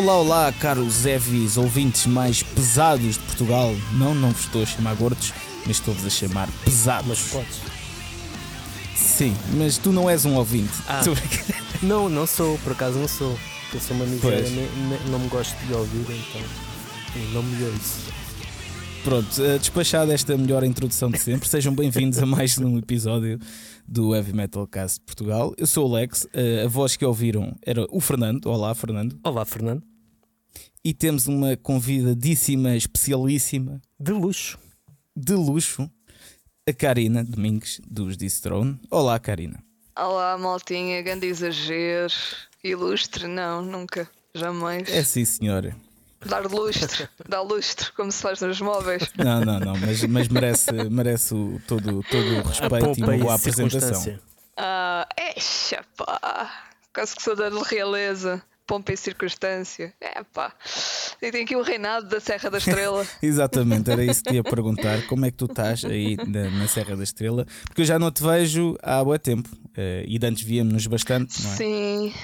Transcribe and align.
Olá, 0.00 0.16
olá, 0.18 0.52
caros 0.52 1.04
Evis, 1.04 1.58
ouvintes 1.58 2.06
mais 2.06 2.42
pesados 2.42 3.18
de 3.18 3.20
Portugal. 3.24 3.70
Não, 3.92 4.14
não 4.14 4.30
vos 4.30 4.40
estou 4.46 4.62
a 4.62 4.66
chamar 4.66 4.94
gordos, 4.94 5.34
mas 5.66 5.76
estou-vos 5.76 6.06
a 6.06 6.08
chamar 6.08 6.48
pesados. 6.64 7.06
Mas 7.06 7.20
podes. 7.28 7.60
Sim, 8.96 9.36
mas 9.58 9.76
tu 9.76 9.92
não 9.92 10.08
és 10.08 10.24
um 10.24 10.36
ouvinte. 10.36 10.72
Ah. 10.88 11.02
Tu- 11.04 11.12
Não, 11.82 12.10
não 12.10 12.26
sou, 12.26 12.58
por 12.58 12.72
acaso 12.72 12.98
não 12.98 13.08
sou. 13.08 13.38
Eu 13.72 13.80
sou 13.80 13.96
uma 13.96 14.04
miséria, 14.04 14.46
não 15.10 15.18
me 15.18 15.28
gosto 15.28 15.56
de 15.66 15.72
ouvir, 15.72 16.00
então 16.28 16.42
não 17.32 17.42
me 17.42 17.64
ouço. 17.64 18.00
Pronto, 19.02 19.42
eh, 19.42 19.56
despachada 19.58 20.12
esta 20.12 20.36
melhor 20.36 20.62
introdução 20.62 21.10
de 21.10 21.18
sempre, 21.18 21.48
sejam 21.48 21.74
bem-vindos 21.74 22.18
a 22.18 22.26
mais 22.26 22.58
um 22.58 22.76
episódio 22.76 23.38
do 23.88 24.14
Heavy 24.14 24.34
Metal 24.34 24.66
Cast 24.66 24.98
de 24.98 25.06
Portugal. 25.06 25.54
Eu 25.56 25.66
sou 25.66 25.88
o 25.88 25.92
Lex, 25.94 26.26
eh, 26.34 26.64
a 26.66 26.68
voz 26.68 26.96
que 26.96 27.04
ouviram 27.06 27.56
era 27.64 27.86
o 27.90 27.98
Fernando. 27.98 28.44
Olá, 28.44 28.74
Fernando. 28.74 29.18
Olá, 29.24 29.46
Fernando. 29.46 29.82
E 30.84 30.94
temos 30.94 31.26
uma 31.26 31.56
convidadíssima, 31.56 32.74
especialíssima, 32.76 33.80
De 33.98 34.12
luxo. 34.12 34.58
de 35.14 35.34
luxo, 35.34 35.90
a 36.68 36.72
Karina 36.72 37.22
Domingues, 37.24 37.80
dos 37.86 38.16
Distrone. 38.16 38.80
Olá, 38.90 39.18
Karina. 39.18 39.62
Olá, 39.98 40.38
maltinha, 40.38 41.02
grande 41.02 41.26
exagero. 41.26 42.12
Ilustre, 42.64 43.26
não, 43.26 43.60
nunca, 43.62 44.08
jamais. 44.34 44.88
É 44.88 45.02
sim, 45.02 45.24
senhora. 45.24 45.76
Dar 46.24 46.46
lustre, 46.46 47.08
dar 47.28 47.40
lustre, 47.42 47.90
como 47.92 48.10
se 48.12 48.20
faz 48.22 48.40
nos 48.40 48.60
móveis. 48.60 49.10
Não, 49.16 49.40
não, 49.44 49.58
não, 49.60 49.76
mas, 49.78 50.02
mas 50.04 50.28
merece, 50.28 50.70
merece 50.90 51.34
o- 51.34 51.60
todo, 51.66 52.02
todo 52.04 52.34
o 52.36 52.40
A 52.40 52.48
respeito 52.48 52.98
e 53.00 53.02
uma 53.02 53.16
boa 53.18 53.34
apresentação. 53.34 54.18
Ah, 54.56 55.08
eixa, 55.34 55.82
pá. 55.96 56.64
Quase 56.94 57.16
que 57.16 57.22
sou 57.22 57.34
da 57.36 57.48
realeza. 57.62 58.42
Pompa 58.70 58.92
e 58.92 58.96
circunstância. 58.96 59.92
É 60.00 60.22
pá. 60.22 60.54
E 61.20 61.32
tem 61.32 61.42
aqui 61.42 61.56
o 61.56 61.62
reinado 61.62 62.06
da 62.06 62.20
Serra 62.20 62.48
da 62.48 62.58
Estrela. 62.58 63.04
Exatamente, 63.20 63.90
era 63.90 64.04
isso 64.04 64.22
que 64.22 64.30
te 64.30 64.36
ia 64.36 64.44
perguntar. 64.44 65.04
Como 65.08 65.26
é 65.26 65.30
que 65.32 65.36
tu 65.36 65.46
estás 65.46 65.84
aí 65.84 66.16
na, 66.24 66.48
na 66.50 66.68
Serra 66.68 66.96
da 66.96 67.02
Estrela? 67.02 67.44
Porque 67.64 67.80
eu 67.80 67.84
já 67.84 67.98
não 67.98 68.12
te 68.12 68.22
vejo 68.22 68.76
há 68.80 69.02
bom 69.02 69.18
tempo 69.18 69.48
eh, 69.76 70.04
e 70.06 70.20
de 70.20 70.24
antes 70.24 70.44
víamos-nos 70.44 70.86
bastante, 70.86 71.42
não 71.42 71.50
é? 71.52 71.56
Sim. 71.56 72.14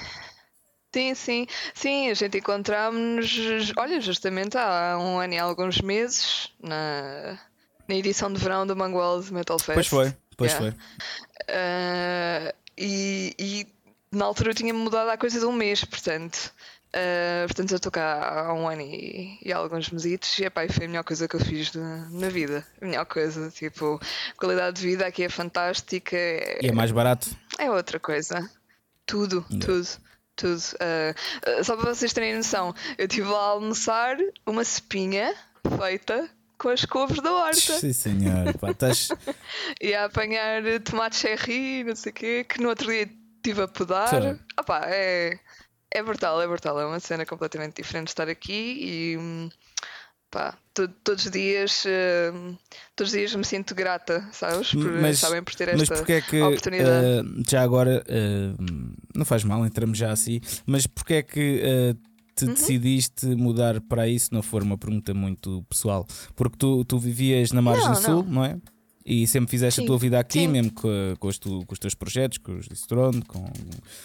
Sim, 0.93 1.13
sim, 1.15 1.47
sim, 1.73 2.09
a 2.09 2.13
gente 2.13 2.37
encontrámos-nos, 2.37 3.73
olha, 3.77 3.99
justamente 3.99 4.57
há 4.57 4.97
um 4.97 5.19
ano 5.19 5.33
e 5.33 5.37
alguns 5.37 5.81
meses, 5.81 6.49
na, 6.63 7.37
na 7.89 7.95
edição 7.95 8.31
de 8.31 8.39
verão 8.39 8.65
do 8.65 8.73
Mangualde 8.73 9.33
Metal 9.33 9.59
Fest. 9.59 9.73
Pois 9.75 9.87
foi, 9.87 10.13
pois 10.37 10.53
Yeah. 10.53 10.71
foi. 10.71 10.81
Ah, 11.49 12.53
e, 12.77 13.35
e 13.37 13.67
na 14.11 14.25
altura 14.25 14.51
eu 14.51 14.55
tinha 14.55 14.73
mudado 14.73 15.09
há 15.09 15.17
coisa 15.17 15.39
de 15.39 15.45
um 15.45 15.51
mês, 15.51 15.83
portanto. 15.83 16.51
ah, 16.93 17.45
portanto, 17.47 17.71
eu 17.71 17.75
estou 17.77 17.91
cá 17.91 18.45
há 18.47 18.53
um 18.53 18.67
ano 18.67 18.81
e, 18.81 19.37
e 19.43 19.51
há 19.51 19.57
alguns 19.57 19.89
mesitos 19.89 20.37
e 20.39 20.45
epá, 20.45 20.65
e 20.65 20.69
foi 20.69 20.85
a 20.85 20.87
melhor 20.87 21.03
coisa 21.03 21.27
que 21.27 21.35
eu 21.35 21.39
fiz 21.39 21.73
na, 21.73 22.09
na 22.09 22.29
vida. 22.29 22.65
A 22.81 22.85
melhor 22.85 23.05
coisa. 23.05 23.49
Tipo, 23.51 23.99
a 24.31 24.39
qualidade 24.39 24.79
de 24.79 24.87
vida 24.87 25.05
aqui 25.05 25.23
é 25.23 25.29
fantástica. 25.29 26.15
É, 26.15 26.59
E 26.63 26.67
é 26.67 26.71
mais 26.71 26.91
barato. 26.91 27.29
é 27.59 27.69
outra 27.69 27.99
coisa. 27.99 28.49
Tudo, 29.05 29.45
tudo, 29.61 29.87
tudo. 30.35 30.61
Ah, 30.79 31.13
ah, 31.45 31.63
só 31.63 31.75
para 31.75 31.93
vocês 31.93 32.11
terem 32.13 32.35
noção, 32.35 32.73
eu 32.97 33.05
estive 33.05 33.27
a 33.33 33.37
almoçar 33.37 34.17
uma 34.45 34.63
cepinha 34.63 35.33
feita 35.77 36.29
com 36.57 36.69
as 36.69 36.83
couves 36.85 37.21
da 37.21 37.31
horta 37.31 37.59
Sim, 37.79 37.93
senhor. 37.93 38.57
Pá, 38.59 38.71
estás. 38.71 39.09
e 39.79 39.93
a 39.93 40.05
apanhar 40.05 40.63
tomate 40.83 41.15
cherry, 41.17 41.83
não 41.83 41.95
sei 41.95 42.11
o 42.11 42.15
quê, 42.15 42.45
que 42.47 42.59
no 42.61 42.69
outro 42.69 42.87
dia 42.87 43.07
estive 43.37 43.61
a 43.63 43.67
podar. 43.67 44.39
Ah 44.55 44.63
pá, 44.63 44.81
é, 44.87 45.39
é 45.91 46.03
brutal, 46.03 46.41
é 46.41 46.47
brutal. 46.47 46.79
É 46.79 46.85
uma 46.85 46.99
cena 46.99 47.25
completamente 47.25 47.75
diferente 47.81 48.09
estar 48.09 48.27
aqui 48.27 48.77
e 48.81 49.49
pá, 50.29 50.57
to- 50.73 50.87
todos 51.03 51.25
os 51.25 51.31
dias 51.31 51.83
hum, 52.33 52.55
todos 52.95 53.13
os 53.13 53.17
dias 53.17 53.33
me 53.35 53.43
sinto 53.45 53.73
grata, 53.73 54.27
sabes? 54.33 54.73
Por, 54.73 54.91
Mas, 54.91 55.19
sabem, 55.19 55.41
por 55.43 55.55
ter 55.55 55.69
esta 55.69 55.95
é 56.07 56.21
que 56.21 56.41
oportunidade. 56.41 57.05
eh, 57.07 57.21
já 57.49 57.61
agora 57.61 58.03
eh, 58.07 58.53
não 59.15 59.25
faz 59.25 59.43
mal, 59.43 59.65
entramos 59.65 59.97
já 59.97 60.11
assim, 60.11 60.39
mas 60.65 60.85
porque 60.85 61.13
é 61.15 61.23
que 61.23 61.61
eh, 61.63 61.93
te 62.35 62.45
Uhum. 62.45 62.53
decidiste 62.53 63.25
mudar 63.25 63.81
para 63.81 64.07
se 64.19 64.31
não 64.31 64.43
for 64.43 64.61
uma 64.61 64.77
pergunta 64.77 65.11
muito 65.13 65.63
pessoal? 65.69 66.05
Porque 66.35 66.55
tu, 66.57 66.85
tu 66.85 66.99
vivias 66.99 67.51
na 67.51 67.61
margem 67.63 67.87
Não, 67.87 67.95
sul, 67.95 68.23
não. 68.23 68.23
não 68.33 68.45
é? 68.45 68.57
E 69.09 69.25
sempre 69.25 69.49
fizeste 69.49 69.79
a 69.79 69.83
Sim, 69.83 69.87
tua 69.87 69.97
vida 69.97 70.19
aqui, 70.19 70.39
sim. 70.41 70.47
mesmo 70.49 70.69
com, 70.73 70.89
a- 70.89 71.15
com 71.15 71.27
os, 71.29 71.39
tu- 71.39 71.63
com 71.65 71.71
os 71.73 71.79
teus 71.79 71.93
projetos, 71.95 72.39
com 72.39 72.57
os 72.57 72.67
Distrone, 72.67 73.21
com 73.21 73.45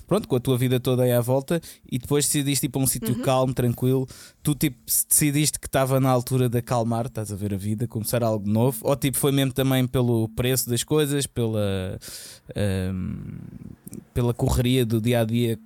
pronto, 0.06 0.28
com 0.28 0.36
a 0.36 0.40
tua 0.40 0.56
vida 0.56 0.78
toda 0.78 1.02
aí 1.02 1.10
à 1.10 1.20
volta, 1.20 1.60
e 1.90 1.98
depois 1.98 2.24
decidiste 2.24 2.66
ir 2.66 2.68
para 2.68 2.80
um 2.80 2.86
sítio 2.86 3.16
Uhum. 3.16 3.22
calmo, 3.22 3.52
tranquilo. 3.52 4.06
Tu 4.44 4.54
tipo 4.54 4.76
se 4.86 5.04
decidiste 5.08 5.58
que 5.58 5.66
estava 5.66 5.98
na 5.98 6.08
altura 6.08 6.48
de 6.48 6.58
acalmar, 6.58 7.06
estás 7.06 7.32
a 7.32 7.34
ver 7.36 7.52
a 7.52 7.56
vida, 7.56 7.88
começar 7.88 8.22
algo 8.22 8.48
novo, 8.48 8.78
ou 8.82 8.94
tipo 8.94 9.16
foi 9.18 9.32
mesmo 9.32 9.52
também 9.52 9.88
pelo 9.88 10.28
preço 10.28 10.70
das 10.70 10.84
coisas, 10.84 11.26
pela 11.26 11.98
ahm, 12.54 13.40
pela 14.14 14.32
correria 14.32 14.86
do 14.86 15.00
dia 15.00 15.20
a 15.20 15.24
dia 15.24 15.58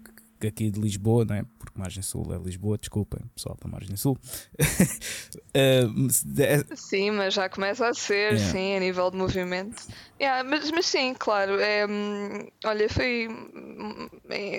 aqui 0.47 0.71
de 0.71 0.81
Lisboa, 0.81 1.25
não 1.25 1.35
é? 1.35 1.45
Margem 1.79 2.03
Sul 2.03 2.35
é 2.35 2.39
Lisboa, 2.39 2.79
desculpem, 2.79 3.21
pessoal 3.35 3.57
da 3.63 3.69
Margem 3.69 3.97
Sul. 3.97 4.19
Se 6.11 6.27
de- 6.27 6.77
Sim, 6.77 7.13
mas 7.13 7.35
já 7.35 7.49
começa 7.49 7.89
a 7.89 7.95
ser, 7.95 8.33
Yeah. 8.35 8.53
sim, 8.53 8.77
a 8.77 8.81
nível 8.81 9.11
de 9.11 9.17
movimento. 9.17 9.83
Yeah, 10.21 10.49
mas, 10.49 10.71
mas 10.71 10.87
sim, 10.87 11.15
claro. 11.19 11.59
É, 11.61 11.85
olha, 12.65 12.89
foi 12.89 13.29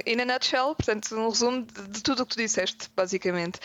in 0.05 0.21
a 0.21 0.25
nutshell, 0.25 0.75
portanto, 0.75 1.15
um 1.15 1.29
resumo 1.29 1.65
de, 1.65 1.87
de 1.87 2.03
tudo 2.03 2.23
o 2.23 2.25
que 2.25 2.35
tu 2.35 2.37
disseste, 2.41 2.89
basicamente. 2.95 3.59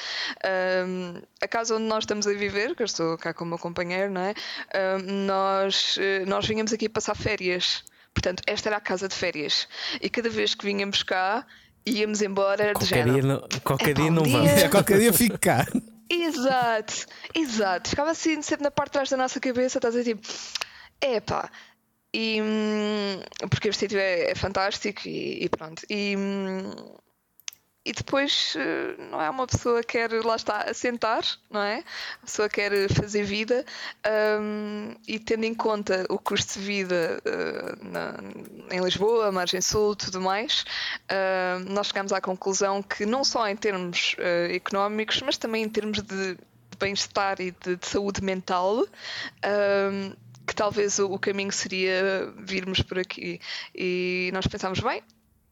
Hum, 0.86 1.22
a 1.40 1.48
casa 1.48 1.74
onde 1.76 1.84
nós 1.84 2.04
estamos 2.04 2.26
a 2.26 2.32
viver, 2.32 2.74
que 2.74 2.82
eu 2.82 2.86
estou 2.86 3.16
cá 3.18 3.32
com 3.34 3.44
o 3.44 3.48
meu 3.48 3.58
companheiro, 3.58 4.10
não 4.12 4.20
é? 4.22 4.34
Hum, 4.74 5.26
nós, 5.26 5.96
eh, 6.00 6.24
nós 6.26 6.46
vinhamos 6.46 6.72
aqui 6.72 6.88
passar 6.88 7.14
férias. 7.14 7.84
Portanto, 8.14 8.42
esta 8.46 8.68
era 8.68 8.76
a 8.76 8.80
casa 8.80 9.08
de 9.08 9.14
férias. 9.14 9.66
E 10.00 10.10
cada 10.10 10.28
vez 10.28 10.54
que 10.54 10.66
vinhamos 10.66 11.02
cá, 11.02 11.46
íamos 11.86 12.22
embora 12.22 12.68
de 12.68 12.72
Qualquer 12.74 12.86
género. 13.06 13.12
dia 13.14 13.22
não, 13.22 13.48
qualquer 13.64 13.88
Epá, 13.90 14.00
dia 14.02 14.10
um 14.10 14.14
não 14.14 14.22
dia- 14.22 14.32
vamos. 14.38 14.62
a 14.64 14.68
qualquer 14.70 14.98
dia 15.00 15.12
fico 15.12 15.38
cá. 15.38 15.66
Exato, 16.10 17.06
exato. 17.34 17.88
Ficava 17.90 18.10
assim 18.10 18.40
sempre 18.42 18.64
na 18.64 18.70
parte 18.70 18.88
de 18.90 18.92
trás 18.92 19.10
da 19.10 19.16
nossa 19.16 19.40
cabeça, 19.40 19.78
estás 19.78 19.94
a 19.94 19.98
dizer 19.98 20.14
tipo, 20.16 20.28
epá. 21.00 21.50
E 22.14 22.42
hum, 22.42 23.20
porque 23.48 23.68
este 23.68 23.80
sítio 23.80 23.98
é, 23.98 24.32
é 24.32 24.34
fantástico 24.34 25.00
e, 25.08 25.44
e 25.44 25.48
pronto. 25.48 25.82
E, 25.88 26.14
hum, 26.16 26.70
e 27.84 27.92
depois 27.92 28.54
eh, 28.56 28.94
não 29.10 29.20
é 29.20 29.28
uma 29.28 29.46
pessoa 29.46 29.80
que 29.82 29.98
quer 29.98 30.24
lá 30.24 30.36
está 30.36 30.58
assentar, 30.70 31.22
não 31.50 31.60
é? 31.60 31.82
A 32.22 32.26
pessoa 32.26 32.48
quer 32.48 32.70
fazer 32.92 33.24
vida 33.24 33.64
hum, 34.40 34.94
e 35.06 35.18
tendo 35.18 35.44
em 35.44 35.54
conta 35.54 36.06
o 36.08 36.18
custo 36.18 36.58
de 36.58 36.64
vida 36.64 37.20
eh, 37.24 37.74
na- 37.82 38.16
em 38.70 38.80
Lisboa, 38.80 39.32
Margem 39.32 39.60
Sul, 39.60 39.96
tudo 39.96 40.20
mais, 40.20 40.64
hum, 41.10 41.64
nós 41.74 41.88
chegamos 41.88 42.12
à 42.12 42.20
conclusão 42.20 42.82
que 42.82 43.04
não 43.04 43.24
só 43.24 43.48
em 43.48 43.56
termos 43.56 44.14
eh, 44.18 44.54
económicos, 44.54 45.20
mas 45.22 45.36
também 45.36 45.64
em 45.64 45.68
termos 45.68 46.00
de, 46.02 46.34
de 46.34 46.38
bem-estar 46.78 47.40
e 47.40 47.50
de, 47.50 47.76
de 47.76 47.86
saúde 47.86 48.22
mental, 48.22 48.76
hum, 48.84 50.14
que 50.46 50.54
talvez 50.54 50.98
o, 50.98 51.12
o 51.12 51.18
caminho 51.18 51.52
seria 51.52 52.32
virmos 52.38 52.80
por 52.82 52.98
aqui. 52.98 53.40
E 53.74 54.30
nós 54.32 54.46
pensámos, 54.46 54.80
bem, 54.80 55.02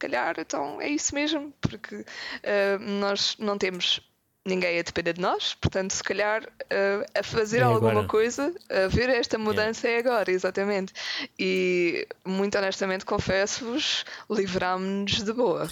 calhar, 0.00 0.34
então 0.38 0.80
é 0.80 0.88
isso 0.88 1.14
mesmo, 1.14 1.52
porque 1.60 2.04
ah, 2.42 2.78
nós 2.80 3.36
não 3.38 3.56
temos 3.56 4.00
ninguém 4.44 4.78
a 4.78 4.82
depender 4.82 5.12
de 5.12 5.20
nós, 5.20 5.54
portanto, 5.54 5.92
se 5.92 6.02
calhar 6.02 6.42
ah, 6.70 7.18
a 7.20 7.22
fazer 7.22 7.58
É 7.58 7.62
alguma 7.62 7.90
agora. 7.92 8.06
coisa, 8.08 8.54
a 8.70 8.88
ver 8.88 9.08
esta 9.10 9.36
mudança 9.38 9.86
é 9.86 9.98
agora, 9.98 10.30
exatamente. 10.30 10.92
E 11.38 12.08
muito 12.24 12.56
honestamente 12.58 13.04
confesso-vos, 13.04 14.04
livrámos-nos 14.30 15.22
de 15.22 15.32
boa. 15.32 15.68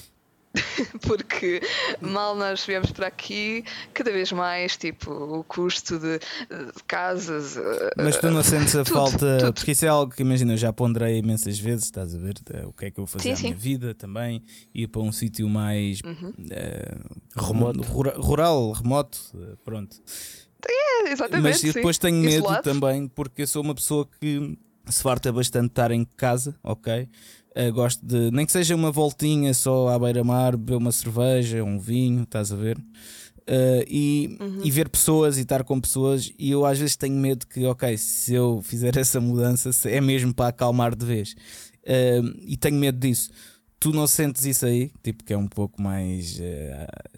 Porque 1.06 1.60
mal 2.00 2.34
nós 2.34 2.64
viemos 2.64 2.90
para 2.90 3.06
aqui, 3.06 3.64
cada 3.92 4.10
vez 4.10 4.32
mais, 4.32 4.76
tipo, 4.76 5.10
o 5.12 5.44
custo 5.44 5.98
de, 5.98 6.18
de 6.18 6.82
casas. 6.86 7.56
ah, 7.56 7.92
Mas 7.96 8.16
tu 8.16 8.30
não 8.30 8.42
sentes 8.42 8.74
a 8.74 8.84
Tudo, 8.84 8.94
falta, 8.94 9.38
tudo. 9.38 9.52
porque 9.54 9.72
isso 9.72 9.84
é 9.84 9.88
algo 9.88 10.12
que 10.12 10.22
imagina, 10.22 10.54
eu 10.54 10.56
já 10.56 10.72
ponderei 10.72 11.18
imensas 11.18 11.58
vezes, 11.58 11.84
estás 11.84 12.14
a 12.14 12.18
ver? 12.18 12.34
eh, 12.52 12.64
O 12.66 12.72
que 12.72 12.86
é 12.86 12.90
que 12.90 12.98
eu 12.98 13.04
vou 13.04 13.12
fazer 13.12 13.28
Sim, 13.28 13.32
à 13.32 13.36
sim. 13.36 13.42
minha 13.48 13.56
vida 13.56 13.94
também, 13.94 14.42
ir 14.74 14.88
para 14.88 15.02
um 15.02 15.12
sítio 15.12 15.48
mais 15.48 16.00
Uhum. 16.04 16.32
eh, 16.50 16.96
Remoto. 17.36 17.82
rura- 17.82 18.16
rural, 18.16 18.72
remoto, 18.72 19.18
eh, 19.34 19.54
pronto. 19.64 19.96
É, 20.66 21.10
exatamente. 21.12 21.42
Mas 21.42 21.62
eu 21.64 21.72
sim. 21.72 21.78
depois 21.78 21.98
tenho 21.98 22.16
medo 22.16 22.44
Isolado. 22.44 22.62
também, 22.62 23.06
porque 23.08 23.42
eu 23.42 23.46
sou 23.46 23.62
uma 23.62 23.74
pessoa 23.74 24.08
que 24.20 24.58
se 24.88 25.02
farta 25.02 25.30
bastante 25.30 25.64
de 25.66 25.72
estar 25.72 25.90
em 25.90 26.04
casa, 26.04 26.58
ok? 26.64 27.08
Eh, 27.54 27.70
gosto 27.70 28.04
de, 28.04 28.30
nem 28.30 28.44
que 28.46 28.52
seja 28.52 28.74
uma 28.74 28.90
voltinha 28.92 29.52
só 29.54 29.88
à 29.88 29.98
beira-mar, 29.98 30.56
beber 30.56 30.76
uma 30.76 30.92
cerveja, 30.92 31.64
um 31.64 31.78
vinho, 31.78 32.22
estás 32.22 32.52
a 32.52 32.56
ver? 32.56 32.78
Eh, 33.46 33.84
e, 33.88 34.36
Uhum. 34.40 34.60
e 34.62 34.70
ver 34.70 34.88
pessoas 34.88 35.38
e 35.38 35.40
estar 35.40 35.64
com 35.64 35.80
pessoas, 35.80 36.30
e 36.38 36.50
eu 36.50 36.64
às 36.66 36.78
vezes 36.78 36.96
tenho 36.96 37.14
medo 37.16 37.46
que, 37.46 37.64
ok, 37.66 37.96
se 37.96 38.34
eu 38.34 38.60
fizer 38.62 38.94
essa 38.98 39.20
mudança, 39.20 39.70
é 39.88 40.00
mesmo 40.00 40.32
para 40.34 40.48
acalmar 40.48 40.94
de 40.94 41.04
vez. 41.06 41.34
Eh, 41.84 42.20
e 42.46 42.56
tenho 42.56 42.76
medo 42.76 42.98
disso. 42.98 43.30
tu 43.80 43.92
não 43.92 44.06
sentes 44.08 44.44
isso 44.44 44.66
aí, 44.66 44.90
tipo 45.04 45.22
que 45.24 45.32
é 45.32 45.38
um 45.38 45.46
pouco 45.48 45.80
mais 45.80 46.40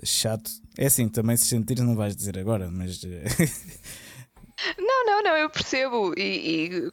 chato. 0.04 0.50
É 0.78 0.86
assim, 0.86 1.08
também 1.08 1.36
se 1.36 1.46
sentires 1.46 1.82
não 1.82 1.96
vais 1.96 2.14
dizer 2.14 2.38
agora, 2.38 2.70
mas 2.70 3.00
Não, 4.78 5.06
não, 5.06 5.22
não, 5.22 5.36
eu 5.36 5.48
percebo. 5.50 6.12
E, 6.18 6.22
e, 6.68 6.92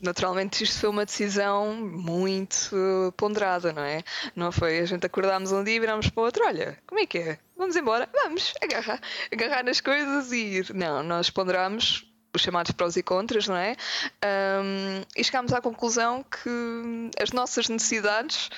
naturalmente 0.00 0.64
isto 0.64 0.80
foi 0.80 0.88
uma 0.88 1.04
decisão 1.04 1.74
muito 1.74 2.76
ponderada, 3.16 3.72
não 3.72 3.82
é? 3.82 4.02
Não 4.34 4.52
foi 4.52 4.78
a 4.78 4.84
gente 4.84 5.06
acordámos 5.06 5.52
um 5.52 5.64
dia 5.64 5.76
e 5.76 5.80
virámos 5.80 6.08
para 6.08 6.20
o 6.20 6.24
outro, 6.24 6.44
olha, 6.44 6.78
como 6.86 7.00
é 7.00 7.06
que 7.06 7.18
é? 7.18 7.38
Vamos 7.56 7.76
embora, 7.76 8.08
vamos, 8.12 8.54
agarrar, 8.62 9.00
agarrar 9.32 9.64
nas 9.64 9.80
coisas 9.80 10.32
e 10.32 10.36
ir. 10.36 10.74
Não, 10.74 11.02
nós 11.02 11.30
ponderámos 11.30 12.06
os 12.34 12.42
chamados 12.42 12.72
prós 12.72 12.96
e 12.96 13.02
contras, 13.02 13.48
não 13.48 13.56
é? 13.56 13.76
Um, 14.24 15.02
e 15.16 15.24
chegámos 15.24 15.52
à 15.52 15.60
conclusão 15.60 16.24
que 16.24 17.10
as 17.20 17.32
nossas 17.32 17.68
necessidades 17.68 18.50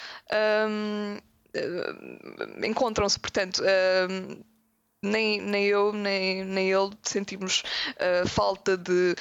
um, 0.69 1.19
encontram-se, 2.65 3.19
portanto. 3.19 3.63
Um, 3.63 4.43
nem, 5.05 5.41
nem 5.41 5.67
eu 5.67 5.93
nem, 5.93 6.45
nem 6.45 6.71
ele 6.71 6.93
sentimos 7.03 7.65
uh, 7.97 8.29
falta 8.29 8.77
de 8.77 9.17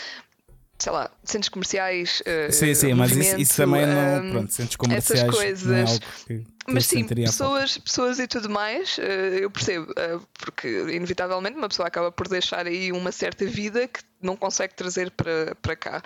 sei 0.81 0.91
lá, 0.91 1.11
centros 1.23 1.49
comerciais. 1.49 2.21
Uh, 2.21 2.51
sim, 2.51 2.73
sim, 2.73 2.93
mas 2.95 3.11
isso, 3.11 3.37
isso, 3.37 3.55
também 3.55 3.85
não. 3.85 4.25
Um, 4.25 4.31
pronto, 4.31 4.51
centros 4.51 4.75
comerciais. 4.75 5.21
Essas 5.21 5.35
coisas. 5.35 5.67
Não 5.67 5.77
é 5.77 5.99
que, 5.99 6.39
que 6.39 6.73
mas 6.73 6.85
sim, 6.87 7.05
pessoas, 7.05 7.77
pessoas 7.77 8.19
e 8.19 8.27
tudo 8.27 8.49
mais, 8.49 8.97
uh, 8.97 9.01
eu 9.01 9.51
percebo, 9.51 9.91
uh, 9.91 10.27
porque 10.39 10.67
inevitavelmente 10.67 11.55
uma 11.55 11.69
pessoa 11.69 11.87
acaba 11.87 12.11
por 12.11 12.27
deixar 12.27 12.65
aí 12.65 12.91
uma 12.91 13.11
certa 13.11 13.45
vida 13.45 13.87
que 13.87 14.01
não 14.19 14.35
consegue 14.35 14.73
trazer 14.73 15.11
para, 15.11 15.55
para 15.61 15.75
cá. 15.75 16.01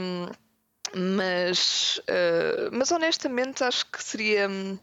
Um, 0.00 0.28
mas, 0.92 2.00
mas 2.72 2.90
honestamente 2.90 3.62
acho 3.62 3.86
que 3.86 4.02
seria. 4.02 4.48
Um, 4.48 4.78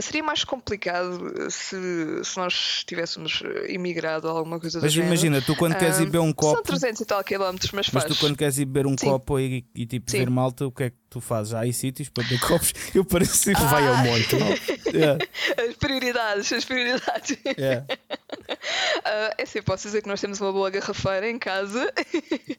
Seria 0.00 0.22
mais 0.22 0.44
complicado 0.44 1.32
eh, 1.38 1.50
se, 1.50 1.76
se 2.24 2.36
nós 2.36 2.84
tivéssemos 2.86 3.42
imigrado 3.68 4.28
ou 4.28 4.36
alguma 4.36 4.60
coisa 4.60 4.80
Mas 4.80 4.94
imagina, 4.94 5.40
tu 5.40 5.54
quando 5.56 5.76
queres 5.76 5.98
ir 5.98 6.06
beber 6.06 6.20
um 6.20 6.32
copo. 6.32 6.56
São 6.56 6.62
300 6.62 7.00
e 7.00 7.04
tal 7.04 7.24
quilómetros, 7.24 7.72
mas, 7.72 7.90
mas 7.90 8.04
tu 8.04 8.16
quando 8.16 8.36
queres 8.36 8.58
ir 8.58 8.64
beber 8.64 8.86
um 8.86 8.96
Sim. 8.98 9.06
copo 9.06 9.38
e, 9.38 9.64
e 9.74 9.86
tipo 9.86 10.10
Sim. 10.10 10.18
ver 10.18 10.30
malta, 10.30 10.66
o 10.66 10.72
que 10.72 10.84
é 10.84 10.90
que 10.90 10.96
tu 11.14 11.20
fazes? 11.20 11.54
Aí 11.54 11.72
sítios 11.72 12.08
para 12.08 12.24
beber 12.24 12.40
copos? 12.40 12.74
Eu 12.92 13.04
pareço 13.04 13.44
que 13.44 13.56
ah. 13.56 13.66
vai 13.66 13.86
ao 13.86 13.96
monte. 13.98 14.36
yeah. 14.92 15.18
As 15.68 15.76
prioridades, 15.76 16.52
as 16.52 16.64
prioridades. 16.64 17.38
Yeah. 17.56 17.86
Uh, 17.88 19.34
é 19.38 19.42
assim, 19.42 19.62
posso 19.62 19.84
dizer 19.84 20.02
que 20.02 20.08
nós 20.08 20.20
temos 20.20 20.40
uma 20.40 20.52
boa 20.52 20.70
garrafeira 20.70 21.30
em 21.30 21.38
casa. 21.38 21.92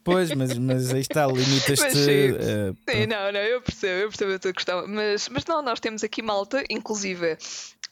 Pois, 0.02 0.32
mas, 0.32 0.56
mas 0.56 0.94
aí 0.94 1.02
está, 1.02 1.26
limitas-te. 1.26 1.92
Sim, 1.92 2.30
uh, 2.30 2.76
sim 2.88 3.06
não, 3.06 3.30
não, 3.30 3.40
eu 3.40 3.60
percebo, 3.60 4.00
eu 4.00 4.08
percebo 4.08 4.32
a 4.32 4.38
tua 4.38 4.52
questão. 4.54 4.88
Mas, 4.88 5.28
mas 5.28 5.44
não, 5.44 5.60
nós 5.60 5.78
temos 5.78 6.02
aqui 6.02 6.22
malta, 6.22 6.64
inclusive 6.70 7.36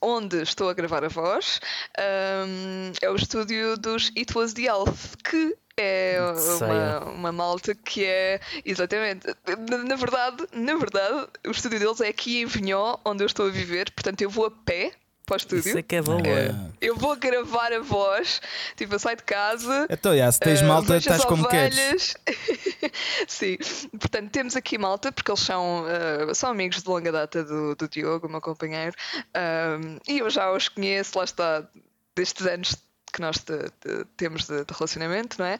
onde 0.01 0.43
estou 0.43 0.69
a 0.69 0.75
gravar 0.75 1.03
a 1.05 1.09
voz, 1.09 1.61
um, 1.99 2.93
é 3.01 3.11
o 3.11 3.17
estúdio 3.17 3.77
dos 3.77 4.13
It 4.17 4.37
Was 4.37 4.53
the 4.53 4.65
Elf, 4.65 5.15
que 5.25 5.57
é 5.77 6.19
uma, 6.61 7.05
uma 7.11 7.33
malta 7.33 7.75
que 7.75 8.05
é 8.05 8.41
exatamente 8.65 9.27
na, 9.69 9.79
na, 9.79 9.97
verdade, 9.97 10.47
na 10.53 10.77
verdade, 10.77 11.29
o 11.47 11.51
estúdio 11.51 11.79
deles 11.79 12.01
é 12.01 12.09
aqui 12.09 12.43
em 12.43 12.47
Vinhó, 12.47 12.99
onde 13.05 13.23
eu 13.23 13.27
estou 13.27 13.47
a 13.47 13.51
viver, 13.51 13.91
portanto 13.91 14.23
eu 14.23 14.31
vou 14.31 14.47
a 14.47 14.51
pé 14.51 14.93
para 15.27 15.35
o 15.35 15.37
estúdio. 15.37 15.69
Isso 15.69 15.79
é 15.79 15.83
que 15.83 15.97
é 15.97 16.03
valor. 16.03 16.27
É. 16.27 16.55
Eu 16.81 16.97
vou 16.97 17.17
gravar 17.17 17.73
a 17.73 17.81
voz, 17.81 18.41
tipo, 18.77 18.95
eu 18.95 18.99
saio 18.99 19.17
de 19.17 19.23
casa. 19.23 19.87
Então, 19.91 20.17
já, 20.17 20.31
se 20.31 20.39
tens 20.39 20.61
uh, 20.61 20.65
malta, 20.65 20.97
estás 20.97 21.25
como 21.25 21.49
queres. 21.49 22.15
Sim, 23.27 23.57
portanto, 23.99 24.31
temos 24.31 24.55
aqui 24.55 24.77
malta, 24.77 25.11
porque 25.11 25.31
eles 25.31 25.41
são, 25.41 25.85
uh, 25.85 26.35
são 26.35 26.51
amigos 26.51 26.83
de 26.83 26.89
longa 26.89 27.11
data 27.11 27.43
do, 27.43 27.75
do 27.75 27.89
Diogo, 27.89 28.29
meu 28.29 28.41
companheiro, 28.41 28.95
uh, 29.17 30.01
e 30.07 30.19
eu 30.19 30.29
já 30.29 30.53
os 30.53 30.69
conheço, 30.69 31.19
lá 31.19 31.25
está, 31.25 31.67
destes 32.15 32.47
anos 32.47 32.77
que 33.15 33.21
nós 33.21 33.39
te, 33.39 33.57
te, 33.81 34.05
temos 34.17 34.47
de, 34.47 34.65
de, 34.65 34.75
relacionamento, 34.75 35.37
não 35.39 35.47
é? 35.47 35.59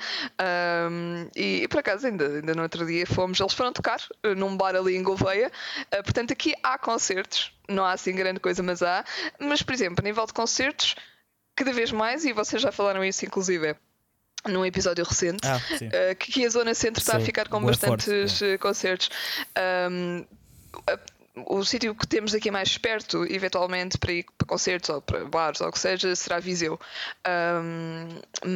Um, 0.91 1.29
e, 1.37 1.63
e, 1.63 1.69
por 1.69 1.79
acaso, 1.79 2.07
ainda, 2.07 2.27
ainda 2.27 2.53
no 2.53 2.63
outro 2.63 2.85
dia 2.85 3.07
fomos, 3.07 3.39
eles 3.39 3.53
foram 3.53 3.73
tocar 3.73 4.01
uh, 4.27 4.35
num 4.37 4.57
bar 4.57 4.75
ali 4.75 4.97
em 4.97 5.03
Gouveia. 5.03 5.53
Uh, 5.87 6.03
portanto, 6.03 6.33
aqui 6.33 6.53
há 6.63 6.77
concertos, 6.77 7.53
não 7.69 7.85
há 7.85 7.93
assim 7.93 8.13
grande 8.13 8.41
coisa, 8.41 8.61
mas 8.63 8.83
há. 8.83 9.05
Mas, 9.39 9.63
por 9.63 9.73
exemplo, 9.73 9.97
a 10.01 10.03
nível 10.03 10.27
de 10.27 10.33
concertos, 10.33 10.97
cada 11.55 11.73
vez 11.73 11.93
mais, 11.93 12.25
e 12.25 12.33
vocês 12.33 12.61
já 12.61 12.73
falaram 12.73 13.05
isso, 13.05 13.25
inclusive 13.25 13.77
num 14.47 14.67
episódio 14.67 15.05
recente, 15.05 15.47
ah, 15.47 15.57
uh, 15.57 16.17
que 16.17 16.45
a 16.45 16.51
Zona 16.51 16.75
Centro 16.75 17.01
está 17.01 17.17
a 17.17 17.21
ficar 17.21 17.49
com 17.49 17.65
bastantes 17.65 18.39
forte, 18.39 18.45
é. 18.45 18.59
concertos. 18.59 19.11
Um, 19.91 20.27
o 21.37 21.65
sítio 21.65 21.95
que 21.95 22.07
temos 22.07 22.35
aqui 22.35 22.51
mais 22.51 22.79
perto, 22.79 23.25
eventualmente, 23.25 23.99
para 23.99 24.13
ir 24.13 24.25
para 24.39 24.47
concertos 24.47 24.91
ou 24.91 25.03
para 25.03 25.25
bares 25.25 25.61
ou 25.61 25.69
o 25.69 25.73
que 25.73 25.79
seja, 25.79 26.15
será 26.15 26.39
Viseu. 26.39 26.79
Um, 27.27 28.09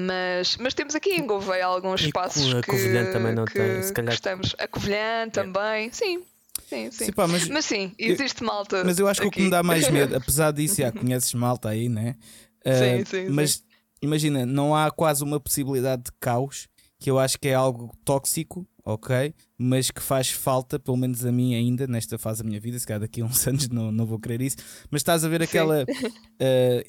mas, 0.06 0.56
mas 0.58 0.74
temos 0.74 0.94
aqui 0.94 1.10
em 1.10 1.26
Gouveia 1.26 1.66
alguns 1.66 2.02
espaços 2.02 2.54
a 2.54 2.60
que, 2.60 2.70
Covilhã 2.70 3.10
também 3.10 3.34
não 3.34 3.44
que, 3.44 3.54
tem, 3.54 3.82
se 3.82 3.92
calhar. 3.92 4.14
Estamos. 4.14 4.54
A 4.58 4.68
Covilhã 4.68 5.22
é. 5.26 5.30
também, 5.30 5.90
sim. 5.92 6.22
Sim, 6.68 6.90
sim. 6.90 7.06
sim 7.06 7.12
pá, 7.12 7.26
mas, 7.26 7.48
mas, 7.48 7.64
sim, 7.64 7.92
existe 7.98 8.44
malta. 8.44 8.84
Mas 8.84 8.98
eu 8.98 9.08
acho 9.08 9.22
que 9.22 9.28
aqui. 9.28 9.36
o 9.36 9.38
que 9.38 9.44
me 9.44 9.50
dá 9.50 9.62
mais 9.62 9.88
medo, 9.88 10.14
apesar 10.16 10.52
disso, 10.52 10.76
já 10.76 10.92
conheces 10.92 11.34
malta 11.34 11.70
aí, 11.70 11.88
né? 11.88 12.16
Uh, 12.64 12.72
sim, 12.72 13.04
sim. 13.04 13.28
Mas 13.28 13.52
sim. 13.52 13.62
imagina, 14.02 14.46
não 14.46 14.74
há 14.74 14.90
quase 14.90 15.24
uma 15.24 15.40
possibilidade 15.40 16.04
de 16.04 16.12
caos 16.20 16.68
que 17.00 17.10
eu 17.10 17.18
acho 17.18 17.38
que 17.38 17.48
é 17.48 17.54
algo 17.54 17.92
tóxico 18.04 18.66
ok, 18.88 19.34
mas 19.58 19.90
que 19.90 20.00
faz 20.00 20.30
falta, 20.30 20.78
pelo 20.78 20.96
menos 20.96 21.24
a 21.26 21.30
mim 21.30 21.54
ainda, 21.54 21.86
nesta 21.86 22.16
fase 22.16 22.42
da 22.42 22.48
minha 22.48 22.58
vida, 22.58 22.78
se 22.78 22.86
calhar 22.86 23.00
daqui 23.00 23.20
a 23.20 23.24
uns 23.24 23.44
anos 23.46 23.68
não, 23.68 23.92
não 23.92 24.06
vou 24.06 24.18
querer 24.18 24.40
isso, 24.40 24.56
mas 24.90 25.00
estás 25.00 25.24
a 25.24 25.28
ver 25.28 25.42
aquela 25.42 25.82
uh, 25.82 25.86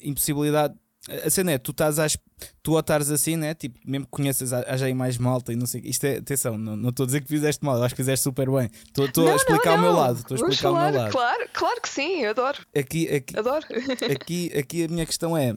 impossibilidade. 0.02 0.74
A 1.24 1.30
cena 1.30 1.52
é, 1.52 1.58
tu 1.58 1.70
estás 1.70 1.98
às, 1.98 2.16
tu 2.62 2.72
ou 2.72 2.80
estás 2.80 3.10
assim, 3.10 3.34
né? 3.34 3.54
Tipo, 3.54 3.78
mesmo 3.86 4.04
que 4.04 4.10
conheças 4.10 4.52
a, 4.52 4.60
a 4.60 4.94
mais 4.94 5.16
malta 5.16 5.50
e 5.50 5.56
não 5.56 5.66
sei 5.66 5.80
Isto 5.82 6.04
é, 6.04 6.18
atenção, 6.18 6.58
não 6.58 6.90
estou 6.90 7.04
a 7.04 7.06
dizer 7.06 7.22
que 7.22 7.28
fizeste 7.28 7.64
mal, 7.64 7.76
eu 7.78 7.84
acho 7.84 7.94
que 7.94 8.02
fizeste 8.02 8.22
super 8.22 8.50
bem. 8.50 8.70
Estou 8.86 9.28
a 9.28 9.34
explicar 9.34 9.76
não, 9.76 9.82
não. 9.82 9.88
o 9.88 9.92
meu 9.92 10.00
lado. 10.00 10.18
Estou 10.18 10.34
a 10.34 10.40
explicar 10.40 10.62
falar, 10.62 10.88
o 10.88 10.92
meu 10.92 11.00
lado. 11.00 11.12
Claro, 11.12 11.48
claro 11.54 11.80
que 11.80 11.88
sim, 11.88 12.22
eu 12.22 12.30
adoro. 12.30 12.58
Aqui, 12.76 13.08
aqui, 13.08 13.38
adoro. 13.38 13.64
aqui, 14.14 14.52
aqui 14.54 14.84
a 14.84 14.88
minha 14.88 15.06
questão 15.06 15.34
é: 15.34 15.56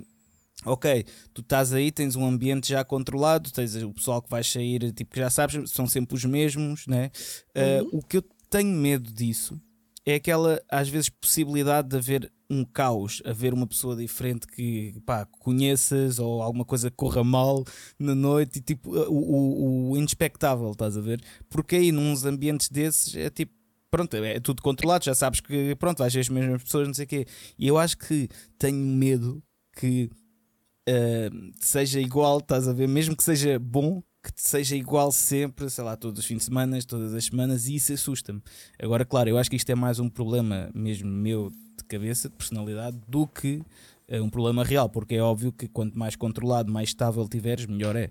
ok, 0.65 1.05
tu 1.33 1.41
estás 1.41 1.73
aí, 1.73 1.91
tens 1.91 2.15
um 2.15 2.25
ambiente 2.25 2.69
já 2.69 2.83
controlado, 2.83 3.51
tens 3.51 3.75
o 3.75 3.93
pessoal 3.93 4.21
que 4.21 4.29
vai 4.29 4.43
sair, 4.43 4.91
tipo, 4.91 5.11
que 5.11 5.19
já 5.19 5.29
sabes, 5.29 5.71
são 5.71 5.87
sempre 5.87 6.15
os 6.15 6.25
mesmos, 6.25 6.87
né? 6.87 7.11
Uh, 7.55 7.97
o 7.97 8.01
que 8.01 8.17
eu 8.17 8.23
tenho 8.49 8.69
medo 8.69 9.11
disso 9.11 9.59
é 10.05 10.15
aquela, 10.15 10.61
às 10.69 10.89
vezes, 10.89 11.09
possibilidade 11.09 11.89
de 11.89 11.97
haver 11.97 12.31
um 12.49 12.63
caos, 12.63 13.21
haver 13.25 13.53
uma 13.53 13.65
pessoa 13.65 13.95
diferente 13.95 14.45
que 14.45 14.93
pá, 15.05 15.25
conheças 15.25 16.19
ou 16.19 16.41
alguma 16.41 16.65
coisa 16.65 16.91
corra 16.91 17.23
mal 17.23 17.63
na 17.97 18.13
noite 18.13 18.59
e 18.59 18.61
tipo 18.61 18.91
o, 18.91 19.11
o, 19.11 19.91
o 19.91 19.97
inexpectável, 19.97 20.71
estás 20.71 20.97
a 20.97 21.01
ver? 21.01 21.21
Porque 21.49 21.77
aí, 21.77 21.91
nos 21.91 22.25
ambientes 22.25 22.69
desses, 22.69 23.15
é 23.15 23.29
tipo 23.29 23.53
pronto, 23.89 24.15
é 24.15 24.39
tudo 24.39 24.61
controlado, 24.63 25.05
já 25.05 25.13
sabes 25.13 25.39
que 25.39 25.75
pronto, 25.75 25.99
vais 25.99 26.11
ver 26.11 26.21
as 26.21 26.29
mesmas 26.29 26.63
pessoas, 26.63 26.87
não 26.87 26.95
sei 26.95 27.05
o 27.05 27.07
quê. 27.07 27.25
E 27.59 27.67
eu 27.67 27.77
acho 27.77 27.97
que 27.97 28.27
tenho 28.57 28.77
medo 28.77 29.41
que 29.75 30.09
uh, 30.89 31.51
seja 31.59 31.99
igual, 31.99 32.39
estás 32.39 32.67
a 32.67 32.73
ver? 32.73 32.87
Mesmo 32.87 33.15
que 33.15 33.23
seja 33.23 33.59
bom, 33.59 34.01
que 34.23 34.31
seja 34.35 34.75
igual 34.75 35.11
sempre, 35.11 35.69
sei 35.69 35.83
lá, 35.83 35.95
todos 35.95 36.19
os 36.19 36.25
fins 36.25 36.37
de 36.37 36.43
semana, 36.45 36.79
todas 36.83 37.13
as 37.13 37.25
semanas, 37.25 37.67
e 37.67 37.75
isso 37.75 37.93
assusta-me. 37.93 38.41
Agora, 38.79 39.05
claro, 39.05 39.29
eu 39.29 39.37
acho 39.37 39.49
que 39.49 39.55
isto 39.55 39.69
é 39.69 39.75
mais 39.75 39.99
um 39.99 40.09
problema 40.09 40.69
mesmo 40.73 41.09
meu 41.09 41.49
de 41.49 41.83
cabeça, 41.87 42.29
de 42.29 42.35
personalidade, 42.35 42.97
do 43.07 43.27
que 43.27 43.61
é 44.07 44.21
um 44.21 44.29
problema 44.29 44.63
real, 44.63 44.89
porque 44.89 45.15
é 45.15 45.21
óbvio 45.21 45.51
que 45.51 45.67
quanto 45.67 45.97
mais 45.97 46.15
controlado, 46.15 46.71
mais 46.71 46.89
estável 46.89 47.27
tiveres, 47.27 47.65
melhor 47.65 47.95
é. 47.95 48.09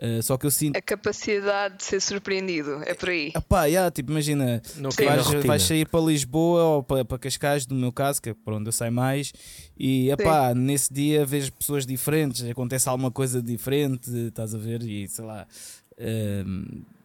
Uh, 0.00 0.22
só 0.22 0.36
que 0.36 0.46
eu 0.46 0.50
sinto. 0.50 0.76
A 0.76 0.82
capacidade 0.82 1.78
de 1.78 1.84
ser 1.84 2.00
surpreendido, 2.00 2.82
é 2.84 2.94
por 2.94 3.08
aí. 3.08 3.32
Epá, 3.34 3.64
yeah, 3.66 3.90
tipo, 3.90 4.10
imagina, 4.10 4.60
vais, 4.96 5.44
vais, 5.44 5.62
sair 5.62 5.88
para 5.88 6.00
Lisboa 6.00 6.62
ou 6.64 6.82
para, 6.82 7.04
para 7.04 7.18
Cascais, 7.18 7.66
no 7.66 7.76
meu 7.76 7.92
caso, 7.92 8.20
que 8.20 8.30
é 8.30 8.34
por 8.34 8.54
onde 8.54 8.68
eu 8.68 8.72
saio 8.72 8.92
mais, 8.92 9.32
e 9.78 10.10
epá, 10.10 10.54
nesse 10.54 10.92
dia 10.92 11.24
vejo 11.24 11.52
pessoas 11.52 11.86
diferentes, 11.86 12.44
acontece 12.48 12.88
alguma 12.88 13.10
coisa 13.10 13.40
diferente, 13.42 14.10
estás 14.10 14.54
a 14.54 14.58
ver, 14.58 14.82
e 14.82 15.06
sei 15.08 15.24
lá. 15.24 15.46
Uh, 15.92 16.97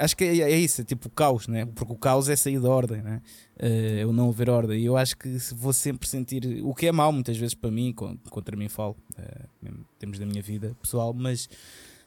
acho 0.00 0.16
que 0.16 0.24
é, 0.24 0.38
é 0.38 0.58
isso, 0.58 0.80
é 0.80 0.84
tipo 0.84 1.08
o 1.08 1.10
caos, 1.10 1.46
né? 1.46 1.66
porque 1.66 1.92
o 1.92 1.96
caos 1.96 2.28
é 2.28 2.34
sair 2.34 2.58
da 2.58 2.68
ordem, 2.68 3.02
né? 3.02 3.20
uh, 3.62 3.66
eu 3.66 4.12
não 4.12 4.30
haver 4.30 4.48
ordem. 4.48 4.80
E 4.80 4.86
eu 4.86 4.96
acho 4.96 5.16
que 5.16 5.28
vou 5.54 5.72
sempre 5.72 6.08
sentir 6.08 6.62
o 6.64 6.74
que 6.74 6.86
é 6.86 6.92
mau, 6.92 7.12
muitas 7.12 7.36
vezes 7.36 7.54
para 7.54 7.70
mim, 7.70 7.94
contra 8.30 8.56
mim 8.56 8.68
falo, 8.68 8.96
uh, 9.18 9.66
em 9.66 9.84
termos 9.98 10.18
da 10.18 10.26
minha 10.26 10.42
vida 10.42 10.76
pessoal, 10.80 11.12
mas 11.12 11.48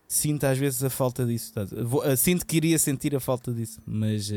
sinto 0.08 0.46
às 0.46 0.58
vezes 0.58 0.84
a 0.84 0.90
falta 0.90 1.26
disso. 1.26 1.54
Uh, 1.58 2.18
sinto 2.18 2.46
que 2.46 2.58
iria 2.58 2.78
sentir 2.78 3.16
a 3.16 3.20
falta 3.20 3.52
disso, 3.54 3.80
mas 3.86 4.30
uh, 4.30 4.34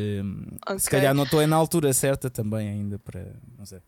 okay. 0.66 0.78
se 0.78 0.90
calhar 0.90 1.14
não 1.14 1.24
estou 1.24 1.44
na 1.46 1.56
altura 1.56 1.92
certa 1.92 2.30
também 2.30 2.68
ainda 2.68 2.98
para. 2.98 3.34
Não 3.58 3.66
sei. 3.66 3.80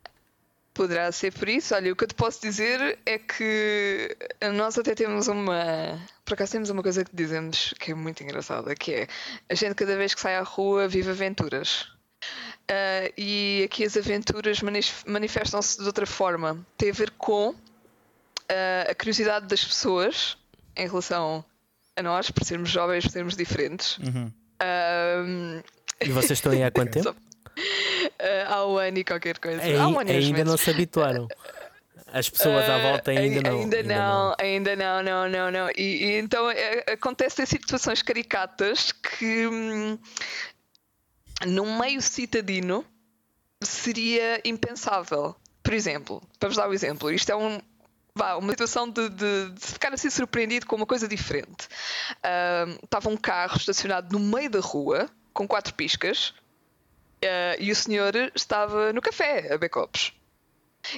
Poderá 0.79 1.11
ser 1.11 1.33
por 1.33 1.49
isso. 1.49 1.75
Olha, 1.75 1.93
o 1.93 1.97
que 1.97 2.05
eu 2.05 2.09
te 2.09 2.15
posso 2.15 2.41
dizer 2.41 3.01
é 3.05 3.19
que 3.19 4.17
nós 4.55 4.79
até 4.79 4.95
temos 4.95 5.27
uma. 5.27 6.01
Por 6.25 6.35
acaso 6.35 6.53
temos 6.53 6.71
uma 6.71 6.85
coisa 6.85 7.05
que 7.05 7.11
dizemos 7.13 7.75
que 7.81 7.91
é 7.91 7.95
muito 7.97 8.23
engraçada, 8.23 8.77
que 8.77 8.93
é 8.93 9.09
a 9.49 9.55
gente 9.57 9.75
cada 9.75 9.97
vez 9.97 10.15
que 10.15 10.21
sai 10.21 10.37
à 10.37 10.43
rua 10.43 10.87
vive 10.87 11.11
aventuras. 11.11 11.89
Uh, 12.71 13.11
e 13.17 13.63
aqui 13.65 13.83
as 13.83 13.97
aventuras 13.97 14.61
manifestam-se 15.05 15.81
de 15.81 15.85
outra 15.85 16.07
forma. 16.07 16.65
Tem 16.77 16.91
a 16.91 16.95
ver 16.95 17.11
com 17.11 17.49
uh, 17.49 17.57
a 18.89 18.95
curiosidade 18.95 19.47
das 19.49 19.65
pessoas 19.65 20.39
em 20.77 20.87
relação 20.87 21.45
a 21.97 22.03
nós, 22.05 22.31
por 22.31 22.45
sermos 22.45 22.71
jovens, 22.71 23.03
por 23.03 23.11
sermos 23.11 23.37
diferentes. 23.37 23.99
Uhum. 23.99 24.33
Uh, 24.63 25.61
e 26.01 26.11
vocês 26.11 26.39
estão 26.39 26.53
aí 26.53 26.63
há 26.63 26.71
quanto 26.71 26.93
tempo? 27.03 27.17
Há 28.47 28.67
um 28.67 28.77
ano 28.77 28.99
e 28.99 29.05
qualquer 29.05 29.39
coisa. 29.39 29.61
Há 29.63 29.89
um 29.89 29.99
ano 29.99 30.11
ainda 30.11 30.45
não 30.45 30.57
se 30.57 30.71
habituaram. 30.71 31.29
As 32.13 32.29
pessoas 32.29 32.69
à 32.69 32.79
volta 32.79 33.11
ainda 33.11 33.43
não. 33.43 33.61
Ainda, 33.61 33.83
não, 33.83 33.97
não, 33.97 34.37
ainda 34.39 34.77
não, 34.77 35.03
não, 35.03 35.29
não, 35.29 35.51
não. 35.51 35.71
E, 35.77 36.05
e 36.05 36.19
então 36.19 36.51
é, 36.51 36.85
acontecem 36.93 37.45
situações 37.45 38.01
caricatas 38.01 38.93
que 38.93 39.47
hum, 39.47 39.99
num 41.47 41.79
meio 41.79 42.01
citadino 42.01 42.85
seria 43.63 44.41
impensável. 44.45 45.37
Por 45.63 45.75
exemplo, 45.75 46.23
vamos 46.41 46.57
dar 46.57 46.69
um 46.69 46.73
exemplo. 46.73 47.11
Isto 47.11 47.31
é 47.33 47.37
um, 47.37 47.61
vá, 48.15 48.37
uma 48.37 48.51
situação 48.53 48.89
de, 48.89 49.09
de, 49.11 49.51
de, 49.51 49.67
ficar 49.67 49.93
assim 49.93 50.09
surpreendido 50.09 50.67
com 50.67 50.77
uma 50.77 50.87
coisa 50.87 51.07
diferente. 51.07 51.69
Uh, 52.17 52.85
estava 52.85 53.11
um 53.11 53.17
carro 53.17 53.57
estacionado 53.57 54.19
no 54.19 54.25
meio 54.25 54.49
da 54.49 54.61
rua, 54.61 55.11
com 55.35 55.47
quatro 55.47 55.75
piscas, 55.75 56.33
uh, 57.25 57.61
e 57.61 57.71
o 57.71 57.77
senhor 57.77 58.15
estava 58.35 58.93
no 58.93 59.03
café 59.03 59.47
a 59.47 59.51
beber 59.51 59.71
copos. 59.71 60.13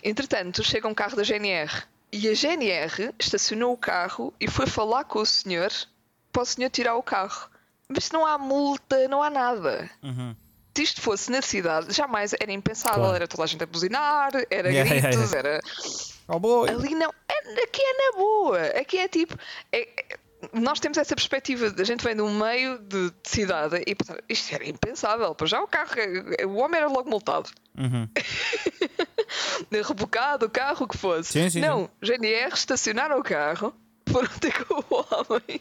Entretanto, 0.03 0.62
chega 0.62 0.89
um 0.89 0.95
carro 0.95 1.17
da 1.17 1.23
GNR 1.23 1.85
e 2.12 2.29
a 2.29 2.35
GNR 2.35 3.15
estacionou 3.19 3.73
o 3.73 3.77
carro 3.77 4.33
e 4.41 4.49
foi 4.49 4.67
falar 4.67 5.05
com 5.05 5.21
o 5.21 5.27
senhor 5.27 5.71
para 6.33 6.43
o 6.43 6.47
senhor 6.47 6.71
tirar 6.71 6.97
o 6.97 7.03
carro. 7.03 7.49
Mas 7.89 8.11
não 8.11 8.25
há 8.25 8.39
multa, 8.39 9.09
não 9.09 9.23
há 9.23 9.31
nada. 9.31 9.91
Uhum. 10.03 10.35
Se 10.77 10.85
isto 10.85 11.00
fosse 11.00 11.31
na 11.31 11.43
cidade, 11.43 11.93
jamais 11.93 12.33
era 12.39 12.53
impensável. 12.53 13.00
Claro. 13.00 13.17
Era 13.17 13.29
toda 13.29 13.43
a 13.43 13.47
gente 13.47 13.62
a 13.62 13.67
buzinar, 13.67 14.31
era 14.49 14.71
yeah, 14.71 14.89
gritos, 14.89 15.33
yeah, 15.33 15.49
yeah. 15.49 15.49
era. 15.49 15.61
Oh 16.29 16.39
boy. 16.39 16.71
Ali 16.71 16.95
não. 16.95 17.12
É, 17.29 17.65
aqui 17.65 17.83
é 17.83 17.93
na 17.93 18.19
boa. 18.19 18.67
Aqui 18.81 18.99
é 18.99 19.09
tipo. 19.09 19.37
É, 19.73 19.81
é, 19.81 20.10
nós 20.52 20.80
temos 20.80 20.99
essa 20.99 21.14
perspectiva, 21.14 21.75
a 21.76 21.85
gente 21.85 22.02
vem 22.02 22.14
de 22.14 22.23
um 22.23 22.38
meio 22.38 22.78
de, 22.78 23.11
de 23.11 23.28
cidade 23.28 23.76
e 23.87 23.97
isto 24.28 24.54
era 24.54 24.68
impensável. 24.68 25.35
Para 25.35 25.47
já 25.47 25.62
o 25.62 25.66
carro, 25.66 25.94
o 26.47 26.56
homem 26.56 26.80
era 26.80 26.88
logo 26.88 27.09
multado. 27.09 27.50
Uhum. 27.76 28.09
Rebocado, 29.87 30.47
o 30.47 30.50
carro, 30.50 30.85
o 30.85 30.88
que 30.88 30.97
fosse. 30.97 31.32
Sim, 31.32 31.50
sim, 31.50 31.61
não, 31.61 31.90
sim. 32.02 32.12
GNR 32.14 32.54
estacionaram 32.54 33.18
o 33.18 33.23
carro, 33.23 33.75
foram 34.09 34.28
ter 34.40 34.52
com 34.64 34.75
o 34.75 35.06
homem. 35.11 35.61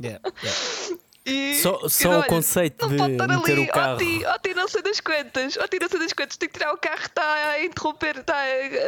Yeah, 0.00 0.20
yeah. 0.42 1.00
E, 1.24 1.54
só 1.56 1.88
só 1.88 2.20
o 2.20 2.26
conceito 2.26 2.88
de 2.88 2.94
meter 2.94 3.22
ali, 3.30 3.60
o 3.60 3.68
carro. 3.68 3.94
Ó 3.94 3.98
ti, 3.98 4.24
ó 4.24 4.38
ti, 4.38 4.54
não 4.54 4.66
sei 4.66 4.82
das 4.82 5.00
quantas, 5.00 5.56
ó 5.58 5.66
ti, 5.66 5.78
não 5.80 5.88
sei 5.88 5.98
das 5.98 6.12
quantas, 6.12 6.36
tem 6.36 6.48
que 6.48 6.58
tirar 6.58 6.72
o 6.72 6.78
carro, 6.78 7.02
está 7.02 7.50
a 7.50 7.64
interromper, 7.64 8.18
está 8.18 8.36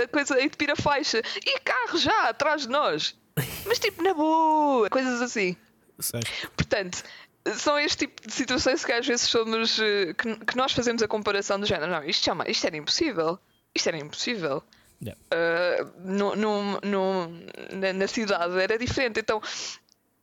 a, 0.02 0.09
coisa, 0.09 0.35
a 0.35 0.43
entupir 0.43 0.71
a 0.71 0.76
faixa. 0.76 1.23
E 1.45 1.61
carro 1.61 1.99
já 1.99 2.29
atrás 2.29 2.62
de 2.62 2.69
nós. 2.69 3.14
Mas 3.67 3.79
tipo, 3.79 4.03
na 4.03 4.15
boa, 4.15 4.89
coisas 4.91 5.21
assim. 5.23 5.57
Sei. 5.99 6.21
Portanto, 6.57 7.03
são 7.55 7.79
este 7.79 8.07
tipo 8.07 8.27
de 8.27 8.33
situações 8.33 8.85
que 8.85 8.93
às 8.93 9.07
vezes 9.07 9.29
somos. 9.29 9.79
Eh, 9.79 10.15
que, 10.15 10.45
que 10.45 10.57
nós 10.57 10.73
fazemos 10.73 11.03
a 11.03 11.09
comparação 11.09 11.59
do 11.59 11.67
género. 11.67 11.91
Não, 11.91 12.05
isto, 12.05 12.25
chama, 12.25 12.49
isto 12.49 12.67
era 12.67 12.77
impossível. 12.77 13.39
Isto 13.75 13.89
era 13.89 13.99
impossível. 13.99 14.62
Yeah. 15.03 15.21
Uh, 15.33 15.93
no, 16.05 16.37
no, 16.37 16.81
no, 16.81 17.29
na, 17.73 17.93
na 17.93 18.07
cidade 18.07 18.57
era 18.61 18.79
diferente. 18.79 19.19
Então 19.19 19.41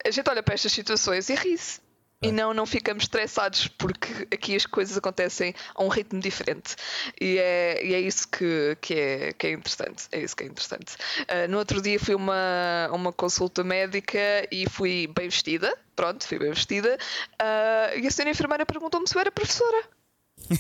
a 0.06 0.12
gente 0.12 0.30
olha 0.30 0.42
para 0.42 0.54
estas 0.54 0.72
situações 0.72 1.30
e 1.30 1.36
ri-se. 1.36 1.82
E 2.22 2.34
não, 2.34 2.54
não 2.54 2.66
ficamos 2.66 3.04
estressados 3.04 3.70
porque 3.70 4.28
aqui 4.34 4.54
as 4.54 4.66
coisas 4.66 4.98
acontecem 4.98 5.56
a 5.74 5.84
um 5.84 5.88
ritmo 5.88 6.20
diferente. 6.20 6.76
E 7.20 7.38
é, 7.38 7.86
e 7.86 7.94
é 7.94 8.02
isso 8.02 8.28
que, 8.28 8.78
que, 8.82 8.94
é, 8.94 9.34
que 9.34 9.48
é 9.48 9.52
interessante. 9.52 10.08
É 10.12 10.20
isso 10.20 10.36
que 10.36 10.44
é 10.44 10.48
interessante. 10.48 10.96
Uh, 11.22 11.50
no 11.50 11.58
outro 11.58 11.82
dia 11.82 11.98
fui 11.98 12.16
uma, 12.16 12.90
uma 12.92 13.14
consulta 13.14 13.64
médica 13.64 14.20
e 14.52 14.68
fui 14.70 15.08
bem 15.08 15.30
vestida. 15.30 15.74
Pronto, 15.96 16.28
fui 16.28 16.38
bem 16.38 16.52
vestida. 16.52 16.98
Uh, 17.42 18.00
e 18.00 18.08
a 18.08 18.12
senhora 18.12 18.32
enfermeira 18.32 18.66
perguntou-me 18.66 19.08
se 19.08 19.16
eu 19.16 19.22
era 19.22 19.32
professora. 19.32 19.84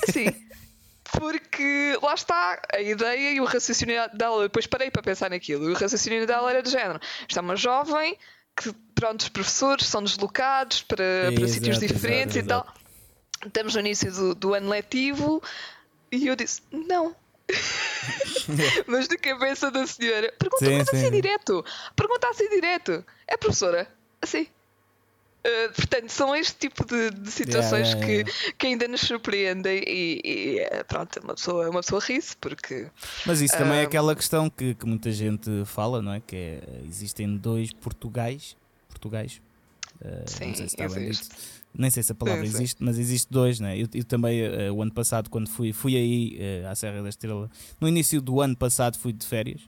Assim. 0.08 0.28
porque 1.12 1.98
lá 2.02 2.14
está 2.14 2.62
a 2.74 2.82
ideia 2.82 3.32
e 3.34 3.42
o 3.42 3.46
raciocínio 3.46 3.96
dela. 4.14 4.44
Depois 4.44 4.66
parei 4.66 4.90
para 4.90 5.02
pensar 5.02 5.30
naquilo. 5.30 5.70
E 5.70 5.74
o 5.74 5.76
raciocínio 5.76 6.26
dela 6.26 6.50
era 6.50 6.64
de 6.64 6.70
género: 6.70 7.00
está 7.28 7.42
uma 7.42 7.58
jovem 7.58 8.18
que 8.60 8.74
pronto, 8.94 9.22
os 9.22 9.30
professores 9.30 9.88
são 9.88 10.04
deslocados 10.04 10.82
para, 10.82 11.32
para 11.34 11.48
sítios 11.48 11.80
diferentes 11.80 12.36
exato, 12.36 12.46
e 12.46 12.48
tal. 12.48 12.74
Estamos 13.48 13.74
no 13.74 13.80
início 13.80 14.12
do, 14.12 14.36
do 14.36 14.54
ano 14.54 14.70
letivo 14.70 15.42
e 16.12 16.28
eu 16.28 16.36
disse: 16.36 16.62
não. 16.72 17.16
Mas 18.86 19.08
na 19.08 19.18
cabeça 19.18 19.72
da 19.72 19.88
senhora, 19.88 20.34
pergunta, 20.38 20.66
sim, 20.66 20.72
pergunta 20.72 20.92
sim. 20.92 20.98
assim 20.98 21.12
direto. 21.12 21.66
Pergunta 21.96 22.30
assim 22.30 22.50
direto. 22.50 23.06
É 23.28 23.38
professora? 23.38 23.88
Assim. 24.22 24.48
Uh, 25.40 25.74
portanto, 25.74 26.10
são 26.10 26.36
este 26.36 26.68
tipo 26.68 26.86
de, 26.86 27.12
de 27.12 27.32
situações 27.32 27.88
yeah, 27.88 28.06
yeah, 28.06 28.08
yeah. 28.08 28.32
Que, 28.32 28.54
que 28.54 28.68
ainda 28.68 28.88
nos 28.90 29.00
surpreendem 29.00 29.82
e, 29.88 30.22
e 30.26 30.60
é, 30.60 30.84
pronto, 30.84 31.18
uma 31.24 31.34
pessoa, 31.34 31.70
uma 31.70 31.80
pessoa 31.80 32.02
ri-se 32.02 32.36
porque. 32.36 32.88
Mas 33.26 33.40
isso 33.40 33.56
uh, 33.56 33.60
também 33.60 33.80
é 33.80 33.84
aquela 33.84 34.14
questão 34.14 34.50
que, 34.50 34.76
que 34.76 34.86
muita 34.86 35.10
gente 35.14 35.64
fala, 35.64 36.02
não 36.02 36.12
é? 36.12 36.20
Que 36.20 36.36
é, 36.36 36.82
existem 36.86 37.38
dois 37.38 37.72
Portugais. 37.72 38.58
Portugais. 38.90 39.42
Uh, 40.02 40.30
sim, 40.30 40.48
não 40.48 40.56
sei 40.56 41.14
se. 41.14 41.30
Nem 41.74 41.90
sei 41.90 42.04
se 42.04 42.12
a 42.12 42.16
palavra 42.16 42.46
sim, 42.46 42.56
existe, 42.56 42.78
sim. 42.80 42.84
mas 42.84 43.00
existe 43.00 43.32
dois, 43.32 43.60
né? 43.62 43.78
Eu, 43.78 43.88
eu 43.94 44.04
também, 44.04 44.42
o 44.72 44.82
ano 44.82 44.92
passado, 44.92 45.30
quando 45.30 45.48
fui, 45.48 45.72
fui 45.72 45.96
aí 45.96 46.66
à 46.68 46.74
Serra 46.74 47.04
da 47.04 47.10
Estrela, 47.10 47.48
no 47.80 47.88
início 47.88 48.20
do 48.20 48.42
ano 48.42 48.58
passado, 48.58 48.98
fui 48.98 49.14
de 49.14 49.24
férias, 49.24 49.62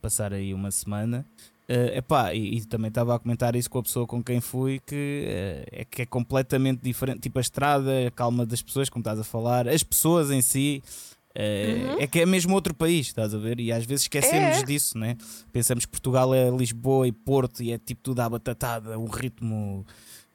passar 0.00 0.32
aí 0.32 0.54
uma 0.54 0.70
semana. 0.70 1.26
Uh, 1.72 1.96
epá, 1.96 2.34
e, 2.34 2.58
e 2.58 2.64
também 2.66 2.88
estava 2.88 3.14
a 3.14 3.18
comentar 3.18 3.56
isso 3.56 3.70
com 3.70 3.78
a 3.78 3.82
pessoa 3.82 4.06
com 4.06 4.22
quem 4.22 4.42
fui 4.42 4.78
que 4.78 5.24
uh, 5.26 5.68
é 5.72 5.84
que 5.86 6.02
é 6.02 6.06
completamente 6.06 6.80
diferente, 6.82 7.20
tipo 7.20 7.38
a 7.38 7.40
estrada, 7.40 8.08
a 8.08 8.10
calma 8.10 8.44
das 8.44 8.60
pessoas, 8.60 8.90
como 8.90 9.00
estás 9.00 9.18
a 9.18 9.24
falar, 9.24 9.66
as 9.66 9.82
pessoas 9.82 10.30
em 10.30 10.42
si. 10.42 10.82
Uh, 11.34 11.94
uhum. 11.94 12.00
É 12.00 12.06
que 12.06 12.20
é 12.20 12.26
mesmo 12.26 12.54
outro 12.54 12.74
país, 12.74 13.06
estás 13.06 13.34
a 13.34 13.38
ver? 13.38 13.58
E 13.58 13.72
às 13.72 13.86
vezes 13.86 14.02
esquecemos 14.02 14.58
é. 14.58 14.62
disso, 14.64 14.98
né? 14.98 15.16
Pensamos 15.50 15.86
que 15.86 15.90
Portugal 15.90 16.34
é 16.34 16.50
Lisboa 16.50 17.08
e 17.08 17.12
Porto 17.12 17.62
e 17.62 17.72
é 17.72 17.78
tipo 17.78 18.02
tudo 18.02 18.20
à 18.20 18.28
batatada, 18.28 18.98
um 18.98 19.06
ritmo 19.06 19.86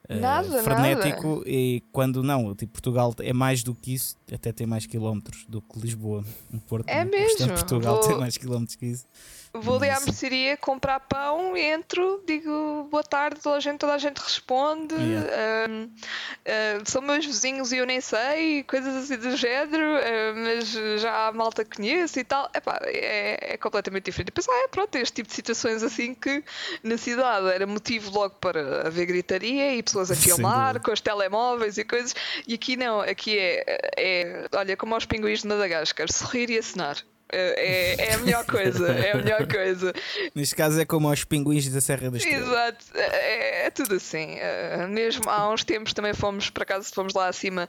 nada, 0.10 0.64
frenético. 0.64 1.36
Nada. 1.36 1.50
E 1.50 1.84
quando 1.92 2.24
não, 2.24 2.56
tipo, 2.56 2.74
Portugal 2.74 3.14
é 3.20 3.34
mais 3.34 3.64
do 3.64 3.76
que 3.76 3.94
isso, 3.94 4.16
até 4.32 4.52
tem 4.52 4.66
mais 4.66 4.86
quilómetros 4.86 5.46
do 5.48 5.62
que 5.62 5.80
Lisboa. 5.80 6.24
Um 6.52 6.60
Porto, 6.60 6.90
é 6.90 7.04
mesmo. 7.04 7.38
Portanto, 7.38 7.58
Portugal 7.60 7.96
Vou... 7.96 8.08
tem 8.08 8.18
mais 8.18 8.38
quilómetros 8.38 8.76
que 8.76 8.86
isso. 8.88 9.06
Vou 9.54 9.78
ali 9.78 9.90
à 9.90 10.00
mercearia 10.00 10.58
comprar 10.58 11.00
pão, 11.00 11.56
entro, 11.56 12.22
digo 12.26 12.88
boa 12.92 13.04
tarde, 13.04 13.40
toda 13.42 13.58
a 13.58 13.60
gente, 13.60 13.80
toda 13.80 13.94
a 13.94 13.98
gente 13.98 14.18
responde. 14.18 14.94
Yeah. 14.96 15.72
Uh, 15.72 15.86
uh, 15.86 16.90
são 16.90 17.02
meus 17.02 17.26
vizinhos 17.26 17.72
e 17.72 17.78
eu 17.78 17.86
nem 17.86 18.02
sei, 18.02 18.64
coisas 18.64 18.96
assim 18.96 19.18
do 19.18 19.36
género, 19.36 19.84
uh, 19.84 20.36
mas 20.36 20.72
já 21.02 21.28
a 21.28 21.32
malta 21.32 21.66
conhece 21.66 22.20
e 22.20 22.24
tal. 22.24 22.50
Epá, 22.54 22.80
é, 22.84 23.54
é 23.54 23.58
completamente 23.58 24.06
diferente. 24.06 24.32
Pensar, 24.32 24.52
ah, 24.52 24.64
é 24.64 24.68
pronto, 24.68 24.96
este 24.96 25.16
tipo 25.16 25.30
de 25.30 25.36
situações 25.36 25.82
assim 25.82 26.14
que 26.14 26.44
na 26.84 26.98
cidade 26.98 27.48
era 27.48 27.66
motivo 27.66 28.12
logo 28.12 28.36
para 28.36 28.88
haver 28.88 29.06
gritaria 29.06 29.76
e 29.76 29.84
pessoas 29.84 30.12
a 30.12 30.16
filmar 30.16 30.82
com 30.82 30.92
os 30.92 31.02
telemóveis 31.02 31.78
e 31.78 31.84
coisas. 31.84 32.16
E 32.48 32.54
aqui 32.54 32.76
não, 32.76 33.02
aqui 33.02 33.38
é, 33.38 33.92
é 33.98 34.48
olha, 34.56 34.78
como 34.78 34.94
aos 34.94 35.06
pinguins 35.06 35.42
de 35.42 35.48
Madagascar, 35.48 36.12
sorrir 36.12 36.50
e 36.50 36.58
acenar. 36.58 36.98
É, 37.30 37.96
é, 37.98 38.06
é 38.10 38.14
a 38.14 38.18
melhor 38.20 38.46
coisa, 38.46 38.92
é 38.92 39.12
a 39.12 39.18
melhor 39.18 39.48
coisa. 39.48 39.94
Neste 40.34 40.56
caso 40.56 40.80
é 40.80 40.86
como 40.86 41.10
aos 41.10 41.24
pinguins 41.24 41.68
da 41.70 41.82
Serra 41.82 42.10
da 42.10 42.18
Estrela. 42.18 42.46
Exato, 42.46 42.86
é, 42.96 43.66
é 43.66 43.70
tudo 43.70 43.96
assim. 43.96 44.36
Uh, 44.36 44.88
mesmo 44.88 45.30
há 45.30 45.52
uns 45.52 45.64
tempos 45.64 45.94
também 45.94 46.14
fomos, 46.14 46.50
por 46.50 46.64
acaso, 46.64 46.90
fomos 46.94 47.14
lá 47.14 47.28
acima, 47.28 47.68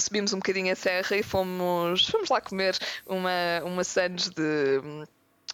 subimos 0.00 0.32
um 0.32 0.38
bocadinho 0.38 0.72
a 0.72 0.76
serra 0.76 1.16
e 1.16 1.22
fomos, 1.22 2.08
fomos 2.08 2.28
lá 2.28 2.40
comer 2.40 2.76
uma, 3.06 3.62
uma 3.64 3.84
sandes 3.84 4.30
de 4.30 4.80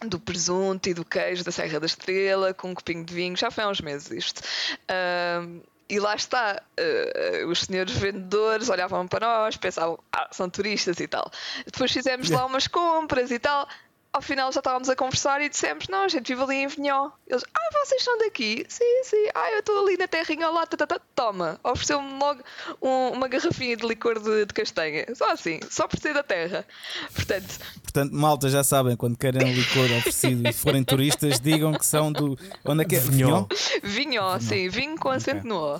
do 0.06 0.18
presunto 0.18 0.88
e 0.88 0.94
do 0.94 1.04
queijo 1.04 1.44
da 1.44 1.52
Serra 1.52 1.78
da 1.78 1.84
Estrela 1.84 2.54
com 2.54 2.70
um 2.70 2.74
copinho 2.74 3.04
de 3.04 3.12
vinho, 3.12 3.36
já 3.36 3.50
foi 3.50 3.64
há 3.64 3.68
uns 3.68 3.82
meses 3.82 4.10
isto. 4.10 4.40
Uh, 4.88 5.60
e 5.90 5.98
lá 5.98 6.14
está, 6.14 6.62
uh, 6.78 7.48
os 7.48 7.62
senhores 7.62 7.92
vendedores 7.96 8.68
olhavam 8.68 9.08
para 9.08 9.26
nós, 9.26 9.56
pensavam, 9.56 9.98
ah, 10.12 10.28
são 10.30 10.48
turistas 10.48 11.00
e 11.00 11.08
tal. 11.08 11.28
Depois 11.66 11.90
fizemos 11.90 12.30
lá 12.30 12.46
umas 12.46 12.68
compras 12.68 13.32
e 13.32 13.38
tal 13.40 13.68
ao 14.12 14.20
final 14.20 14.50
já 14.52 14.60
estávamos 14.60 14.88
a 14.88 14.96
conversar 14.96 15.40
e 15.40 15.48
dissemos: 15.48 15.86
Não, 15.88 16.02
a 16.02 16.08
gente 16.08 16.26
vive 16.26 16.42
ali 16.42 16.56
em 16.56 16.66
Vinhó. 16.66 17.10
Eles: 17.26 17.44
Ah, 17.54 17.84
vocês 17.84 18.02
são 18.02 18.18
daqui? 18.18 18.64
Sim, 18.68 19.04
sim. 19.04 19.28
Ah, 19.34 19.52
eu 19.52 19.60
estou 19.60 19.86
ali 19.86 19.96
na 19.96 20.08
terrinha 20.08 20.48
lá. 20.48 20.66
Toma. 21.14 21.60
Ofereceu-me 21.62 22.18
logo 22.18 22.42
um, 22.82 23.10
uma 23.10 23.28
garrafinha 23.28 23.76
de 23.76 23.86
licor 23.86 24.20
de, 24.20 24.46
de, 24.46 24.54
castanha. 24.54 25.06
Só 25.14 25.30
assim, 25.30 25.60
só 25.70 25.86
por 25.86 25.98
ser 25.98 26.14
da 26.14 26.22
terra. 26.22 26.66
Portanto, 27.14 27.58
Portanto, 27.82 28.12
malta, 28.12 28.48
já 28.48 28.64
sabem, 28.64 28.96
quando 28.96 29.16
querem 29.16 29.46
um 29.46 29.52
licor 29.52 29.84
oferecido 29.98 30.48
e 30.48 30.52
forem 30.52 30.82
turistas, 30.84 31.40
digam 31.40 31.72
que 31.72 31.86
são 31.86 32.12
do. 32.12 32.38
Onde 32.64 32.82
é 32.82 32.86
que 32.86 32.96
é? 32.96 33.00
Vinhó. 33.00 33.46
Vinhó, 33.82 34.38
sim. 34.38 34.68
Vinho 34.68 34.96
com 34.98 35.08
acento 35.10 35.38
okay. 35.38 35.50
no 35.50 35.74
O. 35.74 35.78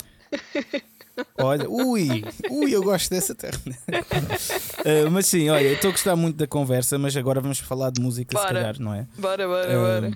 Olha, 1.39 1.69
ui, 1.69 2.25
ui, 2.51 2.75
eu 2.75 2.83
gosto 2.83 3.11
dessa 3.11 3.35
terra. 3.35 3.59
Uh, 3.67 5.11
mas 5.13 5.27
sim, 5.27 5.49
olha, 5.49 5.69
estou 5.73 5.89
a 5.89 5.93
gostar 5.93 6.17
muito 6.17 6.37
da 6.37 6.47
conversa, 6.47 6.99
mas 6.99 7.17
agora 7.17 7.41
vamos 7.41 7.59
falar 7.59 7.91
de 7.91 8.01
música, 8.01 8.35
Bora. 8.37 8.49
se 8.49 8.55
calhar, 8.55 8.81
não 8.81 8.95
é? 8.95 9.07
Bora, 9.19 9.47
bora, 9.47 9.69
Uh, 9.79 9.81
bora. 9.81 10.13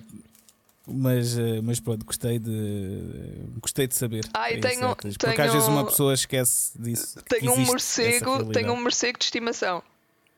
mas, 0.87 1.37
uh, 1.39 1.63
mas 1.63 1.81
pronto, 1.81 2.05
gostei 2.05 2.39
de 2.39 3.01
gostei 3.61 3.87
de 3.87 3.95
saber. 3.95 4.25
Ah, 4.35 4.51
e 4.51 4.55
É 4.57 4.61
tenho- 4.61 4.81
certas, 4.81 5.17
Porque 5.17 5.31
às 5.31 5.37
tenho- 5.37 5.53
vezes 5.53 5.69
uma 5.69 5.85
pessoa 5.87 6.15
esquece 6.15 6.73
disso. 6.79 7.19
Tenho 7.29 7.53
um 7.53 7.61
morcego, 7.61 8.45
tenho 8.53 8.73
um 8.73 8.83
morcego 8.83 9.19
de 9.19 9.25
estimação. 9.25 9.83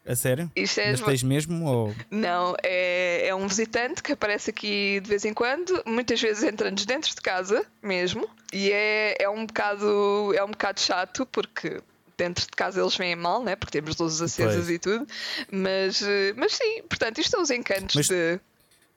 A 0.07 0.15
sério? 0.15 0.51
Isto 0.55 0.81
é 0.81 0.91
Mas 0.93 1.01
tens 1.01 1.23
mesmo? 1.23 1.65
Ou... 1.67 1.95
Não, 2.11 2.55
é, 2.63 3.27
é 3.29 3.35
um 3.35 3.47
visitante 3.49 4.03
que 4.03 4.13
aparece 4.13 4.51
aqui 4.51 5.01
de 5.01 5.09
vez 5.09 5.25
em 5.25 5.35
quando, 5.35 5.83
muitas 5.85 6.21
vezes 6.21 6.45
entra-nos 6.45 6.85
dentro 6.87 7.11
de 7.11 7.21
casa 7.21 7.67
mesmo, 7.83 8.29
e 8.53 8.71
é, 8.71 9.17
é, 9.21 9.29
um 9.29 9.45
bocado, 9.45 10.33
é 10.35 10.45
um 10.45 10.51
bocado 10.51 10.81
chato 10.81 11.27
porque 11.27 11.81
dentro 12.17 12.45
de 12.45 12.53
casa 12.53 12.81
eles 12.81 12.97
vêm 12.97 13.17
mal, 13.17 13.43
né? 13.43 13.57
porque 13.57 13.73
temos 13.73 13.97
luzes 13.99 14.23
acesas 14.23 14.55
Pois. 14.67 14.71
e 14.71 14.79
tudo, 14.79 15.07
mas, 15.51 16.03
mas 16.37 16.55
sim, 16.55 16.83
portanto, 16.89 17.19
isto 17.19 17.31
são 17.31 17.43
os 17.43 17.51
encantos 17.51 17.95
Mas- 17.97 18.09
de. 18.09 18.41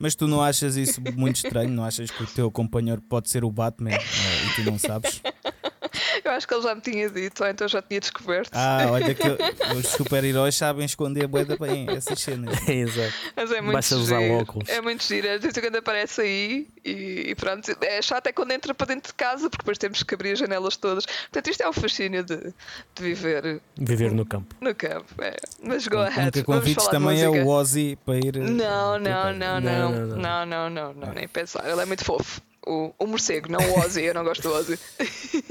Mas 0.02 0.16
tu 0.16 0.28
não 0.30 0.42
achas 0.42 0.78
isso 0.78 1.02
muito 1.18 1.36
estranho? 1.44 1.70
Não 1.72 1.84
achas 1.84 2.10
que 2.10 2.24
o 2.24 2.26
teu 2.26 2.50
companheiro 2.50 3.02
pode 3.02 3.30
ser 3.30 3.44
o 3.44 3.52
Batman 3.52 3.92
eh, 3.92 3.98
e 3.98 4.56
tu 4.56 4.64
não 4.72 4.80
sabes? 4.80 5.22
Eu 6.30 6.36
acho 6.36 6.48
que 6.48 6.54
ele 6.54 6.62
já 6.64 6.76
me 6.76 6.82
tinha 6.82 7.10
dito, 7.10 7.44
ou 7.44 7.50
então 7.50 7.68
já 7.68 7.82
tinha 7.82 8.00
descoberto. 8.00 8.52
Ah, 8.54 8.86
olha 8.92 9.16
que 9.16 9.24
os 9.76 9.88
super-heróis 9.88 10.56
sabem 10.56 10.86
esconder 10.86 11.28
da 11.28 11.58
bem 11.58 11.88
essas 11.90 12.20
cenas. 12.20 12.56
Exato. 12.70 13.14
Mas 13.36 13.52
é 13.52 13.62
muito 13.62 13.74
Basta 13.74 13.96
usar 13.96 14.20
giro. 14.22 14.34
óculos. 14.36 14.70
É 14.70 14.80
muito 14.82 15.04
giro. 15.04 15.28
De 15.28 15.40
vez 15.40 15.58
em 15.58 15.62
quando 15.62 15.76
aparece 15.78 16.22
aí 16.22 16.68
e, 16.86 17.30
e 17.30 17.36
pronto. 17.36 17.76
É 17.82 18.02
chato 18.02 18.28
é 18.28 18.32
quando 18.32 18.52
entra 18.52 18.74
para 18.74 18.88
dentro 18.88 19.10
de 19.12 19.16
casa, 19.16 19.50
porque 19.50 19.64
depois 19.64 19.78
temos 19.78 20.04
que 20.04 20.14
abrir 20.14 20.34
as 20.34 20.40
janelas 20.40 20.78
todas. 20.78 21.06
Portanto, 21.06 21.50
isto 21.50 21.62
é 21.62 21.68
o 21.70 21.74
fascínio 21.74 22.24
de, 22.24 22.38
de 22.38 22.54
viver 23.02 23.62
Viver 23.78 24.12
no 24.12 24.26
campo. 24.26 24.56
no 24.62 24.76
campo. 24.76 25.06
É. 25.22 25.36
Mas 25.64 25.88
go 25.88 25.98
O 25.98 26.02
ahead. 26.02 26.32
que 26.32 26.44
Vamos 26.44 26.62
convites 26.64 26.88
também 26.90 27.22
é 27.22 27.30
o 27.30 27.48
Ozzy 27.48 27.98
para 28.06 28.18
ir. 28.18 28.36
eh, 28.38 28.40
Não, 28.42 29.00
não, 29.00 29.12
para- 29.12 29.34
não, 29.34 29.60
Não, 29.60 29.62
não. 29.62 29.92
não, 29.92 30.08
não. 30.08 30.18
Não, 30.18 30.46
não, 30.46 30.70
não, 30.70 30.94
não, 30.94 31.14
nem 31.14 31.28
pensar. 31.28 31.68
Ele 31.68 31.82
é 31.82 31.86
muito 31.86 32.04
fofo. 32.06 32.42
O, 32.66 32.94
o 33.00 33.08
morcego, 33.08 33.50
não 33.52 33.60
o 33.60 33.80
Ozzy. 33.80 34.04
Eu 34.04 34.14
não 34.14 34.24
gosto 34.24 34.42
do 34.44 34.54
Ozzy. 34.54 34.78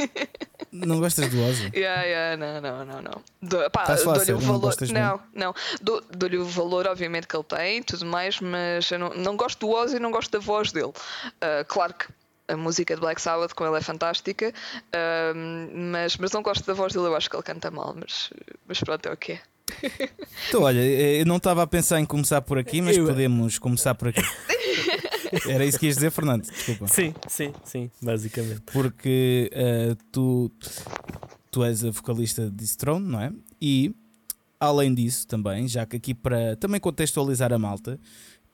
Não 0.71 1.01
gostas 1.01 1.31
do 1.31 1.43
Ozzy? 1.45 1.71
Yeah, 1.75 2.03
yeah, 2.03 2.37
não, 2.37 2.61
não, 2.61 2.85
não, 2.85 3.01
não. 3.03 3.23
Do, 3.41 3.71
pá, 3.71 3.85
dou-lhe 3.85 4.33
o 4.33 4.41
não 4.41 4.59
valor. 4.61 4.75
Não, 4.93 5.21
não. 5.35 5.55
Dou- 5.81 6.03
Dou-lhe 6.15 6.37
o 6.37 6.45
valor, 6.45 6.87
obviamente, 6.87 7.27
que 7.27 7.35
ele 7.35 7.45
tem 7.45 7.79
e 7.79 7.83
tudo 7.83 8.05
mais, 8.05 8.39
mas 8.39 8.91
eu 8.91 8.99
não, 8.99 9.09
não 9.15 9.35
gosto 9.37 9.59
do 9.61 9.71
Ozzy 9.73 9.97
e 9.97 9.99
não 9.99 10.11
gosto 10.11 10.31
da 10.31 10.39
voz 10.39 10.71
dele. 10.71 10.93
Ah, 11.41 11.65
claro 11.67 11.95
que 11.95 12.07
a 12.49 12.57
música 12.57 12.95
de 12.95 13.01
Black 13.01 13.21
Sabbath 13.21 13.55
com 13.55 13.67
ele 13.67 13.79
é 13.79 13.81
fantástica, 13.81 14.53
ah, 14.93 15.33
mas, 15.75 16.19
mas 16.19 16.33
não 16.33 16.43
gosto 16.43 16.67
da 16.67 16.75
voz 16.75 16.93
dele, 16.93 17.07
eu 17.07 17.17
acho 17.17 17.31
que 17.31 17.37
ele 17.37 17.43
canta 17.43 17.71
mal, 17.71 17.97
mas, 17.99 18.31
mas 18.67 18.79
pronto, 18.81 19.07
é 19.09 19.13
o 19.13 19.17
que 19.17 19.33
é. 19.33 19.41
Então, 20.49 20.63
olha, 20.63 20.81
eu 20.81 21.25
não 21.25 21.37
estava 21.39 21.63
a 21.63 21.67
pensar 21.67 21.99
em 21.99 22.05
começar 22.05 22.43
por 22.43 22.59
aqui, 22.59 22.83
mas 22.83 22.95
Eu- 22.97 23.07
podemos 23.07 23.59
começar 23.59 23.95
por 23.95 24.09
aqui. 24.09 24.21
Era 25.49 25.65
isso 25.65 25.79
que 25.79 25.87
ias 25.87 25.97
dizer, 25.97 26.11
Fernando? 26.11 26.43
Desculpa. 26.43 26.89
Sim, 26.89 27.15
sim, 27.29 27.53
sim, 27.65 27.91
basicamente. 28.01 28.63
Porque 28.73 29.51
eh, 29.53 29.97
tu, 30.13 30.51
tu 31.51 31.65
és 31.65 31.85
a 31.85 31.91
vocalista 31.91 32.51
de 32.51 32.77
Throne, 32.77 33.07
não 33.07 33.21
é? 33.21 33.33
E 33.61 33.95
além 34.61 34.95
disso, 34.95 35.27
também, 35.27 35.69
já 35.69 35.87
que 35.87 35.97
aqui 35.97 36.15
para 36.15 36.57
também 36.57 36.81
contextualizar 36.81 37.53
a 37.53 37.59
malta, 37.59 37.99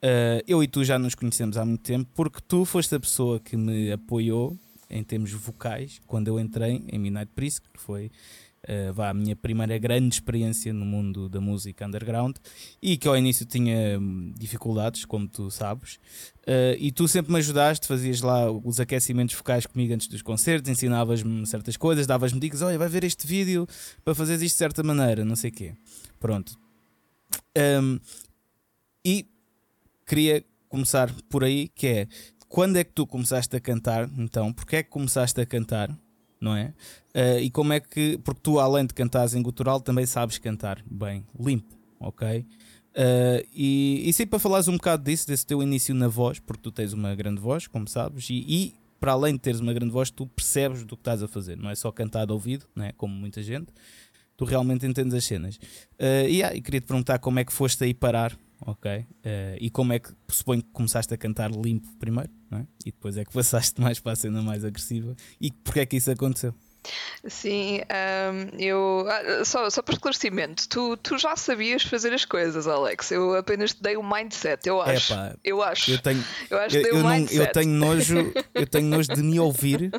eh, 0.01 0.43
eu 0.47 0.61
e 0.63 0.67
tu 0.67 0.83
já 0.83 0.99
nos 0.99 1.15
conhecemos 1.15 1.57
há 1.57 1.65
muito 1.65 1.81
tempo, 1.81 2.09
porque 2.13 2.39
tu 2.47 2.65
foste 2.65 2.93
a 2.95 2.99
pessoa 2.99 3.39
que 3.39 3.57
me 3.57 3.91
apoiou 3.91 4.57
em 4.89 5.03
termos 5.03 5.31
vocais 5.31 5.99
quando 6.05 6.27
eu 6.27 6.39
entrei 6.39 6.83
em 6.87 6.99
Midnight 6.99 7.31
Priest, 7.33 7.61
que 7.73 7.81
foi 7.81 8.11
eh, 8.67 8.91
vá, 8.91 9.09
a 9.09 9.13
minha 9.13 9.35
primeira 9.35 9.77
grande 9.77 10.15
experiência 10.15 10.73
no 10.73 10.85
mundo 10.85 11.29
da 11.29 11.39
música 11.39 11.85
underground 11.85 12.35
e 12.81 12.97
que 12.97 13.07
ao 13.07 13.15
início 13.15 13.45
tinha 13.45 13.99
hum, 13.99 14.33
dificuldades, 14.37 15.05
como 15.05 15.27
tu 15.27 15.51
sabes. 15.51 15.95
Uh, 16.47 16.77
e 16.77 16.91
tu 16.91 17.07
sempre 17.07 17.31
me 17.31 17.39
ajudaste, 17.39 17.87
fazias 17.87 18.21
lá 18.21 18.51
os 18.51 18.79
aquecimentos 18.79 19.33
focais 19.35 19.65
comigo 19.65 19.93
antes 19.93 20.07
dos 20.07 20.21
concertos, 20.21 20.69
ensinavas-me 20.69 21.45
certas 21.47 21.77
coisas, 21.77 22.05
davas-me 22.05 22.39
dicas: 22.39 22.61
olha, 22.61 22.77
vai 22.77 22.89
ver 22.89 23.03
este 23.03 23.25
vídeo 23.25 23.67
para 24.03 24.13
fazeres 24.13 24.41
isto 24.41 24.55
de 24.55 24.59
certa 24.59 24.83
maneira, 24.83 25.25
não 25.25 25.35
sei 25.35 25.49
o 25.49 25.53
quê. 25.53 25.73
Pronto. 26.19 26.57
Um, 27.57 27.99
e 29.03 29.27
queria 30.05 30.43
começar 30.67 31.11
por 31.29 31.43
aí, 31.43 31.67
que 31.67 31.87
é 31.87 32.07
quando 32.47 32.77
é 32.77 32.83
que 32.83 32.93
tu 32.93 33.05
começaste 33.05 33.55
a 33.55 33.59
cantar, 33.59 34.09
então? 34.17 34.53
Porque 34.53 34.77
é 34.77 34.83
que 34.83 34.89
começaste 34.89 35.39
a 35.41 35.45
cantar, 35.45 35.89
não 36.45 36.55
é? 36.55 36.73
Uh, 37.15 37.39
e 37.41 37.49
como 37.49 37.73
é 37.73 37.79
que, 37.79 38.19
porque 38.23 38.41
tu 38.43 38.59
além 38.59 38.85
de 38.85 38.93
cantares 38.93 39.33
em 39.33 39.41
gutural 39.41 39.81
também 39.81 40.05
sabes 40.05 40.37
cantar 40.37 40.83
bem, 40.85 41.25
limpo, 41.39 41.75
ok? 41.99 42.39
Uh, 42.39 43.45
e, 43.51 44.03
e 44.07 44.13
sim, 44.13 44.27
para 44.27 44.37
falares 44.37 44.67
um 44.67 44.73
bocado 44.73 45.03
disso, 45.03 45.27
desse 45.27 45.45
teu 45.45 45.61
início 45.63 45.95
na 45.95 46.07
voz, 46.07 46.39
porque 46.39 46.61
tu 46.61 46.71
tens 46.71 46.93
uma 46.93 47.15
grande 47.15 47.41
voz, 47.41 47.65
como 47.65 47.87
sabes, 47.87 48.29
e, 48.29 48.45
e 48.47 48.73
para 48.99 49.13
além 49.13 49.33
de 49.33 49.39
teres 49.39 49.59
uma 49.59 49.73
grande 49.73 49.91
voz, 49.91 50.11
tu 50.11 50.27
percebes 50.27 50.85
do 50.85 50.95
que 50.95 51.01
estás 51.01 51.23
a 51.23 51.27
fazer, 51.27 51.57
não 51.57 51.69
é 51.69 51.75
só 51.75 51.91
cantar 51.91 52.25
de 52.25 52.31
ouvido, 52.31 52.65
não 52.75 52.85
é? 52.85 52.91
como 52.91 53.13
muita 53.13 53.41
gente, 53.41 53.73
tu 54.37 54.45
realmente 54.45 54.85
entendes 54.85 55.13
as 55.13 55.25
cenas. 55.25 55.55
Uh, 55.99 56.29
e, 56.29 56.43
ah, 56.43 56.55
e 56.55 56.61
queria 56.61 56.79
te 56.79 56.87
perguntar 56.87 57.17
como 57.19 57.39
é 57.39 57.43
que 57.43 57.51
foste 57.51 57.83
aí 57.83 57.93
parar, 57.93 58.37
ok? 58.61 58.91
Uh, 58.99 59.05
e 59.59 59.69
como 59.69 59.93
é 59.93 59.99
que, 59.99 60.09
suponho 60.29 60.61
que 60.61 60.69
começaste 60.71 61.13
a 61.13 61.17
cantar 61.17 61.51
limpo 61.51 61.87
primeiro, 61.97 62.29
é? 62.51 62.65
e 62.85 62.91
depois 62.91 63.17
é 63.17 63.25
que 63.25 63.31
passaste 63.33 63.79
mais 63.81 63.99
para 63.99 64.13
a 64.13 64.15
cena 64.15 64.41
mais 64.41 64.63
agressiva, 64.65 65.15
e 65.39 65.51
porque 65.51 65.79
é 65.81 65.85
que 65.85 65.97
isso 65.97 66.11
aconteceu? 66.11 66.53
Sim, 67.27 67.79
ahm, 67.89 68.49
eu. 68.59 69.05
ah, 69.09 69.43
só, 69.43 69.67
só 69.71 69.81
para 69.81 69.95
esclarecimento, 69.95 70.69
tu, 70.69 70.95
tu 70.97 71.17
já 71.17 71.35
sabias 71.35 71.81
fazer 71.81 72.13
as 72.13 72.25
coisas, 72.25 72.67
Alex. 72.67 73.09
Eu 73.11 73.35
apenas 73.35 73.73
te 73.73 73.81
dei 73.81 73.97
o 73.97 74.03
mindset, 74.03 74.67
eu 74.67 74.79
acho. 74.79 75.13
Epá, 75.13 75.35
eu 75.43 75.63
acho. 75.63 75.89
Eu 75.91 75.97
tenho, 75.97 76.23
Eu 76.47 76.59
acho 76.59 76.77
eu, 76.77 76.97
o 76.97 77.03
não- 77.03 77.25
eu 77.25 77.51
tenho 77.51 77.71
nojo, 77.71 78.31
eu 78.53 78.67
tenho 78.67 78.87
nojo 78.87 79.11
de 79.11 79.23
me 79.23 79.39
ouvir 79.39 79.91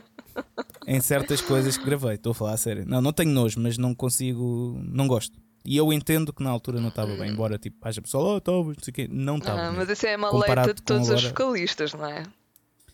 em 0.86 1.00
certas 1.00 1.40
coisas 1.40 1.76
que 1.76 1.84
gravei. 1.84 2.14
Estou 2.14 2.30
a 2.30 2.34
falar 2.34 2.52
a 2.52 2.56
sério. 2.56 2.84
Não, 2.86 3.00
não 3.02 3.12
tenho 3.12 3.30
nojo, 3.30 3.58
mas 3.60 3.76
não 3.76 3.92
consigo, 3.92 4.78
não 4.84 5.08
gosto. 5.08 5.36
E 5.66 5.76
eu 5.76 5.92
entendo 5.92 6.32
que 6.32 6.42
na 6.42 6.50
altura 6.50 6.80
não 6.80 6.88
estava 6.88 7.14
bem, 7.16 7.30
embora 7.30 7.58
tipo, 7.58 7.76
haja 7.86 8.00
pessoal, 8.00 8.24
oh, 8.34 8.38
estava, 8.38 8.58
não 8.58 8.74
sei 8.80 8.90
o 8.90 8.94
quê. 8.94 9.08
Não 9.10 9.36
estava. 9.38 9.58
Ah, 9.60 9.64
mesmo. 9.64 9.78
mas 9.78 9.88
isso 9.90 10.06
é 10.06 10.14
a 10.14 10.18
Comparado 10.18 10.48
maleta 10.48 10.74
de 10.74 10.82
todos 10.82 11.08
os 11.08 11.10
agora- 11.12 11.28
vocalistas, 11.28 11.92
não 11.94 12.06
é? 12.06 12.22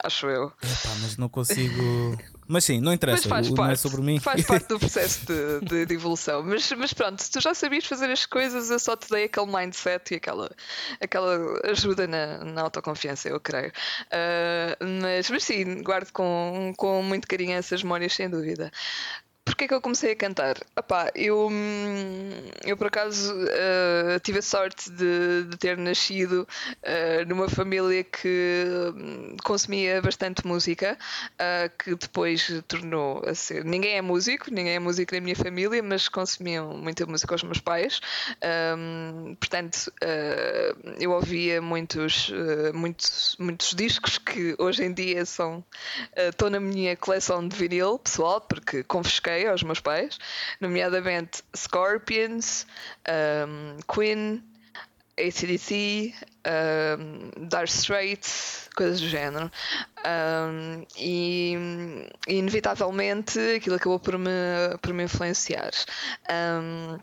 Acho 0.04 0.26
eu. 0.26 0.46
Epá, 0.60 0.88
mas 1.00 1.16
não 1.16 1.28
consigo. 1.28 2.18
Mas 2.48 2.64
sim, 2.64 2.80
não 2.80 2.92
interessa. 2.92 3.20
Mas 3.20 3.26
faz 3.28 3.46
o- 3.50 3.54
parte, 3.54 3.66
não 3.68 3.72
é 3.72 3.76
sobre 3.76 4.00
mim. 4.02 4.18
faz 4.18 4.44
parte 4.44 4.66
do 4.66 4.76
processo 4.80 5.24
de, 5.26 5.60
de- 5.60 5.86
de 5.86 5.94
evolução. 5.94 6.42
Mas, 6.42 6.72
mas 6.72 6.92
pronto, 6.92 7.22
se 7.22 7.30
tu 7.30 7.40
já 7.40 7.54
sabias 7.54 7.84
fazer 7.86 8.10
as 8.10 8.26
coisas, 8.26 8.68
eu 8.68 8.80
só 8.80 8.96
te 8.96 9.08
dei 9.08 9.24
aquele 9.24 9.46
mindset 9.46 10.12
e 10.12 10.16
aquela, 10.16 10.50
aquela 11.00 11.38
ajuda 11.70 12.08
na, 12.08 12.38
na 12.42 12.62
autoconfiança, 12.62 13.28
eu 13.28 13.38
creio. 13.38 13.70
Ah, 14.10 14.76
mas, 15.00 15.30
mas 15.30 15.44
sim, 15.44 15.82
guardo 15.84 16.10
com, 16.10 16.72
com 16.76 17.00
muito 17.02 17.28
carinho 17.28 17.52
essas 17.52 17.82
memórias, 17.84 18.12
sem 18.12 18.28
dúvida. 18.28 18.72
Porquê 19.44 19.66
que 19.66 19.74
eu 19.74 19.80
comecei 19.80 20.12
a 20.12 20.16
cantar? 20.16 20.56
Epá, 20.76 21.10
eu, 21.16 21.48
hum, 21.50 22.30
eu 22.64 22.76
por 22.76 22.86
acaso 22.86 23.34
ah, 23.50 24.20
tive 24.20 24.38
a 24.38 24.42
sorte 24.42 24.88
de, 24.90 25.44
de 25.48 25.56
ter 25.56 25.76
nascido 25.76 26.46
ah, 26.84 27.24
numa 27.26 27.48
família 27.48 28.04
que 28.04 28.64
hum, 28.94 29.36
consumia 29.42 30.00
bastante 30.00 30.46
música, 30.46 30.96
ah, 31.40 31.68
que 31.76 31.92
depois 31.96 32.52
tornou 32.68 33.20
a 33.26 33.34
ser. 33.34 33.64
Ninguém 33.64 33.96
é 33.96 34.02
músico, 34.02 34.48
ninguém 34.48 34.74
é 34.74 34.78
músico 34.78 35.12
na 35.12 35.20
minha 35.20 35.36
família, 35.36 35.82
mas 35.82 36.08
consumiam 36.08 36.76
muita 36.78 37.04
música 37.04 37.34
aos 37.34 37.42
meus 37.42 37.58
pais. 37.58 38.00
Hum, 38.78 39.34
portanto, 39.40 39.92
eu 41.00 41.10
ouvia 41.10 41.60
muitos, 41.60 42.30
muitos, 42.74 43.36
muitos 43.40 43.74
discos 43.74 44.18
que 44.18 44.54
hoje 44.58 44.84
em 44.84 44.92
dia 44.92 45.24
são. 45.26 45.64
Estão 46.16 46.48
na 46.48 46.60
minha 46.60 46.96
coleção 46.96 47.46
de 47.46 47.56
vinil 47.56 47.98
pessoal, 47.98 48.40
porque 48.40 48.84
confisquei 48.84 49.31
aos 49.46 49.62
meus 49.62 49.80
pais, 49.80 50.18
nomeadamente 50.60 51.42
Scorpions, 51.56 52.66
um, 53.08 53.76
Queen, 53.92 54.42
ACDC, 55.18 56.14
um, 56.46 57.46
Dire 57.46 57.64
Straits, 57.68 58.68
coisas 58.74 59.00
do 59.00 59.08
género. 59.08 59.50
Um, 60.04 60.84
e, 60.96 61.54
inevitavelmente 62.26 63.38
aquilo 63.56 63.76
acabou 63.76 64.00
por 64.00 64.18
me, 64.18 64.30
por 64.80 64.92
me 64.92 65.04
influenciar. 65.04 65.70
Um, 66.28 66.98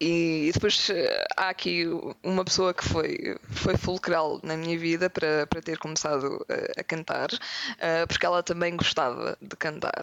e 0.00 0.50
depois 0.52 0.90
eh, 0.90 1.24
há 1.36 1.48
aqui 1.48 1.86
uma 2.22 2.44
pessoa 2.44 2.74
que 2.74 2.84
foi, 2.84 3.36
foi 3.50 3.76
fulcral 3.76 4.40
na 4.42 4.56
minha 4.56 4.78
vida 4.78 5.08
para, 5.08 5.46
para 5.46 5.62
ter 5.62 5.78
começado 5.78 6.44
a, 6.48 6.80
a 6.80 6.84
cantar, 6.84 7.28
eh, 7.78 8.06
porque 8.06 8.26
ela 8.26 8.42
também 8.42 8.76
gostava 8.76 9.36
de 9.40 9.56
cantar, 9.56 10.02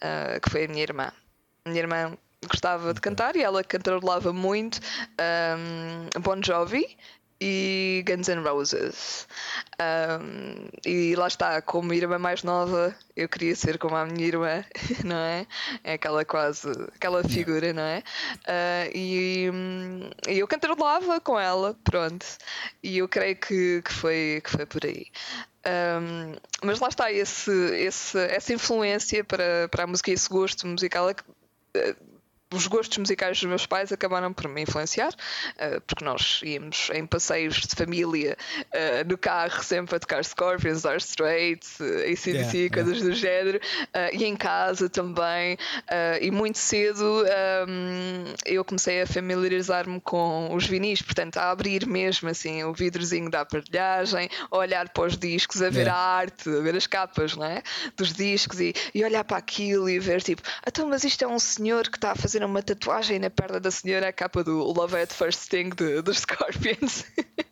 eh, 0.00 0.40
que 0.40 0.50
foi 0.50 0.64
a 0.64 0.68
minha 0.68 0.82
irmã. 0.82 1.12
A 1.64 1.68
minha 1.68 1.82
irmã 1.82 2.16
gostava 2.48 2.92
de 2.94 3.00
cantar 3.00 3.36
e 3.36 3.42
ela 3.42 3.64
cantarolava 3.64 4.32
muito 4.32 4.80
um, 5.56 6.20
Bon 6.20 6.40
Jovi 6.42 6.96
e 7.40 8.04
Guns 8.06 8.28
N' 8.28 8.42
Roses. 8.42 9.26
Um, 9.80 10.68
e 10.86 11.14
lá 11.16 11.26
está, 11.26 11.60
como 11.60 11.92
irmã 11.92 12.18
mais 12.18 12.42
nova, 12.42 12.94
eu 13.16 13.28
queria 13.28 13.54
ser 13.56 13.78
como 13.78 13.96
a 13.96 14.06
minha 14.06 14.26
irmã, 14.26 14.64
não 15.04 15.16
é? 15.16 15.46
É 15.82 15.94
aquela 15.94 16.24
quase, 16.24 16.70
aquela 16.94 17.22
figura, 17.24 17.72
não 17.72 17.82
é? 17.82 18.02
Uh, 18.46 18.90
e, 18.94 19.50
e, 20.28 20.38
eu 20.38 20.46
cantarolava 20.46 21.20
com 21.20 21.38
ela, 21.38 21.76
pronto. 21.84 22.24
E 22.82 22.98
eu 22.98 23.08
creio 23.08 23.36
que, 23.36 23.82
que, 23.82 23.92
foi, 23.92 24.40
que 24.44 24.50
foi 24.50 24.66
por 24.66 24.84
aí. 24.84 25.06
Um, 25.66 26.36
mas 26.62 26.78
lá 26.78 26.88
está, 26.88 27.10
esse, 27.10 27.50
esse, 27.76 28.18
essa 28.18 28.52
influência 28.52 29.24
para, 29.24 29.68
para 29.70 29.84
a 29.84 29.86
música 29.86 30.10
e 30.10 30.14
esse 30.14 30.28
gosto 30.28 30.66
musical 30.66 31.08
é 31.08 31.14
os 32.54 32.66
gostos 32.66 32.98
musicais 32.98 33.38
dos 33.38 33.48
meus 33.48 33.66
pais 33.66 33.92
acabaram 33.92 34.32
por 34.32 34.48
me 34.48 34.62
influenciar, 34.62 35.10
uh, 35.10 35.80
porque 35.86 36.04
nós 36.04 36.40
íamos 36.44 36.90
em 36.92 37.04
passeios 37.06 37.56
de 37.56 37.74
família 37.74 38.36
uh, 38.60 39.08
no 39.08 39.18
carro 39.18 39.62
sempre 39.62 39.96
a 39.96 39.98
tocar 39.98 40.24
Scorpions, 40.24 40.82
Dire 40.82 40.98
Straits, 40.98 41.80
uh, 41.80 41.84
ACDC, 42.12 42.56
yeah, 42.56 42.74
coisas 42.74 42.98
yeah. 42.98 43.04
do 43.04 43.12
género, 43.12 43.60
e 44.12 44.24
em 44.24 44.36
casa 44.36 44.88
também. 44.88 45.56
e 46.20 46.30
muito 46.30 46.58
cedo 46.58 47.24
um, 47.24 48.24
eu 48.44 48.64
comecei 48.64 49.02
a 49.02 49.06
familiarizar-me 49.06 50.00
com 50.00 50.54
os 50.54 50.66
vinis, 50.66 51.02
portanto, 51.02 51.38
a 51.38 51.50
abrir 51.50 51.86
mesmo 51.86 52.28
assim 52.28 52.62
o 52.64 52.72
vidrozinho 52.72 53.30
da 53.30 53.40
aparelhagem, 53.40 54.28
a 54.50 54.56
olhar 54.56 54.88
para 54.88 55.04
os 55.04 55.16
discos, 55.16 55.62
a 55.62 55.70
ver 55.70 55.86
yeah. 55.86 55.94
a 55.94 56.16
arte, 56.16 56.48
a 56.48 56.60
ver 56.60 56.76
as 56.76 56.86
capas 56.86 57.36
não 57.36 57.44
é? 57.44 57.62
dos 57.96 58.12
discos 58.12 58.60
e, 58.60 58.74
e 58.94 59.04
olhar 59.04 59.24
para 59.24 59.38
aquilo 59.38 59.88
e 59.88 59.98
ver 59.98 60.22
tipo, 60.22 60.42
então, 60.66 60.88
mas 60.88 61.04
isto 61.04 61.24
é 61.24 61.28
um 61.28 61.38
senhor 61.38 61.88
que 61.88 61.96
está 61.96 62.12
a 62.12 62.16
fazer 62.16 62.43
uma 62.46 62.62
tatuagem 62.62 63.18
na 63.18 63.30
perna 63.30 63.60
da 63.60 63.70
senhora, 63.70 64.08
a 64.08 64.12
capa 64.12 64.42
do 64.44 64.58
Love 64.58 64.96
at 64.96 65.12
First 65.12 65.40
Sting 65.40 65.70
dos 66.02 66.18
Scorpions. 66.18 67.04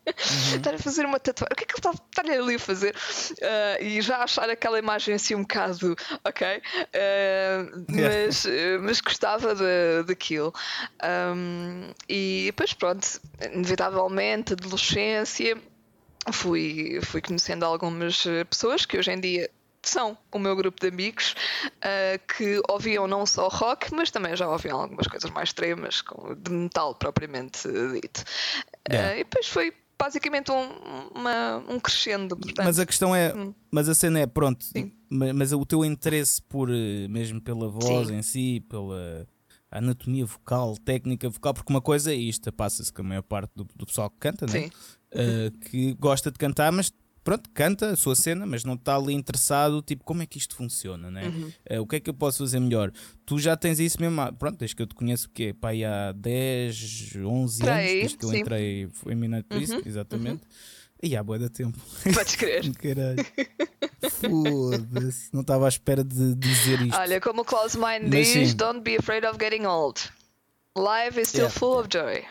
Uhum. 0.05 0.57
Estar 0.57 0.75
a 0.75 0.77
fazer 0.77 1.05
uma 1.05 1.19
tatuagem. 1.19 1.53
O 1.53 1.55
que 1.55 1.63
é 1.63 1.67
que 1.67 1.73
ele 1.73 1.79
está, 1.79 1.91
está 1.91 2.21
ali 2.21 2.55
a 2.55 2.59
fazer? 2.59 2.95
Uh, 2.95 3.83
e 3.83 4.01
já 4.01 4.23
achar 4.23 4.49
aquela 4.49 4.77
imagem 4.77 5.15
assim 5.15 5.35
um 5.35 5.41
bocado, 5.41 5.95
ok? 6.23 6.57
Uh, 6.57 7.85
mas, 7.89 8.45
mas 8.81 9.01
gostava 9.01 9.55
de, 9.55 10.03
daquilo. 10.05 10.53
Um, 11.03 11.91
e 12.07 12.43
depois, 12.47 12.73
pronto, 12.73 13.07
inevitavelmente, 13.53 14.53
adolescência. 14.53 15.57
Fui, 16.31 17.01
fui 17.03 17.21
conhecendo 17.21 17.65
algumas 17.65 18.23
pessoas 18.49 18.85
que 18.85 18.97
hoje 18.97 19.11
em 19.11 19.19
dia 19.19 19.49
são 19.89 20.17
o 20.31 20.39
meu 20.39 20.55
grupo 20.55 20.79
de 20.79 20.87
amigos 20.87 21.35
uh, 21.77 22.33
que 22.35 22.61
ouviam 22.69 23.07
não 23.07 23.25
só 23.25 23.47
rock, 23.47 23.93
mas 23.93 24.11
também 24.11 24.35
já 24.35 24.49
ouviam 24.49 24.81
algumas 24.81 25.07
coisas 25.07 25.29
mais 25.31 25.49
extremas, 25.49 26.03
de 26.37 26.51
metal 26.51 26.95
propriamente 26.95 27.67
dito. 27.93 28.23
Yeah. 28.89 29.15
Uh, 29.15 29.19
e 29.19 29.23
depois 29.23 29.47
foi 29.47 29.73
basicamente 29.97 30.51
um, 30.51 30.69
uma, 31.15 31.63
um 31.69 31.79
crescendo. 31.79 32.35
Portanto. 32.35 32.65
Mas 32.65 32.79
a 32.79 32.85
questão 32.85 33.15
é, 33.15 33.33
hum. 33.33 33.53
mas 33.71 33.87
a 33.87 33.95
cena 33.95 34.19
é, 34.19 34.27
pronto, 34.27 34.65
mas, 35.09 35.33
mas, 35.33 35.53
o 35.53 35.65
teu 35.65 35.85
interesse 35.85 36.41
por, 36.41 36.69
eh, 36.69 37.07
mesmo 37.07 37.39
pela 37.41 37.69
voz 37.69 38.07
Sim. 38.07 38.17
em 38.17 38.21
si, 38.21 38.65
pela 38.67 39.27
anatomia 39.71 40.25
vocal, 40.25 40.75
técnica 40.77 41.29
vocal, 41.29 41.53
porque 41.53 41.71
uma 41.71 41.81
coisa 41.81 42.11
é 42.11 42.15
isto, 42.15 42.51
passa-se 42.51 42.91
com 42.91 43.01
a 43.01 43.05
maior 43.05 43.23
parte 43.23 43.51
do, 43.55 43.65
do 43.75 43.85
pessoal 43.85 44.09
que 44.09 44.17
canta, 44.19 44.45
né? 44.45 44.69
Uh, 45.13 45.57
que 45.69 45.93
gosta 45.93 46.31
de 46.31 46.37
cantar, 46.37 46.71
mas 46.71 46.91
pronto, 47.23 47.49
canta 47.53 47.91
a 47.91 47.95
sua 47.95 48.15
cena, 48.15 48.45
mas 48.45 48.63
não 48.63 48.73
está 48.73 48.95
ali 48.95 49.13
interessado, 49.13 49.81
tipo, 49.81 50.03
como 50.03 50.21
é 50.21 50.25
que 50.25 50.37
isto 50.37 50.55
funciona, 50.55 51.09
né? 51.09 51.27
Uhum. 51.27 51.77
Uh, 51.77 51.81
o 51.81 51.87
que 51.87 51.95
é 51.95 51.99
que 51.99 52.09
eu 52.09 52.13
posso 52.13 52.39
fazer 52.39 52.59
melhor? 52.59 52.91
Tu 53.25 53.39
já 53.39 53.55
tens 53.55 53.79
isso 53.79 53.99
mesmo, 54.01 54.33
pronto, 54.33 54.57
desde 54.57 54.75
que 54.75 54.81
eu 54.81 54.87
te 54.87 54.95
conheço, 54.95 55.27
o 55.27 55.31
quê? 55.31 55.53
Pá, 55.53 55.69
há 55.69 56.11
10, 56.11 57.15
11 57.15 57.69
anos, 57.69 57.83
desde 57.83 58.17
que 58.17 58.25
eu 58.25 58.29
sim. 58.29 58.39
entrei 58.39 58.89
em 59.07 59.15
Minute 59.15 59.47
uhum. 59.51 59.81
exatamente. 59.85 60.43
Uhum. 60.43 60.83
E 61.03 61.17
há 61.17 61.23
boa 61.23 61.37
da 61.37 61.49
tempo. 61.49 61.77
Podes 62.13 62.35
crer. 62.35 62.63
Caralho. 62.79 63.25
Foda-se. 64.09 65.29
Não 65.33 65.41
estava 65.41 65.65
à 65.65 65.69
espera 65.69 66.01
de 66.01 66.33
dizer 66.35 66.81
isto. 66.81 66.97
Olha, 66.97 67.19
como 67.19 67.41
o 67.41 67.45
Klaus 67.45 67.75
Mind 67.75 68.09
diz, 68.09 68.29
sim. 68.29 68.55
don't 68.55 68.79
be 68.79 68.95
afraid 68.95 69.25
of 69.25 69.37
getting 69.37 69.65
old. 69.65 69.99
Life 70.77 71.19
is 71.19 71.27
still 71.27 71.41
yeah. 71.41 71.59
full 71.59 71.79
of 71.79 71.89
joy. 71.91 72.23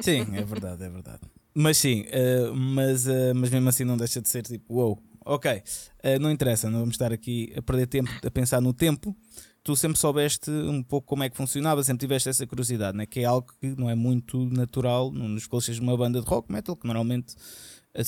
Sim, 0.00 0.36
é 0.36 0.44
verdade, 0.44 0.84
é 0.84 0.88
verdade. 0.88 1.20
Mas 1.54 1.78
sim, 1.78 2.02
uh, 2.02 2.54
mas, 2.54 3.06
uh, 3.06 3.32
mas 3.34 3.48
mesmo 3.48 3.68
assim 3.68 3.84
não 3.84 3.96
deixa 3.96 4.20
de 4.20 4.28
ser 4.28 4.42
tipo, 4.42 4.74
wow, 4.74 4.98
ok, 5.24 5.52
uh, 5.52 6.18
não 6.20 6.28
interessa, 6.30 6.68
não 6.68 6.80
vamos 6.80 6.94
estar 6.94 7.12
aqui 7.12 7.52
a 7.56 7.62
perder 7.62 7.86
tempo 7.86 8.10
a 8.26 8.30
pensar 8.30 8.60
no 8.60 8.72
tempo. 8.72 9.16
Tu 9.62 9.74
sempre 9.76 9.96
soubeste 9.96 10.50
um 10.50 10.82
pouco 10.82 11.06
como 11.06 11.22
é 11.22 11.30
que 11.30 11.36
funcionava, 11.36 11.82
sempre 11.82 12.06
tiveste 12.06 12.28
essa 12.28 12.46
curiosidade, 12.46 12.98
né? 12.98 13.06
que 13.06 13.20
é 13.20 13.24
algo 13.24 13.48
que 13.60 13.68
não 13.78 13.88
é 13.88 13.94
muito 13.94 14.44
natural 14.46 15.10
nos 15.10 15.46
colchas 15.46 15.76
de 15.76 15.80
uma 15.80 15.96
banda 15.96 16.20
de 16.20 16.26
rock 16.26 16.52
metal, 16.52 16.76
que 16.76 16.86
normalmente 16.86 17.34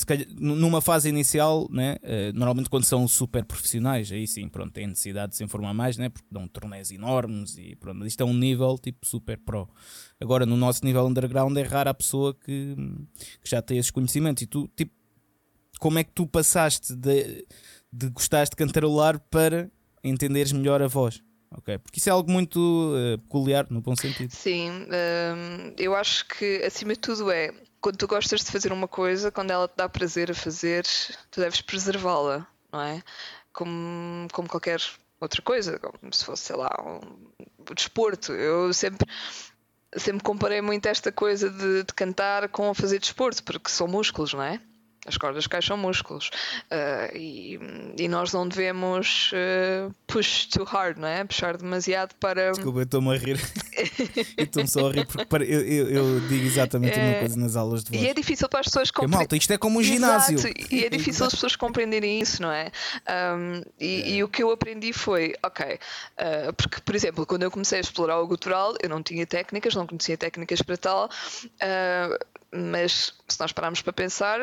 Calhar, 0.05 0.27
numa 0.37 0.81
fase 0.81 1.09
inicial, 1.09 1.69
né, 1.71 1.97
normalmente 2.35 2.69
quando 2.69 2.83
são 2.83 3.07
super 3.07 3.45
profissionais, 3.45 4.11
aí 4.11 4.27
sim, 4.27 4.49
pronto, 4.49 4.73
tem 4.73 4.89
necessidade 4.89 5.31
de 5.31 5.37
se 5.37 5.45
informar 5.45 5.73
mais, 5.73 5.97
né, 5.97 6.09
porque 6.09 6.27
dão 6.29 6.49
torneios 6.49 6.91
enormes 6.91 7.57
e 7.57 7.77
pronto, 7.77 8.05
isto 8.05 8.21
é 8.21 8.27
um 8.27 8.35
nível 8.35 8.77
tipo 8.79 9.07
super 9.07 9.39
pro. 9.39 9.69
Agora, 10.21 10.47
no 10.47 10.57
nosso 10.57 10.85
nível 10.85 11.05
underground, 11.07 11.57
é 11.57 11.63
rara 11.63 11.91
a 11.91 11.95
pessoa 11.95 12.35
que, 12.35 12.75
que 13.43 13.51
já 13.51 13.61
tem 13.61 13.79
esses 13.79 13.91
conhecimentos. 13.91 14.43
E 14.43 14.47
tu, 14.47 14.69
tipo, 14.75 14.93
como 15.79 15.99
é 15.99 16.05
que 16.05 16.13
tu 16.13 16.27
passaste 16.27 16.95
de, 16.95 17.47
de 17.93 18.09
gostares 18.09 18.49
de 18.49 18.57
cantarolar 18.57 19.19
para 19.31 19.71
entenderes 20.03 20.53
melhor 20.53 20.81
a 20.81 20.87
voz? 20.87 21.23
Ok, 21.51 21.79
porque 21.79 21.99
isso 21.99 22.09
é 22.09 22.13
algo 22.13 22.31
muito 22.31 22.59
uh, 22.59 23.19
peculiar, 23.19 23.67
no 23.71 23.81
bom 23.81 23.95
sentido. 23.95 24.31
Sim, 24.31 24.71
um, 24.71 25.75
eu 25.79 25.95
acho 25.95 26.27
que 26.27 26.63
acima 26.65 26.95
de 26.95 27.01
tudo 27.01 27.31
é 27.31 27.53
quando 27.81 27.97
tu 27.97 28.07
gostas 28.07 28.41
de 28.41 28.51
fazer 28.51 28.73
uma 28.73 28.89
coisa, 28.89 29.31
quando 29.31 29.53
ela 29.53 29.69
te 29.69 29.77
dá 29.77 29.89
prazer 29.89 30.31
a 30.31 30.35
fazer, 30.35 30.85
tu 31.31 31.41
deves 31.41 31.61
preservá-la, 31.61 32.47
não 32.73 32.81
é? 32.81 33.03
Como, 33.53 34.27
como 34.33 34.49
qualquer 34.49 34.81
outra 35.21 35.41
coisa, 35.41 35.79
como 35.79 36.13
se 36.13 36.25
fosse, 36.25 36.43
sei 36.43 36.57
lá, 36.57 36.71
um, 36.85 37.75
desporto. 37.75 38.33
Eu 38.33 38.73
sempre 38.73 39.07
sempre 39.97 40.23
comparei 40.23 40.61
muito 40.61 40.87
esta 40.87 41.11
coisa 41.11 41.51
de, 41.51 41.85
de, 41.85 41.95
cantar 41.95 42.49
com 42.49 42.73
fazer 42.75 42.99
desporto, 42.99 43.43
porque 43.43 43.71
são 43.71 43.87
músculos, 43.87 44.33
não 44.35 44.43
é? 44.43 44.61
As 45.07 45.17
cordas 45.17 45.45
vocais 45.45 45.65
são 45.65 45.77
músculos 45.77 46.31
uh, 46.65 47.17
e, 47.17 47.59
e, 47.97 48.09
nós 48.09 48.33
não 48.33 48.49
devemos 48.49 49.31
uh, 49.33 49.95
push 50.07 50.47
too 50.47 50.65
hard, 50.65 50.99
não 50.99 51.07
é? 51.07 51.25
Puxar 51.25 51.57
demasiado 51.57 52.15
para. 52.17 52.51
Desculpa, 52.51 52.81
eu 52.81 52.83
estou-me 52.83 53.15
a 53.15 53.19
rir. 53.19 53.41
estou-me 54.37 54.69
só 54.69 54.89
a 54.89 54.93
rir 54.93 55.07
porque 55.07 55.25
para, 55.27 55.45
eu, 55.45 55.61
eu, 55.61 55.91
eu, 55.91 56.21
digo 56.29 56.45
exatamente 56.45 56.99
a 56.99 57.03
mesma 57.03 57.19
coisa 57.21 57.37
nas 57.37 57.55
aulas 57.55 57.85
de 57.85 57.91
voz. 57.93 58.03
E 58.03 58.09
é 58.09 58.15
difícil 58.15 58.49
para 58.49 58.61
as 58.61 58.67
pessoas 58.67 58.91
compreenderem. 58.91 59.19
Malta, 59.21 59.37
isto 59.37 59.53
é 59.53 59.59
como 59.59 59.79
um 59.79 59.83
ginásio. 59.83 60.39
Exato. 60.39 60.75
E 60.75 60.85
é 60.85 60.89
difícil 60.89 61.25
as 61.27 61.35
pessoas 61.35 61.55
compreenderem 61.55 62.21
isso, 62.21 62.43
não 62.43 62.51
é? 62.51 62.73
Um, 63.09 63.63
e, 63.79 64.03
é. 64.03 64.09
e, 64.09 64.25
o 64.25 64.29
que 64.29 64.43
eu 64.43 64.51
aprendi 64.51 64.93
foi, 64.93 65.35
ok, 65.45 65.75
uh, 65.75 66.53
porque, 66.55 66.81
por 66.81 66.95
exemplo, 66.97 67.25
quando 67.25 67.45
eu 67.45 67.51
comecei 67.51 67.79
a 67.79 67.81
explorar 67.81 68.19
o 68.21 68.27
gutural, 68.27 68.75
eu 68.83 68.89
não 68.89 69.03
tinha 69.03 69.25
técnicas, 69.25 69.75
não 69.75 69.87
conhecia 69.87 70.17
técnicas 70.17 70.63
para 70.63 70.77
tal. 70.77 71.09
Mas 72.53 73.13
se 73.29 73.41
nós 73.41 73.53
pararmos 73.53 73.83
para 73.83 73.93
pensar, 73.93 74.41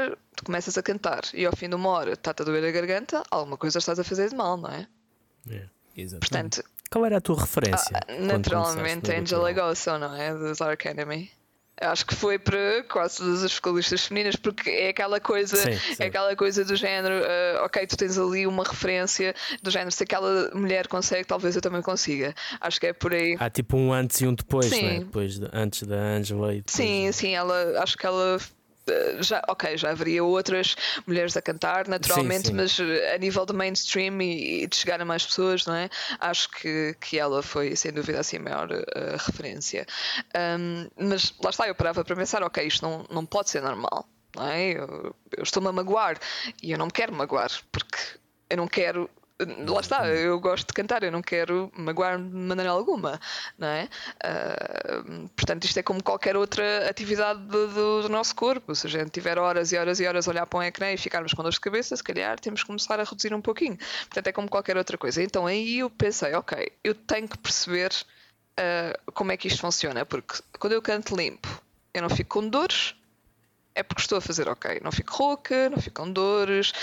começas 0.54 0.78
a 0.78 0.84
cantar 0.84 1.24
e 1.34 1.48
ao 1.48 1.56
fim 1.56 1.68
de 1.68 1.74
uma 1.74 1.89
hora 1.89 2.13
está-te 2.13 2.44
a 2.44 2.46
doer 2.46 2.63
a 2.63 2.70
garganta, 2.70 3.24
alguma 3.32 3.58
coisa 3.58 3.80
estás 3.80 3.98
a 3.98 4.04
fazer 4.04 4.30
de 4.30 4.36
mal, 4.36 4.56
não 4.56 4.70
é? 4.70 4.88
É, 5.50 5.66
Portanto, 6.20 6.63
qual 6.92 7.04
era 7.08 7.18
a 7.18 7.22
tua 7.22 7.42
referência? 7.42 8.00
Ah, 8.08 8.13
naturalmente, 8.20 9.12
Angela 9.12 9.52
Gosso, 9.52 9.98
não 9.98 10.16
é? 10.16 10.32
Dos 10.32 10.60
Dark 10.60 10.86
Enemy. 10.86 11.32
Acho 11.82 12.06
que 12.06 12.13
foi 12.13 12.38
para 12.38 12.84
quase 12.84 13.18
todas 13.18 13.44
as 13.44 13.52
vocalistas 13.52 14.06
femininas, 14.06 14.36
porque 14.36 14.70
é 14.70 14.89
aquela 14.89 15.20
coisa, 15.20 15.58
sim, 15.58 15.76
sim. 15.76 16.04
é 16.04 16.06
aquela 16.06 16.36
coisa 16.36 16.63
do 16.63 16.76
género, 16.76 17.16
uh, 17.16 17.66
ok, 17.66 17.88
tu 17.88 17.98
tens 17.98 18.16
ali 18.20 18.46
uma 18.46 18.63
referência 18.63 19.34
do 19.63 19.72
género, 19.72 19.92
se 19.92 20.04
aquela 20.04 20.52
mulher 20.54 20.88
consegue, 20.88 21.26
talvez 21.26 21.56
eu 21.56 21.63
também 21.63 21.82
consiga. 21.82 22.36
Acho 22.62 22.80
que 22.80 22.86
é 22.86 22.94
por 22.94 23.12
aí. 23.12 23.36
Há 23.39 23.50
tipo 23.50 23.76
um 23.76 23.92
antes 23.92 24.22
e 24.22 24.28
um 24.28 24.36
depois, 24.36 24.68
sim. 24.68 24.84
Né? 24.84 25.00
depois 25.00 25.39
de, 25.39 25.50
antes 25.52 25.82
da 25.82 25.96
Angela 25.96 26.54
e 26.54 26.58
depois 26.58 26.76
Sim, 26.76 27.12
sim, 27.12 27.34
ela 27.34 27.82
acho 27.82 27.98
que 27.98 28.06
ela 28.06 28.39
já, 29.19 29.41
ok, 29.48 29.78
já 29.78 29.91
haveria 29.91 30.24
outras 30.24 30.76
mulheres 31.06 31.36
a 31.38 31.41
cantar, 31.41 31.88
naturalmente, 31.88 32.48
sim, 32.48 32.52
sim. 32.52 32.54
mas 32.54 32.80
eh, 32.80 33.15
a 33.15 33.17
nível 33.17 33.46
de 33.46 33.54
mainstream 33.54 34.22
e, 34.22 34.63
e, 34.63 34.67
de 34.67 34.76
chegar 34.76 35.02
a 35.02 35.06
mais 35.06 35.26
pessoas, 35.26 35.65
não 35.65 35.76
é? 35.76 35.89
Acho 36.19 36.50
que, 36.50 36.96
que 37.00 37.19
ela 37.19 37.41
foi, 37.41 37.76
sem 37.76 37.91
dúvida, 37.91 38.19
assim, 38.19 38.38
a 38.38 38.41
maior 38.41 38.72
uh, 38.72 39.26
referência. 39.26 39.86
Um, 40.36 40.89
mas 40.98 41.34
lá 41.43 41.50
está, 41.50 41.67
eu 41.67 41.76
parava 41.76 42.04
para 42.04 42.15
pensar, 42.15 42.43
ok, 42.43 42.65
isto 42.65 42.84
não, 42.84 43.06
não 43.10 43.26
pode 43.26 43.50
ser 43.50 43.62
normal, 43.62 44.08
não 44.36 44.48
é? 44.48 44.72
Eu, 44.72 45.15
eu 45.38 45.43
estou-me 45.43 45.69
a 45.69 45.72
magoar 45.72 46.17
e 46.62 46.72
eu 46.72 46.78
não 46.78 46.88
me 46.88 46.91
quero 46.91 47.13
magoar, 47.13 47.50
porque 47.72 47.98
eu 48.50 48.58
não 48.58 48.67
quero 48.67 49.10
lá 49.39 49.80
está, 49.82 50.08
eu 50.08 50.39
gosto 50.39 50.67
de 50.67 50.74
cantar, 50.74 51.04
eu 51.04 51.12
não 51.12 51.22
quero 51.22 51.72
magoar 51.76 52.17
de 52.17 52.36
maneira 52.36 52.72
alguma, 52.72 53.19
não 53.58 53.67
é? 53.67 53.89
Uh, 54.24 55.30
portanto, 55.30 55.63
isto 55.65 55.78
é 55.78 55.84
como 55.84 56.04
qualquer 56.04 56.38
outra 56.38 56.89
atividade 56.89 57.41
do, 57.41 58.04
do, 58.04 58.10
nosso 58.10 58.36
corpo. 58.36 58.76
Se 58.76 58.88
a 58.88 58.89
gente 58.89 59.10
tiver 59.10 59.38
horas 59.38 59.72
e 59.72 59.78
horas 59.78 60.00
e 60.00 60.06
horas 60.06 60.28
a 60.28 60.32
olhar 60.32 60.46
para 60.46 60.60
um 60.60 60.63
ecrã 60.63 60.91
e 60.91 60.98
ficarmos 60.98 61.34
com 61.34 61.41
dor 61.41 61.52
de 61.52 61.60
cabeça, 61.60 61.96
se 61.96 62.04
calhar 62.04 62.39
temos 62.39 62.62
que 62.62 62.67
começar 62.67 63.00
a 63.00 63.04
reduzir 63.04 63.34
um 63.34 63.41
pouquinho. 63.41 63.78
Portanto, 63.78 64.28
é 64.28 64.32
como 64.32 64.50
qualquer 64.50 64.78
outra 64.78 64.98
coisa. 64.98 65.22
Então 65.22 65.48
aí 65.48 65.80
eu 65.80 65.89
pensei, 65.89 66.34
ok, 66.34 66.72
eu 66.84 66.93
tenho 66.93 67.28
que 67.28 67.38
perceber 67.38 67.91
uh, 68.60 69.12
como 69.13 69.32
é 69.32 69.38
que 69.38 69.48
isto 69.48 69.60
funciona, 69.60 70.06
porque 70.06 70.39
quando 70.60 70.74
eu 70.74 70.82
canto 70.82 71.15
limpo, 71.15 71.48
eu 71.93 72.02
não 72.02 72.10
fico 72.10 72.41
com 72.41 72.48
dores, 72.48 72.96
é 73.76 73.84
porque 73.84 74.02
estou 74.02 74.18
a 74.18 74.22
fazer 74.22 74.48
ok. 74.48 74.80
Não 74.84 74.92
fico 74.92 75.14
rouca, 75.16 75.70
não 75.70 75.82
fico 75.82 76.02
com 76.02 76.12
dores, 76.12 76.74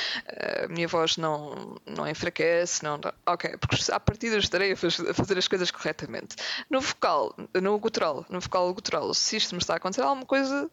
a 0.65 0.69
minha 0.69 0.89
voz 0.89 1.17
não, 1.17 1.77
não 1.87 2.09
enfraquece, 2.09 2.83
não. 2.83 3.01
Ok, 3.27 3.57
porque 3.59 3.77
a 3.93 4.01
partir 4.01 4.37
estarei 4.37 4.73
a 4.73 4.77
fazer 4.77 5.39
as 5.39 5.49
coisas 5.49 5.71
corretamente. 5.71 6.37
No 6.69 6.81
vocal, 6.81 7.35
no 7.55 7.79
gutural, 7.79 8.25
no 8.29 8.41
vocal 8.41 8.73
gutural, 8.75 9.13
se 9.15 9.37
isto 9.37 9.55
me 9.55 9.61
está 9.61 9.75
a 9.75 9.77
acontecer 9.77 10.03
alguma 10.03 10.27
coisa 10.27 10.71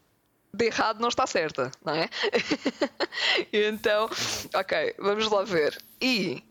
de 0.54 0.66
errado 0.66 1.00
não 1.00 1.10
está 1.10 1.28
certa, 1.28 1.72
não 1.84 1.94
é? 1.94 2.10
então, 3.54 4.10
ok, 4.54 4.96
vamos 4.98 5.30
lá 5.30 5.44
ver. 5.44 5.78
E 6.02 6.44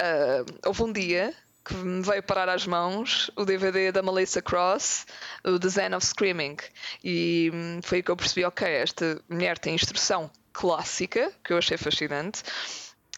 uh, 0.00 0.68
houve 0.68 0.82
um 0.82 0.92
dia 0.92 1.34
que 1.64 1.74
me 1.74 2.02
veio 2.02 2.22
parar 2.22 2.48
às 2.48 2.66
mãos 2.66 3.30
o 3.36 3.44
DVD 3.44 3.92
da 3.92 4.02
Melissa 4.02 4.40
Cross, 4.40 5.06
o 5.44 5.58
The 5.58 5.68
Zen 5.68 5.94
of 5.94 6.06
Screaming. 6.06 6.56
E 7.04 7.50
hum, 7.52 7.80
foi 7.82 7.98
aí 7.98 8.02
que 8.02 8.10
eu 8.10 8.16
percebi: 8.16 8.44
ok, 8.44 8.66
esta 8.68 9.20
mulher 9.28 9.58
tem 9.58 9.74
instrução 9.74 10.30
clássica, 10.52 11.32
que 11.44 11.52
eu 11.52 11.58
achei 11.58 11.76
fascinante, 11.76 12.42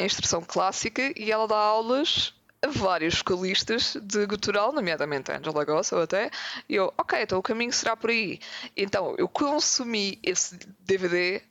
instrução 0.01 0.43
clássica, 0.43 1.13
e 1.17 1.31
ela 1.31 1.47
dá 1.47 1.57
aulas 1.57 2.35
a 2.63 2.69
vários 2.69 3.17
vocalistas 3.19 3.97
de 4.01 4.25
gutural, 4.27 4.73
nomeadamente 4.73 5.33
Angela 5.33 5.65
Goss 5.65 5.91
ou 5.93 6.03
até, 6.03 6.31
e 6.69 6.77
eu, 6.77 6.93
ok, 6.97 7.23
então 7.23 7.39
o 7.39 7.43
caminho 7.43 7.73
será 7.73 7.97
por 7.97 8.11
aí. 8.11 8.39
Então 8.77 9.15
eu 9.19 9.29
consumi 9.29 10.19
esse 10.23 10.57
DVD 10.81 11.43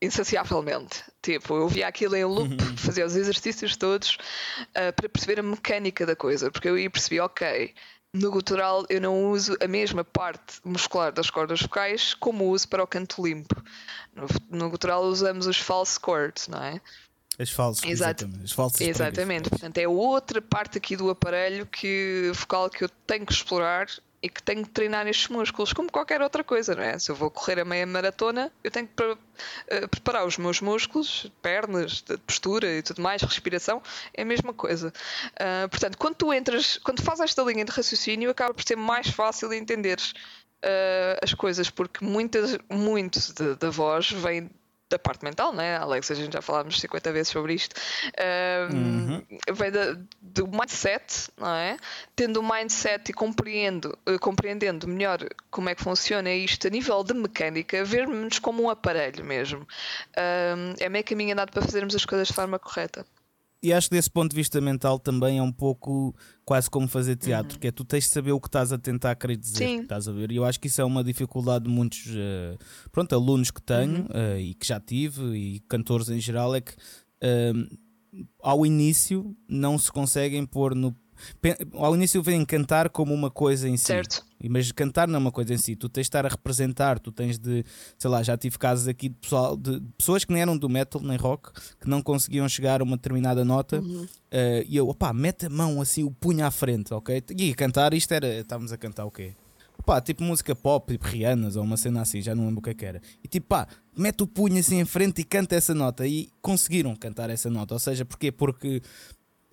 insaciavelmente. 0.00 1.02
Tipo, 1.22 1.54
eu 1.54 1.68
via 1.68 1.88
aquilo 1.88 2.16
em 2.16 2.24
loop, 2.24 2.50
uhum. 2.50 2.76
fazia 2.76 3.06
os 3.06 3.16
exercícios 3.16 3.76
todos 3.76 4.18
uh, 4.60 4.92
para 4.94 5.08
perceber 5.08 5.40
a 5.40 5.42
mecânica 5.42 6.04
da 6.04 6.14
coisa, 6.14 6.50
porque 6.50 6.68
eu 6.68 6.74
aí 6.74 6.88
percebi, 6.88 7.20
ok, 7.20 7.74
no 8.12 8.30
gutural 8.30 8.84
eu 8.88 9.00
não 9.00 9.30
uso 9.30 9.56
a 9.60 9.66
mesma 9.66 10.04
parte 10.04 10.60
muscular 10.64 11.12
das 11.12 11.30
cordas 11.30 11.60
vocais 11.60 12.14
como 12.14 12.46
uso 12.46 12.68
para 12.68 12.82
o 12.82 12.86
canto 12.86 13.24
limpo. 13.24 13.62
No, 14.14 14.26
no 14.50 14.70
gutural 14.70 15.02
usamos 15.04 15.46
os 15.46 15.58
false 15.58 15.98
chords, 16.02 16.48
não 16.48 16.62
é? 16.62 16.80
As 17.38 17.50
falsas, 17.50 17.84
exatamente. 17.84 18.44
As 18.44 18.52
falsas 18.52 18.80
exatamente. 18.80 19.50
Portanto, 19.50 19.76
é 19.76 19.86
outra 19.86 20.40
parte 20.40 20.78
aqui 20.78 20.96
do 20.96 21.10
aparelho 21.10 21.66
que 21.66 22.30
vocal 22.34 22.70
que 22.70 22.84
eu 22.84 22.88
tenho 23.06 23.26
que 23.26 23.32
explorar 23.32 23.88
e 24.26 24.28
que 24.28 24.42
tenho 24.42 24.64
que 24.64 24.70
treinar 24.70 25.06
estes 25.06 25.28
músculos, 25.28 25.72
como 25.72 25.90
qualquer 25.90 26.20
outra 26.20 26.42
coisa, 26.42 26.74
não 26.74 26.82
é? 26.82 26.98
Se 26.98 27.12
eu 27.12 27.14
vou 27.14 27.30
correr 27.30 27.60
a 27.60 27.64
meia 27.64 27.86
maratona, 27.86 28.50
eu 28.64 28.72
tenho 28.72 28.88
que 28.88 28.94
pre 28.94 29.12
uh, 29.12 29.88
preparar 29.88 30.26
os 30.26 30.36
meus 30.36 30.60
músculos, 30.60 31.30
pernas, 31.40 32.04
postura 32.26 32.66
e 32.66 32.82
tudo 32.82 33.00
mais, 33.00 33.22
respiração, 33.22 33.80
é 34.12 34.22
a 34.22 34.24
mesma 34.24 34.52
coisa. 34.52 34.92
Uh, 35.34 35.68
portanto, 35.68 35.96
quando 35.96 36.16
tu 36.16 36.32
entras, 36.32 36.76
quando 36.78 37.02
fazes 37.02 37.20
esta 37.20 37.42
linha 37.44 37.64
de 37.64 37.70
raciocínio, 37.70 38.28
acaba 38.28 38.52
por 38.52 38.64
ser 38.64 38.76
mais 38.76 39.08
fácil 39.08 39.48
de 39.48 39.56
entenderes 39.58 40.10
uh, 40.10 41.22
as 41.22 41.32
coisas, 41.32 41.70
porque 41.70 42.04
muitas, 42.04 42.58
muito 42.68 43.20
da 43.60 43.70
voz 43.70 44.10
vem 44.10 44.50
da 44.88 44.98
parte 44.98 45.24
mental, 45.24 45.52
né? 45.52 45.76
Alex, 45.76 46.10
a 46.10 46.14
gente 46.14 46.32
já 46.32 46.40
falámos 46.40 46.80
50 46.80 47.12
vezes 47.12 47.28
sobre 47.28 47.54
isto, 47.54 47.74
um, 48.70 48.76
uhum. 48.76 49.26
vem 49.52 49.70
da, 49.70 49.96
do 50.20 50.46
mindset, 50.46 51.30
não 51.36 51.54
é? 51.54 51.76
Tendo 52.14 52.40
o 52.40 52.42
mindset 52.42 53.10
e 53.10 53.12
compreendo, 53.12 53.98
uh, 54.08 54.18
compreendendo 54.18 54.86
melhor 54.86 55.18
como 55.50 55.68
é 55.68 55.74
que 55.74 55.82
funciona 55.82 56.30
isto 56.32 56.66
a 56.66 56.70
nível 56.70 57.02
de 57.02 57.14
mecânica, 57.14 57.84
vermos 57.84 58.38
como 58.38 58.62
um 58.62 58.70
aparelho 58.70 59.24
mesmo. 59.24 59.66
Um, 60.16 60.74
é 60.78 60.88
meio 60.88 61.04
caminho 61.04 61.32
andado 61.32 61.50
para 61.50 61.62
fazermos 61.62 61.94
as 61.94 62.04
coisas 62.04 62.28
de 62.28 62.34
forma 62.34 62.58
correta. 62.58 63.04
E 63.62 63.72
acho 63.72 63.88
que 63.88 63.96
desse 63.96 64.10
ponto 64.10 64.30
de 64.30 64.36
vista 64.36 64.60
mental 64.60 64.98
também 64.98 65.38
é 65.38 65.42
um 65.42 65.50
pouco 65.50 66.14
quase 66.44 66.70
como 66.70 66.86
fazer 66.86 67.16
teatro, 67.16 67.54
uhum. 67.54 67.60
que 67.60 67.66
é 67.66 67.72
tu 67.72 67.84
tens 67.84 68.04
de 68.04 68.10
saber 68.10 68.32
o 68.32 68.40
que 68.40 68.48
estás 68.48 68.72
a 68.72 68.78
tentar 68.78 69.14
querer 69.16 69.36
dizer, 69.36 69.66
Sim. 69.66 69.80
estás 69.80 70.06
a 70.06 70.12
ver? 70.12 70.30
E 70.30 70.36
eu 70.36 70.44
acho 70.44 70.60
que 70.60 70.66
isso 70.68 70.80
é 70.80 70.84
uma 70.84 71.02
dificuldade 71.02 71.64
de 71.64 71.70
muitos 71.70 72.06
uh, 72.06 72.58
pronto, 72.92 73.14
alunos 73.14 73.50
que 73.50 73.62
tenho 73.62 74.02
uhum. 74.02 74.34
uh, 74.34 74.38
e 74.38 74.54
que 74.54 74.66
já 74.66 74.78
tive, 74.78 75.36
e 75.36 75.60
cantores 75.60 76.10
em 76.10 76.20
geral, 76.20 76.54
é 76.54 76.60
que 76.60 76.72
uh, 76.72 78.26
ao 78.42 78.64
início 78.64 79.34
não 79.48 79.78
se 79.78 79.90
conseguem 79.90 80.44
pôr 80.44 80.74
no 80.74 80.94
ao 81.74 81.94
início 81.94 82.22
vem 82.22 82.44
cantar 82.44 82.88
como 82.88 83.12
uma 83.12 83.30
coisa 83.30 83.68
em 83.68 83.76
si. 83.76 83.86
Certo. 83.86 84.24
Mas 84.48 84.70
cantar 84.70 85.08
não 85.08 85.16
é 85.16 85.18
uma 85.18 85.32
coisa 85.32 85.54
em 85.54 85.56
si. 85.56 85.74
Tu 85.74 85.88
tens 85.88 86.02
de 86.02 86.08
estar 86.08 86.26
a 86.26 86.28
representar, 86.28 86.98
tu 86.98 87.10
tens 87.10 87.38
de, 87.38 87.64
sei 87.98 88.10
lá, 88.10 88.22
já 88.22 88.36
tive 88.36 88.58
casos 88.58 88.86
aqui 88.86 89.08
de, 89.08 89.16
pessoal, 89.16 89.56
de 89.56 89.80
pessoas 89.96 90.24
que 90.24 90.32
nem 90.32 90.42
eram 90.42 90.56
do 90.56 90.68
metal 90.68 91.00
nem 91.00 91.16
rock, 91.16 91.50
que 91.80 91.88
não 91.88 92.02
conseguiam 92.02 92.48
chegar 92.48 92.80
a 92.80 92.84
uma 92.84 92.96
determinada 92.96 93.44
nota. 93.44 93.80
Uhum. 93.80 94.02
Uh, 94.02 94.64
e 94.68 94.76
eu, 94.76 94.88
opá, 94.88 95.12
mete 95.12 95.46
a 95.46 95.50
mão 95.50 95.80
assim, 95.80 96.04
o 96.04 96.10
punho 96.10 96.44
à 96.44 96.50
frente, 96.50 96.92
ok? 96.92 97.22
E 97.36 97.54
cantar, 97.54 97.94
isto 97.94 98.12
era, 98.12 98.40
estávamos 98.40 98.72
a 98.72 98.76
cantar 98.76 99.04
o 99.06 99.10
quê? 99.10 99.34
Pá, 99.84 100.00
tipo 100.00 100.24
música 100.24 100.54
pop, 100.54 100.92
tipo 100.92 101.06
Rihanna 101.06 101.48
ou 101.54 101.62
uma 101.62 101.76
cena 101.76 102.00
assim, 102.00 102.20
já 102.20 102.34
não 102.34 102.46
lembro 102.46 102.58
o 102.58 102.62
que, 102.62 102.70
é 102.70 102.74
que 102.74 102.84
era. 102.84 103.00
E 103.22 103.28
tipo, 103.28 103.46
pá, 103.46 103.68
mete 103.96 104.22
o 104.22 104.26
punho 104.26 104.58
assim 104.58 104.80
em 104.80 104.84
frente 104.84 105.20
e 105.20 105.24
canta 105.24 105.54
essa 105.54 105.74
nota. 105.74 106.04
E 106.06 106.28
conseguiram 106.42 106.96
cantar 106.96 107.30
essa 107.30 107.48
nota. 107.48 107.74
Ou 107.74 107.78
seja, 107.78 108.04
porquê? 108.04 108.32
Porque 108.32 108.82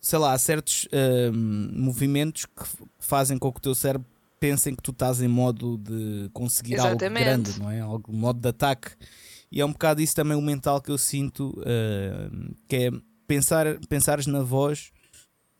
sei 0.03 0.19
lá, 0.19 0.33
há 0.33 0.37
certos 0.37 0.83
uh, 0.85 1.33
movimentos 1.33 2.45
que 2.45 2.65
fazem 2.99 3.39
com 3.39 3.49
que 3.51 3.57
o 3.57 3.61
teu 3.61 3.73
cérebro 3.73 4.05
pense 4.37 4.69
que 4.69 4.83
tu 4.83 4.91
estás 4.91 5.21
em 5.21 5.29
modo 5.29 5.77
de 5.77 6.29
conseguir 6.33 6.73
Exatamente. 6.73 7.29
algo 7.29 7.43
grande, 7.43 7.59
não 7.59 7.71
é? 7.71 7.79
Algo, 7.79 8.13
modo 8.13 8.37
de 8.37 8.49
ataque. 8.49 8.91
E 9.49 9.61
é 9.61 9.65
um 9.65 9.71
bocado 9.71 10.01
isso 10.01 10.13
também 10.13 10.37
o 10.37 10.41
mental 10.41 10.81
que 10.81 10.91
eu 10.91 10.97
sinto, 10.97 11.57
uh, 11.59 12.55
que 12.67 12.75
é 12.75 12.91
pensar, 13.25 13.65
pensares 13.87 14.27
na 14.27 14.41
voz 14.41 14.91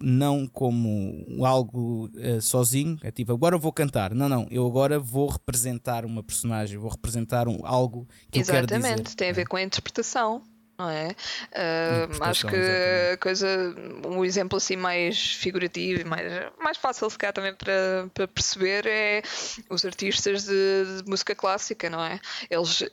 não 0.02 0.46
como 0.46 1.26
algo 1.46 2.08
uh, 2.08 2.42
sozinho, 2.42 3.00
é 3.02 3.12
tipo, 3.12 3.32
agora 3.32 3.58
vou 3.58 3.72
cantar. 3.72 4.14
Não, 4.14 4.28
não, 4.28 4.46
eu 4.52 4.68
agora 4.68 5.00
vou 5.00 5.30
representar 5.30 6.04
uma 6.04 6.22
personagem, 6.22 6.78
vou 6.78 6.92
representar 6.92 7.48
um, 7.48 7.60
algo 7.64 8.06
que 8.30 8.40
Exatamente, 8.40 8.74
eu 8.74 8.82
quero 8.82 9.04
dizer. 9.04 9.16
tem 9.16 9.30
a 9.30 9.34
ver 9.34 9.48
com 9.48 9.56
a 9.56 9.62
interpretação 9.62 10.44
não 10.78 10.90
é? 10.90 11.16
Uh, 11.52 12.24
acho 12.24 12.48
que 12.48 12.56
a 13.14 13.18
coisa, 13.18 13.48
um 14.06 14.26
exemplo 14.26 14.58
assim 14.58 14.76
mais 14.76 15.34
figurativo 15.34 16.02
e 16.02 16.04
mais, 16.04 16.26
mais 16.60 16.78
fácil 16.78 17.10
calhar 17.18 17.34
também 17.34 17.54
para, 17.54 18.10
para 18.14 18.28
perceber 18.28 18.86
é 18.88 19.22
os 19.70 19.86
artistas 19.86 20.46
de, 20.46 21.02
de 21.02 21.10
música 21.10 21.36
clássica, 21.36 21.90
não 21.90 22.04
é? 22.04 22.20
Eles, 22.50 22.82
uh, 22.82 22.90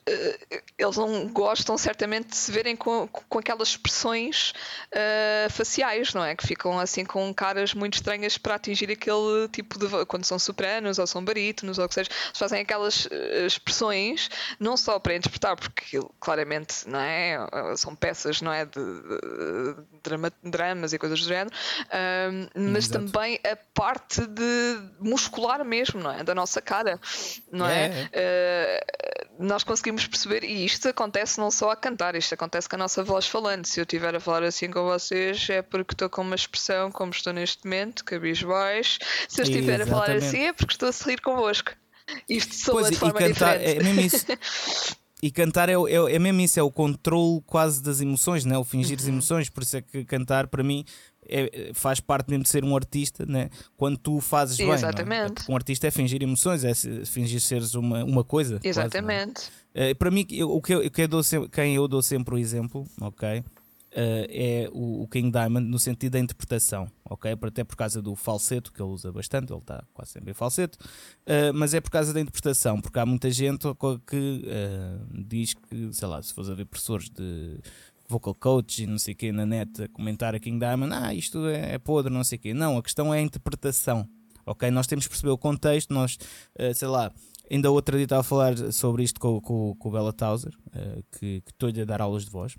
eles 0.77 0.97
não 0.97 1.27
gostam 1.29 1.77
certamente 1.77 2.29
de 2.29 2.35
se 2.35 2.51
verem 2.51 2.75
com, 2.75 3.07
com 3.07 3.39
aquelas 3.39 3.69
expressões 3.69 4.53
uh, 4.93 5.51
faciais, 5.51 6.13
não 6.13 6.23
é? 6.23 6.35
Que 6.35 6.45
ficam 6.45 6.79
assim 6.79 7.03
com 7.03 7.33
caras 7.33 7.73
muito 7.73 7.95
estranhas 7.95 8.37
para 8.37 8.55
atingir 8.55 8.91
aquele 8.91 9.47
tipo 9.51 9.79
de. 9.79 10.05
quando 10.05 10.25
são 10.25 10.37
sopranos 10.37 10.99
ou 10.99 11.07
são 11.07 11.23
barítonos 11.23 11.79
ou 11.79 11.85
o 11.85 11.87
que 11.87 11.95
seja, 11.95 12.09
eles 12.09 12.37
fazem 12.37 12.61
aquelas 12.61 13.07
expressões 13.45 14.29
não 14.59 14.77
só 14.77 14.99
para 14.99 15.15
interpretar, 15.15 15.55
porque 15.55 15.99
claramente, 16.19 16.87
não 16.87 16.99
é? 16.99 17.37
São 17.77 17.95
peças, 17.95 18.41
não 18.41 18.51
é? 18.51 18.65
De, 18.65 18.73
de, 18.73 19.75
drama, 20.03 20.31
dramas 20.43 20.93
e 20.93 20.99
coisas 20.99 21.19
do 21.21 21.27
género, 21.27 21.55
mas 22.55 22.85
Exato. 22.85 23.05
também 23.05 23.39
a 23.43 23.55
parte 23.73 24.25
de 24.25 24.79
muscular 24.99 25.63
mesmo, 25.63 25.99
não 25.99 26.11
é? 26.11 26.23
Da 26.23 26.35
nossa 26.35 26.61
cara, 26.61 26.99
não 27.51 27.67
é? 27.67 28.09
é? 28.11 28.81
Uh, 29.39 29.43
nós 29.43 29.63
conseguimos 29.63 30.05
perceber, 30.05 30.43
e 30.43 30.65
isto 30.65 30.87
acontece 30.87 31.39
não 31.39 31.49
só 31.49 31.71
a 31.71 31.75
cantar, 31.75 32.15
isto 32.15 32.33
acontece 32.33 32.69
com 32.69 32.75
a 32.75 32.79
nossa 32.79 33.03
voz 33.03 33.27
falando. 33.27 33.65
Se 33.65 33.79
eu 33.79 33.83
estiver 33.83 34.15
a 34.15 34.19
falar 34.19 34.43
assim 34.43 34.69
com 34.69 34.83
vocês, 34.83 35.49
é 35.49 35.61
porque 35.61 35.93
estou 35.93 36.09
com 36.09 36.21
uma 36.21 36.35
expressão 36.35 36.91
como 36.91 37.11
estou 37.11 37.33
neste 37.33 37.65
momento, 37.65 38.05
cabisbaixo. 38.05 38.99
Se 39.27 39.41
eu 39.41 39.43
estiver 39.43 39.81
Exatamente. 39.81 39.89
a 39.89 39.93
falar 39.93 40.17
assim, 40.17 40.43
é 40.43 40.53
porque 40.53 40.73
estou 40.73 40.89
a 40.89 40.91
sorrir 40.91 41.21
convosco. 41.21 41.71
Isto 42.27 42.55
soa 42.55 42.81
pois, 42.81 42.91
de 42.91 42.97
forma 42.97 43.19
cantar, 43.19 43.57
diferente. 43.57 43.79
É 43.79 43.83
mesmo 43.83 44.01
isso. 44.01 44.25
E 45.21 45.29
cantar 45.29 45.69
é, 45.69 45.73
é, 45.73 46.15
é 46.15 46.19
mesmo 46.19 46.41
isso, 46.41 46.59
é 46.59 46.63
o 46.63 46.71
controle 46.71 47.41
quase 47.45 47.81
das 47.81 48.01
emoções, 48.01 48.43
né? 48.43 48.57
o 48.57 48.63
fingir 48.63 48.97
uhum. 48.97 49.03
as 49.03 49.07
emoções. 49.07 49.49
Por 49.49 49.61
isso 49.61 49.77
é 49.77 49.81
que 49.81 50.03
cantar, 50.03 50.47
para 50.47 50.63
mim, 50.63 50.83
é, 51.27 51.71
faz 51.73 51.99
parte 51.99 52.29
mesmo 52.29 52.43
de 52.43 52.49
ser 52.49 52.63
um 52.65 52.75
artista, 52.75 53.25
né? 53.25 53.49
quando 53.77 53.97
tu 53.97 54.19
fazes 54.19 54.57
bem. 54.57 54.71
É? 54.71 54.73
Exatamente. 54.73 55.43
É? 55.47 55.51
Um 55.51 55.55
artista 55.55 55.87
é 55.87 55.91
fingir 55.91 56.23
emoções, 56.23 56.63
é 56.63 56.73
fingir 57.05 57.39
seres 57.39 57.75
uma, 57.75 58.03
uma 58.03 58.23
coisa. 58.23 58.59
Exatamente. 58.63 59.33
Quase, 59.33 59.51
é? 59.75 59.93
para 59.93 60.09
mim, 60.09 60.25
eu, 60.31 60.49
o 60.49 60.61
que 60.61 60.73
eu, 60.73 60.89
que 60.89 61.03
eu 61.03 61.07
dou 61.07 61.21
sempre, 61.21 61.49
quem 61.49 61.75
eu 61.75 61.87
dou 61.87 62.01
sempre 62.01 62.33
o 62.33 62.37
exemplo, 62.39 62.87
ok? 62.99 63.43
Uh, 63.91 64.23
é 64.29 64.69
o, 64.71 65.03
o, 65.03 65.07
King 65.09 65.29
Diamond 65.29 65.67
no 65.67 65.77
sentido 65.77 66.13
da 66.13 66.19
interpretação, 66.19 66.89
ok? 67.03 67.37
Até 67.41 67.61
por 67.61 67.75
causa 67.75 68.01
do 68.01 68.15
falseto, 68.15 68.71
que 68.71 68.81
ele 68.81 68.89
usa 68.89 69.11
bastante, 69.11 69.51
ele 69.51 69.59
está 69.59 69.83
quase 69.93 70.11
sempre 70.11 70.31
em 70.31 70.33
falseto, 70.33 70.77
uh, 70.81 71.53
mas 71.53 71.73
é 71.73 71.81
por 71.81 71.91
causa 71.91 72.13
da 72.13 72.21
interpretação, 72.21 72.79
porque 72.79 72.97
há 72.97 73.05
muita 73.05 73.29
gente 73.29 73.67
que 74.07 74.45
uh, 74.47 75.23
diz 75.27 75.53
que, 75.55 75.91
sei 75.91 76.07
lá, 76.07 76.23
se 76.23 76.33
fores 76.33 76.49
a 76.49 76.53
ver 76.53 76.63
professores 76.67 77.09
de 77.09 77.59
vocal 78.07 78.33
coach 78.33 78.83
e 78.83 78.87
não 78.87 78.97
sei 78.97 79.13
o 79.13 79.17
que 79.17 79.29
na 79.33 79.45
net 79.45 79.83
a 79.83 79.89
comentar 79.89 80.33
a 80.33 80.39
King 80.39 80.57
Diamond, 80.57 80.93
ah, 80.93 81.13
isto 81.13 81.45
é, 81.47 81.73
é 81.73 81.77
podre, 81.77 82.13
não 82.13 82.23
sei 82.23 82.37
o 82.37 82.41
quê. 82.41 82.53
Não, 82.53 82.77
a 82.77 82.81
questão 82.81 83.13
é 83.13 83.17
a 83.17 83.21
interpretação, 83.21 84.07
ok? 84.45 84.71
Nós 84.71 84.87
temos 84.87 85.03
que 85.03 85.09
perceber 85.09 85.31
o 85.31 85.37
contexto, 85.37 85.93
nós, 85.93 86.17
sei 86.75 86.87
lá. 86.87 87.11
Ainda 87.49 87.69
outra 87.69 87.97
dia 87.97 88.05
estava 88.05 88.21
a 88.21 88.23
falar 88.23 88.55
sobre 88.71 89.03
isto 89.03 89.19
com, 89.19 89.41
com, 89.41 89.75
com 89.75 89.89
o 89.89 89.91
Bella 89.91 90.13
Tauser, 90.13 90.53
que 91.19 91.43
estou-lhe 91.45 91.81
a 91.81 91.85
dar 91.85 92.01
aulas 92.01 92.23
de 92.23 92.31
voz, 92.31 92.55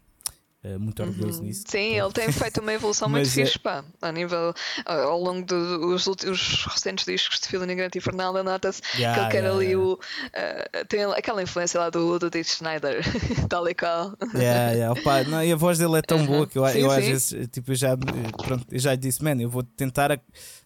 muito 0.78 1.02
orgulhoso 1.02 1.40
Uhum. 1.40 1.46
nisso. 1.46 1.64
Sim, 1.66 1.98
ele 1.98 2.12
tem 2.12 2.30
feito 2.30 2.60
uma 2.60 2.72
evolução 2.72 3.08
muito 3.10 3.24
Mas, 3.26 3.36
é- 3.36 3.44
fixe, 3.44 3.58
pá. 3.58 3.84
A 4.00 4.12
nível, 4.12 4.54
ah, 4.86 5.02
ao 5.02 5.20
longo 5.20 5.44
dos 5.44 6.06
últimos 6.06 6.64
recentes 6.66 7.04
discos 7.04 7.40
de 7.40 7.48
Feeling 7.48 7.74
Grant 7.74 7.94
e 7.96 8.00
Fernanda, 8.00 8.42
nota-se 8.42 8.80
Yeah, 8.96 9.14
que 9.14 9.20
ele 9.24 9.30
quer 9.32 9.38
yeah, 9.44 9.56
ali 9.56 9.66
yeah. 9.72 9.84
o. 9.84 9.98
ah, 10.34 10.84
tem 10.88 11.02
aquela 11.04 11.42
influência 11.42 11.80
lá 11.80 11.90
do, 11.90 12.18
do 12.18 12.30
Dave 12.30 12.48
Schneider, 12.48 13.02
tal 13.48 13.68
e 13.68 13.74
qual. 13.74 14.16
Yeah, 14.34 14.72
yeah. 14.72 14.92
Opa, 15.00 15.24
não, 15.24 15.42
e 15.42 15.52
a 15.52 15.56
voz 15.56 15.78
dele 15.78 15.98
é 15.98 16.02
tão 16.02 16.24
boa 16.24 16.46
que 16.46 16.58
eu, 16.58 16.66
Sim, 16.68 16.78
eu 16.80 16.90
às 16.90 17.04
sim. 17.04 17.10
vezes 17.10 17.48
tipo, 17.50 17.72
eu 17.72 17.76
já, 17.76 17.96
pronto, 17.96 18.66
eu 18.70 18.78
já 18.78 18.94
disse, 18.94 19.22
man, 19.22 19.40
eu 19.40 19.50
vou 19.50 19.62
tentar 19.62 20.12
a- 20.12 20.18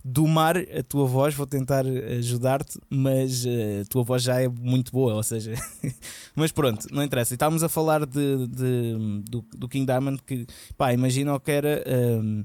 domar 0.05 0.57
a 0.57 0.83
tua 0.87 1.07
voz, 1.07 1.35
vou 1.35 1.47
tentar 1.47 1.85
ajudar-te, 2.19 2.79
mas 2.89 3.45
eh, 3.47 3.81
a 3.83 3.85
tua 3.89 4.03
voz 4.05 4.23
já 4.23 4.41
é 4.41 4.49
muito 4.49 4.93
boa, 4.93 5.15
ou 5.15 5.23
seja, 5.23 5.53
mas 6.35 6.53
pronto, 6.53 6.87
não 6.93 7.03
interessa. 7.03 7.33
E 7.33 7.37
estávamos 7.37 7.63
a 7.63 7.69
falar 7.69 8.05
de, 8.07 8.47
de- 8.47 9.23
do, 9.29 9.45
do 9.57 9.69
King 9.69 9.86
Diamond 9.87 10.23
que 10.25 10.47
pá, 10.77 10.93
imagina 10.93 11.35
o 11.35 11.41
que 11.41 11.51
era 11.53 11.83
hum, 12.21 12.45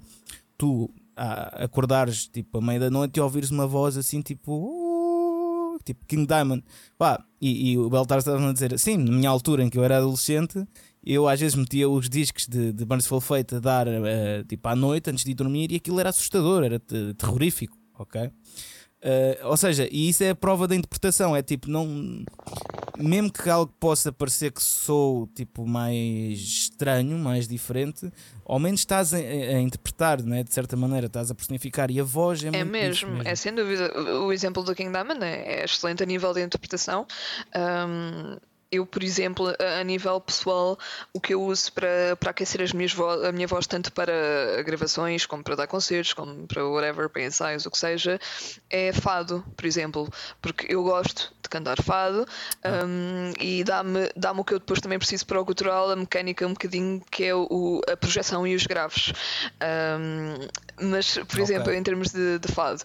tu 0.58 0.90
a, 1.16 1.64
acordares 1.66 2.28
tipo 2.28 2.60
à 2.60 2.62
meia 2.62 2.80
da 2.80 2.90
noite 2.90 3.18
e 3.18 3.22
ouvires 3.22 3.52
uma 3.52 3.68
voz 3.68 3.98
assim 3.98 4.22
tipo. 4.22 4.52
"Uh", 4.54 4.92
Tipo 5.84 6.06
King 6.06 6.28
Diamond, 6.28 6.64
Pá, 6.96 7.26
e, 7.42 7.72
e 7.72 7.78
o 7.78 7.90
Beltar 7.90 8.20
estava 8.20 8.50
a 8.50 8.54
dizer 8.54 8.72
assim, 8.72 8.98
na 8.98 9.12
minha 9.12 9.30
altura 9.30 9.64
em 9.64 9.70
que 9.70 9.80
eu 9.80 9.84
era 9.84 9.98
adolescente, 9.98 10.64
eu 11.04 11.28
às 11.28 11.40
vezes 11.40 11.56
metia 11.56 11.90
os 11.90 12.08
discos 12.08 12.46
de, 12.48 12.72
de 12.72 12.86
Burnsville 12.86 13.20
Fate 13.20 13.56
a 13.56 13.60
dar 13.60 13.88
eh, 13.88 14.44
tipo 14.48 14.68
à 14.68 14.76
noite 14.76 15.10
antes 15.10 15.24
de 15.24 15.32
ir 15.32 15.34
dormir 15.34 15.72
e 15.72 15.78
aquilo 15.78 16.00
era 16.00 16.10
assustador, 16.10 16.64
era 16.64 16.78
te- 16.80 17.16
terrorífico, 17.16 17.76
ok? 17.98 18.30
Eh, 19.04 19.40
ou 19.44 19.58
seja, 19.58 19.88
e 19.92 20.10
isso 20.10 20.24
é 20.24 20.30
a 20.30 20.36
prova 20.36 20.68
da 20.68 20.76
interpretação, 20.76 21.36
é 21.36 21.42
tipo, 21.42 21.70
não. 21.70 22.24
Mesmo 22.98 23.32
que 23.32 23.50
algo 23.50 23.74
possa 23.80 24.12
parecer 24.12 24.52
que 24.52 24.62
sou 24.62 25.26
tipo 25.34 25.66
mais 25.66 26.38
estranho, 26.38 27.18
mais 27.18 27.48
diferente, 27.48 28.12
ao 28.46 28.60
menos 28.60 28.82
estás 28.82 29.12
a, 29.12 29.18
a 29.18 29.60
interpretar, 29.60 30.22
né? 30.22 30.44
de 30.44 30.54
certa 30.54 30.76
maneira, 30.78 31.08
estás 31.08 31.32
a 31.32 31.36
personificar 31.36 31.90
e 31.90 32.00
a 32.00 32.04
voz 32.04 32.44
é, 32.44 32.48
É 32.48 32.52
muito 32.52 32.72
mesmo, 32.72 33.18
isso 33.18 33.28
é 33.28 33.36
sem 33.36 33.56
dúvida. 33.56 33.92
O 34.22 34.32
exemplo 34.32 34.62
do 34.62 34.76
King 34.76 34.92
Diamond 34.92 35.24
é, 35.24 35.62
é 35.62 35.66
excelente 35.66 36.04
a 36.04 36.06
nível 36.06 36.32
de 36.32 36.44
interpretação. 36.44 37.08
Ahm, 37.56 38.38
eu, 38.72 38.86
por 38.86 39.04
exemplo, 39.04 39.54
a, 39.80 39.84
nível 39.84 40.20
pessoal, 40.22 40.80
o 41.14 41.20
que 41.20 41.34
eu 41.34 41.42
uso 41.44 41.74
para, 41.74 42.16
para 42.18 42.32
aquecer 42.32 42.62
as 42.62 42.72
minhas 42.72 42.96
a 43.28 43.32
minha 43.32 43.48
voz, 43.48 43.68
tanto 43.68 43.92
para 43.92 44.14
gravações, 44.64 45.26
como 45.26 45.44
para 45.44 45.56
dar 45.56 45.68
concertos, 45.68 46.14
como 46.14 46.48
para 46.48 46.66
whatever, 46.66 47.10
para 47.10 47.24
ensaios, 47.24 47.66
o 47.66 47.72
que 47.72 47.78
seja, 47.78 48.20
é 48.70 48.94
fado, 48.94 49.44
por 49.58 49.66
exemplo, 49.66 50.10
porque 50.42 50.74
eu 50.74 50.84
gosto 50.84 51.34
de 51.44 51.50
cantar 51.50 51.82
fado 51.82 52.26
ahm, 52.64 53.34
e 53.40 53.64
dá-me 53.64 54.10
dá 54.16 54.32
o 54.32 54.44
que 54.46 54.54
eu 54.54 54.60
depois 54.60 54.80
também 54.80 54.98
preciso 54.98 55.26
para 55.26 55.42
o 55.42 55.46
cultural, 55.46 55.92
a 55.92 55.96
mecânica 55.96 56.48
um 56.48 56.54
bocadinho, 56.54 57.02
que 57.12 57.26
é 57.26 57.36
o, 57.36 57.82
a 57.92 57.98
projeção 57.98 58.48
e 58.48 58.56
os 58.56 58.66
graves. 58.66 59.12
Ahm, 59.60 60.48
mas, 60.80 61.16
por 61.16 61.24
Ok. 61.24 61.42
exemplo, 61.42 61.74
em 61.74 61.84
termos 61.84 62.12
de, 62.12 62.40
de 62.40 62.48
fado, 62.48 62.82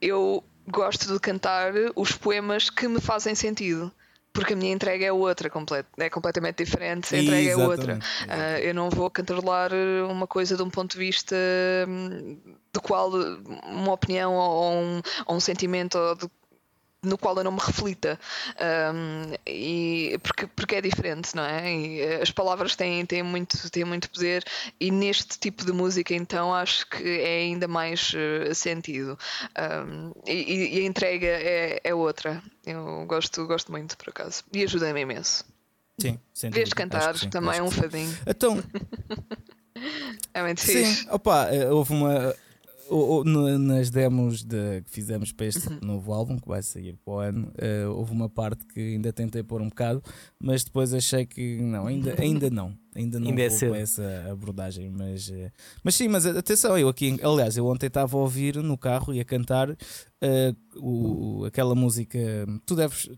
eu 0.00 0.44
gosto 0.68 1.12
de 1.12 1.18
cantar 1.20 1.72
os 1.94 2.12
poemas 2.12 2.68
que 2.68 2.86
me 2.88 3.00
fazem 3.00 3.34
sentido. 3.34 3.92
Porque 4.36 4.52
a 4.52 4.56
minha 4.56 4.72
entrega 4.72 5.04
é 5.04 5.12
outra, 5.12 5.50
é 5.98 6.10
completamente 6.10 6.64
diferente. 6.64 7.14
A 7.14 7.18
entrega 7.18 7.50
é 7.50 7.56
outra. 7.56 7.92
Exatamente, 7.94 8.06
Ah, 8.28 8.60
eu 8.60 8.74
não 8.74 8.90
vou 8.90 9.10
cantarolar 9.10 9.70
uma 10.08 10.26
coisa 10.26 10.56
de 10.56 10.62
um 10.62 10.70
ponto 10.70 10.92
de 10.92 10.98
vista 10.98 11.34
hum, 11.88 12.36
do 12.72 12.80
qual 12.80 13.10
uma 13.64 13.92
opinião 13.92 14.34
ou 14.34 14.72
um, 14.72 15.00
ou 15.26 15.36
um 15.36 15.40
sentimento 15.40 15.96
ou 15.98 16.14
de- 16.14 16.30
no 17.06 17.16
qual 17.18 17.36
eu 17.36 17.44
não 17.44 17.52
me 17.52 17.60
reflita. 17.60 18.18
Um, 18.60 19.32
e 19.46 20.18
porque, 20.22 20.46
porque 20.48 20.76
é 20.76 20.80
diferente, 20.80 21.34
não 21.34 21.44
é? 21.44 21.72
E 21.72 22.00
eh, 22.00 22.22
as 22.22 22.30
palavras 22.30 22.76
têm, 22.76 23.04
têm, 23.06 23.22
muito, 23.22 23.70
têm 23.70 23.84
muito 23.84 24.10
poder 24.10 24.44
e 24.80 24.90
neste 24.90 25.38
tipo 25.38 25.64
de 25.64 25.72
música 25.72 26.14
então 26.14 26.54
acho 26.54 26.86
que 26.88 27.20
é 27.20 27.38
ainda 27.38 27.68
mais 27.68 28.12
eh, 28.14 28.52
sentido. 28.54 29.18
Um, 29.58 30.12
e, 30.26 30.78
e 30.78 30.80
a 30.80 30.84
entrega 30.84 31.26
é, 31.26 31.80
é 31.82 31.94
outra. 31.94 32.42
Eu 32.64 33.04
gosto, 33.06 33.46
gosto 33.46 33.70
muito 33.70 33.96
por 33.96 34.10
acaso. 34.10 34.42
E 34.52 34.62
ajuda-me 34.62 35.00
imenso. 35.00 35.44
Sim, 35.98 36.18
sem 36.34 36.50
Vês 36.50 36.72
cantar 36.72 37.16
sim, 37.16 37.30
também 37.30 37.58
é 37.58 37.62
um 37.62 37.70
sim. 37.70 37.80
fadinho. 37.80 38.18
Então, 38.26 38.62
é 40.34 40.42
muito 40.42 40.60
Sim, 40.60 40.84
fixe. 40.84 41.06
opa, 41.10 41.48
eh, 41.50 41.70
houve 41.70 41.92
uma. 41.92 42.34
O- 42.90 43.18
o- 43.20 43.24
no- 43.24 43.58
nas 43.58 43.90
demos 43.90 44.42
de- 44.44 44.82
que 44.82 44.90
fizemos 44.90 45.32
para 45.32 45.46
este 45.46 45.68
Uhum. 45.68 45.78
novo 45.82 46.12
álbum, 46.12 46.38
que 46.38 46.46
vai 46.48 46.62
sair 46.62 46.96
para 47.04 47.14
o 47.14 47.18
ano, 47.18 47.52
eh, 47.58 47.86
houve 47.86 48.12
uma 48.12 48.28
parte 48.28 48.64
que 48.66 48.80
ainda 48.80 49.12
tentei 49.12 49.42
pôr 49.42 49.60
um 49.60 49.68
bocado, 49.68 50.02
mas 50.40 50.64
depois 50.64 50.92
achei 50.94 51.26
que 51.26 51.60
não, 51.60 51.86
ainda, 51.86 52.14
ainda 52.20 52.50
não. 52.50 52.76
Ainda 52.94 53.20
não 53.20 53.28
Ainda 53.28 53.42
é 53.42 53.48
vou 53.48 53.74
essa 53.74 54.26
abordagem. 54.30 54.88
Mas, 54.88 55.28
eh, 55.30 55.52
mas 55.84 55.94
sim, 55.94 56.08
mas 56.08 56.24
atenção, 56.24 56.78
eu 56.78 56.88
aqui, 56.88 57.18
aliás, 57.22 57.56
eu 57.56 57.66
ontem 57.66 57.88
estava 57.88 58.16
a 58.16 58.20
ouvir 58.20 58.56
no 58.56 58.78
carro 58.78 59.12
e 59.12 59.20
a 59.20 59.24
cantar 59.24 59.76
eh, 60.22 60.54
o, 60.76 61.44
aquela 61.44 61.74
música. 61.74 62.18
Tu 62.64 62.74
deves. 62.74 63.10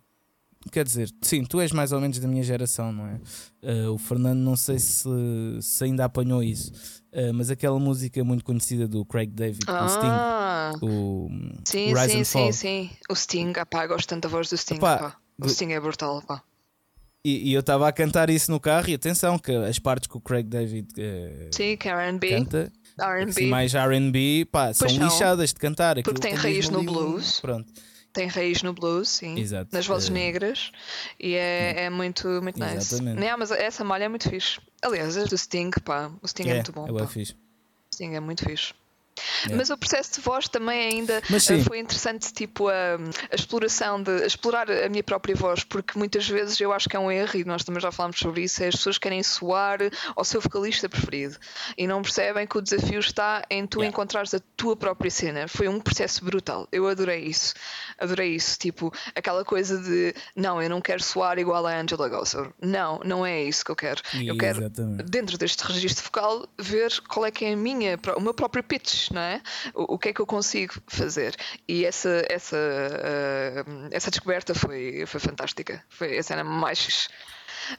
Quer 0.73 0.85
dizer, 0.85 1.09
sim, 1.23 1.45
tu 1.45 1.61
és 1.61 1.71
mais 1.71 1.93
ou 1.93 2.01
menos 2.01 2.19
da 2.19 2.27
minha 2.27 2.43
geração, 2.43 2.93
não 2.93 3.07
é? 3.07 3.21
Eh, 3.63 3.89
o 3.89 3.97
Fernando, 3.97 4.41
não 4.41 4.57
sei 4.57 4.81
se, 4.81 5.09
se 5.63 5.85
ainda 5.85 6.05
apanhou 6.05 6.43
isso, 6.43 6.73
eh, 7.13 7.33
mas 7.33 7.51
aquela 7.51 7.79
música 7.79 8.23
muito 8.25 8.45
conhecida 8.45 8.87
do 8.89 9.05
Craig 9.05 9.31
David, 9.31 9.65
o 9.69 9.89
Sting, 9.89 10.07
ah, 10.11 10.73
o 10.83 11.29
sim, 11.65 11.93
Rise 11.95 12.11
sim, 12.11 12.19
and 12.21 12.25
sim, 12.25 12.39
Fall. 12.39 12.53
sim 12.53 12.91
o 13.11 13.15
Sting, 13.15 13.53
ah, 13.57 13.67
pá, 13.67 13.87
gosto 13.87 14.09
tanto 14.09 14.23
da 14.25 14.29
voz 14.29 14.49
do 14.51 14.57
Sting 14.57 14.77
Epá, 14.77 14.99
pá. 14.99 15.17
o 15.39 15.43
do- 15.43 15.49
Sting 15.49 15.73
é 15.73 15.81
brutal 15.81 16.23
pá. 16.23 16.43
E, 17.25 17.51
e 17.51 17.53
eu 17.53 17.61
estava 17.61 17.89
a 17.89 17.93
cantar 17.93 18.31
isso 18.31 18.51
no 18.51 18.61
carro, 18.61 18.89
e 18.89 18.95
atenção, 18.95 19.39
que 19.39 19.53
as 19.53 19.79
partes 19.79 20.07
que 20.09 20.17
o 20.17 20.21
Craig 20.21 20.45
David 20.49 20.89
eh, 20.97 21.51
sim, 21.53 21.77
que 21.77 21.89
é 21.89 21.93
R&B 21.93 22.29
canta, 22.31 22.73
R&B 23.01 23.31
assim, 23.31 23.47
mais 23.47 23.75
RB, 23.75 24.45
pá, 24.51 24.73
são 24.73 24.87
Pois 24.87 24.97
são. 24.99 25.05
lixadas 25.09 25.49
de 25.53 25.57
cantar. 25.57 26.01
Porque 26.03 26.21
tem 26.21 26.35
raiz 26.35 26.69
no 26.71 26.83
blues. 26.83 27.41
Pronto, 27.41 27.71
tem 28.13 28.27
raiz 28.27 28.63
no 28.63 28.73
blues, 28.73 29.09
sim. 29.09 29.39
Exato. 29.39 29.71
Nas 29.73 29.87
vozes 29.87 30.09
Eh, 30.09 30.13
negras. 30.13 30.73
E 31.19 31.35
é, 31.35 31.85
é 31.85 31.91
muito, 31.91 32.27
muito 32.43 32.59
nice. 32.59 33.01
Não, 33.03 33.39
mas 33.39 33.51
essa 33.51 33.85
malha 33.85 34.05
é 34.05 34.09
muito 34.09 34.29
fixe. 34.29 34.61
Aliás, 34.83 35.17
a 35.17 35.25
do 35.25 35.37
Sting, 35.37 35.71
pá. 35.85 36.11
O 36.23 36.27
Sting 36.29 36.49
é, 36.49 36.51
é, 36.51 36.55
muito 36.55 36.73
bom. 36.73 36.87
é 36.89 36.93
pá. 37.01 37.07
fixe. 37.07 37.33
O 37.33 37.95
Sting 37.95 38.15
é 38.15 38.21
muito 38.21 38.45
fixe. 38.45 38.73
É. 39.49 39.55
Mas 39.55 39.71
o 39.71 39.77
processo 39.77 40.15
de 40.15 40.21
voz 40.21 40.49
também 40.49 40.95
ainda 40.95 41.23
sim. 41.39 41.63
foi 41.63 41.79
interessante, 41.79 42.33
tipo, 42.33 42.69
a, 42.69 42.97
a 43.31 43.35
exploração 43.35 44.03
de 44.03 44.23
a 44.23 44.27
explorar 44.27 44.71
a 44.71 44.89
minha 44.89 45.03
própria 45.03 45.35
voz, 45.35 45.65
porque 45.65 45.99
muitas 45.99 46.29
vezes 46.29 46.61
eu 46.61 46.73
acho 46.73 46.89
que 46.89 46.97
é 46.97 47.01
um 47.01 47.11
erro, 47.11 47.37
e 47.37 47.45
nós 47.45 47.65
também 47.65 47.81
já 47.81 47.91
falámos 47.91 48.19
sobre 48.19 48.43
isso, 48.43 48.63
é 48.63 48.69
as 48.69 48.77
pessoas 48.77 48.99
querem 48.99 49.23
soar 49.23 49.79
ao 50.15 50.25
seu 50.25 50.41
vocalista 50.41 50.89
preferido 50.89 51.37
e 51.77 51.87
não 51.87 52.03
percebem 52.03 52.47
que 52.47 52.59
o 52.59 52.63
desafio 52.63 53.01
está 53.01 53.45
em 53.51 53.67
tu 53.67 53.79
Yeah. 53.79 53.89
encontrares 53.89 54.35
a 54.35 54.41
tua 54.57 54.77
própria 54.77 55.11
cena. 55.11 55.49
Foi 55.49 55.69
um 55.69 55.81
processo 55.81 56.25
brutal. 56.25 56.69
Eu 56.73 56.89
adorei 56.89 57.25
isso. 57.25 57.55
Adorei 57.99 58.35
isso. 58.35 58.59
Tipo, 58.59 58.93
aquela 59.15 59.45
coisa 59.45 59.79
de 59.79 60.15
não, 60.35 60.61
eu 60.61 60.69
não 60.69 60.81
quero 60.81 61.03
soar 61.03 61.39
igual 61.39 61.67
a 61.67 61.81
Angela 61.81 62.09
Gosser. 62.09 62.51
Não, 62.61 63.01
não 63.05 63.25
é 63.25 63.43
isso 63.43 63.65
que 63.65 63.71
eu 63.71 63.77
quero. 63.77 64.03
Eu 64.15 64.37
quero 64.37 64.61
Exatamente. 64.61 65.05
dentro 65.05 65.39
deste 65.39 65.63
registro 65.65 66.05
vocal, 66.05 66.49
ver 66.59 66.93
qual 67.09 67.27
é 67.27 67.31
que 67.31 67.45
é 67.45 67.53
a 67.53 67.57
minha, 67.57 67.99
o 68.17 68.21
meu 68.21 68.35
próprio 68.35 68.63
pitch, 68.63 69.11
não 69.11 69.21
é? 69.21 69.28
O, 69.75 69.95
o 69.95 69.99
que 69.99 70.09
é 70.11 70.13
que 70.13 70.21
eu 70.21 70.27
consigo 70.27 70.75
fazer. 70.87 71.35
E 71.67 71.85
essa, 71.85 72.25
essa, 72.29 72.57
ah, 72.57 73.89
essa 73.91 74.11
descoberta 74.11 74.55
foi, 74.55 75.05
foi 75.07 75.21
fantástica. 75.21 75.85
Foi 75.89 76.19
a 76.19 76.23
cena 76.23 76.45
mais. 76.45 76.79
fixe. 76.81 77.09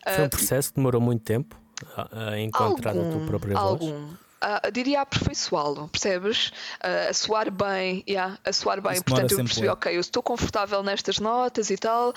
Foi 0.03 0.23
um 0.23 0.25
Ah, 0.25 0.29
processo 0.29 0.69
que 0.69 0.75
demorou 0.75 1.01
muito 1.01 1.23
tempo 1.23 1.59
a, 1.95 2.29
a 2.31 2.39
encontrar 2.39 2.91
a 2.91 3.05
tua 3.11 3.21
própria 3.25 3.55
voz. 3.55 3.81
algum. 3.81 4.13
Ah, 4.41 4.69
diria 4.71 5.01
aperfeiçoá-lo, 5.01 5.89
percebes? 5.89 6.51
Ah, 6.81 7.09
a 7.09 7.13
soar 7.13 7.51
bem, 7.51 8.03
yeah, 8.07 8.37
a 8.45 8.53
soar 8.53 8.81
bem. 8.81 8.93
Isso 8.93 9.03
Portanto, 9.03 9.31
eu 9.31 9.37
percebi, 9.39 9.67
bué. 9.67 9.73
ok, 9.73 9.95
eu 9.97 9.99
estou 9.99 10.23
confortável 10.23 10.81
nestas 10.83 11.19
notas 11.19 11.69
e 11.69 11.77
tal, 11.77 12.13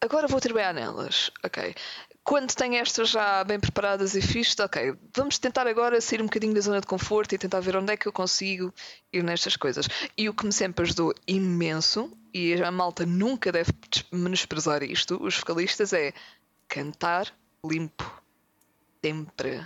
agora 0.00 0.26
vou 0.28 0.38
trabalhar 0.40 0.74
nelas, 0.74 1.30
ok. 1.42 1.74
Quando 2.26 2.52
tenho 2.56 2.74
estas 2.74 3.10
já 3.10 3.44
bem 3.44 3.60
preparadas 3.60 4.16
e 4.16 4.20
fixe, 4.20 4.60
ok, 4.60 4.96
vamos 5.14 5.38
tentar 5.38 5.64
agora 5.68 6.00
sair 6.00 6.20
um 6.20 6.24
bocadinho 6.24 6.52
da 6.52 6.60
zona 6.60 6.80
de 6.80 6.86
conforto 6.86 7.32
e 7.32 7.38
tentar 7.38 7.60
ver 7.60 7.76
onde 7.76 7.92
é 7.92 7.96
que 7.96 8.08
eu 8.08 8.12
consigo 8.12 8.74
ir 9.12 9.22
nestas 9.22 9.54
coisas. 9.54 9.86
E 10.18 10.28
o 10.28 10.34
que 10.34 10.44
me 10.44 10.52
sempre 10.52 10.84
ajudou 10.84 11.14
imenso, 11.24 12.10
e 12.34 12.54
a 12.60 12.72
malta 12.72 13.06
nunca 13.06 13.52
deve 13.52 13.70
menosprezar 14.10 14.82
isto, 14.82 15.22
os 15.22 15.38
vocalistas, 15.38 15.92
é 15.92 16.12
cantar 16.66 17.32
limpo. 17.64 18.20
Sempre 19.00 19.64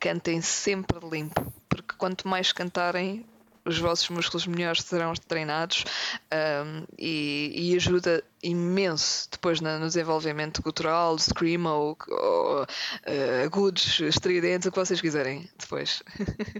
cantem 0.00 0.42
sempre 0.42 0.98
limpo, 1.08 1.52
porque 1.68 1.94
quanto 1.96 2.26
mais 2.26 2.50
cantarem, 2.52 3.24
os 3.64 3.78
vossos 3.78 4.08
músculos 4.08 4.46
melhores 4.46 4.82
serão 4.82 5.12
treinados 5.28 5.84
um, 6.32 6.84
e, 6.98 7.52
e 7.54 7.76
ajuda 7.76 8.22
imenso 8.42 9.28
depois 9.30 9.60
na- 9.60 9.78
no 9.78 9.86
desenvolvimento 9.86 10.62
cultural, 10.62 11.16
scream 11.18 11.64
ou, 11.66 11.96
ou 12.08 12.62
uh, 12.62 13.44
agudos, 13.44 14.00
estridentes, 14.00 14.66
o 14.66 14.72
que 14.72 14.78
vocês 14.78 15.00
quiserem 15.00 15.48
depois. 15.58 16.02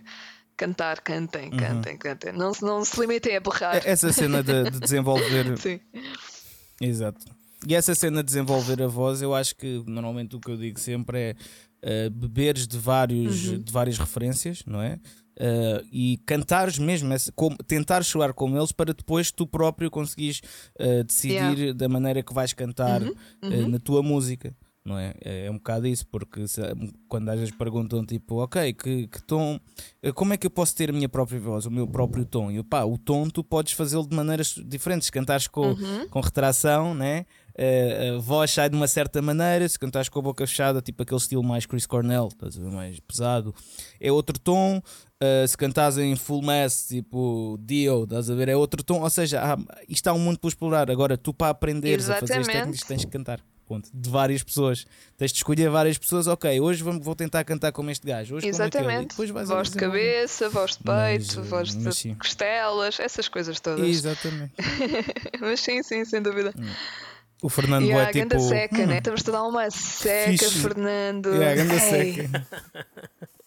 Cantar, 0.57 1.01
cantem, 1.01 1.51
cantem, 1.51 1.97
cantem. 1.97 2.33
Não, 2.33 2.53
se- 2.55 2.63
não 2.63 2.85
se 2.85 3.01
limitem 3.01 3.37
a 3.37 3.41
berrar. 3.41 3.77
É- 3.77 3.91
Essa 3.91 4.13
cena 4.13 4.43
de, 4.43 4.71
de 4.71 4.79
desenvolver 4.81 5.57
Sim. 5.59 5.81
Exato. 6.81 7.25
E 7.67 7.75
essa 7.75 7.95
cena 7.95 8.23
de 8.23 8.27
desenvolver 8.27 8.83
a 8.83 8.87
voz, 8.87 9.23
eu 9.23 9.35
acho 9.35 9.55
que 9.57 9.83
normalmente 9.87 10.37
o 10.37 10.41
que 10.41 10.51
eu 10.51 10.57
digo 10.57 10.79
sempre 10.79 11.37
é 11.83 12.07
uh, 12.07 12.11
beberes 12.11 12.67
de, 12.67 12.77
vários, 12.79 13.49
Uhum. 13.49 13.61
de 13.63 13.73
várias 13.73 13.99
referências, 13.99 14.63
não 14.67 14.81
é? 14.83 14.99
Uh, 15.41 15.83
e 15.91 16.19
cantares 16.27 16.79
mesmo, 16.79 17.13
essa- 17.13 17.33
como, 17.33 17.57
tentar 17.67 18.05
soar 18.05 18.35
como 18.35 18.57
eles 18.57 18.71
para 18.71 18.93
depois 18.93 19.31
tu 19.31 19.47
próprio 19.47 19.91
conseguires 19.91 20.43
uh, 20.79 21.03
decidir 21.05 21.33
Yeah. 21.59 21.73
da 21.73 21.89
maneira 21.89 22.23
que 22.23 22.35
vais 22.35 22.53
cantar 22.53 23.03
uh, 23.03 23.17
uhum. 23.43 23.69
na 23.69 23.79
tua 23.79 24.03
música. 24.03 24.55
Não 24.85 24.99
é? 24.99 25.15
é? 25.25 25.47
É 25.47 25.51
um 25.51 25.55
bocado 25.55 25.87
isso, 25.87 26.05
porque 26.09 26.47
se- 26.49 26.61
quando 27.09 27.29
às 27.29 27.39
vezes 27.39 27.55
perguntam 27.55 28.05
tipo, 28.05 28.43
ok, 28.43 28.73
que, 28.73 29.07
que 29.07 29.23
tom, 29.23 29.59
eh, 30.03 30.11
como 30.13 30.33
é 30.35 30.37
que 30.37 30.45
eu 30.45 30.51
posso 30.51 30.75
ter 30.75 30.91
a 30.91 30.93
minha 30.93 31.09
própria 31.09 31.39
voz, 31.39 31.65
o 31.67 31.71
meu 31.71 31.87
próprio 31.87 32.25
tom? 32.27 32.51
E 32.51 32.61
pá, 32.65 32.83
o 32.85 32.99
tom 32.99 33.29
tu 33.31 33.45
podes 33.45 33.73
fazê-lo 33.75 34.07
de 34.09 34.15
maneiras 34.17 34.57
diferentes. 34.67 35.07
Se 35.07 35.13
cantares 35.13 35.47
com, 35.47 35.69
Uhum. 35.69 36.09
com 36.09 36.21
retração, 36.21 36.95
né? 36.97 37.25
Eh, 37.55 38.15
a 38.17 38.19
voz 38.19 38.51
sai 38.51 38.69
de 38.71 38.75
uma 38.75 38.89
certa 38.89 39.23
maneira, 39.23 39.69
se 39.69 39.79
cantares 39.79 40.09
com 40.09 40.19
a 40.19 40.23
boca 40.23 40.45
fechada, 40.47 40.83
tipo 40.83 41.03
aquele 41.03 41.21
estilo 41.21 41.45
mais 41.45 41.65
Chris 41.65 41.87
Cornell, 41.87 42.29
estás 42.29 42.59
a 42.59 42.61
ver, 42.63 42.71
mais 42.73 42.99
pesado, 42.99 43.55
é 44.01 44.11
outro 44.11 44.37
tom. 44.39 44.83
Uh, 45.23 45.47
se 45.47 45.57
cantares 45.57 45.97
em 45.99 46.17
full 46.17 46.43
mass, 46.43 46.89
tipo 46.89 47.57
Dio, 47.61 48.03
estás 48.03 48.29
a 48.29 48.35
ver, 48.35 48.49
é 48.49 48.57
outro 48.57 48.83
tom. 48.83 49.03
Ou 49.03 49.11
seja, 49.11 49.41
há, 49.41 49.57
isto 49.89 50.09
há 50.09 50.13
um 50.13 50.19
mundo 50.19 50.41
para 50.41 50.49
explorar. 50.49 50.91
Agora, 50.91 51.17
tu 51.17 51.33
para 51.33 51.51
aprenderes 51.51 52.11
a 52.11 52.15
fazer 52.17 52.33
as 52.33 52.39
Exatamente. 52.41 52.59
técnicas 52.59 52.89
tens 52.89 53.05
que 53.05 53.11
cantar. 53.11 53.41
Ponto. 53.65 53.89
De 53.95 54.11
várias 54.11 54.43
pessoas. 54.43 54.85
Tens 55.17 55.31
de 55.31 55.39
escolher 55.39 55.71
várias 55.71 55.97
pessoas. 55.97 56.27
Ok, 56.27 56.61
hoje 56.61 56.83
vamos, 56.83 57.05
vou 57.05 57.15
tentar 57.15 57.45
cantar 57.45 57.71
como 57.71 57.89
este 57.91 58.05
gajo. 58.05 58.35
Hoje 58.35 58.51
como 58.51 58.55
Exatamente. 58.65 59.11
depois 59.11 59.31
vais 59.31 59.49
Voz 59.49 59.71
de 59.71 59.77
cabeça, 59.77 60.49
voz 60.51 60.73
de 60.73 60.79
Mas, 60.85 61.19
peito, 61.29 61.39
eh, 61.39 61.43
voz 61.45 61.75
mas 61.77 61.85
de 61.85 61.95
sim. 61.95 62.15
costelas, 62.17 62.99
essas 62.99 63.29
coisas 63.29 63.61
todas. 63.61 63.87
Exatamente. 63.87 64.53
Mas 65.41 65.61
sim, 65.61 65.83
sim, 65.85 66.05
sem 66.05 66.21
dúvida. 66.21 66.53
O 67.41 67.49
Fernando 67.49 67.87
E 67.87 67.93
é 67.93 68.03
a 68.03 68.11
tipo. 68.11 68.41
seca, 68.41 68.83
hum, 68.83 68.87
né? 68.87 68.99
Estamos 68.99 69.29
a 69.29 69.31
dar 69.33 69.45
uma 69.45 69.71
seca, 69.71 70.31
Fixe. 70.33 70.59
Fernando. 70.59 71.33
É, 71.41 71.53
a 71.53 71.55
ganda 71.55 71.75
Ei. 71.75 71.81
seca. 71.81 72.47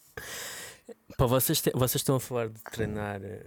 Pá, 1.16 1.24
vocês, 1.26 1.60
te- 1.62 1.72
vocês 1.74 1.96
estão 2.00 2.16
a 2.16 2.20
falar 2.20 2.48
de 2.48 2.62
treinar 2.64 3.20
eh, 3.22 3.46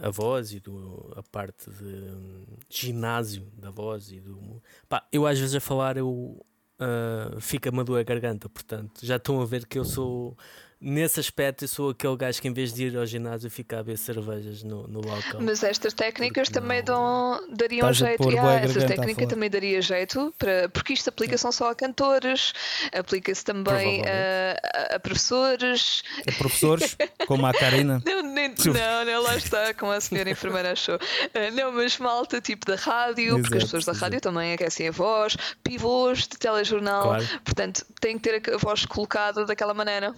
a 0.00 0.08
voz 0.10 0.52
e 0.52 0.60
do, 0.60 1.12
a 1.16 1.22
parte 1.22 1.70
de 1.70 1.84
hum, 1.84 2.44
ginásio 2.70 3.44
da 3.56 3.70
voz 3.70 4.10
e 4.10 4.20
do. 4.20 4.62
Pá, 4.88 5.06
eu 5.12 5.26
às 5.26 5.38
vezes 5.38 5.54
a 5.54 5.60
falar 5.60 5.96
eu 5.98 6.44
ah, 6.78 7.36
fica-me 7.38 7.78
a 7.80 7.82
doer 7.84 8.00
a 8.00 8.04
garganta, 8.04 8.48
portanto 8.48 9.04
já 9.06 9.16
estão 9.16 9.40
a 9.40 9.44
ver 9.44 9.66
que 9.66 9.78
eu 9.78 9.84
sou. 9.84 10.36
Nesse 10.84 11.20
aspecto, 11.20 11.62
eu 11.62 11.68
sou 11.68 11.90
aquele 11.90 12.16
gajo 12.16 12.42
que 12.42 12.48
em 12.48 12.52
vez 12.52 12.72
de 12.74 12.86
ir 12.88 12.96
ao 12.96 13.06
ginásio 13.06 13.48
fica 13.48 13.78
a 13.78 13.82
beber 13.84 13.96
cervejas 13.98 14.64
no, 14.64 14.88
no 14.88 15.00
balcão. 15.00 15.40
Mas 15.40 15.62
estas 15.62 15.92
técnicas 15.94 16.48
Porque 16.48 16.58
também 16.60 16.82
dão, 16.82 17.40
dariam 17.54 17.88
Estás 17.88 18.02
a 18.02 18.06
jeito. 18.08 18.22
bué 18.24 18.64
essa 18.64 18.84
a 18.84 18.88
técnica 18.88 19.28
também 19.28 19.48
daria 19.48 19.80
jeito, 19.80 20.34
para, 20.36 20.68
porque 20.70 20.92
isto 20.94 21.08
aplica-se 21.08 21.44
não 21.44 21.52
só 21.52 21.70
a 21.70 21.74
cantores, 21.76 22.52
aplica-se 22.92 23.44
também 23.44 24.02
a, 24.04 24.92
a- 24.92 24.96
a 24.96 24.98
professores. 25.00 26.02
É 26.26 26.32
professores, 26.32 26.96
como 27.28 27.46
a 27.46 27.52
Karina. 27.52 28.02
Não, 28.04 28.22
nem- 28.22 28.48
não, 28.48 29.04
não, 29.04 29.22
lá 29.22 29.36
está, 29.36 29.72
como 29.74 29.92
a 29.92 30.00
senhora 30.00 30.30
enfermeira 30.30 30.72
achou. 30.72 30.98
Ah, 31.32 31.50
não, 31.52 31.70
mas 31.70 31.96
malta 31.98 32.40
tipo 32.40 32.66
da 32.66 32.74
rádio, 32.74 33.40
porque 33.40 33.58
as 33.58 33.62
Exato, 33.64 33.76
pessoas 33.76 33.84
da 33.84 33.92
rádio 33.92 34.16
exato. 34.16 34.28
também 34.30 34.52
aquecem 34.52 34.88
a 34.88 34.90
voz, 34.90 35.36
pivôs 35.62 36.22
de 36.26 36.36
telejornal, 36.38 37.02
Claro. 37.04 37.24
portanto 37.44 37.86
tem 38.00 38.18
que 38.18 38.28
ter 38.40 38.52
a 38.52 38.58
voz 38.58 38.84
colocada 38.84 39.46
daquela 39.46 39.72
maneira. 39.74 40.12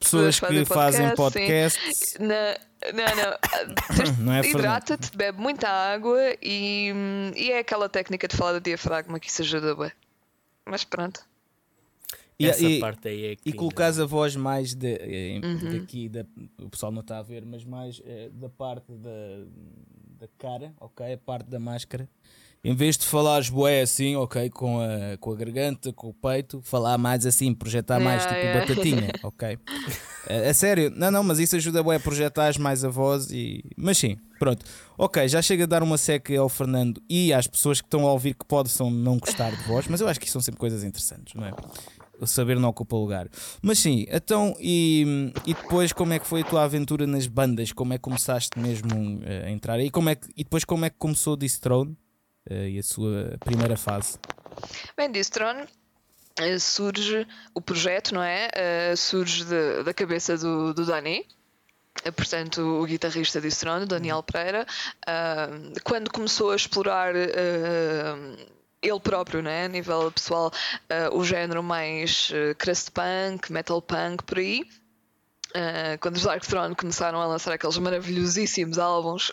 Pessoas 0.00 0.38
fazem 0.38 0.58
que 0.64 0.68
fazem 0.68 1.14
podcast, 1.14 1.78
podcasts. 1.80 2.16
Na- 2.20 2.58
não, 2.92 3.16
não. 3.16 3.32
ah, 3.32 4.12
Não 4.22 4.32
é? 4.32 4.40
Hidrata-te, 4.46 5.16
bebe 5.16 5.40
muita 5.40 5.68
água 5.68 6.20
e, 6.42 6.92
e 7.36 7.50
é 7.50 7.58
aquela 7.58 7.88
técnica 7.88 8.28
de 8.28 8.36
falar 8.36 8.52
do 8.52 8.60
diafragma 8.60 9.18
que 9.18 9.28
isso 9.28 9.42
ajuda 9.42 9.74
bem. 9.74 9.90
Mas 10.64 10.84
pronto. 10.84 11.20
E, 12.38 12.46
Essa 12.46 12.64
e, 12.64 12.78
parte 12.78 13.08
aí 13.08 13.26
é 13.32 13.36
que. 13.36 13.48
e 13.48 13.52
colocares 13.52 13.98
a 13.98 14.06
voz 14.06 14.36
mais 14.36 14.72
de, 14.72 14.94
eh, 15.00 15.40
Uhum. 15.42 15.80
daqui, 15.80 16.08
da, 16.08 16.24
o 16.62 16.68
pessoal 16.70 16.92
não 16.92 17.00
está 17.00 17.18
a 17.18 17.22
ver, 17.22 17.44
mas 17.44 17.64
mais 17.64 18.00
eh, 18.06 18.28
da 18.32 18.48
parte 18.48 18.92
da, 18.92 19.44
da 20.20 20.28
cara, 20.38 20.72
ok? 20.78 21.14
A 21.14 21.18
parte 21.18 21.50
da 21.50 21.58
máscara. 21.58 22.08
Em 22.62 22.74
vez 22.74 22.98
de 22.98 23.06
falares 23.06 23.48
boé 23.48 23.82
assim, 23.82 24.16
ok, 24.16 24.50
com 24.50 24.80
a, 24.80 25.16
com 25.18 25.32
a 25.32 25.36
garganta, 25.36 25.92
com 25.92 26.08
o 26.08 26.14
peito, 26.14 26.60
falar 26.62 26.98
mais 26.98 27.24
assim, 27.24 27.54
projetar 27.54 28.00
mais 28.00 28.24
Yeah, 28.24 28.34
tipo 28.34 28.46
yeah. 28.46 28.74
batatinha, 28.74 29.12
ok? 29.22 29.58
É, 30.28 30.48
é 30.48 30.52
sério, 30.52 30.92
não, 30.94 31.10
não, 31.10 31.22
mas 31.22 31.38
isso 31.38 31.54
ajuda 31.54 31.82
bué 31.82 31.96
a 31.96 32.00
projetar 32.00 32.58
mais 32.58 32.84
a 32.84 32.88
voz 32.88 33.30
e. 33.30 33.62
Mas 33.76 33.96
sim, 33.96 34.16
pronto. 34.40 34.66
Ok, 34.96 35.28
já 35.28 35.40
chega 35.40 35.64
a 35.64 35.66
dar 35.66 35.84
uma 35.84 35.96
seca 35.96 36.36
ao 36.38 36.48
Fernando 36.48 37.00
e 37.08 37.32
às 37.32 37.46
pessoas 37.46 37.80
que 37.80 37.86
estão 37.86 38.06
a 38.06 38.12
ouvir 38.12 38.34
que 38.34 38.44
possam 38.44 38.90
não 38.90 39.18
gostar 39.18 39.50
de 39.50 39.62
voz, 39.62 39.86
mas 39.86 40.00
eu 40.00 40.08
acho 40.08 40.18
que 40.18 40.26
isso 40.26 40.32
são 40.32 40.42
sempre 40.42 40.58
coisas 40.58 40.82
interessantes, 40.82 41.34
não 41.34 41.46
é? 41.46 41.52
O 42.20 42.26
saber 42.26 42.58
não 42.58 42.70
ocupa 42.70 42.96
lugar. 42.96 43.28
Mas 43.62 43.78
sim, 43.78 44.04
então, 44.10 44.56
e, 44.58 45.32
e 45.46 45.54
depois 45.54 45.92
como 45.92 46.12
é 46.12 46.18
que 46.18 46.26
foi 46.26 46.40
a 46.40 46.44
tua 46.44 46.64
aventura 46.64 47.06
nas 47.06 47.28
bandas? 47.28 47.70
Como 47.70 47.92
é 47.94 47.96
que 47.96 48.02
começaste 48.02 48.58
mesmo 48.58 49.20
eh, 49.22 49.44
a 49.46 49.50
entrar 49.52 49.74
aí? 49.74 49.88
Como 49.88 50.08
é 50.08 50.16
que, 50.16 50.26
e 50.36 50.42
depois 50.42 50.64
como 50.64 50.84
é 50.84 50.90
que 50.90 50.96
começou 50.98 51.34
o 51.34 51.36
Throne 51.60 51.96
e 52.50 52.78
a 52.78 52.82
sua 52.82 53.36
primeira 53.40 53.76
fase? 53.76 54.18
Bem, 54.96 55.10
Distron 55.10 55.66
eh, 56.40 56.58
surge 56.58 57.26
o 57.54 57.60
projeto, 57.60 58.14
não 58.14 58.22
é? 58.22 58.48
Eh, 58.54 58.94
surge 58.96 59.44
de- 59.44 59.82
da 59.82 59.92
cabeça 59.94 60.36
do, 60.36 60.72
do 60.74 60.84
Dani. 60.86 61.26
eh, 62.04 62.10
Portanto, 62.10 62.60
o 62.60 62.84
guitarrista 62.86 63.40
de 63.40 63.48
Distron, 63.48 63.86
Daniel 63.86 64.22
Pereira, 64.22 64.66
ah, 65.06 65.48
quando 65.84 66.10
começou 66.10 66.50
a 66.52 66.56
explorar 66.56 67.14
ah, 67.16 68.36
ele 68.80 69.00
próprio, 69.00 69.42
né, 69.42 69.64
a 69.64 69.68
nível 69.68 70.10
pessoal, 70.12 70.52
ah, 70.88 71.10
o 71.12 71.24
género 71.24 71.62
mais 71.62 72.30
uh, 72.30 72.54
crust 72.56 72.92
punk, 72.92 73.50
metal 73.52 73.82
punk, 73.82 74.22
por 74.24 74.38
aí, 74.38 74.64
Uh, 75.48 75.98
quando 76.00 76.16
os 76.16 76.22
Dark 76.22 76.44
Throne 76.44 76.74
começaram 76.74 77.20
a 77.20 77.26
lançar 77.26 77.52
aqueles 77.52 77.78
maravilhosíssimos 77.78 78.78
álbuns, 78.78 79.32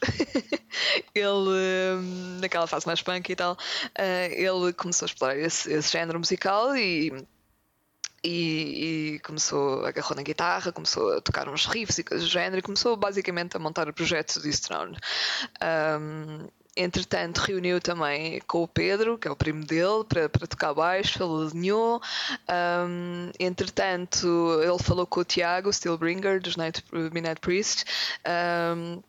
ele, 1.14 1.28
um, 1.28 2.40
naquela 2.40 2.68
fase 2.68 2.88
mais 2.88 3.02
punk 3.02 3.30
e 3.30 3.36
tal, 3.36 3.54
uh, 3.54 4.32
ele 4.32 4.72
começou 4.74 5.06
a 5.06 5.08
explorar 5.08 5.38
esse, 5.38 5.72
esse 5.72 5.92
género 5.92 6.18
musical 6.18 6.76
e, 6.78 7.12
e, 8.24 9.16
e 9.16 9.20
começou, 9.20 9.86
na 10.16 10.24
guitarra, 10.24 10.72
começou 10.72 11.18
a 11.18 11.22
tocar 11.22 11.50
uns 11.50 11.66
riffs 11.66 11.98
e 11.98 12.04
coisas 12.04 12.28
do 12.28 12.32
género 12.32 12.60
e 12.60 12.62
começou 12.62 12.96
basicamente 12.96 13.58
a 13.58 13.60
montar 13.60 13.90
o 13.90 13.94
projeto 13.94 14.40
do 14.40 14.62
Throne. 14.62 14.98
Um, 15.62 16.48
entretanto, 16.76 17.40
reuniu 17.40 17.80
também 17.80 18.42
com 18.48 18.64
o 18.64 18.68
Pedro, 18.68 19.18
que 19.18 19.28
é 19.28 19.32
o 19.32 19.36
primo 19.36 19.66
dele, 19.66 20.04
para, 20.08 20.28
para 20.28 20.48
tocar 20.48 20.74
baixo, 20.74 21.24
ele 21.24 21.50
alinhou. 21.50 22.02
Um, 22.88 23.32
entretanto, 23.40 24.60
ele 24.62 24.84
falou 24.84 25.08
com 25.08 25.22
o 25.22 25.26
Tiago, 25.26 25.72
Steelbringer, 25.72 26.42
dos 26.42 26.56
Night, 26.56 26.84
Midnight 26.92 27.40
Priest. 27.40 27.86
Um, 28.28 29.02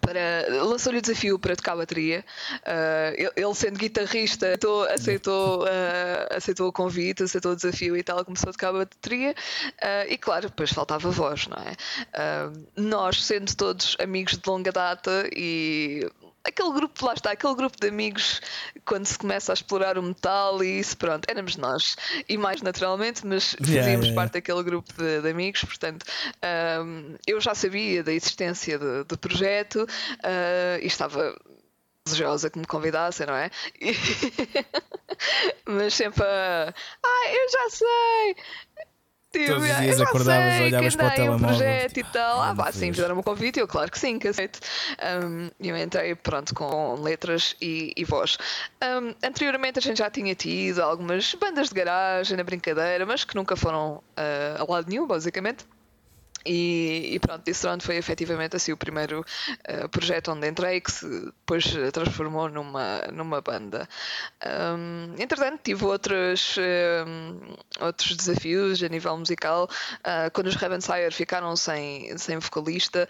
para, 0.00 0.46
lançou-lhe 0.64 0.98
o 0.98 1.02
desafio 1.02 1.38
para 1.38 1.56
tocar 1.56 1.76
bateria. 1.76 2.24
Uh, 2.62 3.32
ele, 3.36 3.54
sendo 3.54 3.78
guitarrista, 3.78 4.46
aceitou, 4.46 4.82
aceitou, 4.84 5.64
uh, 5.64 6.36
aceitou 6.36 6.68
o 6.68 6.72
convite, 6.72 7.22
aceitou 7.22 7.52
o 7.52 7.56
desafio 7.56 7.96
e 7.96 8.02
tal, 8.02 8.24
começou 8.24 8.50
a 8.50 8.52
tocar 8.52 8.72
bateria. 8.72 9.34
Uh, 9.80 10.10
e 10.10 10.18
claro, 10.18 10.48
depois 10.48 10.72
faltava 10.72 11.10
voz, 11.10 11.46
não 11.46 11.58
é? 11.58 11.74
nós, 12.76 13.24
sendo 13.24 13.54
todos 13.54 13.96
amigos 14.00 14.36
de 14.36 14.48
longa 14.48 14.72
data 14.72 15.28
e 15.34 16.08
aquele 16.44 16.72
grupo, 16.72 17.06
lá 17.06 17.14
está, 17.14 17.30
aquele 17.32 17.54
grupo 17.54 17.76
de 17.80 17.88
amigos 17.88 18.40
quando 18.84 19.06
se 19.06 19.18
começa 19.18 19.52
a 19.52 19.54
explorar 19.54 19.98
o 19.98 20.02
metal 20.02 20.62
e 20.62 20.78
isso, 20.78 20.96
pronto, 20.96 21.24
éramos 21.28 21.56
nós 21.56 21.96
e 22.28 22.36
mais 22.36 22.60
naturalmente, 22.62 23.26
mas 23.26 23.54
fazíamos 23.54 23.74
Yeah, 23.84 24.02
yeah, 24.06 24.14
parte 24.14 24.32
daquele 24.34 24.62
grupo 24.62 24.92
de, 24.92 25.22
de 25.22 25.28
amigos, 25.30 25.64
portanto 25.64 26.04
um, 26.84 27.16
eu 27.26 27.40
já 27.40 27.54
sabia 27.54 28.02
da 28.04 28.12
existência 28.12 28.78
do, 28.78 29.04
do 29.04 29.18
projeto 29.18 29.84
uh, 29.84 30.78
e 30.82 30.86
estava 30.86 31.34
desejosa 32.06 32.50
que 32.50 32.58
me 32.58 32.66
convidassem, 32.66 33.26
não 33.26 33.34
é? 33.34 33.50
E- 33.80 33.94
mas 35.66 35.94
sempre 35.94 36.22
a 36.22 36.74
ah, 37.02 37.32
eu 37.32 37.50
já 37.50 37.70
sei! 37.70 38.36
Tipo, 39.34 39.46
Todos 39.46 39.64
os 39.64 39.70
"Ah, 39.70 39.80
dias 39.80 40.00
acordavas, 40.00 40.54
sei 40.54 40.66
olhavas 40.68 40.94
que 40.94 40.96
para 40.96 41.06
o 41.06 41.10
aí 41.10 41.12
um 41.14 41.16
telemóvel, 41.16 41.48
projeto 41.48 41.92
tipo, 41.94 42.08
e 42.08 42.12
tal. 42.12 42.40
"Ah, 42.42 42.54
pá, 42.54 42.72
sim, 42.72 42.78
fiz." 42.78 42.96
fizeram-me 42.96 43.20
o 43.20 43.24
convite, 43.24 43.58
eu 43.58 43.66
claro 43.66 43.90
que 43.90 43.98
sim, 43.98 44.18
que 44.18 44.28
aceito. 44.28 44.60
Um, 45.24 45.50
eu 45.60 45.76
entrei, 45.76 46.14
pronto, 46.14 46.54
com 46.54 46.94
letras 47.00 47.56
e, 47.60 47.92
e 47.96 48.04
voz. 48.04 48.38
Um, 48.82 49.12
anteriormente 49.26 49.78
a 49.78 49.82
gente 49.82 49.98
já 49.98 50.08
tinha 50.08 50.34
tido 50.34 50.80
algumas 50.80 51.34
bandas 51.34 51.68
de 51.68 51.74
garagem 51.74 52.36
na 52.36 52.44
brincadeira, 52.44 53.04
mas 53.04 53.24
que 53.24 53.34
nunca 53.34 53.56
foram 53.56 53.94
uh, 54.16 54.62
a 54.62 54.72
lado 54.72 54.88
nenhum, 54.88 55.06
basicamente. 55.06 55.64
E, 56.46 57.14
e 57.14 57.18
pronto, 57.18 57.42
Distorant 57.42 57.80
foi 57.80 57.96
efetivamente 57.96 58.56
assim 58.56 58.72
o 58.72 58.76
primeiro 58.76 59.20
uh, 59.20 59.88
projeto 59.88 60.30
onde 60.30 60.46
entrei 60.46 60.80
que 60.80 60.92
se 60.92 61.08
depois 61.08 61.64
transformou 61.92 62.50
numa, 62.50 63.00
numa 63.12 63.40
banda. 63.40 63.88
Um, 64.44 65.14
entretanto, 65.18 65.60
tive 65.62 65.84
outros, 65.86 66.56
um, 67.06 67.40
outros 67.80 68.14
desafios 68.16 68.82
a 68.82 68.88
nível 68.88 69.16
musical. 69.16 69.70
Uh, 70.00 70.30
quando 70.32 70.48
os 70.48 70.56
Ravensire 70.56 71.10
ficaram 71.12 71.56
sem, 71.56 72.16
sem 72.18 72.38
vocalista, 72.38 73.08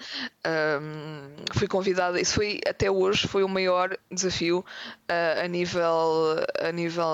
um, 0.80 1.35
fui 1.55 1.66
convidada, 1.66 2.20
isso 2.20 2.35
foi 2.35 2.61
até 2.68 2.89
hoje 2.89 3.26
foi 3.26 3.43
o 3.43 3.49
maior 3.49 3.97
desafio 4.12 4.64
uh, 5.09 5.45
a 5.45 5.49
nível, 5.49 6.37
a 6.61 6.70
nível 6.70 7.05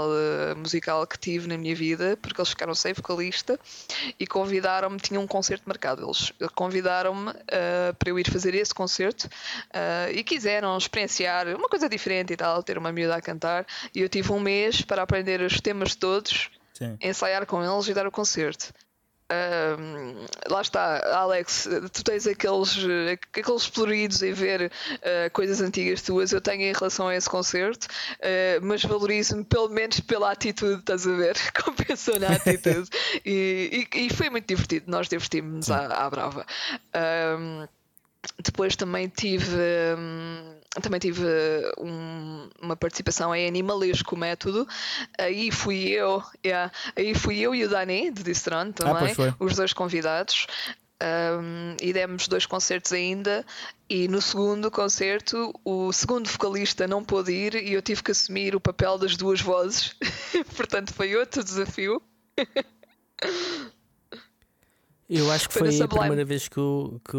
musical 0.57 1.07
que 1.07 1.19
tive 1.19 1.49
na 1.49 1.57
minha 1.57 1.75
vida, 1.75 2.19
porque 2.21 2.41
eles 2.41 2.51
ficaram 2.51 2.75
sem 2.75 2.93
vocalista 2.93 3.59
e 4.19 4.27
convidaram-me, 4.27 4.99
tinham 4.99 5.23
um 5.23 5.27
concerto 5.27 5.65
marcado 5.67 6.10
eles 6.11 6.33
convidaram-me 6.55 7.31
uh, 7.31 7.95
para 7.99 8.11
eu 8.11 8.19
ir 8.19 8.31
fazer 8.31 8.55
esse 8.55 8.75
concerto 8.75 9.27
uh, 9.27 10.11
e 10.13 10.23
quiseram 10.23 10.77
experienciar 10.77 11.49
uma 11.49 11.69
coisa 11.69 11.89
diferente 11.89 12.33
e 12.33 12.37
tal, 12.37 12.63
ter 12.63 12.79
uma 12.79 12.93
miúda 12.93 13.17
a 13.17 13.21
cantar. 13.21 13.67
E 13.95 14.01
eu 14.01 14.09
tive 14.09 14.33
um 14.33 14.41
mês 14.41 14.83
para 14.83 15.03
aprender 15.03 15.41
os 15.41 15.61
temas 15.61 15.95
todos, 15.95 16.51
Sim. 16.75 16.97
ensaiar 17.01 17.47
com 17.47 17.63
eles 17.63 17.89
e 17.89 17.95
dar 17.95 18.07
o 18.07 18.11
concerto. 18.11 18.73
Uh, 19.31 20.27
lá 20.51 20.61
está, 20.61 21.17
Alex, 21.17 21.69
tu 21.93 22.03
tens 22.03 22.27
aqueles, 22.27 22.77
aqueles 23.33 23.65
floridos 23.65 24.23
em 24.25 24.33
ver 24.33 24.73
uh, 24.73 25.31
coisas 25.33 25.61
antigas 25.61 26.03
tuas, 26.03 26.33
eu 26.33 26.41
tenho 26.41 26.63
em 26.63 26.73
relação 26.73 27.07
a 27.07 27.15
esse 27.15 27.31
concerto, 27.31 27.87
uh, 27.87 28.61
mas 28.61 28.83
valorizo-me 28.83 29.45
pelo 29.45 29.69
menos 29.69 30.01
pela 30.01 30.33
atitude, 30.33 30.81
estás 30.81 31.07
a 31.07 31.15
ver? 31.15 31.37
Compensou 31.65 32.19
na 32.19 32.29
atitude. 32.29 32.91
e, 33.25 33.87
e, 33.95 34.07
e, 34.07 34.11
foi 34.11 34.31
muito 34.31 34.49
divertido, 34.49 34.91
nós 34.91 35.09
divertimos-nos 35.09 35.71
à, 35.71 35.87
à, 35.87 36.11
brava. 36.11 36.45
depois 38.43 38.75
também 38.75 39.07
tive. 39.07 39.55
Um, 39.97 40.60
também 40.81 41.01
tive 41.01 41.25
um, 41.79 42.49
uma 42.63 42.77
participação 42.77 43.35
em 43.35 43.49
Animalesco 43.49 44.17
Método. 44.17 44.69
Aí 45.19 45.51
fui 45.51 45.89
eu, 45.89 46.23
yeah, 46.45 46.71
aí 46.95 47.15
fui 47.15 47.41
eu 47.41 47.55
e 47.55 47.65
o 47.65 47.69
Dani 47.69 48.11
de 48.11 48.23
Distron 48.23 48.69
ah, 48.69 48.73
também, 48.73 49.15
ah, 49.19 49.35
os 49.41 49.57
dois 49.57 49.73
convidados. 49.73 50.47
Um, 51.03 51.77
e 51.81 51.93
demos 51.95 52.29
dois 52.29 52.47
concertos 52.47 52.93
ainda. 52.93 53.45
E 53.89 54.07
no 54.07 54.21
segundo 54.21 54.71
concerto, 54.71 55.53
o 55.65 55.93
segundo 55.93 56.29
vocalista 56.29 56.87
não 56.87 57.03
pôde 57.03 57.33
ir 57.33 57.55
e 57.55 57.73
eu 57.73 57.83
tive 57.83 58.03
que 58.03 58.13
assumir 58.13 58.55
o 58.55 58.61
papel 58.61 58.99
das 58.99 59.17
duas 59.17 59.41
vozes. 59.41 59.97
Portanto, 60.55 60.95
foi 60.95 61.17
outro 61.17 61.43
desafio. 61.43 62.01
Eu 65.09 65.33
acho 65.33 65.49
que 65.49 65.55
foi, 65.55 65.73
foi 65.73 65.85
a 65.85 65.89
primeira 65.89 66.25
vez 66.25 66.47
que, 66.47 66.61
o, 66.61 67.01
que 67.05 67.17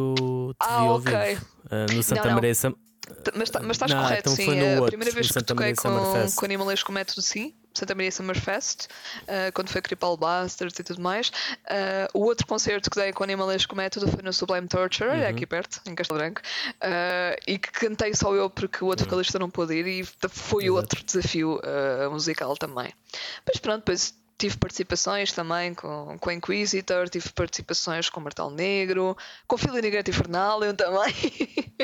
te 0.53 0.55
ah, 0.61 0.83
vi 0.83 1.09
okay. 1.09 1.35
uh, 1.35 1.93
no 1.93 2.01
Santa 2.01 2.27
não, 2.29 2.35
Maria. 2.35 2.53
Mas, 3.35 3.49
tá, 3.49 3.59
mas 3.59 3.71
estás 3.71 3.91
não, 3.91 4.01
correto, 4.01 4.29
então 4.31 4.35
sim. 4.35 4.59
a 4.59 4.73
outro, 4.75 4.87
primeira 4.87 5.13
vez 5.13 5.31
que 5.31 5.43
toquei 5.43 5.75
com, 5.75 5.89
com 6.35 6.45
Animalesco 6.45 6.91
Método, 6.91 7.21
sim. 7.21 7.53
Santa 7.73 7.95
Maria 7.95 8.11
Summerfest, 8.11 8.87
uh, 9.23 9.51
quando 9.53 9.69
foi 9.69 9.81
Cripple 9.81 10.17
Busters 10.17 10.77
e 10.77 10.83
tudo 10.83 11.01
mais. 11.01 11.29
Uh, 11.29 12.07
o 12.13 12.23
outro 12.25 12.45
concerto 12.45 12.89
que 12.89 12.99
dei 12.99 13.13
com 13.13 13.23
Animalesco 13.23 13.75
Método 13.75 14.09
foi 14.09 14.21
no 14.21 14.33
Sublime 14.33 14.67
Torture, 14.67 15.09
é 15.09 15.13
uhum. 15.13 15.19
é 15.21 15.27
aqui 15.27 15.45
perto, 15.45 15.81
em 15.87 15.95
Castelo 15.95 16.19
Branco, 16.19 16.41
uh, 16.41 17.39
e 17.47 17.57
que 17.57 17.71
cantei 17.71 18.13
só 18.13 18.33
eu 18.35 18.49
porque 18.49 18.83
o 18.83 18.87
outro 18.87 19.05
uhum. 19.05 19.09
vocalista 19.09 19.39
não 19.39 19.49
pôde 19.49 19.73
ir 19.73 19.87
e 19.87 20.03
foi 20.29 20.65
Exato. 20.65 20.75
outro 20.75 21.03
desafio 21.03 21.61
musical 22.11 22.57
também. 22.57 22.93
Mas 23.47 23.57
pronto, 23.57 23.79
depois 23.79 24.13
tive 24.37 24.57
participações 24.57 25.31
também 25.31 25.73
com, 25.73 26.17
com 26.19 26.31
Inquisitor, 26.31 27.09
tive 27.09 27.29
participações 27.29 28.09
com 28.09 28.19
Martal 28.19 28.49
Negro, 28.49 29.15
com 29.47 29.57
Filho 29.57 29.73
Negrete 29.81 30.11
Infernal, 30.11 30.63
eu 30.63 30.75
também. 30.75 31.13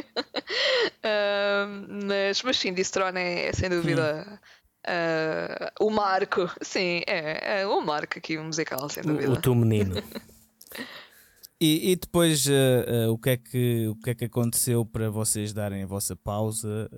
uh, 1.03 2.05
mas, 2.05 2.41
mas 2.41 2.57
sim, 2.57 2.73
Distron 2.73 3.15
é, 3.15 3.47
é 3.47 3.53
sem 3.53 3.69
dúvida. 3.69 4.39
Uh, 4.87 5.85
o 5.85 5.89
marco, 5.89 6.49
sim, 6.61 7.01
é, 7.05 7.61
é 7.61 7.67
o 7.67 7.81
marco 7.81 8.17
aqui, 8.17 8.37
o 8.37 8.43
musical, 8.43 8.89
sem 8.89 9.03
dúvida. 9.03 9.29
O, 9.29 9.33
o 9.33 9.41
teu 9.41 9.53
menino. 9.53 9.95
e, 11.59 11.91
e, 11.91 11.95
depois, 11.95 12.45
uh, 12.47 13.09
uh, 13.09 13.11
o, 13.11 13.17
que 13.17 13.29
é 13.31 13.37
que, 13.37 13.87
o 13.87 13.95
que 13.95 14.09
é 14.11 14.15
que 14.15 14.25
aconteceu 14.25 14.85
para 14.85 15.09
vocês 15.09 15.53
darem 15.53 15.83
a 15.83 15.87
vossa 15.87 16.15
pausa? 16.15 16.89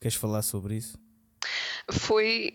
queres 0.00 0.16
falar 0.16 0.42
sobre 0.42 0.76
isso? 0.76 0.98
Foi, 1.90 2.52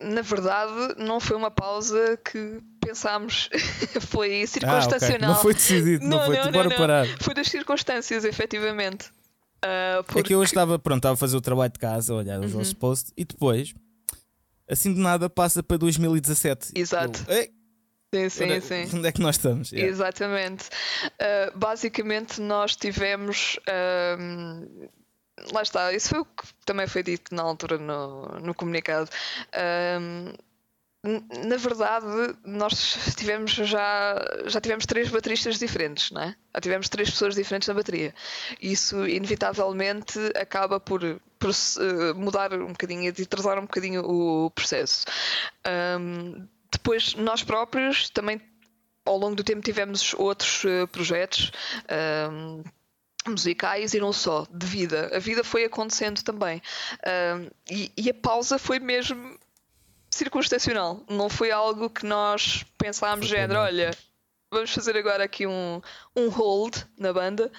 na 0.00 0.22
verdade, 0.22 0.94
não 0.98 1.20
foi 1.20 1.36
uma 1.36 1.50
pausa 1.50 2.18
que 2.24 2.60
pensámos, 2.80 3.50
foi 4.08 4.46
circunstancial. 4.46 5.12
Ah, 5.12 5.16
okay. 5.16 5.26
Não 5.28 5.36
foi 5.36 5.54
decidido, 5.54 6.04
não, 6.04 6.18
não 6.18 6.26
foi, 6.26 6.36
não, 6.36 6.52
bora 6.52 6.70
parar. 6.76 7.06
Foi 7.20 7.34
das 7.34 7.48
circunstâncias, 7.48 8.24
efetivamente. 8.24 9.10
Uh, 9.58 10.02
porque... 10.04 10.20
É 10.20 10.22
que 10.22 10.34
eu 10.34 10.38
hoje 10.38 10.50
estava, 10.50 10.78
pronto, 10.78 10.98
estava 10.98 11.14
a 11.14 11.16
fazer 11.16 11.36
o 11.36 11.40
trabalho 11.40 11.72
de 11.72 11.78
casa, 11.78 12.14
olhar 12.14 12.40
os 12.40 12.52
uhum. 12.52 12.58
nossos 12.58 12.72
posts 12.72 13.12
e 13.16 13.24
depois, 13.24 13.74
assim 14.68 14.94
de 14.94 15.00
nada, 15.00 15.28
passa 15.28 15.62
para 15.62 15.76
2017. 15.76 16.72
Exato. 16.74 17.24
Eu, 17.28 17.48
Sim, 18.12 18.28
sim, 18.28 18.44
onde, 18.44 18.52
é, 18.54 18.60
sim. 18.60 18.96
Onde 18.96 19.06
é 19.06 19.12
que 19.12 19.20
nós 19.20 19.36
estamos? 19.36 19.70
Yeah. 19.70 19.88
Exatamente. 19.88 20.68
Uh, 21.04 21.56
basicamente, 21.56 22.40
nós 22.40 22.74
tivemos. 22.74 23.56
Uh, 23.68 24.90
lá 25.52 25.62
está, 25.62 25.92
isso 25.92 26.10
foi 26.10 26.20
o 26.20 26.24
que 26.24 26.46
também 26.64 26.86
foi 26.86 27.02
dito 27.02 27.34
na 27.34 27.42
altura 27.42 27.78
no, 27.78 28.26
no 28.40 28.54
comunicado. 28.54 29.08
Um, 29.92 30.32
na 31.02 31.56
verdade, 31.56 32.36
nós 32.44 33.14
tivemos 33.16 33.52
já, 33.52 34.16
já 34.44 34.60
tivemos 34.60 34.84
três 34.84 35.08
bateristas 35.08 35.58
diferentes, 35.58 36.10
não 36.10 36.20
é? 36.20 36.36
Já 36.54 36.60
tivemos 36.60 36.88
três 36.90 37.10
pessoas 37.10 37.34
diferentes 37.34 37.68
na 37.68 37.74
bateria. 37.74 38.14
Isso, 38.60 39.06
inevitavelmente, 39.08 40.18
acaba 40.36 40.78
por, 40.78 41.00
por 41.38 41.50
uh, 41.50 42.14
mudar 42.14 42.52
um 42.52 42.72
bocadinho 42.72 43.04
e 43.04 43.22
atrasar 43.22 43.58
um 43.58 43.62
bocadinho 43.62 44.02
o 44.04 44.50
processo. 44.50 45.06
Um, 45.98 46.46
depois, 46.70 47.14
nós 47.14 47.42
próprios 47.42 48.10
também, 48.10 48.38
ao 49.06 49.16
longo 49.16 49.36
do 49.36 49.42
tempo, 49.42 49.62
tivemos 49.62 50.12
outros 50.18 50.64
uh, 50.64 50.86
projetos. 50.88 51.50
Um, 52.30 52.62
musicais 53.26 53.94
e 53.94 54.00
não 54.00 54.12
só, 54.12 54.46
de 54.50 54.66
vida. 54.66 55.10
A 55.14 55.18
vida 55.18 55.44
foi 55.44 55.64
acontecendo 55.64 56.22
também. 56.22 56.62
Uh, 56.98 57.50
e, 57.70 57.92
e, 57.96 58.10
a 58.10 58.14
pausa 58.14 58.58
foi 58.58 58.78
mesmo 58.78 59.38
circunstancial. 60.10 61.04
Não 61.08 61.28
foi 61.28 61.50
algo 61.50 61.90
que 61.90 62.06
nós 62.06 62.64
pensámos, 62.78 63.28
género, 63.28 63.60
olha, 63.60 63.90
vamos 64.50 64.70
fazer 64.70 64.96
agora 64.96 65.24
aqui 65.24 65.46
um, 65.46 65.80
um 66.16 66.28
hold 66.28 66.76
na 66.98 67.12
banda 67.12 67.50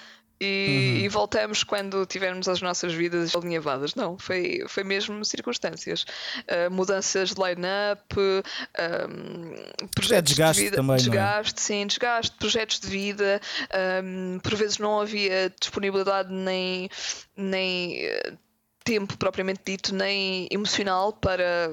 e, 0.42 0.96
uhum. 0.98 1.04
e, 1.04 1.08
voltamos 1.08 1.62
quando 1.62 2.04
tivermos 2.04 2.48
as 2.48 2.60
nossas 2.60 2.92
vidas 2.92 3.36
alinhavadas. 3.36 3.94
Não, 3.94 4.18
foi, 4.18 4.64
foi 4.66 4.82
mesmo 4.82 5.24
circunstâncias. 5.24 6.04
Uh, 6.40 6.68
mudanças 6.68 7.32
de 7.32 7.40
line-up, 7.40 8.02
um, 8.18 9.88
projetos 9.94 10.38
é 10.38 10.52
de 10.52 10.60
vida. 10.60 10.76
Também, 10.76 10.94
é? 10.94 10.98
desgaste, 10.98 11.60
é? 11.60 11.62
sim, 11.62 11.86
desgaste, 11.86 12.36
projetos 12.36 12.80
de 12.80 12.88
vida. 12.88 13.40
Um, 14.02 14.40
por 14.40 14.56
vezes 14.56 14.78
não 14.78 15.00
havia 15.00 15.52
disponibilidade 15.60 16.32
nem, 16.32 16.90
nem 17.36 18.04
eh, 18.04 18.32
tempo 18.84 19.16
propriamente 19.16 19.60
dito, 19.64 19.94
nem 19.94 20.48
emocional 20.50 21.12
para 21.12 21.72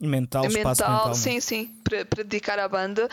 mental, 0.00 0.42
mental, 0.44 0.64
mental 0.64 1.14
sim, 1.14 1.40
sim, 1.40 1.74
para, 1.82 2.04
para 2.04 2.22
dedicar 2.22 2.58
à 2.58 2.68
banda 2.68 3.08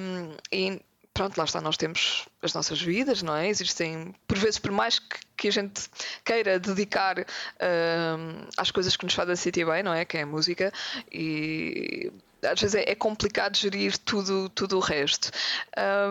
um, 0.00 0.34
e 0.52 0.80
pronto, 1.14 1.38
lá 1.38 1.44
está, 1.44 1.60
nós 1.60 1.76
temos 1.76 2.26
as 2.42 2.52
nossas 2.52 2.82
vidas, 2.82 3.22
não 3.22 3.34
é? 3.36 3.48
Existem, 3.48 4.12
por 4.26 4.36
vezes, 4.36 4.58
por 4.58 4.72
mais 4.72 4.98
que, 4.98 5.18
que 5.36 5.48
a 5.48 5.52
gente 5.52 5.88
queira 6.24 6.58
dedicar 6.58 7.20
uh, 7.20 8.48
às 8.56 8.72
coisas 8.72 8.96
que 8.96 9.04
nos 9.04 9.14
fazem 9.14 9.36
sentir 9.36 9.64
bem, 9.64 9.82
não 9.82 9.94
é? 9.94 10.04
Que 10.04 10.18
é 10.18 10.22
a 10.22 10.26
música, 10.26 10.72
e 11.10 12.12
às 12.42 12.60
vezes 12.60 12.74
é, 12.74 12.90
é 12.90 12.94
complicado 12.96 13.56
gerir 13.56 13.96
tudo, 13.96 14.48
tudo 14.50 14.76
o 14.76 14.80
resto. 14.80 15.30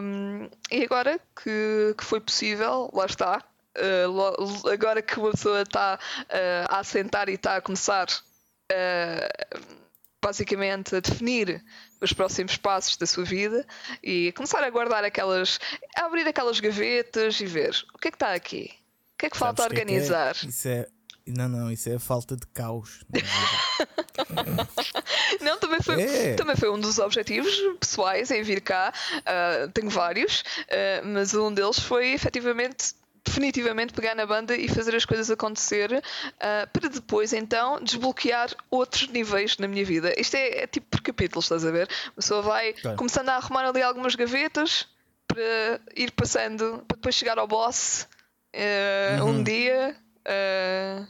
Um, 0.01 0.49
e 0.71 0.83
agora 0.83 1.19
que, 1.43 1.93
que 1.97 2.03
foi 2.03 2.21
possível, 2.21 2.89
lá 2.93 3.05
está. 3.05 3.43
Uh, 3.77 4.69
agora 4.69 5.01
que 5.01 5.19
uma 5.19 5.31
pessoa 5.31 5.63
está 5.63 5.99
uh, 6.21 6.73
a 6.73 6.79
assentar 6.79 7.27
e 7.27 7.33
está 7.33 7.57
a 7.57 7.61
começar 7.61 8.07
basicamente 10.23 10.95
a 10.95 10.99
definir 10.99 11.63
os 12.03 12.13
próximos 12.13 12.57
passos 12.57 12.97
da 12.97 13.05
sua 13.05 13.23
vida 13.23 13.65
e 14.01 14.31
começar 14.33 14.63
a 14.63 14.69
guardar 14.69 15.03
aquelas, 15.03 15.59
a 15.95 16.05
abrir 16.05 16.27
aquelas 16.27 16.59
gavetas 16.59 17.39
e 17.39 17.45
ver 17.45 17.71
o 17.93 17.97
que 17.97 18.09
é 18.09 18.11
que 18.11 18.15
está 18.15 18.33
aqui, 18.33 18.71
o 19.15 19.17
que 19.17 19.25
é 19.27 19.29
que 19.29 19.37
falta 19.37 19.63
Sabes 19.63 19.77
organizar. 19.77 20.35
Que 20.35 20.45
é? 20.45 20.49
Isso 20.49 20.67
é 20.67 20.87
não, 21.25 21.47
não, 21.47 21.71
isso 21.71 21.87
é 21.87 21.95
a 21.95 21.99
falta 21.99 22.35
de 22.35 22.45
caos. 22.47 23.05
Não, 25.39 25.57
também, 25.57 25.81
foi, 25.81 26.01
é. 26.01 26.35
também 26.35 26.55
foi 26.55 26.69
um 26.69 26.79
dos 26.79 26.99
objetivos 26.99 27.55
pessoais 27.79 28.29
em 28.29 28.43
vir 28.43 28.61
cá. 28.61 28.93
Uh, 29.19 29.71
tenho 29.71 29.89
vários, 29.89 30.41
uh, 30.41 31.05
mas 31.05 31.33
um 31.33 31.51
deles 31.53 31.79
foi 31.79 32.11
efetivamente 32.11 32.93
definitivamente 33.25 33.93
pegar 33.93 34.15
na 34.15 34.25
banda 34.25 34.55
e 34.55 34.67
fazer 34.67 34.95
as 34.95 35.05
coisas 35.05 35.31
acontecer 35.31 35.91
uh, 35.93 36.69
para 36.71 36.89
depois 36.89 37.33
então 37.33 37.81
desbloquear 37.81 38.49
outros 38.69 39.07
níveis 39.09 39.57
na 39.57 39.67
minha 39.67 39.85
vida. 39.85 40.13
Isto 40.19 40.35
é, 40.35 40.63
é 40.63 40.67
tipo 40.67 40.87
por 40.89 41.01
capítulos, 41.01 41.45
estás 41.45 41.65
a 41.65 41.71
ver? 41.71 41.87
A 42.07 42.11
pessoa 42.11 42.41
vai 42.41 42.73
claro. 42.73 42.97
começando 42.97 43.29
a 43.29 43.35
arrumar 43.35 43.65
ali 43.65 43.81
algumas 43.81 44.15
gavetas, 44.15 44.87
para 45.27 45.81
ir 45.95 46.11
passando, 46.11 46.83
para 46.87 46.95
depois 46.95 47.15
chegar 47.15 47.39
ao 47.39 47.47
boss 47.47 48.07
uh, 48.55 49.23
Uhum. 49.23 49.29
um 49.29 49.43
dia. 49.43 49.95
uh, 50.27 51.07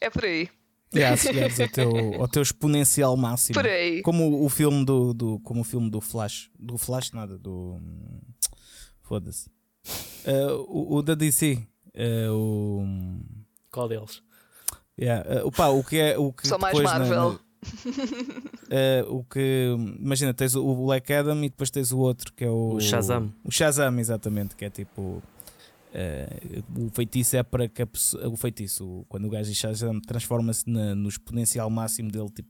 é 0.00 0.10
por 0.10 0.24
aí. 0.24 0.48
Yeah, 0.94 1.16
se 1.16 1.28
chegares 1.28 1.58
ao 1.58 1.68
teu, 1.68 2.20
ao 2.20 2.28
teu 2.28 2.42
exponencial 2.42 3.16
máximo. 3.16 3.54
Por 3.54 3.66
aí. 3.66 4.02
Como 4.02 4.28
o, 4.28 4.44
o 4.44 4.48
filme 4.50 4.84
do, 4.84 5.14
do. 5.14 5.38
Como 5.40 5.62
o 5.62 5.64
filme 5.64 5.90
do 5.90 6.02
Flash. 6.02 6.50
Do 6.58 6.76
Flash, 6.76 7.12
nada, 7.12 7.38
do. 7.38 7.80
Foda-se. 9.00 9.48
Uh, 10.26 10.64
o, 10.68 10.96
o 10.96 11.02
da 11.02 11.14
DC. 11.14 11.58
uh, 11.94 12.32
o. 12.32 12.86
Qual 13.70 13.88
deles? 13.88 14.22
Yeah, 15.00 15.42
uh, 15.42 15.46
opa, 15.48 15.68
o 15.68 15.82
que 15.82 15.98
é. 15.98 16.18
O 16.18 16.32
que 16.32 16.46
Só 16.46 16.58
mais 16.58 16.78
Marvel. 16.80 17.32
na- 17.32 17.38
uh, 19.06 19.16
o 19.16 19.24
que. 19.24 19.74
Imagina, 19.98 20.32
tens 20.34 20.54
o, 20.54 20.86
Black 20.86 21.12
Adam 21.12 21.38
e 21.44 21.48
depois 21.48 21.70
tens 21.70 21.92
o 21.92 21.98
outro 21.98 22.32
que 22.34 22.44
é 22.44 22.50
o. 22.50 22.74
O 22.74 22.80
Shazam. 22.80 23.32
O 23.44 23.50
Shazam, 23.50 23.98
exatamente, 23.98 24.54
que 24.54 24.64
é 24.64 24.70
tipo. 24.70 25.00
uh, 25.02 25.22
o 26.86 26.90
feitiço 26.90 27.36
é 27.36 27.42
para 27.42 27.68
que 27.68 27.82
a 27.82 27.86
pessoa, 27.86 28.28
o 28.28 28.36
feitiço, 28.36 29.04
quando 29.08 29.26
o 29.26 29.30
gajo 29.30 29.48
diz 29.50 29.58
Shazam, 29.58 30.00
transforma-se 30.00 30.68
no 30.68 31.08
exponencial 31.08 31.68
máximo 31.70 32.10
dele, 32.10 32.30
tipo 32.30 32.48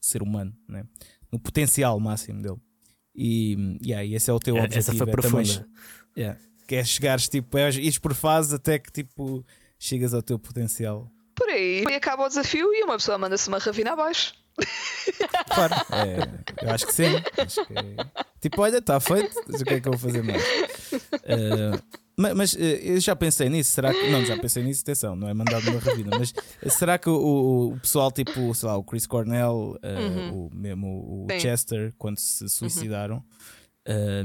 ser 0.00 0.22
humano, 0.22 0.54
né? 0.68 0.84
no 1.32 1.38
potencial 1.38 1.98
máximo 1.98 2.40
dele. 2.40 2.56
E, 3.14 3.78
yeah, 3.84 4.04
e 4.04 4.14
esse 4.14 4.30
é 4.30 4.32
o 4.32 4.38
teu 4.38 4.56
É, 4.56 4.62
objetivo. 4.62 4.78
Essa 4.78 4.92
foi 4.92 5.08
é 5.08 5.16
também 5.16 5.44
profunda. 5.44 5.68
Yeah. 6.16 6.38
Que 6.68 6.76
é 6.76 6.84
chegares 6.84 7.28
tipo, 7.28 7.58
é, 7.58 7.68
ires 7.70 7.98
por 7.98 8.14
fase 8.14 8.54
até 8.54 8.78
que 8.78 8.92
tipo 8.92 9.44
chegas 9.78 10.14
ao 10.14 10.22
teu 10.22 10.38
potencial. 10.38 11.10
Por 11.34 11.48
aí. 11.48 11.82
E 11.88 11.94
acaba 11.94 12.24
o 12.24 12.28
desafio 12.28 12.72
e 12.74 12.84
uma 12.84 12.96
pessoa 12.98 13.16
manda-se 13.18 13.48
uma 13.48 13.58
ravina 13.58 13.92
abaixo. 13.94 14.34
Claro, 15.54 15.74
é, 15.92 16.64
eu 16.66 16.70
acho 16.70 16.86
que 16.86 16.92
sim. 16.92 17.04
Acho 17.38 17.64
que 17.66 17.72
é- 17.72 18.24
Tipo, 18.40 18.62
olha, 18.62 18.78
está 18.78 19.00
feito, 19.00 19.34
mas 19.48 19.60
o 19.60 19.64
que 19.64 19.74
é 19.74 19.80
que 19.80 19.88
eu 19.88 19.92
vou 19.92 19.98
fazer 20.00 20.22
mais? 20.22 20.42
Eh, 21.24 21.80
ma- 22.16 22.34
mas, 22.34 22.54
eh, 22.56 22.80
eu 22.82 23.00
já 23.00 23.16
pensei 23.16 23.48
nisso, 23.48 23.70
será 23.72 23.92
que. 23.92 24.10
Não, 24.10 24.24
já 24.24 24.36
pensei 24.38 24.62
nisso, 24.62 24.82
atenção, 24.82 25.16
não 25.16 25.28
é 25.28 25.34
mandado 25.34 25.68
uma 25.70 25.80
ravina, 25.80 26.16
mas 26.18 26.32
será 26.72 26.98
que 26.98 27.08
o, 27.08 27.70
o- 27.72 27.80
pessoal, 27.80 28.12
tipo, 28.12 28.54
sei 28.54 28.68
lá, 28.68 28.76
o 28.76 28.84
Chris 28.84 29.06
Cornell, 29.06 29.76
eh, 29.82 30.30
o, 30.32 30.50
mesmo 30.54 30.86
o. 30.86 31.40
Chester, 31.40 31.92
quando 31.98 32.18
se 32.18 32.48
suicidaram, 32.48 33.24
eh, 33.86 34.22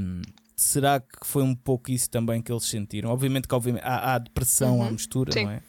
será 0.63 0.99
que 0.99 1.25
foi 1.25 1.43
um 1.43 1.55
pouco 1.55 1.91
isso 1.91 2.09
também 2.09 2.41
que 2.41 2.51
eles 2.51 2.65
sentiram? 2.65 3.09
Obviamente 3.09 3.47
que 3.47 3.55
obviamente, 3.55 3.83
há, 3.83 4.15
há 4.15 4.17
depressão 4.17 4.83
à 4.83 4.89
mistura, 4.89 5.31
Sim. 5.31 5.45
não 5.45 5.51
é? 5.51 5.61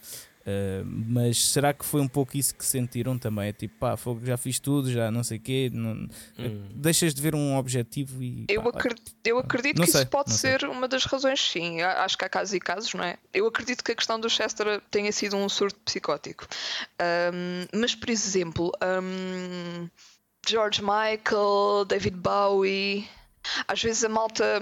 Uh, 0.46 0.84
mas 0.84 1.42
será 1.42 1.72
que 1.72 1.86
foi 1.86 2.02
um 2.02 2.08
pouco 2.08 2.36
isso 2.36 2.54
que 2.54 2.66
sentiram 2.66 3.16
também? 3.18 3.48
É 3.48 3.52
tipo, 3.52 3.78
pá, 3.78 3.96
fogo, 3.96 4.20
já 4.26 4.36
fiz 4.36 4.58
tudo, 4.60 4.92
já 4.92 5.10
não 5.10 5.24
sei 5.24 5.38
o 5.38 5.40
quê. 5.40 5.70
Não, 5.72 6.06
Hum. 6.38 6.68
Deixas 6.74 7.14
de 7.14 7.22
ver 7.22 7.34
um 7.34 7.56
objetivo 7.56 8.22
e. 8.22 8.44
Eu, 8.48 8.62
pá, 8.62 8.68
acredito, 8.68 9.12
eu 9.24 9.38
acredito 9.38 9.80
que 9.80 9.90
sei, 9.90 10.02
isso 10.02 10.10
pode 10.10 10.30
não 10.30 10.36
sei. 10.36 10.50
ser 10.50 10.64
uma 10.66 10.86
das 10.86 11.06
razões, 11.06 11.40
sim. 11.40 11.80
Acho 11.80 12.18
que 12.18 12.24
há 12.26 12.28
casos 12.28 12.52
e 12.52 12.60
casos, 12.60 12.92
não 12.92 13.02
é? 13.02 13.16
Eu 13.32 13.46
acredito 13.46 13.82
que 13.82 13.92
a 13.92 13.94
questão 13.94 14.20
do 14.20 14.28
Chester 14.28 14.82
tenha 14.90 15.10
sido 15.12 15.34
um 15.36 15.48
surto 15.48 15.80
psicótico. 15.80 16.46
Ahm, 16.98 17.66
mas, 17.80 17.94
por 17.94 18.10
exemplo, 18.10 18.70
ahm, 18.82 19.88
George 20.46 20.82
Michael, 20.82 21.86
David 21.86 22.16
Bowie, 22.18 23.08
às 23.66 23.82
vezes 23.82 24.04
a 24.04 24.10
malta 24.10 24.60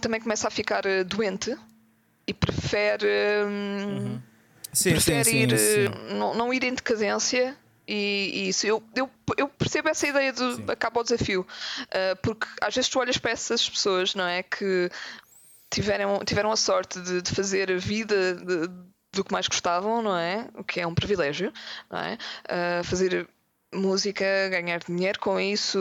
também 0.00 0.20
começa 0.20 0.48
a 0.48 0.50
ficar 0.50 0.84
eh, 0.86 1.04
doente 1.04 1.54
e 2.26 2.32
prefere. 2.34 3.06
ahm, 3.44 4.18
sim, 4.72 4.90
sim, 4.90 4.90
prefere 4.90 5.24
sim, 5.24 5.36
ir, 5.42 5.58
sim. 5.58 5.84
eh, 5.84 6.14
Não, 6.14 6.34
não 6.34 6.52
ir 6.54 6.64
em 6.64 6.74
decadência 6.74 7.56
e, 7.86 8.30
e 8.34 8.48
isso 8.48 8.66
eu, 8.66 8.82
eu, 8.96 9.10
eu 9.36 9.46
percebo 9.48 9.88
essa 9.90 10.06
ideia 10.06 10.32
do 10.32 10.56
Sim. 10.56 10.64
acaba 10.68 11.00
o 11.00 11.04
desafio 11.04 11.46
eh, 11.90 12.14
porque 12.16 12.46
às 12.62 12.74
vezes 12.74 12.88
tu 12.88 12.98
olhas 12.98 13.18
para 13.18 13.30
essas 13.32 13.68
pessoas 13.68 14.14
não 14.14 14.26
é 14.26 14.42
que 14.42 14.90
tiveram, 15.70 16.24
tiveram 16.24 16.50
a 16.50 16.56
sorte 16.56 17.00
de, 17.00 17.20
de 17.20 17.30
fazer 17.34 17.70
a 17.70 17.76
vida 17.76 18.34
de- 18.36 18.68
do 19.12 19.22
que 19.22 19.32
mais 19.32 19.46
gostavam 19.46 20.00
não 20.02 20.16
é 20.16 20.48
o 20.54 20.64
que 20.64 20.80
é 20.80 20.86
um 20.86 20.94
privilégio 20.94 21.52
não 21.90 21.98
é 21.98 22.16
Eh, 22.48 22.82
fazer 22.84 23.28
música, 23.74 24.24
ganhar 24.50 24.80
dinheiro 24.80 25.18
com 25.18 25.38
isso, 25.38 25.78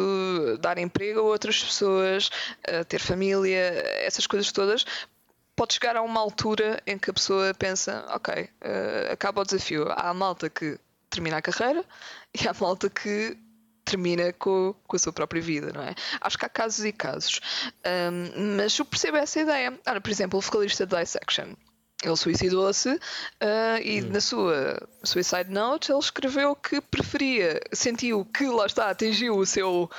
dar 0.60 0.78
emprego 0.78 1.20
a 1.20 1.24
outras 1.24 1.64
pessoas, 1.64 2.30
ter 2.88 3.00
família, 3.00 3.60
essas 4.06 4.28
coisas 4.28 4.52
todas, 4.52 4.86
pode 5.56 5.74
chegar 5.74 5.96
a 5.96 6.02
uma 6.02 6.20
altura 6.20 6.82
em 6.86 6.98
que 6.98 7.10
a 7.10 7.14
pessoa 7.14 7.54
pensa, 7.54 8.06
ok, 8.10 8.50
eh, 8.62 9.10
acaba 9.12 9.42
o 9.42 9.46
desafio. 9.46 9.88
Há 9.90 10.10
a 10.10 10.14
malta 10.14 10.50
que 10.50 10.80
termina 11.10 11.38
a 11.38 11.42
carreira 11.42 11.84
e 12.34 12.48
há 12.48 12.52
a 12.52 12.54
malta 12.60 12.90
que 12.90 13.38
termina 13.86 14.32
com, 14.34 14.74
com 14.88 14.96
a 14.96 15.00
sua 15.00 15.14
própria 15.14 15.42
vida, 15.42 15.72
não 15.74 15.84
é? 15.84 15.94
Acho 16.22 16.38
que 16.38 16.46
há 16.46 16.50
casos 16.50 16.86
e 16.86 16.92
casos. 16.92 17.42
Ahm, 17.84 18.56
mas 18.58 18.78
eu 18.78 18.86
percebo 18.86 19.18
essa 19.18 19.42
ideia. 19.42 19.78
Ora, 19.86 20.00
por 20.00 20.10
exemplo, 20.10 20.40
o 20.40 20.42
vocalista 20.42 20.86
de 20.86 20.96
Dissection. 20.96 21.54
Ele 22.04 22.16
suicidou-se 22.18 23.00
ah, 23.40 23.80
e 23.82 24.02
na 24.02 24.20
sua 24.22 24.88
Suicide 25.04 25.50
Note 25.50 25.92
ele 25.92 26.00
escreveu 26.00 26.56
que 26.56 26.82
preferia, 26.82 27.60
sentiu 27.72 28.26
que 28.26 28.46
lá 28.48 28.66
está, 28.66 28.90
atingiu 28.90 29.38
o 29.38 29.46
seu, 29.46 29.90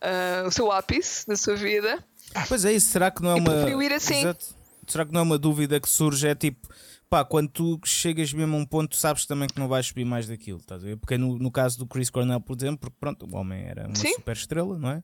ah, 0.00 0.44
o 0.46 0.50
seu 0.50 0.70
ápice 0.70 1.28
na 1.28 1.36
sua 1.36 1.56
vida 1.56 2.02
Pois 2.48 2.64
é, 2.64 2.72
isso. 2.72 2.88
Será 2.88 3.10
que 3.10 3.22
não 3.22 3.32
é 3.32 3.36
E 3.36 3.40
uma. 3.40 3.50
preferiu 3.50 3.82
ir 3.82 3.92
assim. 3.92 4.20
Exato. 4.20 4.46
Será 4.86 5.06
que 5.06 5.12
não 5.12 5.20
é 5.20 5.22
uma 5.22 5.38
dúvida 5.38 5.80
que 5.80 5.88
surge? 5.88 6.26
É 6.26 6.34
tipo, 6.34 6.68
pá, 7.08 7.24
quando 7.24 7.48
tu 7.48 7.80
chegas 7.84 8.32
mesmo 8.32 8.54
a 8.56 8.58
um 8.58 8.66
ponto, 8.66 8.96
sabes 8.96 9.24
também 9.24 9.48
que 9.48 9.58
não 9.58 9.68
vais 9.68 9.86
subir 9.86 10.04
mais 10.04 10.26
daquilo, 10.26 10.58
estás 10.58 10.82
a 10.82 10.86
ver? 10.86 10.96
Porque 10.96 11.16
no, 11.16 11.38
no 11.38 11.50
caso 11.50 11.78
do 11.78 11.86
Chris 11.86 12.10
Cornell, 12.10 12.40
por 12.40 12.56
exemplo, 12.56 12.78
porque 12.80 12.96
pronto, 13.00 13.26
o 13.26 13.36
homem 13.36 13.64
era 13.64 13.86
uma 13.86 13.96
Sim. 13.96 14.12
super 14.14 14.36
estrela, 14.36 14.78
não 14.78 14.90
é? 14.90 15.02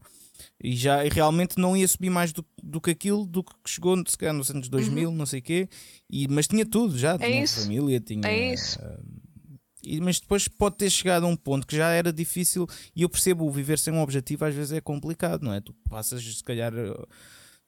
E 0.62 0.74
já 0.76 1.04
e 1.04 1.08
realmente 1.08 1.58
não 1.58 1.76
ia 1.76 1.86
subir 1.88 2.10
mais 2.10 2.32
do, 2.32 2.44
do 2.62 2.80
que 2.80 2.90
aquilo, 2.90 3.26
do 3.26 3.42
que 3.42 3.52
chegou 3.66 3.96
se 4.06 4.16
calhar 4.16 4.34
nos 4.34 4.50
anos 4.50 4.68
2000, 4.68 5.10
não 5.12 5.26
sei 5.26 5.40
o 5.40 5.42
quê, 5.42 5.68
e, 6.08 6.26
mas 6.28 6.46
tinha 6.46 6.64
tudo 6.66 6.98
já, 6.98 7.18
tinha 7.18 7.30
Uhum. 7.38 7.42
isso. 7.42 7.60
família, 7.60 8.00
tinha. 8.00 8.26
É 8.28 8.52
isso. 8.54 8.78
E- 9.82 10.00
mas 10.00 10.20
depois 10.20 10.46
pode 10.46 10.76
ter 10.76 10.90
chegado 10.90 11.24
a 11.24 11.28
um 11.28 11.36
ponto 11.36 11.66
que 11.66 11.74
já 11.76 11.90
era 11.90 12.12
difícil 12.12 12.66
e 12.94 13.02
eu 13.02 13.08
percebo 13.08 13.46
o 13.46 13.50
viver 13.50 13.78
sem 13.78 13.92
um 13.94 14.00
objetivo 14.02 14.44
às 14.44 14.54
vezes 14.54 14.72
é 14.72 14.80
complicado, 14.80 15.42
não 15.42 15.54
é? 15.54 15.60
Tu 15.60 15.72
passas 15.88 16.22
se 16.22 16.44
calhar, 16.44 16.72
eh, 16.76 16.94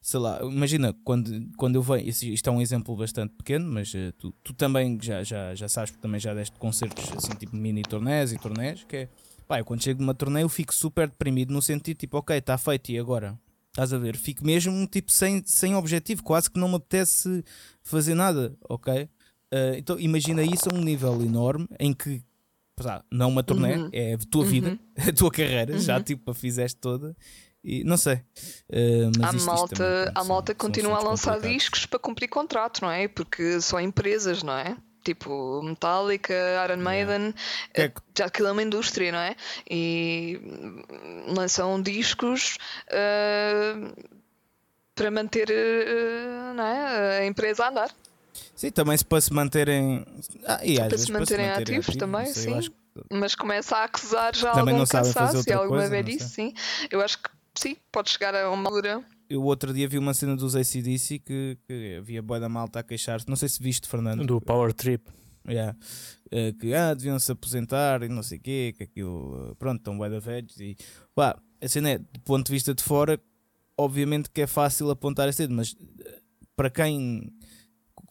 sei 0.00 0.20
lá, 0.20 0.40
imagina 0.42 0.94
quando, 1.04 1.48
quando 1.56 1.76
eu 1.76 1.82
venho, 1.82 2.06
isto 2.08 2.48
é 2.48 2.52
um 2.52 2.60
exemplo 2.60 2.94
bastante 2.94 3.32
pequeno, 3.34 3.72
mas 3.72 3.94
eh, 3.94 4.12
tu, 4.18 4.30
tu 4.44 4.52
também 4.52 4.98
já, 5.00 5.22
já, 5.24 5.54
já 5.54 5.68
sabes, 5.68 5.90
porque 5.90 6.02
também 6.02 6.20
já 6.20 6.34
deste 6.34 6.58
concertos 6.58 7.12
assim 7.14 7.34
tipo 7.34 7.56
mini 7.56 7.82
turnés 7.84 8.30
e 8.30 8.38
turnés, 8.38 8.84
que 8.84 8.96
é 8.96 9.08
pá, 9.52 9.58
eu 9.58 9.64
quando 9.66 9.82
chego 9.82 9.98
de 9.98 10.04
uma 10.04 10.14
eu 10.40 10.48
fico 10.48 10.72
super 10.74 11.06
deprimido 11.08 11.52
no 11.52 11.60
sentido 11.60 11.98
tipo, 11.98 12.16
ok, 12.16 12.38
está 12.38 12.56
feito 12.56 12.90
e 12.90 12.98
agora? 12.98 13.38
Estás 13.68 13.92
a 13.92 13.98
ver? 13.98 14.16
Fico 14.16 14.44
mesmo 14.46 14.86
tipo 14.86 15.10
sem, 15.12 15.42
sem 15.44 15.74
objetivo, 15.74 16.22
quase 16.22 16.50
que 16.50 16.58
não 16.58 16.68
me 16.68 16.76
apetece 16.76 17.44
fazer 17.82 18.14
nada, 18.14 18.56
ok? 18.68 19.02
Uh, 19.52 19.74
então 19.76 20.00
imagina 20.00 20.42
isso 20.42 20.70
a 20.70 20.74
um 20.74 20.80
nível 20.80 21.20
enorme 21.22 21.68
em 21.78 21.92
que 21.92 22.22
pá, 22.76 23.04
não 23.10 23.28
uma 23.28 23.42
turnê, 23.42 23.76
Uhum. 23.76 23.90
é 23.92 24.14
a 24.14 24.18
tua 24.30 24.44
vida, 24.46 24.78
a 24.96 25.12
tua 25.12 25.30
carreira, 25.30 25.78
já 25.78 26.02
tipo 26.02 26.30
a 26.30 26.34
fizeste 26.34 26.78
toda 26.80 27.14
e 27.62 27.84
não 27.84 27.96
sei. 27.98 28.14
Uh, 28.70 29.10
mas 29.18 29.34
a 29.34 29.36
isto- 29.36 29.36
isto 29.36 29.46
malta, 29.46 29.76
também, 29.76 30.02
pronto, 30.04 30.16
a 30.16 30.20
são- 30.20 30.28
malta 30.28 30.54
continua 30.54 30.96
a 30.96 31.02
lançar 31.02 31.40
discos 31.40 31.84
para 31.84 31.98
cumprir 31.98 32.28
contrato, 32.28 32.80
não 32.80 32.90
é? 32.90 33.06
Porque 33.06 33.60
são 33.60 33.78
empresas, 33.78 34.42
não 34.42 34.54
é? 34.54 34.76
Tipo 35.02 35.60
Metallica, 35.62 36.34
Iron 36.64 36.76
Maiden, 36.82 37.34
Que 37.74 37.80
é 37.80 37.84
eh, 37.86 37.92
já 38.16 38.26
aquilo 38.26 38.48
é 38.48 38.52
uma 38.52 38.62
indústria, 38.62 39.10
não 39.10 39.18
é? 39.18 39.34
E 39.70 40.40
lançam 41.26 41.80
discos 41.82 42.56
eh, 42.88 43.74
para 44.94 45.10
manter 45.10 45.50
eh, 45.50 46.52
não 46.54 46.64
é? 46.64 47.18
a 47.18 47.26
empresa 47.26 47.64
a 47.64 47.68
andar. 47.68 47.90
Sim, 48.54 48.70
também 48.70 48.96
se 48.96 49.04
para 49.04 49.20
se 49.20 49.32
manterem 49.32 50.04
ah, 50.46 50.60
e 50.64 50.76
Para 50.78 50.96
se 50.98 51.12
manterem 51.12 51.50
ativos 51.50 51.86
ativos, 51.88 51.96
também, 51.96 52.32
sei, 52.32 52.62
sim. 52.62 52.70
que- 52.70 52.74
Mas 53.10 53.34
começa 53.34 53.76
a 53.76 53.84
acusar 53.84 54.34
já 54.36 54.52
Também 54.52 54.74
algum 54.74 54.86
cansaço 54.86 55.42
e 55.48 55.52
alguma 55.52 55.80
coisa, 55.80 55.88
velhice, 55.90 56.28
sim. 56.28 56.54
Eu 56.90 57.00
acho 57.02 57.18
que 57.18 57.28
sim, 57.54 57.76
pode 57.90 58.10
chegar 58.10 58.34
a 58.34 58.50
uma 58.50 58.68
altura. 58.68 59.02
Eu 59.32 59.42
outro 59.44 59.72
dia 59.72 59.88
vi 59.88 59.96
uma 59.96 60.12
cena 60.12 60.36
dos 60.36 60.54
ACDC 60.54 61.20
que, 61.20 61.56
que 61.66 61.96
havia 61.96 62.20
boa 62.20 62.38
da 62.38 62.50
malta 62.50 62.80
a 62.80 62.82
queixar-se. 62.82 63.26
Não 63.26 63.34
sei 63.34 63.48
se 63.48 63.62
viste, 63.62 63.88
Fernando. 63.88 64.26
Do 64.26 64.38
Power 64.42 64.74
Trip. 64.74 65.02
Yeah. 65.48 65.74
Eh, 66.30 66.52
que 66.52 66.74
ah, 66.74 66.92
deviam 66.92 67.18
se 67.18 67.32
aposentar 67.32 68.02
e 68.02 68.10
não 68.10 68.22
sei 68.22 68.36
o 68.36 68.40
quê, 68.42 68.74
que 68.76 68.82
aquilo, 68.84 69.50
eh, 69.50 69.54
pronto, 69.58 69.78
estão 69.78 69.96
bué 69.96 70.10
da 70.10 70.20
velhos 70.20 70.60
e 70.60 70.76
pá, 71.14 71.40
a 71.62 71.66
cena 71.66 71.92
é, 71.92 71.98
do 71.98 72.20
ponto 72.24 72.46
de 72.46 72.52
vista 72.52 72.74
de 72.74 72.82
fora, 72.82 73.18
obviamente 73.74 74.28
que 74.30 74.42
é 74.42 74.46
fácil 74.46 74.90
apontar 74.90 75.30
esse 75.30 75.38
dedo, 75.38 75.54
mas 75.54 75.74
eh, 76.04 76.20
para 76.54 76.68
quem, 76.68 77.32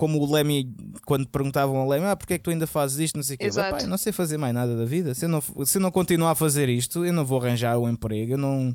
como 0.01 0.17
o 0.17 0.33
Lemmy, 0.33 0.67
quando 1.05 1.27
perguntavam 1.27 1.77
ao 1.77 1.87
Lemmy, 1.87 2.07
ah, 2.07 2.15
porque 2.15 2.33
é 2.33 2.37
que 2.39 2.43
tu 2.43 2.49
ainda 2.49 2.65
fazes 2.65 2.97
isto, 2.97 3.17
não 3.17 3.23
sei 3.23 3.35
o 3.35 3.37
quê, 3.37 3.49
eu 3.83 3.87
não 3.87 3.99
sei 3.99 4.11
fazer 4.11 4.35
mais 4.35 4.51
nada 4.51 4.75
da 4.75 4.83
vida, 4.83 5.13
se 5.13 5.25
eu, 5.25 5.29
não, 5.29 5.39
se 5.63 5.77
eu 5.77 5.79
não 5.79 5.91
continuar 5.91 6.31
a 6.31 6.35
fazer 6.35 6.69
isto, 6.69 7.05
eu 7.05 7.13
não 7.13 7.23
vou 7.23 7.39
arranjar 7.39 7.77
um 7.77 7.87
emprego, 7.87 8.31
eu 8.31 8.37
não, 8.39 8.73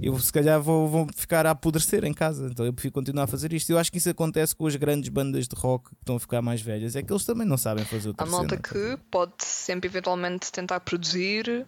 eu 0.00 0.16
se 0.20 0.32
calhar 0.32 0.62
vou, 0.62 0.86
vou 0.86 1.08
ficar 1.16 1.44
a 1.44 1.50
apodrecer 1.50 2.04
em 2.04 2.14
casa, 2.14 2.46
então 2.46 2.64
eu 2.64 2.72
prefiro 2.72 2.94
continuar 2.94 3.24
a 3.24 3.26
fazer 3.26 3.52
isto. 3.52 3.68
Eu 3.70 3.78
acho 3.78 3.90
que 3.90 3.98
isso 3.98 4.10
acontece 4.10 4.54
com 4.54 4.64
as 4.64 4.76
grandes 4.76 5.08
bandas 5.08 5.48
de 5.48 5.56
rock 5.56 5.88
que 5.88 5.96
estão 6.02 6.14
a 6.14 6.20
ficar 6.20 6.40
mais 6.40 6.62
velhas, 6.62 6.94
é 6.94 7.02
que 7.02 7.12
eles 7.12 7.24
também 7.24 7.44
não 7.44 7.56
sabem 7.56 7.84
fazer 7.84 8.06
outra 8.06 8.24
Há 8.24 8.30
malta 8.30 8.50
cena, 8.50 8.62
tá 8.62 8.68
que 8.68 9.02
pode 9.10 9.32
sempre 9.40 9.88
eventualmente 9.88 10.52
tentar 10.52 10.78
produzir, 10.78 11.66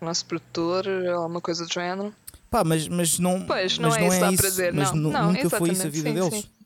o 0.00 0.06
nosso 0.06 0.24
produtor, 0.24 0.88
alguma 0.88 1.42
coisa 1.42 1.66
do 1.66 1.70
género. 1.70 2.14
Pá, 2.50 2.64
mas, 2.64 2.88
mas 2.88 3.18
não, 3.18 3.42
Pois, 3.42 3.76
não 3.76 3.90
mas 3.90 3.98
é 3.98 4.00
não 4.00 4.08
isso, 4.08 4.24
é 4.24 4.28
isso. 4.32 4.42
prazer, 4.42 4.72
mas 4.72 4.90
não. 4.92 5.10
Não, 5.10 5.32
nunca 5.32 5.50
foi 5.50 5.70
isso 5.70 5.86
a 5.86 5.90
vida 5.90 6.08
sim, 6.08 6.14
deles. 6.14 6.34
sim. 6.34 6.61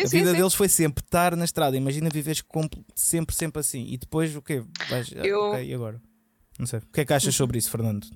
Sim, 0.00 0.04
a 0.04 0.08
sim, 0.08 0.18
vida 0.18 0.30
sim. 0.32 0.36
deles 0.36 0.54
foi 0.54 0.68
sempre 0.68 1.02
estar 1.04 1.36
na 1.36 1.44
estrada. 1.44 1.76
Imagina 1.76 2.08
viveres 2.10 2.42
sempre, 2.94 3.34
sempre 3.34 3.60
assim. 3.60 3.86
E 3.88 3.96
depois 3.98 4.34
o 4.36 4.42
quê? 4.42 4.62
Vais, 4.88 5.10
ah, 5.16 5.26
Eu- 5.26 5.40
ok, 5.50 5.64
e 5.64 5.74
agora? 5.74 6.00
Não 6.58 6.66
sei. 6.66 6.80
O 6.80 6.86
que 6.92 7.00
é 7.00 7.04
que 7.04 7.12
achas 7.12 7.34
sobre 7.34 7.58
isso, 7.58 7.70
Fernando? 7.70 8.06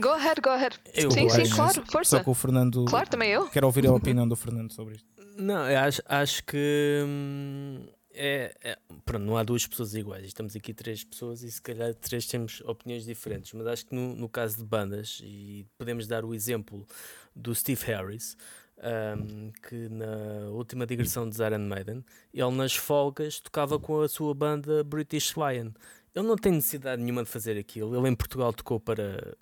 Go 0.00 0.10
ahead, 0.10 0.40
go 0.40 0.50
ahead. 0.50 0.76
Eu 0.94 1.10
sim, 1.10 1.28
sim, 1.28 1.48
claro, 1.50 1.74
Só 1.74 1.84
força. 1.90 2.22
que 2.22 2.30
o 2.30 2.34
Fernando. 2.34 2.84
Claro, 2.84 3.08
também 3.10 3.30
eu. 3.30 3.48
Quero 3.48 3.66
ouvir 3.66 3.86
a 3.86 3.92
opinião 3.92 4.28
do 4.28 4.36
Fernando 4.36 4.72
sobre 4.72 4.94
isto. 4.96 5.08
Não, 5.36 5.68
eu 5.68 5.78
acho, 5.78 6.02
acho 6.06 6.44
que 6.44 7.02
hum, 7.04 7.86
é, 8.12 8.54
é- 8.62 8.78
pronto, 9.04 9.24
não 9.24 9.36
há 9.36 9.42
duas 9.42 9.66
pessoas 9.66 9.94
iguais. 9.94 10.24
Estamos 10.26 10.54
aqui 10.54 10.72
três 10.72 11.02
pessoas 11.02 11.42
e 11.42 11.50
se 11.50 11.60
calhar 11.60 11.92
três 11.94 12.26
temos 12.26 12.60
opiniões 12.64 13.04
diferentes. 13.04 13.52
Mas 13.52 13.66
acho 13.66 13.86
que 13.86 13.94
no, 13.94 14.14
no 14.14 14.28
caso 14.28 14.58
de 14.58 14.64
bandas, 14.64 15.20
e 15.24 15.66
podemos 15.76 16.06
dar 16.06 16.24
o 16.24 16.32
exemplo 16.34 16.86
do 17.34 17.52
Steve 17.54 17.84
Harris, 17.86 18.36
hum, 18.82 19.52
que 19.68 19.88
na 19.88 20.50
última 20.50 20.86
digressão 20.86 21.28
de 21.28 21.42
Iron 21.42 21.58
Maiden, 21.58 22.04
ele 22.32 22.50
nas 22.52 22.74
folgas 22.74 23.40
tocava 23.40 23.78
com 23.78 24.00
a 24.00 24.08
sua 24.08 24.34
banda 24.34 24.82
British 24.84 25.34
Lion. 25.34 25.70
Ele 26.14 26.26
não 26.26 26.36
tem 26.36 26.52
necessidade 26.52 27.02
nenhuma 27.02 27.22
de 27.22 27.30
fazer 27.30 27.58
aquilo. 27.58 27.96
Ele 27.96 28.08
em 28.08 28.14
Portugal 28.14 28.52
tocou 28.52 28.80
para 28.80 29.36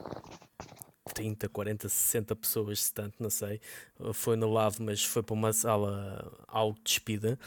30, 1.14 1.48
40, 1.48 1.88
60 1.88 2.36
pessoas, 2.36 2.84
se 2.84 2.92
tanto, 2.92 3.14
não 3.22 3.30
sei. 3.30 3.60
Foi 4.12 4.36
no 4.36 4.52
Lave, 4.52 4.82
mas 4.82 5.04
foi 5.04 5.22
para 5.22 5.34
uma 5.34 5.52
sala 5.52 6.30
algo 6.46 6.78
despida. 6.84 7.38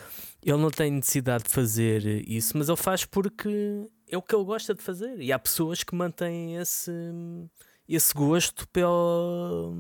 Ele 0.44 0.58
não 0.58 0.72
tem 0.72 0.92
necessidade 0.92 1.44
de 1.44 1.50
fazer 1.50 2.06
isso, 2.28 2.58
mas 2.58 2.70
ele 2.70 2.78
faz 2.78 3.06
porque 3.06 3.88
é 4.08 4.18
o 4.18 4.22
que 4.22 4.36
ele 4.36 4.46
gosta 4.46 4.74
de 4.74 4.82
fazer. 4.82 5.20
E 5.22 5.32
há 5.32 5.38
pessoas 5.38 5.84
que 5.84 5.94
mantêm 5.94 6.56
esse, 6.56 6.92
esse 7.88 8.14
gosto 8.14 8.68
pela, 8.70 9.72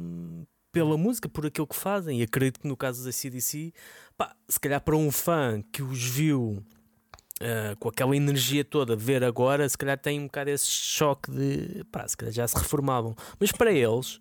pela 0.72 0.98
música, 0.98 1.28
por 1.30 1.46
aquilo 1.46 1.68
que 1.68 1.76
fazem. 1.76 2.20
E 2.20 2.24
acredito 2.24 2.60
que 2.60 2.68
no 2.68 2.78
caso 2.78 3.04
da 3.04 3.12
CDC, 3.12 3.74
pá, 4.18 4.36
se 4.48 4.60
calhar 4.60 4.82
para 4.82 4.96
um 4.96 5.12
fã 5.12 5.62
que 5.72 5.82
os 5.82 6.04
viu. 6.04 6.64
ah, 7.42 7.76
com 7.80 7.90
aquela 7.90 8.16
energia 8.16 8.64
toda, 8.66 8.96
ver 8.96 9.24
agora, 9.24 9.68
se 9.70 9.78
calhar 9.78 9.98
tem 9.98 10.20
um 10.20 10.26
bocado 10.26 10.50
esse 10.50 10.68
choque 10.68 11.32
de 11.32 11.84
pá, 11.92 12.08
se 12.08 12.18
calhar 12.18 12.34
já 12.34 12.48
se 12.48 12.56
reformavam, 12.58 13.16
mas 13.40 13.52
para 13.52 13.72
eles, 13.72 14.20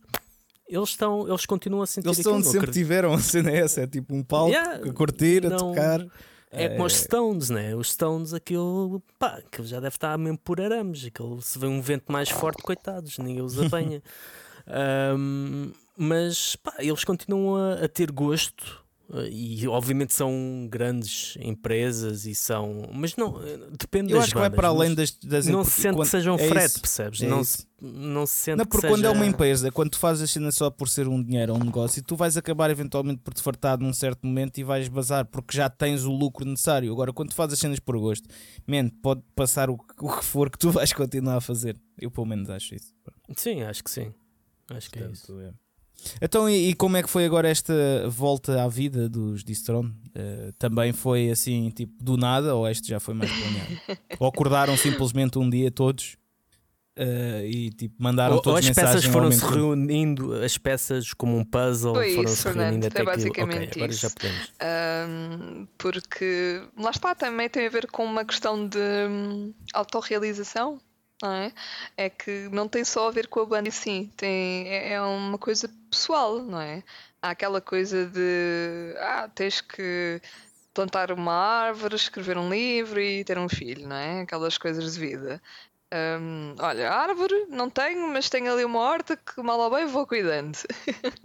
eles 0.68 0.90
estão, 0.90 1.26
eles 1.28 1.44
continuam 1.44 1.82
a 1.82 1.86
sentir 1.86 2.07
Eles 2.07 2.18
estão 2.18 2.40
sempre 2.42 2.70
tiveram 2.70 3.12
a 3.14 3.18
cena 3.20 3.51
é 3.51 3.57
essa. 3.59 3.80
É 3.80 3.86
tipo 3.88 4.14
um 4.14 4.22
palco 4.22 4.51
Yeah, 4.53 4.88
a 4.88 4.92
curtir, 4.92 5.44
a 5.46 5.51
não- 5.51 5.59
tocar. 5.59 6.07
É 6.51 6.70
como 6.70 6.84
os 6.84 6.96
Stones, 6.96 7.51
né? 7.51 7.74
Os 7.76 7.92
Stones, 7.92 8.32
aquilo, 8.32 9.03
pá, 9.18 9.36
aquilo 9.44 9.66
já 9.66 9.80
deve 9.80 9.96
estar 9.96 10.16
mesmo 10.16 10.38
por 10.38 10.61
arames. 10.61 11.05
Aquilo, 11.05 11.42
se 11.42 11.59
vem 11.59 11.68
um 11.68 11.82
vento 11.82 12.11
mais 12.11 12.30
forte, 12.30 12.62
coitados, 12.62 13.18
ninguém 13.18 13.42
os 13.42 13.59
apanha. 13.61 14.03
Ahm, 14.66 15.72
mas, 15.99 16.57
pá, 16.57 16.74
eles 16.78 17.03
continuam 17.05 17.57
a, 17.57 17.84
a 17.84 17.88
ter 17.88 18.11
gosto. 18.12 18.84
eh, 19.12 19.28
E 19.30 19.66
obviamente 19.68 20.14
são 20.14 20.68
grandes 20.70 21.36
empresas 21.40 22.24
e 22.26 22.34
são. 22.34 22.88
Mas 22.92 23.16
não, 23.16 23.42
eh, 23.42 23.59
depende 23.78 24.12
Eu 24.12 24.20
acho 24.20 24.32
que 24.32 24.38
vai 24.38 24.51
para 24.51 24.68
além 24.68 24.94
das. 24.94 25.11
das 25.12 25.46
Não 25.46 25.64
se 25.64 25.70
sente 25.80 25.94
quando- 25.96 26.05
que 26.05 26.11
seja 26.11 26.30
um 26.32 26.36
é 26.36 26.49
frete, 26.49 26.66
isso, 26.66 26.80
percebes? 26.80 27.22
é 27.22 27.26
não, 27.26 27.40
isso. 27.40 27.59
se, 27.59 27.66
não 27.80 28.26
se 28.26 28.32
sente 28.34 28.59
Não, 28.59 28.64
que 28.64 28.70
porque 28.70 28.86
seja... 28.86 28.94
quando 28.94 29.05
é 29.07 29.11
uma 29.11 29.24
empresa, 29.26 29.70
quando 29.72 29.90
tu 29.90 29.99
fazes 29.99 30.22
a 30.22 30.26
cena 30.26 30.53
só 30.53 30.70
por 30.70 30.88
ser 30.88 31.09
um 31.09 31.22
dinheiro 31.22 31.55
ou 31.55 31.59
um 31.61 31.64
negócio, 31.64 32.03
tu 32.03 32.14
vais 32.16 32.36
acabar 32.36 32.70
eventualmente 32.70 33.20
por 33.22 33.32
te 33.34 33.42
fartar 33.42 33.78
num 33.78 33.92
certo 33.94 34.26
momento 34.26 34.59
e 34.59 34.62
vais 34.64 34.88
bazar 34.88 35.24
porque 35.26 35.57
já 35.57 35.68
tens 35.70 36.05
o 36.05 36.12
lucro 36.12 36.44
necessário. 36.44 36.92
Agora, 36.92 37.12
quando 37.12 37.30
tu 37.30 37.34
fazes 37.34 37.55
as 37.55 37.59
cenas 37.61 37.80
por 37.80 37.99
gosto, 37.99 38.28
man, 38.66 38.88
pode 39.03 39.22
passar 39.34 39.70
o, 39.70 39.78
que- 39.78 39.94
o 40.05 40.16
que 40.18 40.24
for 40.24 40.51
que 40.51 40.59
tu 40.59 40.70
vais 40.72 40.92
continuar 40.92 41.36
a 41.36 41.40
fazer. 41.40 41.76
Eu, 41.99 42.11
pelo 42.11 42.26
menos, 42.26 42.51
acho 42.51 42.74
isso. 42.74 42.92
Sim, 43.36 43.62
acho 43.62 43.82
que 43.82 43.90
sim. 43.90 44.12
Acho 44.70 44.90
que 44.90 44.99
é 44.99 45.09
isso. 45.11 45.40
É. 45.40 45.51
Então, 46.22 46.49
e, 46.49 46.70
e 46.70 46.74
como 46.74 46.96
é 46.96 47.03
que 47.03 47.11
foi 47.11 47.24
agora 47.24 47.49
esta 47.49 47.74
volta 48.09 48.62
à 48.62 48.68
vida 48.68 49.09
dos 49.09 49.42
Distron? 49.44 49.90
Eh, 50.14 50.53
também 50.59 50.92
foi 50.92 51.30
assim, 51.30 51.70
tipo, 51.70 51.92
do 52.03 52.16
nada, 52.16 52.55
ou 52.55 52.68
este 52.68 52.88
já 52.88 53.01
foi 53.01 53.14
mais 53.14 53.30
planeado? 53.30 53.78
ou 54.18 54.28
acordaram 54.28 54.76
simplesmente 54.76 55.38
um 55.38 55.49
dia 55.49 55.70
todos 55.70 56.16
eh, 57.01 57.46
e 57.46 57.70
tipo, 57.70 57.94
mandaram 58.03 58.32
Ou, 58.32 58.38
ou 58.38 58.42
todos 58.42 58.68
as 58.68 58.74
peças 58.74 59.05
foram-se 59.05 59.44
reunindo, 59.44 60.34
as 60.42 60.59
peças 60.59 61.12
como 61.14 61.36
um 61.36 61.44
puzzle, 61.44 61.94
Foi 61.94 62.12
foram-se 62.12 62.49
isso, 62.49 62.59
reunindo 62.59 62.86
até 62.88 63.03
é 63.03 63.05
basicamente 63.05 63.62
Ok, 63.68 63.72
agora 63.76 63.92
isso. 63.92 64.01
já 64.01 64.11
podemos. 64.11 64.53
Ahm, 64.61 65.66
porque 65.78 66.61
lá 66.76 66.90
está, 66.90 67.14
também 67.14 67.49
tem 67.49 67.66
a 67.66 67.70
ver 67.70 67.86
com 67.88 68.05
uma 68.05 68.24
questão 68.24 68.66
de 68.66 68.78
hum, 68.78 69.55
autorrealização, 69.72 70.80
é? 71.25 71.53
É 71.97 72.09
que 72.09 72.49
não 72.53 72.69
tem 72.69 72.85
só 72.85 73.09
a 73.09 73.11
ver 73.11 73.27
com 73.27 73.41
a 73.41 73.47
banda 73.47 73.69
em 73.69 73.73
si, 73.73 74.11
tem, 74.16 74.69
é, 74.69 74.93
é 74.93 75.01
uma 75.01 75.39
coisa 75.39 75.69
pessoal, 75.91 76.39
não 76.41 76.61
é? 76.61 76.83
Há 77.21 77.31
aquela 77.31 77.61
coisa 77.61 78.07
de 78.07 78.95
ah, 78.99 79.29
tens 79.35 79.61
que 79.61 80.21
plantar 80.73 81.11
uma 81.11 81.33
árvore, 81.33 81.97
escrever 81.97 82.39
um 82.39 82.49
livro 82.49 83.01
e 83.01 83.25
ter 83.25 83.37
um 83.39 83.49
filho, 83.49 83.89
não 83.89 83.97
é? 83.97 84.21
Aquelas 84.21 84.57
coisas 84.57 84.95
de 84.95 85.01
vida. 85.01 85.43
Hum, 85.91 86.55
olha, 86.61 86.91
árvore 86.91 87.47
não 87.49 87.71
tenho, 87.71 88.07
mas 88.09 88.29
tenho 88.29 88.53
ali 88.53 88.62
uma 88.62 88.79
horta 88.81 89.16
que 89.16 89.43
mal 89.43 89.59
ou 89.59 89.71
bem 89.71 89.87
vou 89.87 90.07
cuidando. 90.07 90.59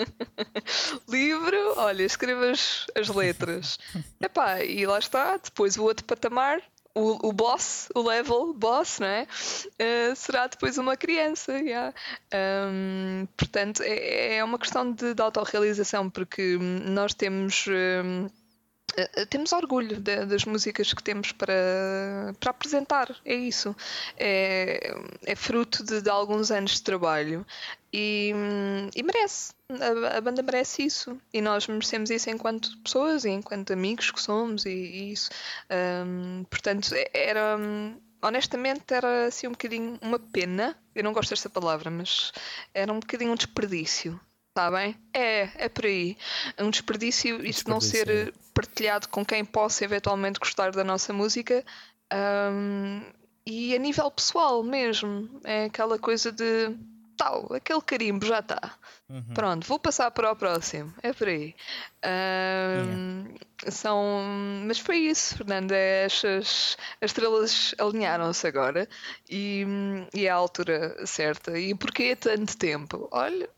Livro, 1.09 1.73
olha, 1.77 2.03
escreva 2.03 2.49
as, 2.49 2.85
as 2.95 3.09
letras. 3.09 3.77
Epá, 4.21 4.63
e 4.63 4.85
lá 4.85 4.99
está, 4.99 5.35
depois 5.37 5.77
o 5.77 5.83
outro 5.83 6.05
patamar, 6.05 6.63
o, 6.95 7.29
o 7.29 7.33
boss, 7.33 7.89
o 7.95 8.01
level 8.01 8.53
boss, 8.53 8.99
não 8.99 9.07
é? 9.07 9.27
Eh, 9.79 10.13
será 10.15 10.47
depois 10.47 10.77
uma 10.77 10.95
criança. 10.97 11.53
yeah. 11.59 11.93
Hum, 12.33 13.27
portanto, 13.37 13.81
é, 13.83 14.37
é 14.37 14.43
uma 14.43 14.59
questão 14.59 14.91
de, 14.91 15.13
de 15.13 15.21
autorrealização, 15.21 16.09
porque 16.09 16.57
hum, 16.57 16.79
nós 16.89 17.13
temos. 17.13 17.65
eh, 17.67 18.03
temos 19.29 19.51
orgulho 19.53 19.99
da- 19.99 20.25
das 20.25 20.45
músicas 20.45 20.93
que 20.93 21.03
temos 21.03 21.31
para, 21.31 21.53
para 22.39 22.51
apresentar, 22.51 23.15
é 23.25 23.33
isso. 23.33 23.75
É, 24.17 24.93
é 25.25 25.35
fruto 25.35 25.83
de, 25.83 26.01
de 26.01 26.09
alguns 26.09 26.51
anos 26.51 26.73
de 26.73 26.83
trabalho 26.83 27.45
e, 27.91 28.31
e 28.95 29.03
merece. 29.03 29.53
A, 29.69 30.17
a 30.17 30.21
banda 30.21 30.43
merece 30.43 30.83
isso 30.83 31.19
e 31.33 31.41
nós 31.41 31.67
merecemos 31.67 32.09
isso 32.09 32.29
enquanto 32.29 32.77
pessoas 32.83 33.25
e 33.25 33.29
enquanto 33.29 33.73
amigos 33.73 34.11
que 34.11 34.21
somos 34.21 34.65
e, 34.65 34.69
e 34.69 35.11
isso. 35.13 35.29
Hum, 36.05 36.43
portanto, 36.49 36.93
é- 36.93 37.09
era. 37.13 37.57
Honestamente, 38.21 38.93
era 38.93 39.25
assim 39.27 39.47
um 39.47 39.51
bocadinho 39.51 39.99
uma 40.01 40.17
pena. 40.19 40.77
Eu 40.95 41.03
não 41.03 41.11
gosto 41.13 41.31
desta 41.31 41.49
palavra, 41.49 41.89
mas 41.91 42.31
era 42.73 42.91
um 42.93 42.99
bocadinho 42.99 43.31
um 43.31 43.35
desperdício. 43.35 44.19
Está 44.53 44.69
bem? 44.69 44.95
É, 45.11 45.49
é 45.65 45.67
por 45.67 45.85
aí. 45.85 46.15
Um 46.59 46.69
desperdício, 46.69 47.43
isso 47.43 47.67
não 47.67 47.81
ser 47.81 48.05
Desperdício, 48.05 48.33
eh, 48.39 48.51
partilhado 48.53 49.09
com 49.09 49.25
quem 49.25 49.43
possa 49.43 49.83
eventualmente 49.83 50.39
gostar 50.39 50.71
da 50.71 50.83
nossa 50.83 51.11
música. 51.11 51.65
Hum, 52.13 53.01
e 53.47 53.75
a 53.75 53.79
nível 53.79 54.11
pessoal 54.11 54.61
mesmo, 54.63 55.27
é 55.43 55.65
aquela 55.65 55.97
coisa 55.97 56.31
de 56.31 56.69
tal, 57.17 57.51
aquele 57.51 57.81
carimbo 57.81 58.27
já 58.27 58.39
está. 58.39 58.77
Uhum. 59.09 59.33
Pronto, 59.33 59.65
vou 59.67 59.79
passar 59.79 60.11
para 60.11 60.31
o 60.31 60.35
próximo. 60.35 60.93
É 61.01 61.11
por 61.13 61.27
aí. 61.27 61.55
Hum, 62.05 63.33
São. 63.69 64.21
Mas 64.67 64.77
foi 64.77 64.97
isso, 64.97 65.35
Fernando. 65.37 65.71
é 65.71 66.05
Estas, 66.05 66.77
as 67.01 67.09
estrelas 67.09 67.73
alinharam-se 67.79 68.45
agora 68.45 68.87
e, 69.27 69.65
e 70.13 70.27
é 70.27 70.29
a 70.29 70.35
altura 70.35 71.05
certa. 71.07 71.57
E 71.57 71.73
porquê 71.73 72.15
tanto 72.15 72.55
tempo? 72.55 73.07
Olha, 73.11 73.49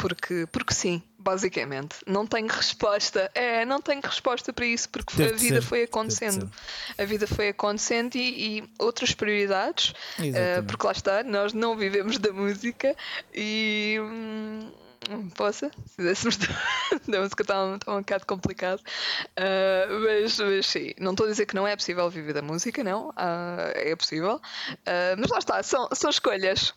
porque, 0.00 0.46
porque 0.50 0.72
sim, 0.72 1.02
basicamente. 1.18 1.96
Não 2.06 2.26
tenho 2.26 2.48
resposta. 2.48 3.30
É, 3.34 3.64
não 3.66 3.80
tenho 3.80 4.00
resposta 4.00 4.52
para 4.52 4.64
isso, 4.64 4.88
porque 4.88 5.14
Deve 5.14 5.34
a 5.34 5.36
vida 5.36 5.60
ser, 5.60 5.68
foi 5.68 5.82
acontecendo. 5.82 6.50
A 6.98 7.04
vida 7.04 7.26
foi 7.26 7.48
acontecendo 7.48 8.16
e, 8.16 8.58
e 8.58 8.70
outras 8.78 9.12
prioridades, 9.12 9.92
eh, 10.18 10.26
Exatamente. 10.26 10.66
porque 10.66 10.86
lá 10.86 10.92
está, 10.92 11.22
nós 11.22 11.52
não 11.52 11.76
vivemos 11.76 12.18
da 12.18 12.32
música 12.32 12.96
e. 13.34 13.98
hum, 14.00 14.70
Possa, 15.34 15.70
se 15.86 15.96
fizéssemos 15.96 16.36
da, 17.08 17.20
música 17.20 17.42
está, 17.42 17.74
está 17.74 17.92
um 17.92 17.98
bocado 18.00 18.26
complicado, 18.26 18.82
Ah, 19.34 19.86
mas, 20.04 20.38
mas 20.38 20.66
sim, 20.66 20.92
não 21.00 21.12
estou 21.12 21.26
a 21.26 21.30
dizer 21.30 21.46
que 21.46 21.54
não 21.54 21.66
é 21.66 21.74
possível 21.74 22.08
viver 22.10 22.34
da 22.34 22.42
música, 22.42 22.84
não, 22.84 23.10
Ah, 23.16 23.72
é 23.74 23.96
possível, 23.96 24.40
Ah, 24.86 25.16
mas 25.18 25.30
lá 25.30 25.38
está, 25.38 25.62
são, 25.62 25.88
são 25.94 26.10
escolhas. 26.10 26.74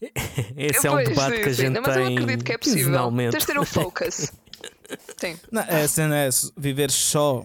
Esse 0.56 0.86
é 0.86 0.90
um 0.90 0.94
Pois, 0.94 1.08
debate 1.08 1.36
sim, 1.36 1.42
que 1.42 1.48
a 1.48 1.54
sim, 1.54 1.62
gente 1.62 1.80
Mas 1.80 1.96
eu 1.96 2.04
tem 2.06 2.18
acredito 2.18 2.44
que 2.44 2.52
é 2.52 2.58
possível. 2.58 3.12
Tens 3.30 3.40
de 3.40 3.46
ter 3.46 3.58
um 3.58 3.64
focus. 3.64 4.32
Sim. 5.20 5.38
Não, 5.52 5.62
a 5.62 5.86
cena 5.88 6.16
é 6.16 6.28
viver 6.56 6.90
só. 6.90 7.44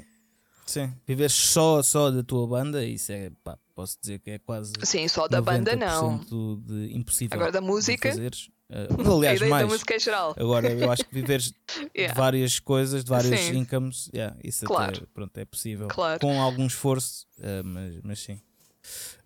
Sim, 0.66 0.91
viver 1.08 1.30
só, 1.30 1.84
só 1.84 2.10
da 2.10 2.24
tua 2.24 2.47
banda, 2.47 2.84
isso 2.84 3.12
é, 3.12 3.30
pá, 3.43 3.56
posso 3.76 3.97
dizer 4.01 4.18
que 4.20 4.32
é 4.32 4.39
quase. 4.39 4.74
Sim, 4.84 5.08
só 5.08 5.28
da 5.28 5.41
banda 5.41 5.76
não. 5.76 6.20
90% 6.20 6.64
de 6.66 6.95
impossível. 6.97 7.36
Agora 7.36 7.51
da 7.51 7.62
música, 7.62 8.10
fazeres. 8.10 8.49
A 8.72 8.88
aliás, 9.14 9.39
mais. 9.41 9.68
da 9.68 9.72
música 9.72 9.93
é 9.93 9.99
geral. 9.99 10.34
Agora, 10.38 10.72
eu 10.72 10.91
acho 10.91 11.06
que 11.06 11.14
viveres 11.14 11.53
Yeah. 11.95 12.14
de 12.14 12.20
várias 12.20 12.60
coisas, 12.60 13.03
de 13.03 13.10
vários 13.10 13.39
Sim. 13.39 13.58
incomes, 13.60 14.10
yeah, 14.14 14.36
isso 14.43 14.66
Claro. 14.66 14.97
até 14.97 15.06
pronto, 15.14 15.38
é 15.38 15.45
possível. 15.45 15.88
Claro. 15.88 16.20
Com 16.20 16.41
algum 16.41 16.66
esforço, 16.66 17.28
eh, 17.39 17.62
mas, 17.64 17.99
mas 18.03 18.20
sim. 18.20 18.41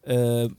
Uh, 0.09 0.51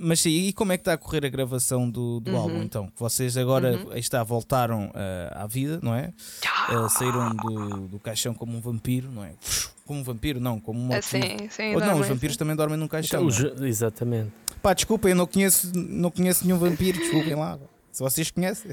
mas 0.00 0.18
sim, 0.18 0.30
e 0.30 0.52
como 0.52 0.72
é 0.72 0.76
que 0.76 0.80
está 0.80 0.94
a 0.94 0.96
correr 0.96 1.24
a 1.24 1.28
gravação 1.28 1.88
do, 1.88 2.18
do 2.18 2.32
uhum. 2.32 2.36
álbum 2.36 2.62
então? 2.62 2.90
Vocês 2.96 3.36
agora 3.36 3.76
uhum. 3.76 3.96
está, 3.96 4.24
voltaram 4.24 4.86
uh, 4.86 4.92
à 5.32 5.46
vida, 5.46 5.78
não 5.80 5.94
é? 5.94 6.12
Uh, 6.68 6.88
saíram 6.88 7.30
do, 7.36 7.88
do 7.88 7.98
caixão 8.00 8.34
como 8.34 8.56
um 8.56 8.60
vampiro, 8.60 9.08
não 9.12 9.22
é? 9.22 9.34
Como 9.84 10.00
um 10.00 10.02
vampiro, 10.02 10.40
não, 10.40 10.58
como 10.58 10.80
um 10.80 10.92
assim, 10.92 11.48
sim, 11.48 11.74
Ou 11.74 11.80
não, 11.80 12.00
os 12.00 12.08
vampiros 12.08 12.34
sim. 12.34 12.38
também 12.38 12.56
dormem 12.56 12.76
num 12.76 12.88
caixão. 12.88 13.28
Então, 13.28 13.64
é? 13.64 13.68
Exatamente. 13.68 14.32
Pá, 14.60 14.74
desculpem, 14.74 15.10
eu 15.10 15.16
não 15.16 15.26
conheço, 15.26 15.70
não 15.74 16.10
conheço 16.10 16.44
nenhum 16.44 16.58
vampiro, 16.58 16.98
desculpem 16.98 17.36
lá. 17.36 17.56
Se 17.92 18.02
vocês 18.02 18.30
conhecem. 18.32 18.72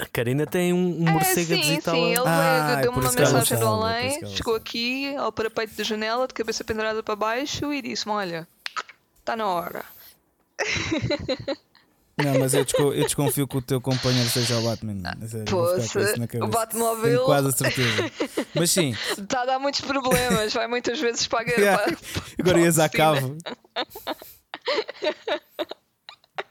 A 0.00 0.06
Karina 0.12 0.44
tem 0.44 0.72
um, 0.72 1.02
um 1.02 1.08
é, 1.08 1.12
morcego 1.12 1.54
é, 1.54 1.56
sim, 1.56 1.62
a 1.62 1.66
visitá-la. 1.66 1.96
Sim, 1.96 2.10
ele 2.10 2.22
ah, 2.26 2.78
deu-me 2.82 2.98
uma 2.98 3.12
mensagem 3.12 3.58
do 3.58 3.66
além, 3.66 4.26
chegou 4.26 4.54
aqui 4.54 5.14
ao 5.16 5.32
parapeito 5.32 5.74
da 5.76 5.84
janela, 5.84 6.26
de 6.26 6.34
cabeça 6.34 6.64
pendurada 6.64 7.02
para 7.02 7.16
baixo 7.16 7.72
e 7.72 7.80
disse-me: 7.80 8.12
Olha, 8.12 8.46
está 9.32 9.36
na 9.36 9.46
hora. 9.46 9.84
Não, 12.22 12.38
mas 12.38 12.52
eu, 12.52 12.64
desconfio, 12.64 12.94
eu 12.94 13.04
desconfio 13.04 13.48
que 13.48 13.56
o 13.56 13.62
teu 13.62 13.80
companheiro 13.80 14.28
seja 14.28 14.58
o 14.58 14.62
Batman. 14.62 15.16
Poxa, 15.48 15.98
o 16.42 16.46
Batmóvel. 16.46 17.02
Tenho 17.02 17.24
quase 17.24 17.48
a 17.48 17.52
certeza. 17.52 18.12
Mas 18.54 18.70
sim. 18.70 18.94
Está 19.18 19.42
a 19.42 19.46
dar 19.46 19.58
muitos 19.58 19.80
problemas, 19.80 20.52
vai 20.52 20.68
muitas 20.68 21.00
vezes 21.00 21.26
para 21.26 21.40
a 21.40 21.44
guerra. 21.44 21.60
Yeah. 21.60 21.96
Agora 22.38 22.60
ias 22.60 22.78
a 22.78 22.88
cabo. 22.88 23.36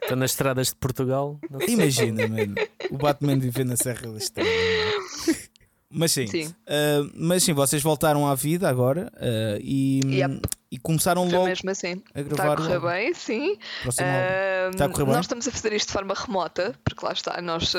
Está 0.01 0.15
nas 0.15 0.31
estradas 0.31 0.67
de 0.69 0.75
Portugal. 0.75 1.39
Imagina, 1.67 2.27
mano. 2.27 2.55
O 2.89 2.97
Batman 2.97 3.37
viver 3.37 3.65
na 3.65 3.77
Serra 3.77 4.11
da 4.11 4.17
Estrela. 4.17 4.49
Mas 5.91 6.11
sim, 6.11 6.25
sim. 6.27 6.45
Uh, 6.47 7.11
mas 7.13 7.43
sim, 7.43 7.53
vocês 7.53 7.83
voltaram 7.83 8.25
à 8.27 8.33
vida 8.33 8.69
agora 8.69 9.11
uh, 9.17 9.59
e, 9.61 9.99
yep. 10.05 10.41
e 10.71 10.77
começaram 10.77 11.27
logo 11.27 11.45
mesmo 11.45 11.69
assim. 11.69 12.01
a 12.15 12.21
gravar. 12.21 12.53
Está 12.53 12.53
a 12.53 12.79
correr 12.79 12.79
bem, 12.79 13.13
sim. 13.13 13.51
Uh, 13.85 14.69
Está 14.71 14.85
a 14.85 14.89
correr 14.89 15.05
bem? 15.05 15.13
Nós 15.13 15.25
estamos 15.25 15.47
a 15.47 15.51
fazer 15.51 15.73
isto 15.73 15.87
de 15.87 15.93
forma 15.93 16.13
remota, 16.13 16.73
porque 16.83 17.05
lá 17.05 17.11
está, 17.11 17.41
nós 17.41 17.73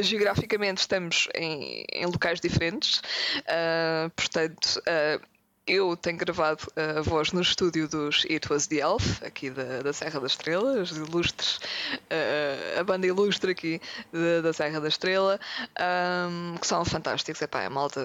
geograficamente 0.00 0.78
estamos 0.78 1.28
em, 1.34 1.84
em 1.92 2.06
locais 2.06 2.40
diferentes, 2.40 3.02
portanto 4.14 4.80
eu 5.70 5.96
tenho 5.96 6.18
gravado 6.18 6.66
a 6.74 7.00
voz 7.00 7.30
no 7.30 7.40
estúdio 7.40 7.86
dos 7.86 8.24
It 8.28 8.52
Was 8.52 8.66
the 8.66 8.78
Elf, 8.78 9.22
aqui 9.22 9.50
da, 9.50 9.82
da 9.82 9.92
Serra 9.92 10.18
da 10.18 10.26
Estrela, 10.26 10.80
os 10.80 10.90
ilustres, 10.90 11.58
uh, 11.94 12.80
a 12.80 12.82
banda 12.82 13.06
ilustre 13.06 13.52
aqui 13.52 13.80
da, 14.12 14.40
da 14.42 14.52
Serra 14.52 14.80
da 14.80 14.88
Estrela, 14.88 15.38
um, 16.28 16.56
que 16.56 16.66
são 16.66 16.84
fantásticos, 16.84 17.40
epá, 17.40 17.62
é 17.62 17.68
malta 17.68 18.00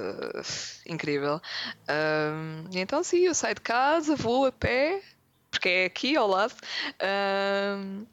incrível. 0.86 1.42
Um, 1.90 2.70
então, 2.72 3.04
sim, 3.04 3.26
eu 3.26 3.34
saio 3.34 3.56
de 3.56 3.62
casa, 3.62 4.16
vou 4.16 4.46
a 4.46 4.52
pé, 4.52 5.02
porque 5.50 5.70
é 5.70 5.86
aqui 5.86 6.16
ao 6.16 6.28
lado. 6.28 6.54
Um, 7.02 8.06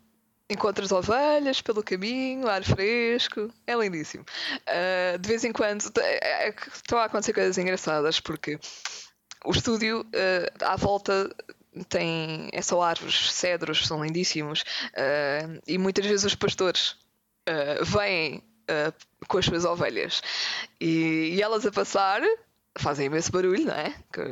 encontras 0.48 0.92
ovelhas 0.92 1.60
pelo 1.60 1.82
caminho, 1.82 2.48
ar 2.48 2.64
fresco, 2.64 3.52
é 3.66 3.74
lindíssimo. 3.74 4.24
Uh, 4.62 5.18
de 5.18 5.28
vez 5.28 5.44
em 5.44 5.52
quando 5.52 5.84
é, 5.98 6.48
é, 6.48 6.54
estão 6.74 6.98
a 6.98 7.04
acontecer 7.04 7.34
coisas 7.34 7.58
engraçadas 7.58 8.18
porque 8.18 8.58
o 9.44 9.50
estúdio 9.50 10.00
uh, 10.00 10.64
à 10.64 10.76
volta 10.76 11.34
tem 11.88 12.50
é 12.52 12.60
só 12.60 12.82
árvores, 12.82 13.32
cedros, 13.32 13.86
são 13.86 14.04
lindíssimos 14.04 14.60
uh, 14.60 15.60
e 15.66 15.78
muitas 15.78 16.04
vezes 16.04 16.24
os 16.24 16.34
pastores 16.34 16.96
uh, 17.48 17.84
vêm 17.84 18.42
com 19.28 19.36
as 19.36 19.44
suas 19.44 19.66
ovelhas 19.66 20.22
e, 20.80 21.34
e, 21.34 21.42
elas 21.42 21.66
a 21.66 21.70
passar 21.70 22.22
fazem 22.78 23.06
imenso 23.06 23.30
barulho, 23.30 23.66
não 23.66 23.74
é? 23.74 23.94
Com, 24.14 24.22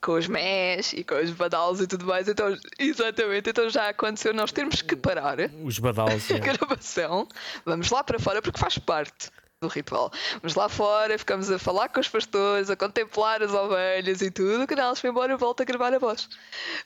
com 0.00 0.12
os 0.12 0.26
més 0.26 0.94
e 0.94 1.04
com 1.04 1.16
os 1.16 1.30
badalos 1.32 1.80
e 1.80 1.86
tudo 1.86 2.06
mais. 2.06 2.26
Então, 2.26 2.56
exatamente, 2.78 3.50
então 3.50 3.68
já 3.68 3.90
aconteceu 3.90 4.32
nós 4.32 4.50
termos 4.50 4.80
que 4.80 4.96
parar 4.96 5.36
os 5.62 5.78
badalos, 5.78 6.30
a 6.30 6.36
é. 6.36 6.38
gravação. 6.38 7.28
Vamos 7.66 7.90
lá 7.90 8.02
para 8.02 8.18
fora 8.18 8.40
porque 8.40 8.58
faz 8.58 8.78
parte 8.78 9.30
do 9.62 9.68
ritual. 9.68 10.12
Vamos 10.34 10.54
lá 10.54 10.68
fora, 10.68 11.16
ficamos 11.16 11.50
a 11.50 11.58
falar 11.58 11.88
com 11.88 12.00
os 12.00 12.08
pastores, 12.08 12.68
a 12.68 12.76
contemplar 12.76 13.42
as 13.42 13.52
ovelhas 13.52 14.20
e 14.20 14.30
tudo. 14.30 14.66
Quando 14.66 14.80
elas 14.80 15.00
foi 15.00 15.10
embora, 15.10 15.32
eu 15.32 15.38
volto 15.38 15.62
a 15.62 15.64
gravar 15.64 15.94
a 15.94 15.98
voz. 15.98 16.28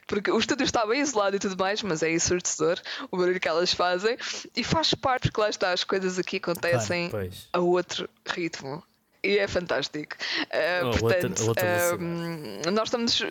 Porque 0.07 0.31
o 0.31 0.39
estúdio 0.39 0.64
está 0.64 0.87
bem 0.87 1.01
isolado 1.01 1.35
e 1.35 1.39
tudo 1.39 1.57
mais, 1.57 1.83
mas 1.83 2.03
é 2.03 2.12
ensurdecedor 2.12 2.81
o 3.11 3.16
barulho 3.16 3.41
que 3.41 3.49
elas 3.49 3.72
fazem 3.72 4.16
e 4.55 4.62
faz 4.62 4.95
parte, 4.95 5.29
porque 5.29 5.41
lá 5.41 5.49
está, 5.49 5.72
as 5.72 5.83
coisas 5.83 6.18
aqui 6.18 6.37
acontecem 6.37 7.11
claro, 7.11 7.31
a 7.53 7.59
outro 7.61 8.09
ritmo 8.29 8.83
e 9.24 9.39
é 9.39 9.49
fantástico. 9.49 10.14
Uh, 10.43 10.87
oh, 10.87 10.99
portanto, 10.99 11.49
outra, 11.49 11.64
outra 11.64 11.97
uh, 11.97 12.70
nós 12.70 12.89
estamos. 12.89 13.22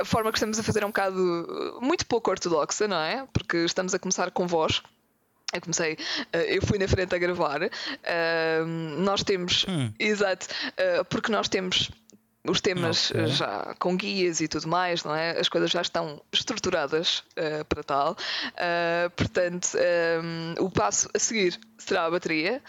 A 0.00 0.04
forma 0.04 0.30
que 0.30 0.38
estamos 0.38 0.58
a 0.58 0.62
fazer 0.62 0.82
é 0.82 0.86
um 0.86 0.90
bocado 0.90 1.78
muito 1.80 2.06
pouco 2.06 2.30
ortodoxa, 2.30 2.86
não 2.86 3.00
é? 3.00 3.26
Porque 3.32 3.56
estamos 3.58 3.94
a 3.94 3.98
começar 3.98 4.30
com 4.30 4.46
voz. 4.46 4.82
Eu 5.52 5.60
comecei, 5.60 5.94
uh, 5.94 6.36
eu 6.36 6.62
fui 6.62 6.78
na 6.78 6.86
frente 6.86 7.14
a 7.14 7.18
gravar. 7.18 7.62
Uh, 7.62 8.66
nós 8.98 9.24
temos, 9.24 9.66
hum. 9.68 9.92
exato, 9.98 10.46
uh, 10.46 11.04
porque 11.06 11.32
nós 11.32 11.48
temos 11.48 11.90
os 12.46 12.60
temas 12.60 13.10
okay. 13.10 13.26
já 13.26 13.74
com 13.78 13.96
guias 13.96 14.40
e 14.40 14.48
tudo 14.48 14.66
mais, 14.66 15.04
não 15.04 15.14
é? 15.14 15.38
As 15.38 15.48
coisas 15.48 15.70
já 15.70 15.82
estão 15.82 16.22
estruturadas 16.32 17.22
para 17.68 17.82
tal. 17.82 18.16
portanto, 19.14 19.68
um, 20.24 20.64
o 20.64 20.70
passo 20.70 21.06
a 21.12 21.18
seguir 21.18 21.60
será 21.76 22.06
a 22.06 22.10
bateria. 22.10 22.62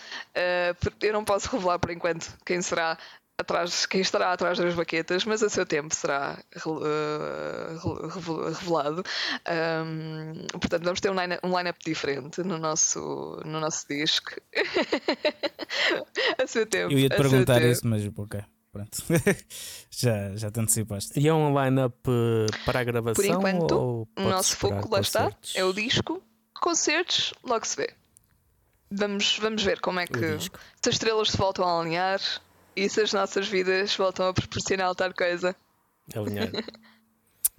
eu 1.02 1.14
não 1.14 1.24
posso 1.24 1.50
revelar 1.50 1.80
por 1.80 1.90
enquanto 1.90 2.38
quem 2.46 2.62
será 2.62 2.98
atrás, 3.42 3.86
quem 3.86 4.02
estará 4.02 4.32
atrás 4.32 4.58
das 4.58 4.74
baquetas, 4.74 5.26
mas 5.26 5.44
a 5.44 5.50
seu 5.50 5.66
tempo 5.66 5.94
será 5.94 6.38
uh, 6.66 8.48
revelado. 8.50 9.04
Um, 9.86 10.48
portanto, 10.60 10.84
vamos 10.84 11.00
ter 11.00 11.12
um 11.12 11.20
line-up 11.20 11.46
um 11.46 11.58
line 11.58 11.74
diferente 11.86 12.42
no 12.44 12.58
nosso, 12.58 13.42
no 13.46 13.60
nosso 13.60 13.88
disco. 13.88 14.32
a 16.42 16.48
seu 16.48 16.66
tempo. 16.66 16.94
Eu 16.94 17.00
ia 17.00 17.10
te 17.10 17.18
perguntar 17.18 17.62
isso, 17.62 17.88
mas 17.88 18.10
ok. 18.16 18.42
Pronto, 18.72 18.98
já, 19.92 20.36
já 20.36 20.50
te 20.50 20.60
antecipaste. 20.62 21.20
E 21.20 21.28
é 21.28 21.34
um 21.34 21.62
line-up 21.62 21.98
eh, 22.08 22.46
para 22.66 22.80
a 22.80 22.84
gravação? 22.86 23.16
Por 23.16 23.26
enquanto, 23.26 24.08
o 24.18 24.22
nosso 24.22 24.56
foco 24.56 24.90
lá 24.90 25.02
está, 25.02 25.30
é 25.54 25.64
o 25.66 25.74
disco. 25.74 26.24
Concertos, 26.54 27.34
logo 27.44 27.66
se 27.68 27.76
vê. 27.76 27.94
Vamos, 28.90 29.38
vamos 29.40 29.64
ver 29.64 29.82
como 29.82 30.00
é 30.00 30.08
que 30.08 30.40
se 30.40 30.50
as 30.88 30.96
estrelas 30.96 31.32
se 31.32 31.38
voltam 31.38 31.66
a 31.66 31.82
alinhar, 31.82 32.22
e 32.76 32.90
se 32.90 33.02
as 33.02 33.14
nossas 33.14 33.48
vidas 33.48 33.96
voltam 33.96 34.28
a 34.28 34.34
proporcionar 34.34 34.94
tal 34.96 35.14
coisa. 35.14 35.56
Alinhado. 36.16 36.52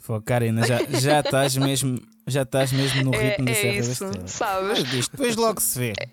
Pô, 0.05 0.21
Karina, 0.21 0.67
já, 0.67 0.79
já 0.99 1.21
estás 1.21 1.57
mesmo, 1.57 2.03
já 2.27 2.43
estás 2.43 2.73
mesmo 2.73 3.05
no 3.05 3.15
é, 3.15 3.29
ritmo 3.31 3.49
é, 3.49 3.53
da 3.53 3.61
Serra 3.61 3.77
isso, 3.77 4.11
da 4.11 4.27
sabes? 4.27 4.93
Mas 4.93 5.09
depois 5.09 5.37
logo 5.37 5.61
se 5.61 5.79
vê. 5.79 5.93
É. 5.93 6.09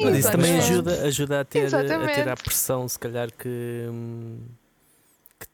Mas 0.00 0.18
isso 0.18 0.30
também 0.30 0.58
ajuda, 0.58 1.02
ajuda 1.02 1.40
a, 1.40 1.44
ter, 1.44 1.74
a 1.74 2.06
ter 2.14 2.28
a 2.28 2.36
pressão, 2.36 2.88
se 2.88 2.98
calhar, 2.98 3.28
que, 3.30 3.38
que 3.38 4.63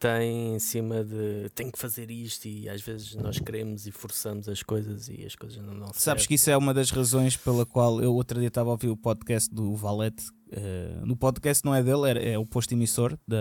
tem 0.00 0.54
em 0.54 0.58
cima 0.58 1.04
de 1.04 1.50
tem 1.54 1.70
que 1.70 1.78
fazer 1.78 2.10
isto 2.10 2.48
e 2.48 2.68
às 2.70 2.80
vezes 2.80 3.14
nós 3.14 3.38
queremos 3.38 3.86
e 3.86 3.92
forçamos 3.92 4.48
as 4.48 4.62
coisas 4.62 5.08
e 5.08 5.24
as 5.26 5.36
coisas 5.36 5.62
não 5.62 5.78
dão 5.78 5.90
Sabes 5.92 6.26
que 6.26 6.34
isso 6.34 6.50
é 6.50 6.56
uma 6.56 6.72
das 6.72 6.90
razões 6.90 7.36
pela 7.36 7.66
qual 7.66 8.02
eu 8.02 8.14
outro 8.14 8.38
dia 8.38 8.48
estava 8.48 8.70
a 8.70 8.72
ouvir 8.72 8.88
o 8.88 8.96
podcast 8.96 9.54
do 9.54 9.76
Valete 9.76 10.24
Uh, 10.50 11.06
no 11.06 11.16
podcast 11.16 11.64
não 11.64 11.72
é 11.72 11.80
dele, 11.80 12.18
é, 12.18 12.32
é 12.32 12.38
o 12.38 12.44
posto 12.44 12.72
emissor 12.72 13.16
da, 13.26 13.36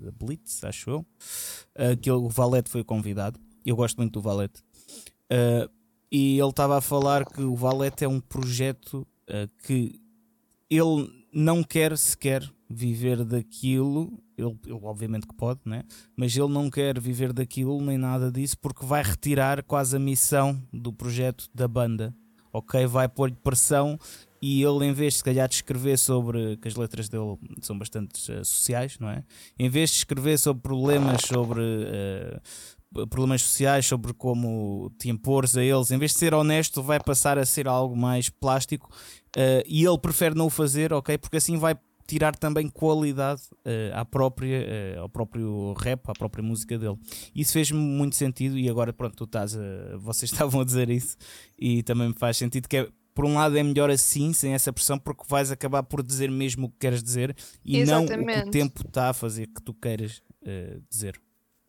da, 0.00 0.12
Blitz, 0.12 0.62
acho 0.62 0.90
eu. 0.90 0.98
Uh, 1.74 1.96
que 2.00 2.08
o 2.08 2.28
Valete 2.28 2.70
foi 2.70 2.84
convidado. 2.84 3.38
Eu 3.66 3.74
gosto 3.74 3.96
muito 3.96 4.12
do 4.12 4.22
Valete. 4.22 4.60
Uh, 5.28 5.68
e 6.10 6.38
ele 6.38 6.50
estava 6.50 6.78
a 6.78 6.80
falar 6.80 7.24
que 7.24 7.42
o 7.42 7.56
Valete 7.56 8.04
é 8.04 8.08
um 8.08 8.20
projeto 8.20 9.06
que 9.64 10.00
ele 10.68 11.08
não 11.32 11.62
quer 11.62 11.96
sequer 11.96 12.42
viver 12.70 13.24
daquilo. 13.24 14.22
Ele, 14.38 14.56
ele, 14.64 14.80
obviamente 14.82 15.26
que 15.26 15.34
pode, 15.34 15.60
né? 15.66 15.82
mas 16.16 16.36
ele 16.36 16.48
não 16.48 16.70
quer 16.70 16.98
viver 16.98 17.32
daquilo 17.32 17.80
nem 17.82 17.98
nada 17.98 18.30
disso 18.30 18.56
porque 18.58 18.86
vai 18.86 19.02
retirar 19.02 19.62
quase 19.64 19.96
a 19.96 19.98
missão 19.98 20.62
do 20.72 20.92
projeto 20.92 21.48
da 21.52 21.66
banda. 21.66 22.14
Ok, 22.52 22.84
vai 22.86 23.08
pôr 23.08 23.30
pressão 23.32 23.98
e 24.42 24.62
ele 24.62 24.84
em 24.84 24.92
vez 24.92 25.12
de 25.12 25.18
se 25.18 25.24
calhar 25.24 25.48
de 25.48 25.56
escrever 25.56 25.98
sobre 25.98 26.56
que 26.56 26.66
as 26.66 26.74
letras 26.74 27.08
dele 27.08 27.36
são 27.60 27.78
bastante 27.78 28.32
uh, 28.32 28.44
sociais, 28.44 28.98
não 28.98 29.08
é? 29.08 29.22
Em 29.58 29.68
vez 29.68 29.90
de 29.90 29.96
escrever 29.98 30.38
sobre 30.38 30.62
problemas 30.62 31.22
sobre 31.22 31.60
uh, 31.60 33.06
problemas 33.06 33.42
sociais, 33.42 33.86
sobre 33.86 34.12
como 34.12 34.90
te 34.98 35.08
impores 35.08 35.56
a 35.56 35.62
eles, 35.62 35.92
em 35.92 35.98
vez 35.98 36.12
de 36.12 36.18
ser 36.18 36.34
honesto, 36.34 36.82
vai 36.82 36.98
passar 36.98 37.38
a 37.38 37.46
ser 37.46 37.68
algo 37.68 37.96
mais 37.96 38.28
plástico 38.28 38.90
uh, 39.36 39.62
e 39.66 39.84
ele 39.84 39.98
prefere 39.98 40.34
não 40.34 40.46
o 40.46 40.50
fazer, 40.50 40.92
ok? 40.92 41.16
Porque 41.18 41.36
assim 41.36 41.56
vai 41.56 41.76
tirar 42.10 42.34
também 42.34 42.68
qualidade 42.68 43.42
uh, 43.64 43.94
à 43.94 44.04
própria, 44.04 44.66
uh, 44.96 45.00
ao 45.02 45.08
próprio 45.08 45.72
rap, 45.74 46.08
à 46.08 46.12
própria 46.12 46.42
música 46.42 46.76
dele. 46.76 46.96
Isso 47.32 47.52
fez-me 47.52 47.78
muito 47.78 48.16
sentido 48.16 48.58
e 48.58 48.68
agora 48.68 48.92
pronto, 48.92 49.14
tu 49.14 49.24
estás 49.24 49.56
a, 49.56 49.96
vocês 49.96 50.30
estavam 50.32 50.60
a 50.60 50.64
dizer 50.64 50.90
isso 50.90 51.16
e 51.56 51.84
também 51.84 52.08
me 52.08 52.14
faz 52.14 52.36
sentido 52.36 52.68
que 52.68 52.78
é 52.78 52.88
por 53.14 53.24
um 53.24 53.34
lado 53.34 53.56
é 53.56 53.62
melhor 53.62 53.90
assim, 53.90 54.32
sem 54.32 54.54
essa 54.54 54.72
pressão, 54.72 54.98
porque 54.98 55.22
vais 55.28 55.50
acabar 55.52 55.82
por 55.82 56.02
dizer 56.02 56.30
mesmo 56.30 56.66
o 56.66 56.70
que 56.70 56.78
queres 56.78 57.02
dizer 57.02 57.36
e 57.64 57.78
Exatamente. 57.78 58.16
não 58.16 58.40
o 58.40 58.42
que 58.42 58.48
o 58.48 58.50
tempo 58.50 58.86
está 58.86 59.10
a 59.10 59.12
fazer 59.12 59.46
que 59.46 59.62
tu 59.62 59.72
queiras 59.74 60.22
uh, 60.42 60.82
dizer. 60.88 61.20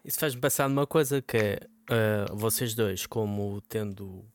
Isso 0.04 0.18
faz-me 0.18 0.42
pensar 0.42 0.68
numa 0.68 0.88
coisa 0.88 1.22
que 1.22 1.38
é 1.38 1.60
uh, 1.90 2.36
vocês 2.36 2.74
dois, 2.74 3.06
como 3.06 3.62
tendo 3.68 4.26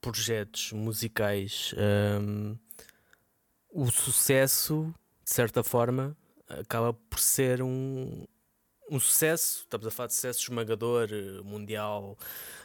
projetos 0.00 0.72
musicais, 0.72 1.74
um, 2.20 2.56
o 3.70 3.90
sucesso, 3.90 4.92
de 5.28 5.34
certa 5.34 5.62
forma, 5.62 6.16
acaba 6.48 6.94
por 6.94 7.18
ser 7.18 7.60
um, 7.60 8.24
um 8.90 8.98
sucesso. 8.98 9.60
Estamos 9.64 9.86
a 9.86 9.90
falar 9.90 10.06
de 10.06 10.14
sucesso 10.14 10.40
esmagador, 10.40 11.10
mundial, 11.44 12.16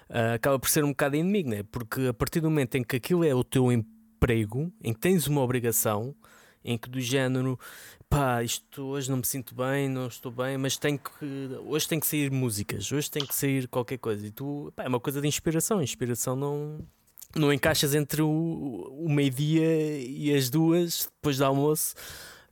uh, 0.09 0.35
acaba 0.35 0.57
por 0.57 0.69
ser 0.69 0.85
um 0.85 0.91
bocado 0.91 1.17
inimigo, 1.17 1.49
né? 1.49 1.63
porque 1.63 2.07
a 2.07 2.13
partir 2.13 2.39
do 2.39 2.49
momento 2.49 2.75
em 2.75 2.83
que 2.83 2.95
aquilo 2.95 3.25
é 3.25 3.35
o 3.35 3.43
teu 3.43 3.69
emprego, 3.69 4.71
em 4.81 4.93
que 4.93 4.99
tens 5.01 5.27
uma 5.27 5.41
obrigação, 5.41 6.15
em 6.63 6.77
que 6.77 6.89
do 6.89 7.01
género 7.01 7.59
pá, 8.09 8.41
isto 8.41 8.81
hoje 8.83 9.11
não 9.11 9.17
me 9.17 9.25
sinto 9.25 9.53
bem, 9.53 9.89
não 9.89 10.07
estou 10.07 10.31
bem, 10.31 10.57
mas 10.57 10.77
tenho 10.77 10.97
que, 10.97 11.25
hoje 11.65 11.85
tem 11.85 11.99
que 11.99 12.07
sair 12.07 12.31
músicas, 12.31 12.89
hoje 12.93 13.11
tem 13.11 13.25
que 13.25 13.35
sair 13.35 13.67
qualquer 13.67 13.97
coisa. 13.97 14.25
E 14.25 14.31
tu, 14.31 14.71
pá, 14.73 14.85
é 14.85 14.87
uma 14.87 15.01
coisa 15.01 15.19
de 15.19 15.27
inspiração. 15.27 15.81
Inspiração 15.81 16.33
não, 16.33 16.79
não 17.35 17.51
encaixas 17.51 17.93
entre 17.93 18.21
o, 18.21 18.29
o 18.89 19.09
meio-dia 19.09 19.99
e 19.99 20.33
as 20.33 20.49
duas, 20.49 21.09
depois 21.13 21.39
do 21.39 21.43
almoço. 21.43 21.95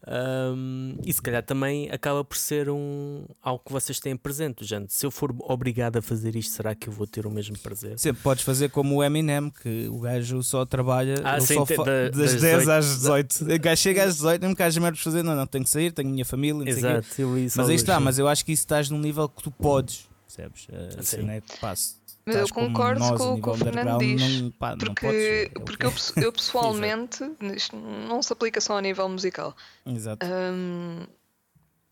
Um, 0.07 0.95
e 1.05 1.13
se 1.13 1.21
calhar 1.21 1.43
também 1.43 1.89
acaba 1.91 2.23
por 2.23 2.35
ser 2.35 2.69
um, 2.69 3.23
algo 3.41 3.63
que 3.63 3.71
vocês 3.71 3.99
têm 3.99 4.15
presente. 4.17 4.65
Gente, 4.65 4.91
se 4.93 5.05
eu 5.05 5.11
for 5.11 5.33
obrigado 5.41 5.97
a 5.97 6.01
fazer 6.01 6.35
isto, 6.35 6.53
será 6.53 6.73
que 6.73 6.87
eu 6.89 6.93
vou 6.93 7.05
ter 7.05 7.27
o 7.27 7.31
mesmo 7.31 7.57
prazer? 7.59 7.99
Sempre 7.99 8.23
podes 8.23 8.43
fazer 8.43 8.69
como 8.69 8.95
o 8.95 9.03
Eminem, 9.03 9.51
que 9.51 9.87
o 9.89 9.99
gajo 9.99 10.41
só 10.41 10.65
trabalha 10.65 11.15
ah, 11.23 11.39
sim, 11.39 11.53
só 11.53 11.83
da, 11.83 12.09
das, 12.09 12.33
das 12.33 12.41
10 12.41 12.69
às 12.69 12.85
18. 12.85 13.53
O 13.53 13.59
gajo 13.59 13.81
chega 13.81 14.03
às 14.03 14.15
18, 14.15 14.41
não 14.41 14.49
me 14.49 14.55
queres 14.55 14.77
merda 14.77 14.97
fazer, 14.97 15.23
não, 15.23 15.35
não, 15.35 15.45
tenho 15.45 15.63
que 15.63 15.69
sair, 15.69 15.91
tenho 15.91 16.09
minha 16.09 16.25
família. 16.25 16.67
Exato, 16.67 17.07
mas 17.55 17.69
aí 17.69 17.75
está, 17.75 17.99
mas 17.99 18.17
eu 18.17 18.27
acho 18.27 18.43
que 18.43 18.51
isso 18.51 18.63
estás 18.63 18.89
num 18.89 18.99
nível 18.99 19.29
que 19.29 19.43
tu 19.43 19.51
podes, 19.51 20.09
percebes? 20.27 20.67
Uh, 20.67 20.99
assim, 20.99 21.29
é, 21.29 21.41
passo. 21.59 22.00
Mas 22.33 22.49
eu 22.49 22.53
concordo 22.53 22.99
nós, 22.99 23.17
com 23.17 23.33
o 23.33 23.41
que 23.41 23.49
o 23.49 23.53
Fernando 23.55 23.99
diz. 23.99 24.41
Não, 24.41 24.51
pá, 24.51 24.75
porque 24.77 25.05
é 25.05 25.59
porque 25.59 25.85
eu, 25.85 25.93
eu 26.17 26.31
pessoalmente, 26.33 27.23
isto 27.55 27.75
não 27.75 28.21
se 28.21 28.31
aplica 28.31 28.61
só 28.61 28.77
a 28.77 28.81
nível 28.81 29.07
musical. 29.09 29.55
Exato. 29.85 30.25
Um, 30.25 31.05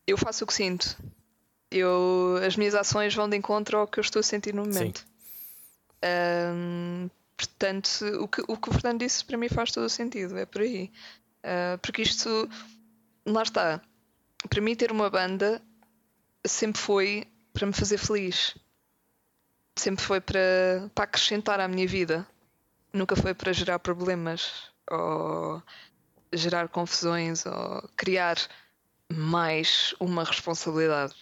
eu 0.06 0.16
faço 0.16 0.44
o 0.44 0.46
que 0.46 0.54
sinto. 0.54 0.96
Eu, 1.70 2.40
as 2.44 2.56
minhas 2.56 2.74
ações 2.74 3.14
vão 3.14 3.28
de 3.28 3.36
encontro 3.36 3.78
ao 3.78 3.86
que 3.86 3.98
eu 3.98 4.02
estou 4.02 4.20
a 4.20 4.22
sentir 4.22 4.54
no 4.54 4.64
momento. 4.64 5.06
Um, 6.04 7.08
portanto, 7.36 8.04
o 8.20 8.26
que, 8.26 8.42
o 8.48 8.56
que 8.56 8.68
o 8.68 8.72
Fernando 8.72 9.00
disse 9.00 9.24
para 9.24 9.36
mim 9.36 9.48
faz 9.48 9.70
todo 9.70 9.84
o 9.84 9.90
sentido, 9.90 10.36
é 10.36 10.46
por 10.46 10.62
aí. 10.62 10.90
Uh, 11.44 11.78
porque 11.78 12.02
isto, 12.02 12.48
lá 13.24 13.42
está. 13.42 13.80
Para 14.48 14.60
mim, 14.60 14.74
ter 14.74 14.90
uma 14.90 15.10
banda 15.10 15.62
sempre 16.44 16.80
foi 16.80 17.26
para 17.52 17.66
me 17.66 17.72
fazer 17.72 17.98
feliz 17.98 18.56
sempre 19.80 20.04
foi 20.04 20.20
para, 20.20 20.90
para 20.94 21.04
acrescentar 21.04 21.60
à 21.60 21.66
minha 21.66 21.86
vida. 21.86 22.26
Nunca 22.92 23.16
foi 23.16 23.34
para 23.34 23.52
gerar 23.52 23.78
problemas 23.78 24.70
ou 24.90 25.62
gerar 26.32 26.68
confusões 26.68 27.44
ou 27.46 27.88
criar 27.96 28.36
mais 29.12 29.94
uma 29.98 30.24
responsabilidade. 30.24 31.14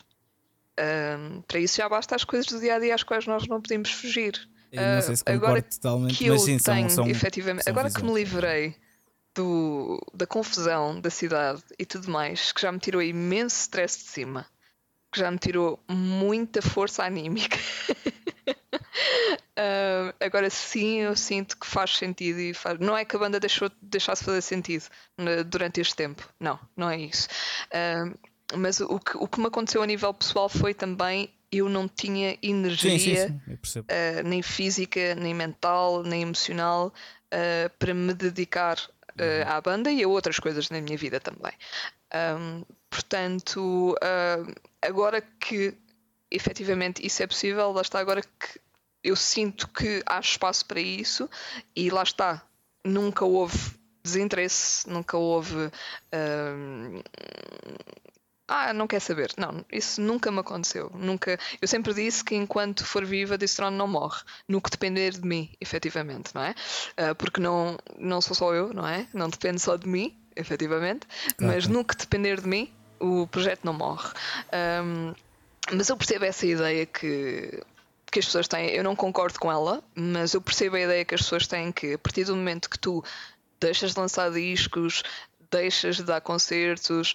Um, 0.78 1.42
para 1.42 1.58
isso 1.58 1.76
já 1.76 1.88
basta 1.88 2.14
as 2.14 2.24
coisas 2.24 2.46
do 2.46 2.60
dia 2.60 2.76
a 2.76 2.78
dia 2.78 2.94
às 2.94 3.02
quais 3.02 3.26
nós 3.26 3.46
não 3.48 3.60
podemos 3.60 3.90
fugir. 3.90 4.48
não 4.72 5.02
sei 5.02 5.16
se 5.16 5.22
uh, 5.22 5.32
agora 5.32 5.62
totalmente, 5.62 6.16
que 6.16 6.26
eu 6.26 6.38
sim, 6.38 6.58
tenho, 6.58 6.90
são, 6.90 7.06
efetivamente, 7.08 7.64
são 7.64 7.72
agora 7.72 7.90
que 7.90 8.02
me 8.02 8.12
livrei 8.14 8.76
do, 9.34 10.00
da 10.14 10.26
confusão 10.26 11.00
da 11.00 11.10
cidade 11.10 11.62
e 11.78 11.84
tudo 11.84 12.10
mais, 12.10 12.52
que 12.52 12.60
já 12.60 12.70
me 12.70 12.78
tirou 12.78 13.02
imenso 13.02 13.56
stress 13.60 13.98
de 13.98 14.04
cima, 14.04 14.46
que 15.12 15.18
já 15.18 15.30
me 15.30 15.38
tirou 15.38 15.82
muita 15.88 16.62
força 16.62 17.04
anímica. 17.04 17.58
Uh, 19.58 20.14
agora 20.20 20.48
sim, 20.48 21.00
eu 21.00 21.16
sinto 21.16 21.58
que 21.58 21.66
faz 21.66 21.96
sentido 21.96 22.38
e 22.38 22.54
faz... 22.54 22.78
não 22.78 22.96
é 22.96 23.04
que 23.04 23.16
a 23.16 23.18
banda 23.18 23.40
deixou, 23.40 23.68
deixasse 23.82 24.22
fazer 24.22 24.40
sentido 24.40 24.84
durante 25.46 25.80
este 25.80 25.96
tempo, 25.96 26.28
não, 26.38 26.60
não 26.76 26.88
é 26.88 26.96
isso. 26.96 27.26
Uh, 27.66 28.16
mas 28.54 28.78
o 28.78 29.00
que, 29.00 29.16
o 29.16 29.26
que 29.26 29.40
me 29.40 29.48
aconteceu 29.48 29.82
a 29.82 29.86
nível 29.86 30.14
pessoal 30.14 30.48
foi 30.48 30.74
também 30.74 31.34
eu 31.50 31.68
não 31.68 31.88
tinha 31.88 32.38
energia, 32.40 33.28
sim, 33.28 33.40
sim, 33.48 33.58
sim. 33.64 33.80
Uh, 33.80 34.22
nem 34.24 34.42
física, 34.42 35.16
nem 35.16 35.34
mental, 35.34 36.04
nem 36.04 36.22
emocional 36.22 36.92
para 37.78 37.92
me 37.92 38.14
dedicar 38.14 38.78
uhum. 39.20 39.52
à 39.52 39.60
banda 39.60 39.90
e 39.90 40.02
a 40.02 40.08
outras 40.08 40.38
coisas 40.38 40.70
na 40.70 40.80
minha 40.80 40.96
vida 40.96 41.20
também. 41.20 41.52
Um, 42.14 42.64
portanto, 42.88 43.94
agora 44.80 45.20
que 45.20 45.74
efetivamente 46.30 47.04
isso 47.04 47.22
é 47.22 47.26
possível, 47.26 47.70
lá 47.70 47.82
está 47.82 47.98
agora 47.98 48.22
que 48.22 48.60
eu 49.02 49.16
sinto 49.16 49.68
que 49.68 50.02
há 50.06 50.18
espaço 50.18 50.66
para 50.66 50.80
isso 50.80 51.28
e 51.74 51.90
lá 51.90 52.02
está, 52.02 52.42
nunca 52.84 53.24
houve 53.24 53.78
desinteresse, 54.02 54.88
nunca 54.88 55.16
houve. 55.16 55.70
Hum, 56.12 57.02
ah, 58.48 58.72
não 58.72 58.86
quer 58.86 59.00
saber. 59.00 59.32
Não, 59.36 59.64
isso 59.70 60.00
nunca 60.00 60.30
me 60.30 60.40
aconteceu. 60.40 60.90
Nunca. 60.94 61.38
Eu 61.60 61.68
sempre 61.68 61.92
disse 61.92 62.24
que 62.24 62.34
enquanto 62.34 62.84
for 62.84 63.04
viva, 63.04 63.36
desse 63.36 63.56
trono 63.56 63.76
não 63.76 63.86
morre. 63.86 64.22
No 64.48 64.60
que 64.60 64.70
depender 64.70 65.12
de 65.12 65.26
mim, 65.26 65.50
efetivamente, 65.60 66.34
não 66.34 66.42
é? 66.42 66.54
Uh, 66.98 67.14
porque 67.14 67.40
não, 67.40 67.76
não 67.98 68.22
sou 68.22 68.34
só 68.34 68.54
eu, 68.54 68.72
não 68.72 68.86
é? 68.86 69.06
Não 69.12 69.28
depende 69.28 69.60
só 69.60 69.76
de 69.76 69.86
mim, 69.86 70.16
efetivamente. 70.34 71.06
Mas 71.38 71.66
no 71.66 71.84
que 71.84 71.94
depender 71.94 72.40
de 72.40 72.48
mim, 72.48 72.72
o 72.98 73.26
projeto 73.26 73.60
não 73.64 73.74
morre. 73.74 74.08
Um, 74.82 75.14
mas 75.70 75.90
eu 75.90 75.96
percebo 75.98 76.24
essa 76.24 76.46
ideia 76.46 76.86
que 76.86 77.62
que 78.10 78.18
as 78.18 78.24
pessoas 78.24 78.48
têm, 78.48 78.70
eu 78.70 78.82
não 78.82 78.96
concordo 78.96 79.38
com 79.38 79.50
ela, 79.50 79.82
mas 79.94 80.34
eu 80.34 80.40
percebo 80.40 80.76
a 80.76 80.80
ideia 80.80 81.04
que 81.04 81.14
as 81.14 81.22
pessoas 81.22 81.46
têm 81.46 81.70
que 81.72 81.94
a 81.94 81.98
partir 81.98 82.24
do 82.24 82.36
momento 82.36 82.70
que 82.70 82.78
tu 82.78 83.04
deixas 83.60 83.92
de 83.92 84.00
lançar 84.00 84.30
discos, 84.30 85.02
deixas 85.50 85.96
de 85.96 86.04
dar 86.04 86.20
concertos, 86.20 87.14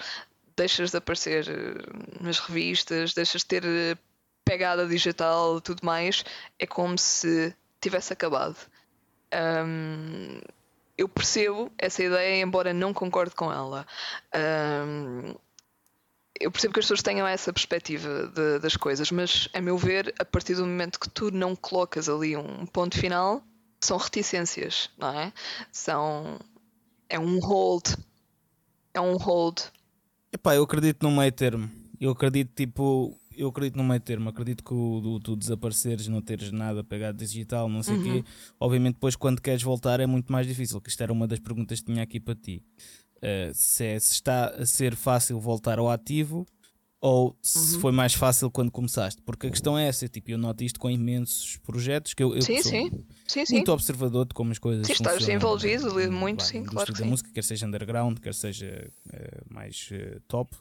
deixas 0.56 0.92
de 0.92 0.98
aparecer 0.98 1.48
eh, 1.48 2.22
nas 2.22 2.40
revistas, 2.40 3.14
deixas 3.14 3.42
de 3.42 3.48
ter 3.48 3.64
eh, 3.66 3.98
pegada 4.46 4.88
digital 4.88 5.62
tudo 5.62 5.86
mais, 5.86 6.24
é 6.60 6.68
como 6.68 6.98
se 6.98 7.56
tivesse 7.82 8.14
acabado. 8.14 8.58
Um, 9.34 10.40
eu 10.98 11.10
percebo 11.10 11.72
essa 11.78 12.04
ideia, 12.04 12.42
embora 12.42 12.74
não 12.74 12.94
concorde 12.94 13.34
com 13.34 13.52
ela. 13.52 13.86
Um, 14.36 15.36
eu 16.40 16.52
percebo 16.52 16.74
que 16.74 16.80
as 16.80 16.86
pessoas 16.86 17.02
tenham 17.02 17.28
essa 17.28 17.54
perspectiva 17.54 18.28
de, 18.28 18.60
das 18.60 18.76
coisas, 18.76 19.12
mas 19.12 19.48
a 19.54 19.62
meu 19.62 19.78
ver, 19.78 20.14
a 20.20 20.26
partir 20.26 20.56
do 20.56 20.66
momento 20.66 21.00
que 21.00 21.10
tu 21.10 21.32
não 21.32 21.56
colocas 21.56 22.10
ali 22.10 22.36
um 22.36 22.66
ponto 22.66 22.98
final, 22.98 23.44
são 23.80 23.98
reticências, 23.98 24.90
não 24.98 25.10
é? 25.10 25.34
São. 25.72 26.40
É 27.10 27.20
um 27.20 27.40
hold. 27.40 27.96
É 28.94 29.02
um 29.02 29.18
hold. 29.18 29.60
Epá, 30.32 30.56
eu 30.56 30.64
acredito 30.64 31.04
no 31.04 31.12
meio 31.12 31.32
termo. 31.32 31.70
Eu 32.00 32.12
acredito, 32.12 32.52
tipo, 32.56 33.16
eu 33.38 33.50
acredito 33.50 33.78
no 33.78 33.84
meio 33.84 34.00
termo. 34.00 34.30
Acredito 34.30 34.64
que 34.64 34.74
o, 34.74 34.98
o, 34.98 35.20
tu 35.20 35.36
desapareceres, 35.36 36.08
não 36.08 36.22
teres 36.22 36.52
nada 36.52 36.84
pegado 36.84 37.18
digital, 37.18 37.70
não 37.70 37.84
sei 37.84 37.96
o 37.96 37.98
uhum. 37.98 38.04
quê. 38.04 38.30
Obviamente, 38.60 38.96
depois, 38.96 39.16
quando 39.16 39.42
queres 39.42 39.62
voltar, 39.62 40.00
é 40.00 40.06
muito 40.06 40.32
mais 40.32 40.48
difícil. 40.48 40.82
Que 40.82 40.90
isto 40.90 41.02
era 41.04 41.14
uma 41.14 41.28
das 41.28 41.40
perguntas 41.40 41.80
que 41.80 41.86
tinha 41.86 42.04
aqui 42.04 42.20
para 42.20 42.36
ti. 42.36 42.64
Uh, 43.24 43.54
se, 43.54 43.86
é, 43.86 44.00
se, 44.00 44.14
está 44.14 44.48
a 44.48 44.66
ser 44.66 44.96
fácil 44.96 45.40
voltar 45.40 45.80
ao 45.80 45.90
ativo 45.90 46.46
ou 47.00 47.38
se 47.42 47.76
uhum. 47.76 47.82
foi 47.82 47.92
mais 47.92 48.14
fácil 48.14 48.50
quando 48.50 48.72
começaste. 48.72 49.22
Porque 49.22 49.48
a 49.48 49.50
questão 49.50 49.78
é 49.78 49.88
essa, 49.88 50.08
tipo, 50.08 50.32
eu 50.32 50.38
noto 50.38 50.64
isto 50.64 50.80
com 50.80 50.90
imensos 50.90 51.58
projetos 51.58 52.14
que 52.14 52.24
eu, 52.24 52.34
eu 52.34 52.42
sim, 52.42 52.62
sou 52.62 52.72
sim. 52.72 52.92
Sim, 53.28 53.44
muito 53.56 53.72
observador 53.74 54.26
de 54.26 54.34
como 54.34 54.52
as 54.52 54.58
coisas 54.60 54.88
sim, 54.88 54.94
estás 54.94 55.28
envolvido 55.28 55.92
muito, 56.12 56.44
sim, 56.44 56.64
claro 56.64 56.92
que 56.92 56.98
sim. 56.98 57.04
da 57.04 57.10
música, 57.10 57.30
quer 57.34 57.44
seja 57.44 57.66
underground, 57.66 58.20
quer 58.20 58.34
seja 58.34 58.90
uh, 59.08 59.54
mais 59.54 59.90
uh, 59.92 60.20
top. 60.30 60.56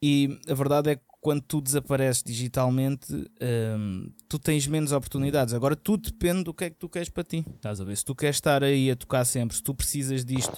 E 0.00 0.38
a 0.48 0.54
verdade 0.54 0.90
é 0.90 0.96
que 0.96 1.02
quando 1.20 1.42
tu 1.42 1.60
desapareces 1.60 2.22
digitalmente, 2.22 3.12
um, 3.12 4.08
tu 4.28 4.38
tens 4.38 4.68
menos 4.68 4.92
oportunidades. 4.92 5.52
Agora 5.52 5.74
tudo 5.74 6.10
depende 6.10 6.44
do 6.44 6.54
que 6.54 6.64
é 6.64 6.70
que 6.70 6.76
tu 6.76 6.88
queres 6.88 7.08
para 7.08 7.24
ti. 7.24 7.44
Estás 7.56 7.80
a 7.80 7.84
ver? 7.84 7.96
Se 7.96 8.04
tu 8.04 8.14
queres 8.14 8.36
estar 8.36 8.62
aí 8.62 8.90
a 8.90 8.94
tocar 8.94 9.24
sempre, 9.24 9.56
se 9.56 9.62
tu 9.62 9.74
precisas 9.74 10.24
disto, 10.24 10.56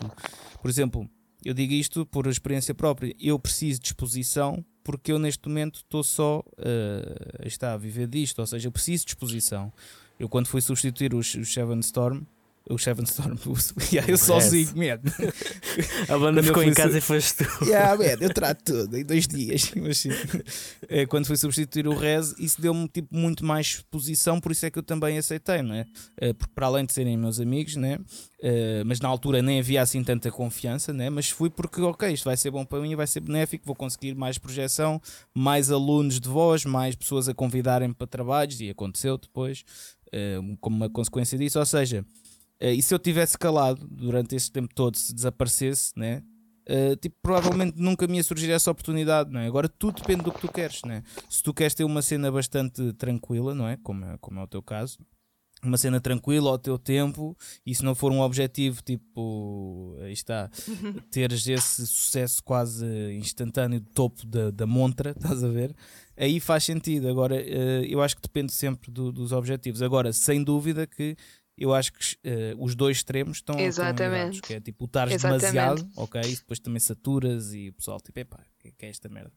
por 0.60 0.68
exemplo, 0.68 1.08
eu 1.44 1.54
digo 1.54 1.72
isto 1.72 2.04
por 2.06 2.26
experiência 2.26 2.74
própria. 2.74 3.14
Eu 3.18 3.38
preciso 3.38 3.80
de 3.80 3.88
exposição 3.88 4.64
porque 4.82 5.12
eu 5.12 5.18
neste 5.18 5.46
momento 5.48 5.76
estou 5.76 6.02
só 6.02 6.40
uh, 6.40 7.46
está 7.46 7.74
a 7.74 7.76
viver 7.76 8.08
disto, 8.08 8.38
ou 8.38 8.46
seja, 8.46 8.68
eu 8.68 8.72
preciso 8.72 9.04
de 9.04 9.10
exposição. 9.12 9.72
Eu 10.18 10.28
quando 10.28 10.48
fui 10.48 10.60
substituir 10.60 11.14
os, 11.14 11.34
os 11.34 11.52
Seven 11.52 11.80
Storm, 11.80 12.22
o 12.68 12.78
Seven 12.78 13.04
Storm. 13.04 13.36
yeah, 13.92 14.10
eu 14.10 14.18
sozinho, 14.18 14.68
man. 14.76 15.00
A 16.08 16.18
banda 16.18 16.42
ficou 16.42 16.62
em 16.62 16.74
casa 16.74 16.98
e 16.98 17.00
foste 17.00 17.44
tu. 17.44 17.64
Yeah, 17.64 17.96
man, 17.98 18.16
eu 18.20 18.32
trato 18.32 18.62
tudo 18.64 18.96
em 18.96 19.04
dois 19.04 19.26
dias. 19.26 19.72
Mas, 19.76 20.06
é, 20.88 21.06
quando 21.06 21.26
fui 21.26 21.36
substituir 21.36 21.86
o 21.86 21.94
Rez, 21.94 22.34
isso 22.38 22.60
deu-me 22.60 22.88
tipo, 22.88 23.14
muito 23.16 23.44
mais 23.44 23.66
exposição, 23.66 24.40
por 24.40 24.52
isso 24.52 24.66
é 24.66 24.70
que 24.70 24.78
eu 24.78 24.82
também 24.82 25.18
aceitei, 25.18 25.60
é? 25.60 25.86
Eh, 26.16 26.32
porque 26.32 26.52
para 26.54 26.66
além 26.66 26.84
de 26.84 26.92
serem 26.92 27.16
meus 27.16 27.40
amigos, 27.40 27.76
né? 27.76 27.98
Uh, 28.40 28.82
mas 28.86 29.00
na 29.00 29.08
altura 29.08 29.42
nem 29.42 29.58
havia 29.58 29.82
assim 29.82 30.02
tanta 30.02 30.30
confiança, 30.30 30.94
né? 30.94 31.10
mas 31.10 31.28
fui 31.28 31.50
porque, 31.50 31.78
ok, 31.82 32.10
isto 32.10 32.24
vai 32.24 32.36
ser 32.38 32.50
bom 32.50 32.64
para 32.64 32.80
mim, 32.80 32.96
vai 32.96 33.06
ser 33.06 33.20
benéfico, 33.20 33.66
vou 33.66 33.74
conseguir 33.74 34.14
mais 34.14 34.38
projeção, 34.38 35.00
mais 35.34 35.70
alunos 35.70 36.18
de 36.18 36.26
voz, 36.26 36.64
mais 36.64 36.94
pessoas 36.94 37.28
a 37.28 37.34
convidarem 37.34 37.92
para 37.92 38.06
trabalhos, 38.06 38.58
e 38.60 38.70
aconteceu 38.70 39.18
depois, 39.18 39.62
como 40.60 40.76
uma 40.76 40.88
consequência 40.88 41.36
disso. 41.36 41.58
Ou 41.58 41.66
seja, 41.66 42.04
e 42.60 42.82
se 42.82 42.94
eu 42.94 42.98
tivesse 42.98 43.38
calado 43.38 43.86
durante 43.88 44.34
esse 44.34 44.50
tempo 44.50 44.74
todo, 44.74 44.96
se 44.96 45.14
desaparecesse, 45.14 45.92
né? 45.96 46.22
Uh, 46.68 46.94
tipo, 46.96 47.16
provavelmente 47.22 47.80
nunca 47.80 48.06
me 48.06 48.18
ia 48.18 48.22
surgir 48.22 48.50
essa 48.50 48.70
oportunidade, 48.70 49.30
não 49.30 49.40
é? 49.40 49.46
Agora 49.46 49.68
tudo 49.68 50.00
depende 50.00 50.22
do 50.22 50.30
que 50.30 50.40
tu 50.40 50.52
queres, 50.52 50.82
né? 50.82 51.02
Se 51.28 51.42
tu 51.42 51.54
queres 51.54 51.74
ter 51.74 51.84
uma 51.84 52.02
cena 52.02 52.30
bastante 52.30 52.92
tranquila, 52.92 53.54
não 53.54 53.66
é? 53.66 53.76
Como 53.82 54.04
é, 54.04 54.18
como 54.18 54.38
é 54.38 54.42
o 54.42 54.46
teu 54.46 54.62
caso, 54.62 54.98
uma 55.62 55.76
cena 55.76 56.00
tranquila 56.00 56.50
ao 56.50 56.58
teu 56.58 56.78
tempo 56.78 57.36
e 57.66 57.74
se 57.74 57.84
não 57.84 57.94
for 57.94 58.10
um 58.10 58.20
objetivo 58.20 58.82
tipo 58.82 59.96
aí 60.00 60.12
está 60.12 60.50
teres 61.10 61.46
esse 61.46 61.86
sucesso 61.86 62.42
quase 62.42 62.86
instantâneo 63.14 63.80
do 63.80 63.88
topo 63.90 64.26
da, 64.26 64.50
da 64.50 64.66
montra 64.66 65.10
estás 65.16 65.44
a 65.44 65.48
ver 65.48 65.74
aí 66.16 66.40
faz 66.40 66.64
sentido 66.64 67.08
agora 67.08 67.36
eh, 67.36 67.84
eu 67.88 68.00
acho 68.00 68.16
que 68.16 68.22
depende 68.22 68.52
sempre 68.52 68.90
do, 68.90 69.12
dos 69.12 69.32
objetivos 69.32 69.82
agora 69.82 70.12
sem 70.12 70.42
dúvida 70.42 70.86
que 70.86 71.14
eu 71.60 71.74
acho 71.74 71.92
que 71.92 72.16
uh, 72.26 72.64
os 72.64 72.74
dois 72.74 72.96
extremos 72.96 73.36
estão 73.36 73.60
Exatamente. 73.60 74.36
Estão 74.36 74.48
que 74.48 74.54
é 74.54 74.60
tipo, 74.60 74.86
estares 74.86 75.20
demasiado, 75.20 75.86
ok? 75.94 76.20
E 76.22 76.36
depois 76.36 76.58
também 76.58 76.80
saturas 76.80 77.52
e 77.52 77.68
o 77.68 77.74
pessoal, 77.74 78.00
tipo, 78.00 78.18
epá, 78.18 78.40
que, 78.58 78.72
que 78.72 78.86
é 78.86 78.88
esta 78.88 79.08
merda? 79.10 79.32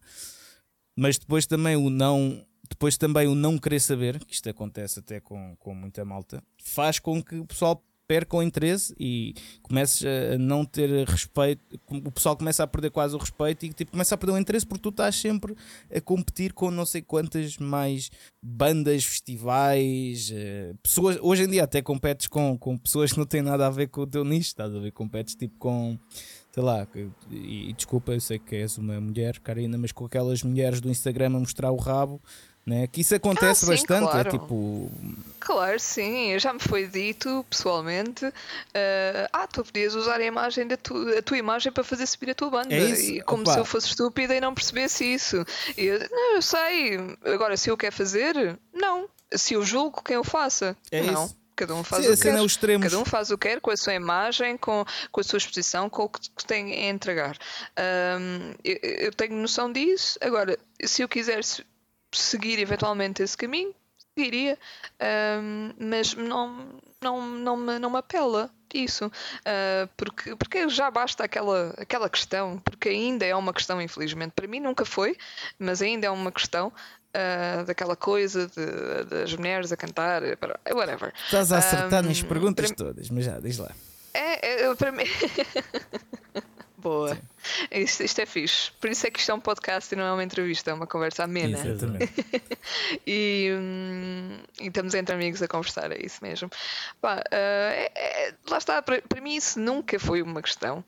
Mas 0.96 1.18
depois 1.18 1.46
também 1.46 1.76
o 1.76 1.90
não 1.90 2.46
depois 2.70 2.98
também 2.98 3.28
o 3.28 3.36
não 3.36 3.58
querer 3.58 3.82
saber, 3.82 4.24
que 4.24 4.34
isto 4.34 4.50
acontece 4.50 5.00
até 5.00 5.20
com, 5.20 5.56
com 5.58 5.76
muita 5.76 6.06
malta, 6.06 6.42
faz 6.64 6.98
com 6.98 7.22
que 7.22 7.36
o 7.36 7.46
pessoal 7.46 7.84
o 8.32 8.44
interesse 8.44 8.94
e 9.00 9.34
comeces 9.62 10.04
a 10.06 10.38
não 10.38 10.66
ter 10.66 11.08
respeito, 11.08 11.62
o 11.90 12.12
pessoal 12.12 12.36
começa 12.38 12.64
a 12.64 12.68
perder 12.68 12.92
quase 12.92 13.16
o 13.16 13.18
respeito 13.18 13.66
e 13.66 13.74
tipo, 13.74 13.92
começa 13.92 14.16
a 14.16 14.18
perder 14.18 14.34
o 14.34 14.38
interesse 14.38 14.66
porque 14.66 14.82
tu 14.82 14.90
estás 14.90 15.16
sempre 15.16 15.56
a 15.94 16.00
competir 16.02 16.54
com 16.54 16.70
não 16.70 16.86
sei 16.86 17.02
quantas 17.02 17.58
mais 17.58 18.10
bandas, 18.42 19.04
festivais, 19.04 20.32
eh, 20.34 20.74
pessoas. 20.82 21.18
Hoje 21.22 21.44
em 21.44 21.48
dia 21.48 21.64
até 21.64 21.82
competes 21.82 22.28
com, 22.28 22.58
com 22.58 22.78
pessoas 22.78 23.12
que 23.12 23.20
não 23.20 23.26
têm 23.26 23.42
nada 23.42 23.68
a 23.68 23.70
ver 23.70 23.88
com 23.88 24.02
o 24.02 24.08
teu 24.08 24.24
nicho, 24.24 24.50
estás 24.50 24.74
a 24.76 24.80
ver? 24.80 24.92
Competes 24.92 25.36
tipo 25.36 25.58
com 25.58 25.98
sei 26.54 26.62
lá, 26.62 26.88
e, 27.32 27.70
e 27.70 27.74
desculpa, 27.74 28.14
eu 28.14 28.22
sei 28.22 28.38
que 28.38 28.56
és 28.56 28.78
uma 28.78 29.02
mulher, 29.02 29.40
Karina, 29.40 29.76
mas 29.76 29.92
com 29.92 30.06
aquelas 30.06 30.44
mulheres 30.44 30.80
do 30.80 30.88
Instagram 30.88 31.26
a 31.26 31.40
mostrar 31.40 31.72
o 31.72 31.78
rabo 31.78 32.22
né? 32.66 32.88
Que 32.88 33.02
isso 33.02 33.14
acontece 33.14 33.64
ah, 33.64 33.68
sim, 33.68 33.72
bastante, 33.72 34.08
é 34.08 34.12
claro. 34.12 34.28
é 34.28 34.32
tipo. 34.32 34.92
Claro, 35.40 35.80
sim, 35.80 36.40
já 36.40 36.54
me 36.54 36.60
foi 36.60 36.88
dito 36.88 37.46
pessoalmente: 37.50 38.26
uh, 38.26 38.32
ah, 39.34 39.48
tu 39.48 39.64
podias 39.64 39.96
usar 39.96 40.20
a 40.20 40.26
imagem 40.26 40.68
da 40.68 40.78
tu, 40.78 40.96
a 41.18 41.22
tua 41.22 41.38
imagem 41.38 41.72
para 41.72 41.84
fazer 41.84 42.06
subir 42.08 42.32
a 42.32 42.36
tua 42.36 42.50
banda. 42.50 42.74
É 42.74 42.90
e 42.90 43.22
como 43.22 43.44
Opa. 43.44 43.54
se 43.54 43.60
eu 43.60 43.66
fosse 43.66 43.88
estúpida 43.88 44.34
e 44.34 44.40
não 44.40 44.54
percebesse 44.54 45.04
isso. 45.06 45.46
E 45.78 45.86
eu, 45.86 46.00
não, 46.10 46.36
eu 46.36 46.42
sei, 46.42 46.98
agora 47.26 47.58
se 47.58 47.70
eu 47.70 47.78
quero 47.78 47.96
fazer, 47.96 48.58
não. 48.74 49.10
Se 49.36 49.56
eu 49.56 49.64
julgo 49.66 50.02
quem 50.04 50.16
eu 50.16 50.24
faça, 50.24 50.78
é 50.92 51.02
não. 51.02 51.26
Isso. 51.26 51.44
Cada 51.56 51.76
um 51.76 51.84
faz 51.84 52.04
Sim, 52.06 52.12
o 52.12 52.16
que 52.16 52.24
quer. 52.24 52.46
Extremos. 52.46 52.88
Cada 52.88 53.00
um 53.00 53.06
faz 53.06 53.30
o 53.30 53.38
que 53.38 53.48
quer 53.48 53.62
com 53.62 53.70
a 53.70 53.78
sua 53.78 53.94
imagem, 53.94 54.58
com, 54.58 54.84
com 55.12 55.22
a 55.22 55.24
sua 55.24 55.38
exposição, 55.38 55.90
com 55.90 56.06
o 56.06 56.10
que 56.10 56.46
tem 56.48 56.74
a 56.74 56.90
entregar. 56.90 57.38
Um, 57.78 58.54
eu, 58.64 58.80
eu, 58.82 59.12
tenho 59.12 59.36
noção 59.36 59.72
disso. 59.72 60.18
Agora, 60.20 60.58
se 60.84 61.04
eu 61.04 61.08
quiser 61.08 61.42
seguir 62.14 62.60
eventualmente 62.60 63.24
esse 63.24 63.38
caminho, 63.38 63.74
seguiria, 64.18 64.58
mas 65.78 66.14
não, 66.14 66.70
não, 67.02 67.28
não, 67.28 67.58
me, 67.58 67.80
não 67.80 67.90
me 67.90 67.98
apela 67.98 68.50
isso, 68.74 69.06
uh, 69.06 69.90
porque, 69.96 70.36
porque 70.36 70.68
já 70.70 70.90
basta 70.90 71.24
aquela, 71.24 71.74
aquela 71.78 72.10
questão, 72.10 72.60
porque 72.60 72.90
ainda 72.90 73.26
é 73.26 73.36
uma 73.36 73.54
questão, 73.54 73.82
infelizmente, 73.82 74.32
para 74.32 74.48
mim 74.48 74.60
nunca 74.60 74.84
foi, 74.84 75.16
mas 75.60 75.82
ainda 75.82 76.08
é 76.08 76.10
uma 76.10 76.32
questão. 76.32 76.72
Uh, 77.16 77.64
daquela 77.66 77.96
coisa 77.96 78.48
de, 78.48 79.06
das 79.08 79.36
mulheres 79.36 79.72
a 79.72 79.78
cantar, 79.78 80.24
whatever. 80.72 81.14
Estás 81.26 81.52
a 81.52 81.60
acertar 81.60 82.04
um, 82.04 82.08
nas 82.08 82.24
perguntas 82.24 82.72
todas, 82.72 83.08
mas 83.12 83.26
já, 83.26 83.40
diz 83.40 83.60
lá. 83.60 83.72
É, 84.16 84.64
é 84.64 84.74
para 84.74 84.92
mim. 84.92 85.04
Boa. 86.84 87.18
Isto, 87.72 88.04
isto, 88.04 88.20
é 88.20 88.26
fixe. 88.26 88.72
Por 88.74 88.90
isso 88.90 89.08
é 89.08 89.12
que 89.12 89.20
isto 89.20 89.32
é 89.32 89.34
um 89.34 89.40
podcast 89.40 89.94
e 89.94 89.98
não 89.98 90.04
é 90.04 90.12
uma 90.12 90.24
entrevista, 90.24 90.72
é 90.72 90.74
uma 90.74 90.86
conversa 90.86 91.24
amena. 91.24 91.58
Exatamente. 91.58 92.14
e, 93.08 93.50
hum, 93.58 94.38
e, 94.60 94.68
estamos 94.68 94.94
entre 94.94 95.16
amigos 95.16 95.42
a 95.42 95.48
conversar, 95.48 95.92
é 95.92 96.06
isso 96.06 96.20
mesmo. 96.22 96.50
Pá, 97.02 97.16
uh, 97.16 97.24
é, 97.32 97.92
é, 97.96 98.34
lá 98.50 98.58
está, 98.58 98.82
para, 98.82 99.02
para 99.02 99.22
mim 99.22 99.36
isso 99.36 99.60
nunca 99.60 99.98
foi 100.00 100.22
uma 100.22 100.42
questão. 100.42 100.84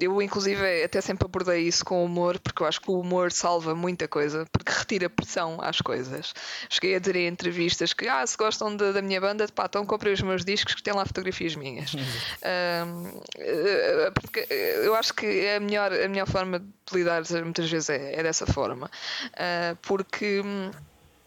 Eu, 0.00 0.20
inclusive, 0.22 0.82
até 0.82 1.00
sempre 1.00 1.26
abordei 1.26 1.60
isso 1.62 1.84
com 1.84 2.04
humor, 2.04 2.38
porque 2.38 2.62
eu 2.62 2.66
acho 2.66 2.80
que 2.80 2.90
o 2.90 3.00
humor 3.00 3.30
salva 3.32 3.74
muita 3.74 4.08
coisa, 4.08 4.46
porque 4.50 4.72
retira 4.72 5.10
pressão 5.10 5.58
às 5.60 5.80
coisas. 5.80 6.32
Cheguei 6.68 6.96
a 6.96 6.98
dizer 6.98 7.16
em 7.16 7.26
entrevistas 7.26 7.92
que, 7.92 8.08
ah, 8.08 8.26
se 8.26 8.36
gostam 8.36 8.74
de, 8.74 8.92
da 8.92 9.02
minha 9.02 9.20
banda, 9.20 9.46
pá, 9.54 9.66
então 9.66 9.84
comprei 9.84 10.12
os 10.12 10.22
meus 10.22 10.44
discos 10.44 10.74
que 10.74 10.82
têm 10.82 10.94
lá 10.94 11.04
fotografias 11.04 11.54
minhas. 11.54 11.92
Uh, 12.40 14.12
porque 14.12 14.46
eu 14.50 14.94
acho 14.94 15.14
que 15.14 15.48
a 15.48 15.60
melhor, 15.60 15.92
a 15.92 16.08
melhor 16.08 16.26
forma 16.26 16.58
de 16.58 16.94
lidar 16.94 17.22
muitas 17.44 17.70
vezes 17.70 17.90
é, 17.90 18.18
é 18.18 18.22
dessa 18.22 18.46
forma, 18.46 18.86
uh, 18.86 19.76
porque 19.82 20.40
hum, 20.40 20.70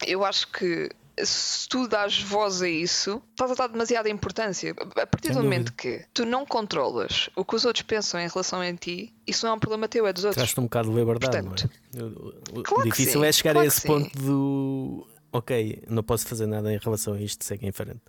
eu 0.06 0.26
acho 0.26 0.48
que 0.48 0.90
se 1.22 1.70
tu 1.70 1.88
dás 1.88 2.22
voz 2.22 2.62
a 2.62 2.70
isso, 2.70 3.22
estás 3.32 3.52
a 3.52 3.56
dar 3.56 3.68
demasiada 3.68 4.10
importância. 4.10 4.72
A 4.72 5.08
partir 5.08 5.28
Sem 5.28 5.38
do 5.38 5.44
momento 5.44 5.72
dúvida. 5.72 6.00
que 6.00 6.06
tu 6.14 6.26
não 6.26 6.46
controlas 6.46 7.30
o 7.36 7.46
que 7.46 7.56
os 7.56 7.66
outros 7.66 7.84
pensam 7.84 8.20
em 8.20 8.28
relação 8.28 8.62
a 8.62 8.74
ti, 8.74 9.14
isso 9.28 9.46
não 9.46 9.54
é 9.54 9.56
um 9.56 9.60
problema 9.60 9.88
teu, 9.88 10.08
é 10.08 10.14
dos 10.14 10.24
outros. 10.24 10.42
Traz-te 10.42 10.60
um 10.60 10.64
bocado 10.64 10.90
de 10.90 10.96
liberdade, 10.96 11.48
Portanto, 11.48 11.70
não 11.94 12.08
é? 12.08 12.60
O, 12.60 12.64
claro 12.64 12.90
difícil 12.90 13.24
é 13.24 13.32
chegar 13.32 13.54
claro 13.54 13.66
a 13.66 13.68
esse 13.68 13.86
ponto 13.86 14.18
do 14.18 15.08
ok, 15.32 15.84
não 15.88 16.04
posso 16.04 16.28
fazer 16.28 16.46
nada 16.46 16.72
em 16.72 16.78
relação 16.78 17.14
a 17.14 17.22
isto, 17.22 17.44
segue 17.44 17.68
em 17.68 17.72
frente. 17.72 18.02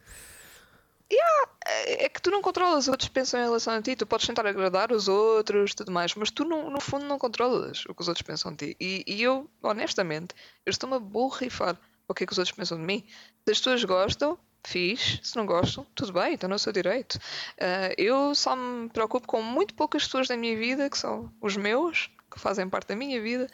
Yeah, 1.13 1.49
é 1.67 2.09
que 2.09 2.21
tu 2.21 2.31
não 2.31 2.41
controlas 2.41 2.85
os 2.85 2.89
outros 2.89 3.09
pensam 3.09 3.41
em 3.41 3.45
relação 3.45 3.75
a 3.75 3.83
ti, 3.83 3.97
tu 3.97 4.07
podes 4.07 4.27
tentar 4.27 4.47
agradar 4.47 4.93
os 4.93 5.09
outros 5.09 5.75
tudo 5.75 5.93
mais, 5.93 6.15
mas 6.15 6.31
tu 6.31 6.45
no, 6.45 6.71
no 6.71 6.81
fundo 6.81 7.05
não 7.05 7.19
controlas 7.19 7.85
o 7.87 7.95
que 7.95 8.03
os 8.03 8.09
outros 8.09 8.23
pensam 8.23 8.53
de 8.53 8.69
ti. 8.69 8.77
E, 8.81 9.05
e 9.07 9.23
eu, 9.23 9.49
honestamente, 9.63 10.35
eu 10.65 10.71
estou-me 10.71 10.97
a 10.97 10.99
borrifar 10.99 11.79
o 12.09 12.15
que 12.15 12.25
é 12.25 12.27
que 12.27 12.33
os 12.33 12.39
outros 12.39 12.57
pensam 12.57 12.79
de 12.79 12.85
mim. 12.85 13.05
Se 13.45 13.53
as 13.53 13.59
pessoas 13.59 13.85
gostam, 13.85 14.39
fiz. 14.67 15.21
Se 15.23 15.37
não 15.37 15.47
gostam, 15.47 15.87
tudo 15.95 16.13
bem, 16.13 16.35
então 16.35 16.49
não 16.49 16.55
é 16.55 16.57
o 16.57 16.59
seu 16.59 16.73
direito. 16.73 17.15
Uh, 17.15 17.95
eu 17.97 18.35
só 18.35 18.57
me 18.57 18.89
preocupo 18.89 19.27
com 19.27 19.43
muito 19.43 19.75
poucas 19.75 20.05
pessoas 20.05 20.29
da 20.29 20.37
minha 20.37 20.57
vida, 20.57 20.89
que 20.89 20.99
são 20.99 21.33
os 21.41 21.57
meus, 21.57 22.11
que 22.31 22.41
fazem 22.41 22.69
parte 22.69 22.89
da 22.89 22.97
minha 22.97 23.21
vida. 23.21 23.47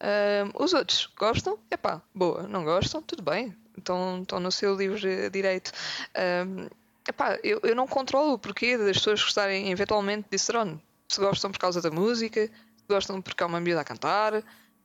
Uh, 0.00 0.62
os 0.62 0.74
outros 0.74 1.08
gostam, 1.18 1.58
epá, 1.70 2.02
boa. 2.14 2.42
Não 2.44 2.64
gostam, 2.64 3.00
tudo 3.02 3.22
bem. 3.22 3.56
Então 3.78 4.22
estão 4.22 4.40
no 4.40 4.52
seu 4.52 4.74
livre 4.74 5.30
direito. 5.30 5.72
Uh, 6.10 6.68
epá, 7.08 7.38
eu, 7.42 7.60
eu 7.62 7.74
não 7.74 7.86
controlo 7.86 8.34
o 8.34 8.38
porquê 8.38 8.76
das 8.76 8.98
pessoas 8.98 9.22
gostarem 9.22 9.70
eventualmente 9.70 10.28
de 10.30 10.38
Throne. 10.38 10.82
Se 11.08 11.20
gostam 11.20 11.52
por 11.52 11.58
causa 11.58 11.80
da 11.80 11.90
música, 11.90 12.46
se 12.46 12.84
gostam 12.88 13.22
porque 13.22 13.42
há 13.42 13.46
uma 13.46 13.60
miúda 13.60 13.80
a 13.80 13.84
cantar, 13.84 14.42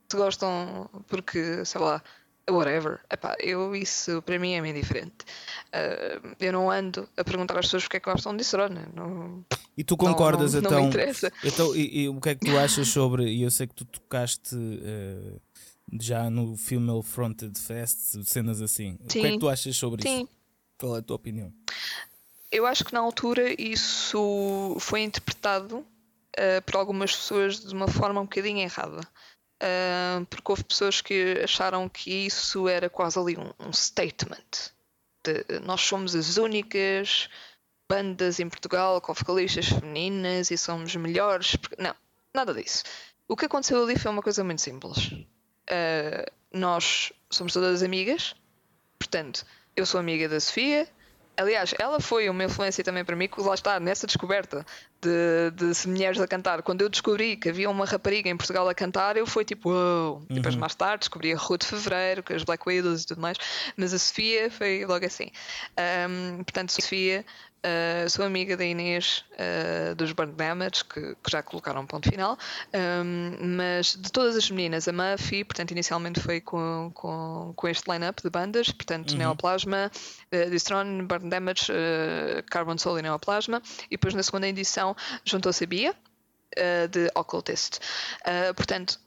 se 0.08 0.16
gostam 0.16 0.88
porque, 1.08 1.64
sei 1.64 1.80
lá, 1.80 2.02
whatever. 2.50 3.00
Epá, 3.10 3.36
eu, 3.40 3.74
isso 3.74 4.20
para 4.22 4.38
mim 4.38 4.52
é 4.52 4.60
meio 4.60 4.74
diferente. 4.74 5.24
Uh, 5.68 6.34
eu 6.40 6.52
não 6.52 6.70
ando 6.70 7.08
a 7.16 7.24
perguntar 7.24 7.58
às 7.58 7.66
pessoas 7.66 7.84
porque 7.84 7.98
é 7.98 8.00
que 8.00 8.10
gostam 8.10 8.36
de 8.36 8.44
Sorona. 8.44 8.88
Não, 8.94 9.44
e 9.76 9.84
tu 9.84 9.96
concordas 9.96 10.54
não, 10.54 10.62
não, 10.62 10.68
então? 10.68 10.78
Não 10.80 10.82
me 10.82 10.88
interessa. 10.88 11.32
Então, 11.44 11.74
e, 11.74 12.02
e, 12.02 12.08
o 12.08 12.20
que 12.20 12.28
é 12.30 12.34
que 12.34 12.44
tu 12.46 12.58
achas 12.58 12.88
sobre. 12.88 13.26
E 13.32 13.42
eu 13.42 13.50
sei 13.50 13.66
que 13.66 13.74
tu 13.74 13.84
tocaste 13.84 14.54
uh, 14.54 15.40
já 16.00 16.28
no 16.28 16.56
Female 16.56 17.02
Fronted 17.02 17.58
Fest, 17.58 18.22
cenas 18.24 18.60
assim. 18.60 18.98
Sim. 19.08 19.18
O 19.18 19.22
que 19.22 19.26
é 19.26 19.30
que 19.32 19.38
tu 19.38 19.48
achas 19.48 19.76
sobre 19.76 20.02
Sim. 20.02 20.22
isso? 20.22 20.28
Qual 20.78 20.96
é 20.96 20.98
a 20.98 21.02
tua 21.02 21.16
opinião? 21.16 21.52
Eu 22.50 22.66
acho 22.66 22.84
que 22.84 22.92
na 22.92 23.00
altura 23.00 23.54
isso 23.60 24.76
foi 24.78 25.00
interpretado 25.00 25.78
uh, 25.78 26.62
por 26.66 26.76
algumas 26.76 27.16
pessoas 27.16 27.60
de 27.60 27.74
uma 27.74 27.88
forma 27.88 28.20
um 28.20 28.24
bocadinho 28.24 28.58
errada. 28.58 29.00
Uh, 29.62 30.26
porque 30.26 30.50
houve 30.50 30.64
pessoas 30.64 31.00
que 31.00 31.40
acharam 31.44 31.88
que 31.88 32.10
isso 32.26 32.66
era 32.68 32.90
quase 32.90 33.16
ali 33.16 33.36
um, 33.36 33.52
um 33.60 33.72
statement. 33.72 34.72
De, 35.24 35.60
nós 35.60 35.82
somos 35.82 36.16
as 36.16 36.36
únicas 36.36 37.30
bandas 37.88 38.40
em 38.40 38.48
Portugal 38.48 39.00
com 39.00 39.14
vocalistas 39.14 39.68
femininas 39.68 40.50
e 40.50 40.58
somos 40.58 40.96
melhores. 40.96 41.56
Não, 41.78 41.94
nada 42.34 42.52
disso. 42.52 42.82
O 43.28 43.36
que 43.36 43.46
aconteceu 43.46 43.82
ali 43.82 43.96
foi 43.96 44.10
uma 44.10 44.22
coisa 44.22 44.42
muito 44.42 44.62
simples. 44.62 45.12
Uh, 45.70 46.26
nós 46.52 47.12
somos 47.30 47.52
todas 47.52 47.84
amigas, 47.84 48.34
portanto, 48.98 49.46
eu 49.76 49.86
sou 49.86 50.00
amiga 50.00 50.28
da 50.28 50.40
Sofia, 50.40 50.88
Aliás, 51.36 51.74
ela 51.78 51.98
foi 51.98 52.28
uma 52.28 52.44
influência 52.44 52.84
também 52.84 53.04
para 53.04 53.16
mim, 53.16 53.26
que 53.26 53.40
lá 53.40 53.54
está, 53.54 53.80
nessa 53.80 54.06
descoberta 54.06 54.66
de, 55.00 55.50
de 55.50 55.88
mulheres 55.88 56.20
a 56.20 56.28
cantar. 56.28 56.62
Quando 56.62 56.82
eu 56.82 56.88
descobri 56.88 57.36
que 57.36 57.48
havia 57.48 57.70
uma 57.70 57.84
rapariga 57.84 58.28
em 58.28 58.36
Portugal 58.36 58.68
a 58.68 58.74
cantar, 58.74 59.16
eu 59.16 59.26
fui 59.26 59.44
tipo, 59.44 59.70
uau! 59.70 60.14
Wow. 60.14 60.26
Depois, 60.28 60.54
uhum. 60.54 60.60
mais 60.60 60.74
tarde, 60.74 61.00
descobri 61.00 61.32
a 61.32 61.36
Ruth 61.36 61.64
Fevereiro, 61.64 62.22
com 62.22 62.34
as 62.34 62.44
Black 62.44 62.62
Widows 62.66 63.02
e 63.02 63.06
tudo 63.06 63.20
mais, 63.20 63.38
mas 63.76 63.94
a 63.94 63.98
Sofia 63.98 64.50
foi 64.50 64.84
logo 64.84 65.04
assim. 65.04 65.30
Um, 66.08 66.44
portanto, 66.44 66.72
Sofia 66.72 67.24
Uh, 67.64 68.10
sou 68.10 68.24
amiga 68.24 68.56
da 68.56 68.64
Inês 68.64 69.24
uh, 69.34 69.94
dos 69.94 70.10
Burn 70.10 70.32
Damage, 70.32 70.84
que, 70.84 71.14
que, 71.14 71.30
já 71.30 71.44
colocaram 71.44 71.86
ponto 71.86 72.10
final, 72.10 72.36
um, 72.74 73.56
mas 73.56 73.94
de 73.94 74.10
todas 74.10 74.34
as 74.34 74.50
meninas, 74.50 74.88
a 74.88 74.92
Muffy, 74.92 75.44
portanto, 75.44 75.70
inicialmente 75.70 76.18
foi 76.18 76.40
com, 76.40 76.90
com, 76.92 77.52
com 77.54 77.68
este 77.68 77.88
line-up 77.88 78.20
de 78.20 78.28
bandas, 78.28 78.72
portanto, 78.72 79.12
uhum. 79.12 79.18
Neoplasma, 79.18 79.92
uh, 80.32 80.50
Distron, 80.50 81.06
Burn 81.06 81.28
Damage, 81.28 81.70
uh, 81.70 82.42
Carbon 82.50 82.76
Soul 82.76 82.98
e 82.98 83.02
Neoplasma, 83.02 83.62
e 83.86 83.90
depois 83.90 84.12
na 84.12 84.24
segunda 84.24 84.48
edição 84.48 84.96
juntou-se 85.24 85.62
a 85.62 85.66
Bia, 85.66 85.94
de 86.90 87.10
Occultist. 87.14 87.78
portanto, 88.54 89.00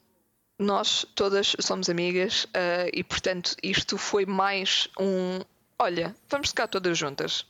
nós 0.58 1.06
todas 1.14 1.56
somos 1.60 1.92
amigas 1.92 2.48
e, 2.92 3.04
portanto, 3.04 3.56
isto 3.62 4.00
foi 4.00 4.26
mais 4.26 4.90
um. 5.00 5.42
Olha, 5.78 6.16
vamos 6.28 6.50
ficar 6.50 6.68
todas 6.68 6.98
juntas 6.98 7.46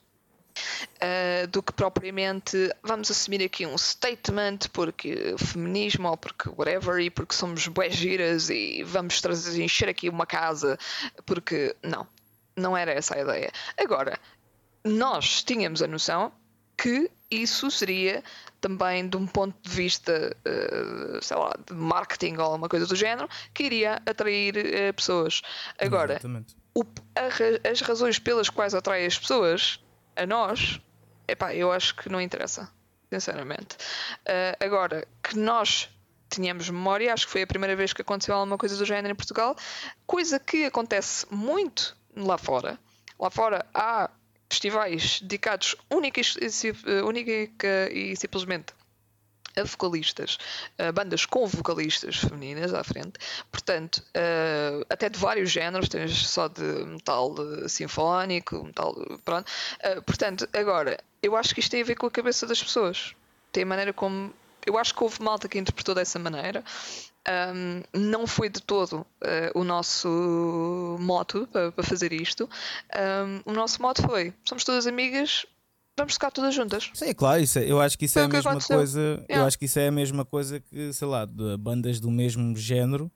Uh, 0.96 1.48
do 1.48 1.62
que 1.62 1.74
propriamente 1.74 2.74
vamos 2.82 3.12
assumir 3.12 3.44
aqui 3.44 3.66
um 3.66 3.78
statement 3.78 4.60
porque 4.72 5.36
feminismo 5.38 6.08
ou 6.08 6.18
porque 6.18 6.50
whatever 6.50 7.00
e 7.00 7.10
porque 7.10 7.36
somos 7.36 7.68
bué 7.68 7.90
giras 7.90 8.50
e 8.50 8.84
vamos 8.84 9.20
trazer, 9.22 9.62
encher 9.62 9.90
aqui 9.90 10.10
uma 10.10 10.26
casa 10.26 10.78
porque 11.26 11.76
não, 11.84 12.08
não 12.56 12.76
era 12.76 12.92
essa 12.92 13.16
a 13.16 13.22
ideia. 13.22 13.52
Agora, 13.78 14.18
nós 14.84 15.44
tínhamos 15.44 15.82
a 15.82 15.88
noção 15.88 16.32
que 16.78 17.10
isso 17.30 17.72
seria 17.72 18.24
também 18.62 19.08
de 19.08 19.18
um 19.18 19.26
ponto 19.26 19.56
de 19.62 19.70
vista, 19.70 20.36
uh, 20.46 21.24
sei 21.24 21.38
lá, 21.38 21.54
de 21.66 21.74
marketing 21.74 22.36
ou 22.38 22.44
alguma 22.44 22.70
coisa 22.70 22.86
do 22.86 22.96
género, 22.96 23.28
que 23.54 23.64
iria 23.64 24.02
atrair 24.06 24.56
uh, 24.58 24.94
pessoas. 24.94 25.42
Agora, 25.80 26.20
o, 26.74 26.84
a, 27.16 27.70
as 27.70 27.82
razões 27.82 28.20
pelas 28.20 28.50
quais 28.50 28.74
atrai 28.74 29.06
as 29.06 29.18
pessoas 29.18 29.80
a 30.16 30.26
nós, 30.26 30.80
epá, 31.28 31.54
eu 31.54 31.72
acho 31.72 31.96
que 31.96 32.10
não 32.10 32.22
interessa, 32.22 32.70
sinceramente. 33.12 33.76
Uh, 34.22 34.64
agora, 34.64 35.08
que 35.24 35.38
nós 35.38 35.90
tínhamos 36.30 36.70
memória, 36.70 37.14
acho 37.14 37.26
que 37.26 37.32
foi 37.32 37.42
a 37.42 37.48
primeira 37.48 37.76
vez 37.76 37.94
que 37.94 38.02
aconteceu 38.02 38.36
alguma 38.36 38.58
coisa 38.58 38.76
do 38.78 38.86
género 38.86 39.12
em 39.12 39.16
Portugal, 39.16 39.56
coisa 40.06 40.40
que 40.40 40.66
acontece 40.66 41.26
muito 41.32 41.96
lá 42.16 42.38
fora. 42.38 42.80
Lá 43.20 43.30
fora 43.30 43.66
há 43.74 44.10
festivais 44.50 45.22
dedicados 45.22 45.76
única 45.90 46.20
e, 46.20 47.02
única 47.04 47.32
e 47.92 48.16
simplesmente 48.16 48.74
a 49.58 49.64
vocalistas, 49.64 50.38
a 50.78 50.92
bandas 50.92 51.26
com 51.26 51.48
vocalistas 51.48 52.18
femininas 52.18 52.74
à 52.74 52.84
frente, 52.84 53.14
portanto, 53.52 53.98
uh, 53.98 54.86
até 54.90 55.10
de 55.10 55.18
vários 55.18 55.50
géneros, 55.52 55.90
tens 55.90 56.28
só 56.28 56.48
de 56.48 56.62
metal 56.62 57.36
sinfónico, 57.68 58.64
metal. 58.64 58.96
Pronto. 59.24 59.50
Uh, 59.84 60.02
portanto, 60.02 60.48
agora, 60.54 60.98
eu 61.22 61.36
acho 61.36 61.54
que 61.54 61.60
isto 61.60 61.72
tem 61.72 61.82
a 61.82 61.86
ver 61.86 61.96
com 61.96 62.06
a 62.06 62.12
cabeça 62.12 62.46
das 62.46 62.62
pessoas. 62.62 63.16
Tem 63.52 63.64
a 63.64 63.66
maneira 63.66 63.94
como. 63.94 64.34
Eu 64.66 64.78
acho 64.78 64.94
que 64.96 65.04
houve 65.04 65.22
malta 65.22 65.48
que 65.48 65.58
interpretou 65.58 65.96
dessa 65.96 66.18
maneira. 66.20 66.64
Um, 67.28 67.82
não 67.92 68.28
foi 68.28 68.50
de 68.50 68.62
todo 68.62 68.98
uh, 69.00 69.60
o 69.60 69.64
nosso 69.64 70.98
moto 71.00 71.48
para 71.52 71.84
fazer 71.84 72.14
isto. 72.14 72.48
Um, 72.96 73.52
o 73.52 73.54
nosso 73.54 73.82
moto 73.82 74.04
foi: 74.04 74.34
somos 74.44 74.64
todas 74.64 74.86
amigas, 74.86 75.46
vamos 75.98 76.14
ficar 76.14 76.32
todas 76.32 76.54
juntas. 76.54 76.90
Sim, 76.94 77.06
é 77.06 77.14
claro, 77.14 77.42
isso 77.42 77.60
é, 77.60 77.70
eu 77.70 77.80
acho 77.80 77.98
que 77.98 78.06
isso 78.06 78.14
Foi 78.14 78.24
é 78.24 78.26
a 78.26 78.30
mesma 78.30 78.60
coisa. 78.60 79.00
Yeah. 79.00 79.36
Eu 79.36 79.46
acho 79.46 79.58
que 79.58 79.66
isso 79.66 79.80
é 79.80 79.88
a 79.88 79.92
mesma 79.92 80.26
coisa 80.26 80.60
que, 80.60 80.94
sei 80.94 81.08
lá, 81.08 81.26
de 81.26 81.58
bandas 81.58 82.00
do 82.00 82.12
mesmo 82.12 82.56
género, 82.56 83.12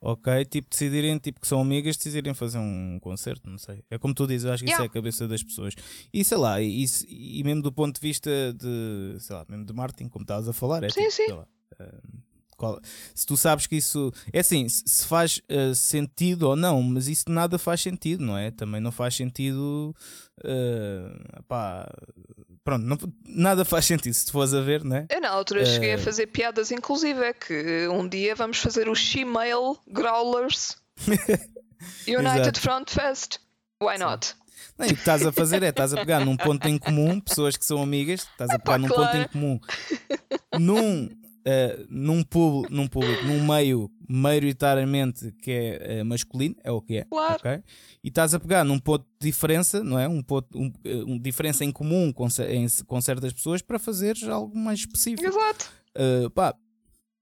ok? 0.00 0.44
Tipo, 0.44 0.68
decidirem, 0.70 1.18
tipo, 1.18 1.40
que 1.40 1.46
são 1.46 1.60
amigas, 1.60 1.96
decidirem 1.96 2.34
fazer 2.34 2.58
um 2.58 2.98
concerto, 3.00 3.48
não 3.48 3.58
sei. 3.58 3.82
É 3.90 3.98
como 3.98 4.14
tu 4.14 4.26
dizes, 4.26 4.44
eu 4.44 4.52
acho 4.52 4.64
que 4.64 4.70
yeah. 4.70 4.84
isso 4.84 4.88
é 4.88 4.90
a 4.90 4.92
cabeça 4.92 5.28
das 5.28 5.42
pessoas. 5.42 5.74
E 6.12 6.24
sei 6.24 6.38
lá, 6.38 6.60
e, 6.60 6.84
e 7.08 7.42
mesmo 7.44 7.62
do 7.62 7.72
ponto 7.72 7.94
de 7.94 8.00
vista 8.00 8.30
de, 8.52 9.16
sei 9.20 9.36
lá, 9.36 9.44
mesmo 9.48 9.64
de 9.64 9.72
marketing, 9.72 10.08
como 10.08 10.22
estavas 10.22 10.48
a 10.48 10.52
falar, 10.52 10.82
é 10.84 10.88
sim, 10.88 11.00
tipo, 11.00 11.10
sim. 11.12 11.26
sei 11.26 11.34
lá. 11.34 11.46
Uh, 11.80 12.25
qual, 12.56 12.80
se 13.14 13.26
tu 13.26 13.36
sabes 13.36 13.66
que 13.66 13.76
isso 13.76 14.12
é 14.32 14.40
assim, 14.40 14.68
se 14.68 15.06
faz 15.06 15.40
uh, 15.50 15.74
sentido 15.74 16.44
ou 16.44 16.56
não, 16.56 16.82
mas 16.82 17.08
isso 17.08 17.24
nada 17.28 17.58
faz 17.58 17.80
sentido, 17.80 18.24
não 18.24 18.36
é? 18.36 18.50
Também 18.50 18.80
não 18.80 18.90
faz 18.90 19.14
sentido. 19.14 19.94
Uh, 20.40 21.42
pá, 21.46 21.88
pronto, 22.64 22.84
não, 22.84 22.98
nada 23.26 23.64
faz 23.64 23.84
sentido 23.84 24.14
se 24.14 24.26
tu 24.26 24.32
fores 24.32 24.54
a 24.54 24.60
ver, 24.60 24.84
não 24.84 24.96
é? 24.96 25.06
Eu 25.10 25.20
na 25.20 25.30
altura 25.30 25.62
uh, 25.62 25.66
cheguei 25.66 25.94
a 25.94 25.98
fazer 25.98 26.26
piadas, 26.28 26.70
inclusive, 26.70 27.20
é 27.20 27.32
que 27.32 27.88
um 27.88 28.08
dia 28.08 28.34
vamos 28.34 28.58
fazer 28.58 28.88
os 28.88 28.98
Shemale 28.98 29.76
Growlers 29.88 30.76
United 32.08 32.58
Front 32.58 32.90
Fest. 32.90 33.38
Why 33.82 33.98
not? 33.98 34.34
Não, 34.78 34.86
e 34.86 34.90
o 34.90 34.94
que 34.94 35.00
estás 35.00 35.24
a 35.24 35.32
fazer 35.32 35.62
é 35.62 35.68
estás 35.68 35.92
a 35.92 35.96
pegar 35.96 36.24
num 36.24 36.36
ponto 36.36 36.66
em 36.66 36.78
comum, 36.78 37.18
pessoas 37.20 37.56
que 37.56 37.64
são 37.64 37.82
amigas, 37.82 38.20
estás 38.30 38.50
a 38.50 38.58
pegar 38.60 38.78
num 38.78 38.88
claro. 38.88 39.10
ponto 39.10 39.16
em 39.22 39.28
comum, 39.28 39.60
num 40.58 41.25
uh, 41.46 41.86
num, 41.88 42.22
público, 42.22 42.74
num 42.74 42.86
público, 42.86 43.24
num 43.24 43.46
meio 43.46 43.90
maioritariamente 44.08 45.32
que 45.42 45.50
é 45.50 46.02
uh, 46.02 46.04
masculino, 46.04 46.56
é 46.62 46.70
o 46.70 46.80
que 46.80 46.98
é, 46.98 47.04
claro. 47.04 47.36
okay? 47.36 47.62
e 48.02 48.08
estás 48.08 48.34
a 48.34 48.40
pegar 48.40 48.64
num 48.64 48.78
ponto 48.78 49.06
de 49.20 49.28
diferença, 49.28 49.82
não 49.82 49.98
é? 49.98 50.08
Um 50.08 50.22
ponto, 50.22 50.58
um, 50.58 50.72
eh, 50.84 51.04
um 51.06 51.18
diferença 51.18 51.64
em 51.64 51.72
comum 51.72 52.12
com, 52.12 52.28
em, 52.48 52.66
com 52.86 53.00
certas 53.00 53.32
pessoas 53.32 53.62
para 53.62 53.78
fazeres 53.78 54.24
algo 54.24 54.56
mais 54.56 54.80
específico. 54.80 55.26
Exato. 55.26 55.70
Uh, 55.96 56.30
pá, 56.30 56.54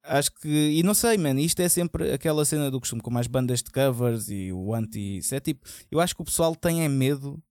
acho 0.03 0.31
que, 0.33 0.49
e 0.49 0.83
não 0.83 0.93
sei, 0.93 1.17
man, 1.17 1.41
isto 1.41 1.61
é 1.61 1.69
sempre 1.69 2.13
aquela 2.13 2.45
cena 2.45 2.71
do 2.71 2.81
costume, 2.81 3.01
com 3.01 3.11
mais 3.11 3.27
bandas 3.27 3.63
de 3.63 3.71
covers 3.71 4.29
e 4.29 4.53
o 4.53 4.75
anti. 4.75 5.19
Isso 5.19 5.35
é 5.35 5.41
tipo, 5.41 5.67
eu 5.91 6.01
acho 6.01 6.15
que 6.15 6.23
o 6.23 6.25
pessoal 6.25 6.55
tem 6.55 6.85
é 6.85 6.89
medo 6.89 7.43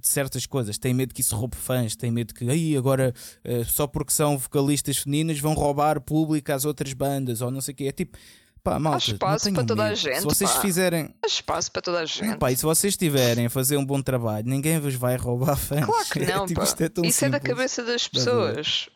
de 0.00 0.08
certas 0.08 0.46
coisas, 0.46 0.78
tem 0.78 0.94
medo 0.94 1.14
que 1.14 1.20
isso 1.20 1.36
roube 1.36 1.56
fãs, 1.56 1.94
tem 1.94 2.10
medo 2.10 2.34
que 2.34 2.48
aí 2.48 2.76
agora 2.76 3.14
uh, 3.44 3.64
só 3.64 3.86
porque 3.86 4.12
são 4.12 4.38
vocalistas 4.38 4.98
femininas 4.98 5.38
vão 5.38 5.54
roubar 5.54 6.00
público 6.00 6.50
às 6.52 6.64
outras 6.64 6.92
bandas 6.92 7.40
ou 7.40 7.50
não 7.50 7.60
sei 7.60 7.74
o 7.74 7.76
que. 7.76 7.88
É 7.88 7.92
tipo, 7.92 8.16
pá, 8.62 8.78
malta, 8.78 8.96
Há 8.96 9.12
espaço 9.12 9.52
para 9.52 9.64
toda 9.64 9.82
medo. 9.84 9.92
a 9.92 9.94
gente. 9.94 10.18
Se 10.18 10.24
vocês 10.24 10.50
pá. 10.50 10.60
fizerem. 10.60 11.14
Há 11.22 11.26
espaço 11.26 11.70
para 11.70 11.82
toda 11.82 12.00
a 12.00 12.04
gente. 12.04 12.36
pá, 12.38 12.50
e 12.50 12.56
se 12.56 12.62
vocês 12.62 12.94
estiverem 12.94 13.46
a 13.46 13.50
fazer 13.50 13.76
um 13.76 13.84
bom 13.84 14.00
trabalho, 14.00 14.46
ninguém 14.46 14.80
vos 14.80 14.94
vai 14.94 15.16
roubar 15.16 15.56
fãs. 15.56 15.84
Claro 15.84 16.08
que 16.10 16.20
não, 16.26 16.46
tipo, 16.46 16.62
Isto 16.62 16.82
é 16.82 16.90
isso 17.04 17.24
é 17.24 17.28
da 17.28 17.40
cabeça 17.40 17.84
das 17.84 18.08
pessoas. 18.08 18.88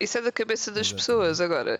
Isso 0.00 0.18
é 0.18 0.22
da 0.22 0.32
cabeça 0.32 0.70
das 0.70 0.88
Exatamente. 0.88 1.06
pessoas. 1.06 1.40
Agora, 1.40 1.78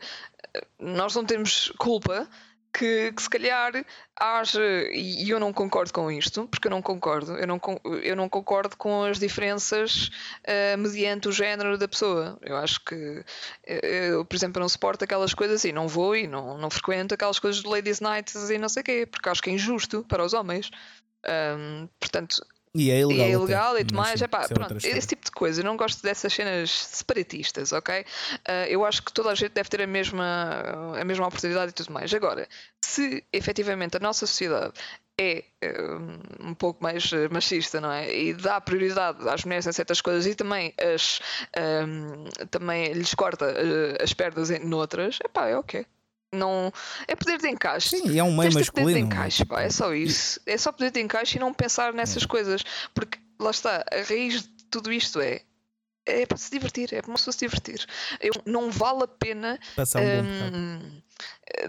nós 0.79 1.15
não 1.15 1.25
temos 1.25 1.73
culpa 1.79 2.29
que, 2.73 3.13
que, 3.13 3.23
se 3.23 3.29
calhar 3.29 3.85
haja, 4.17 4.63
e 4.93 5.29
eu 5.29 5.39
não 5.39 5.53
concordo 5.53 5.93
com 5.93 6.11
isto, 6.11 6.49
porque 6.49 6.69
eu 6.69 6.71
não 6.71 6.81
concordo, 6.81 7.37
eu 7.37 7.47
não, 7.47 7.61
eu 8.03 8.17
não 8.17 8.29
concordo 8.29 8.77
com 8.77 9.05
as 9.05 9.19
diferenças 9.19 10.11
uh, 10.47 10.79
mediante 10.79 11.29
o 11.29 11.33
género 11.33 11.77
da 11.77 11.87
pessoa. 11.87 12.39
Eu 12.41 12.57
acho 12.57 12.83
que, 12.85 13.25
eh, 13.67 14.11
eu, 14.13 14.25
por 14.25 14.35
exemplo, 14.35 14.61
não 14.61 14.69
suporto 14.69 15.05
aquelas 15.05 15.35
coisas 15.35 15.65
e 15.65 15.73
não 15.73 15.87
vou 15.87 16.17
e 16.17 16.27
não, 16.27 16.57
não 16.57 16.71
frequento 16.71 17.15
aquelas 17.15 17.39
coisas 17.39 17.63
de 17.63 17.69
Ladies 17.69 18.01
Nights 18.01 18.51
e 18.51 18.59
não 18.59 18.69
sei 18.69 18.81
o 18.81 18.85
quê, 18.85 19.07
porque 19.07 19.29
acho 19.29 19.43
que 19.43 19.51
é 19.51 19.53
injusto 19.53 20.05
para 20.09 20.25
os 20.25 20.33
homens. 20.33 20.71
Um, 21.25 21.89
portanto, 22.01 22.45
e 22.75 22.91
é 22.91 23.01
ilegal. 23.01 23.27
E, 23.27 23.31
é 23.31 23.33
ilegal 23.33 23.79
e 23.79 23.85
demais. 23.85 24.23
Epá, 24.23 24.45
é 24.45 24.49
pronto, 24.49 24.77
esse 24.77 25.07
tipo 25.07 25.25
de 25.25 25.31
coisa. 25.31 25.61
Eu 25.61 25.65
não 25.65 25.77
gosto 25.77 26.03
dessas 26.03 26.33
cenas 26.33 26.71
separatistas, 26.71 27.73
ok? 27.73 28.01
Uh, 28.01 28.67
eu 28.69 28.85
acho 28.85 29.03
que 29.03 29.13
toda 29.13 29.31
a 29.31 29.35
gente 29.35 29.53
deve 29.53 29.69
ter 29.69 29.83
a 29.83 29.87
mesma, 29.87 30.95
a 30.99 31.05
mesma 31.05 31.27
oportunidade 31.27 31.71
e 31.71 31.75
tudo 31.75 31.93
mais. 31.93 32.13
Agora, 32.15 32.49
se 32.83 33.23
efetivamente 33.33 33.97
a 33.97 34.01
nossa 34.01 34.27
sociedade 34.27 34.73
é 35.21 35.45
um, 36.41 36.49
um 36.51 36.55
pouco 36.55 36.83
mais 36.83 37.11
machista, 37.31 37.79
não 37.79 37.93
é? 37.93 38.15
E 38.15 38.33
dá 38.33 38.59
prioridade 38.61 39.29
às 39.29 39.45
mulheres 39.45 39.67
em 39.67 39.73
certas 39.73 40.01
coisas 40.01 40.27
e 40.27 40.35
também, 40.35 40.73
as, 40.81 41.21
um, 41.87 42.25
também 42.47 42.93
lhes 42.95 43.13
corta 43.15 43.55
as 44.03 44.15
pernas 44.15 44.51
em 44.51 44.61
noutras, 44.61 45.19
epá, 45.23 45.49
é 45.49 45.57
ok 45.57 45.87
não 46.33 46.73
é 47.07 47.15
poder 47.15 47.39
de 47.39 47.49
encaixe. 47.49 47.91
Sim, 47.91 48.19
é 48.19 48.23
um 48.23 48.37
meio 48.37 48.53
masculino. 48.53 48.91
Poder 48.91 48.95
de 48.95 49.01
encaixe, 49.01 49.45
pá, 49.45 49.63
é 49.63 49.71
só 49.71 49.95
isso. 49.95 50.41
É 50.47 50.57
só 50.57 50.73
poder 50.73 50.91
de 50.91 51.01
encaixe 51.01 51.37
e 51.37 51.41
não 51.41 51.53
pensar 51.53 51.93
nessas 51.93 52.25
é. 52.25 52.27
coisas. 52.27 52.65
Porque 52.95 53.19
lá 53.39 53.51
está, 53.51 53.85
a 53.91 54.03
raiz 54.09 54.43
de 54.43 54.49
tudo 54.71 54.93
isto 54.93 55.21
é 55.21 55.43
é 56.05 56.27
para 56.27 56.37
se 56.37 56.51
divertir, 56.51 56.93
é 56.93 57.01
para 57.01 57.11
uma 57.11 57.17
pessoa 57.17 57.33
se 57.33 57.39
divertir. 57.39 57.87
Eu, 58.21 58.33
não 58.45 58.71
vale 58.71 59.05
a 59.05 59.09
pena 59.09 59.59
um, 59.97 60.57
um 60.57 61.03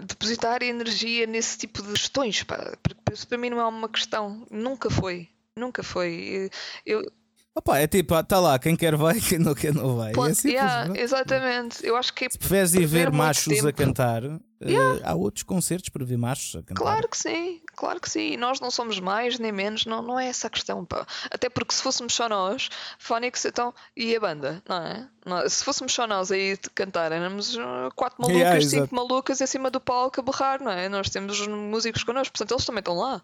depositar 0.06 0.62
energia 0.62 1.26
nesse 1.26 1.58
tipo 1.58 1.82
de 1.82 1.92
questões, 1.92 2.42
pá, 2.42 2.76
porque 2.82 3.00
isso 3.12 3.28
para 3.28 3.38
mim 3.38 3.50
não 3.50 3.60
é 3.60 3.64
uma 3.64 3.88
questão, 3.88 4.46
nunca 4.50 4.90
foi, 4.90 5.28
nunca 5.56 5.82
foi. 5.82 6.50
Eu, 6.84 7.08
Opa, 7.56 7.78
é 7.78 7.86
tipo, 7.86 8.18
está 8.18 8.40
lá, 8.40 8.58
quem 8.58 8.74
quer 8.74 8.96
vai, 8.96 9.20
quem 9.22 9.38
não 9.38 9.54
quer 9.54 9.72
não 9.72 9.96
vai. 9.96 10.12
Ponto, 10.12 10.46
é 10.46 10.50
yeah, 10.50 11.00
exatamente. 11.00 11.86
Eu 11.86 11.96
acho 11.96 12.12
que 12.12 12.24
é 12.24 12.30
Se 12.30 12.38
preferes 12.38 12.74
ir 12.74 12.86
ver 12.86 13.12
machos 13.12 13.54
tempo. 13.54 13.68
a 13.68 13.72
cantar, 13.72 14.24
uh, 14.24 14.40
Yeah. 14.66 14.98
Uh, 14.98 15.00
há 15.04 15.14
outros 15.14 15.42
concertos 15.42 15.90
para 15.90 16.04
ver 16.04 16.16
machos 16.16 16.56
a 16.56 16.62
cantar. 16.62 16.82
Claro 16.82 17.08
que 17.08 17.16
sim, 17.16 17.60
claro 17.76 18.00
que 18.00 18.08
sim. 18.08 18.32
E 18.32 18.36
nós 18.36 18.60
não 18.60 18.70
somos 18.70 18.98
mais 18.98 19.38
nem 19.38 19.52
menos, 19.52 19.84
não, 19.84 20.02
não 20.02 20.18
é 20.18 20.28
essa 20.28 20.46
a 20.46 20.50
questão. 20.50 20.84
Pá. 20.84 21.06
Até 21.30 21.48
porque 21.50 21.74
se 21.74 21.82
fôssemos 21.82 22.14
só 22.14 22.28
nós, 22.28 22.68
Phonics 22.98 23.44
então, 23.44 23.74
e 23.96 24.16
a 24.16 24.20
banda, 24.20 24.62
não 24.68 24.76
é? 24.76 25.08
Não, 25.26 25.48
se 25.48 25.62
fôssemos 25.62 25.92
só 25.92 26.06
nós 26.06 26.30
aí 26.30 26.56
de 26.56 26.70
cantar, 26.70 27.12
éramos 27.12 27.56
uh, 27.56 27.90
quatro 27.94 28.22
malucas, 28.22 28.40
yeah, 28.40 28.60
cinco 28.60 28.76
exato. 28.76 28.94
malucas 28.94 29.40
em 29.40 29.46
cima 29.46 29.70
do 29.70 29.80
palco 29.80 30.20
a 30.20 30.22
berrar, 30.22 30.62
não 30.62 30.70
é? 30.70 30.88
Nós 30.88 31.10
temos 31.10 31.46
músicos 31.46 32.02
connosco, 32.02 32.32
portanto 32.32 32.52
eles 32.52 32.64
também 32.64 32.80
estão 32.80 32.94
lá. 32.94 33.22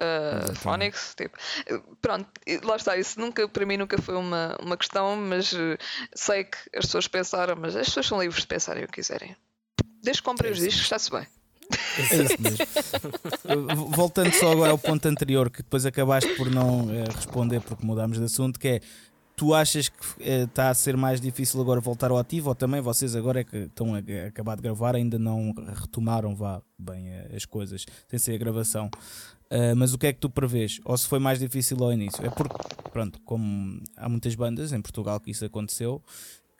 Uh, 0.00 0.54
Phonics, 0.54 1.14
tipo, 1.14 1.36
pronto, 2.00 2.26
lá 2.64 2.76
está. 2.76 2.96
Isso 2.96 3.20
nunca, 3.20 3.46
para 3.46 3.66
mim, 3.66 3.76
nunca 3.76 4.00
foi 4.00 4.16
uma, 4.16 4.56
uma 4.60 4.76
questão, 4.76 5.16
mas 5.16 5.52
uh, 5.52 5.76
sei 6.14 6.44
que 6.44 6.56
as 6.74 6.86
pessoas 6.86 7.06
pensaram, 7.06 7.56
mas 7.56 7.76
as 7.76 7.86
pessoas 7.86 8.06
são 8.06 8.20
livres 8.20 8.40
de 8.40 8.46
pensarem 8.46 8.84
o 8.84 8.86
que 8.86 8.94
quiserem. 8.94 9.36
Desde 10.02 10.22
que 10.22 10.28
comprem 10.28 10.50
é 10.50 10.52
os 10.54 10.58
discos, 10.58 10.82
está-se 10.82 11.10
bem. 11.10 11.26
É 11.98 12.22
isso 12.22 12.42
mesmo. 12.42 13.86
Voltando 13.94 14.32
só 14.32 14.50
agora 14.50 14.72
ao 14.72 14.78
ponto 14.78 15.06
anterior, 15.06 15.50
que 15.50 15.62
depois 15.62 15.84
acabaste 15.84 16.34
por 16.34 16.50
não 16.50 16.86
uh, 16.86 17.04
responder 17.14 17.60
porque 17.60 17.84
mudámos 17.84 18.18
de 18.18 18.24
assunto, 18.24 18.58
que 18.58 18.68
é 18.68 18.80
tu 19.36 19.54
achas 19.54 19.88
que 19.88 19.96
está 20.20 20.70
a 20.70 20.74
ser 20.74 20.96
mais 20.96 21.20
difícil 21.20 21.60
agora 21.60 21.80
voltar 21.80 22.10
ao 22.10 22.18
ativo 22.18 22.48
ou 22.50 22.54
também 22.54 22.80
vocês 22.80 23.16
agora 23.16 23.40
é 23.40 23.44
que 23.44 23.56
estão 23.56 23.94
a, 23.94 23.98
a 23.98 24.28
acabar 24.28 24.56
de 24.56 24.62
gravar 24.62 24.94
ainda 24.94 25.18
não 25.18 25.54
retomaram 25.74 26.34
vá 26.34 26.60
bem 26.78 27.10
as 27.34 27.46
coisas 27.46 27.86
sem 28.08 28.18
ser 28.18 28.34
a 28.34 28.38
gravação 28.38 28.90
Uh, 29.52 29.76
mas 29.76 29.92
o 29.92 29.98
que 29.98 30.06
é 30.06 30.12
que 30.14 30.18
tu 30.18 30.30
prevês? 30.30 30.80
Ou 30.82 30.96
se 30.96 31.06
foi 31.06 31.18
mais 31.18 31.38
difícil 31.38 31.76
ao 31.84 31.92
início? 31.92 32.24
É 32.24 32.30
porque, 32.30 32.56
pronto, 32.90 33.20
como 33.20 33.82
há 33.94 34.08
muitas 34.08 34.34
bandas 34.34 34.72
em 34.72 34.80
Portugal 34.80 35.20
que 35.20 35.30
isso 35.30 35.44
aconteceu, 35.44 36.02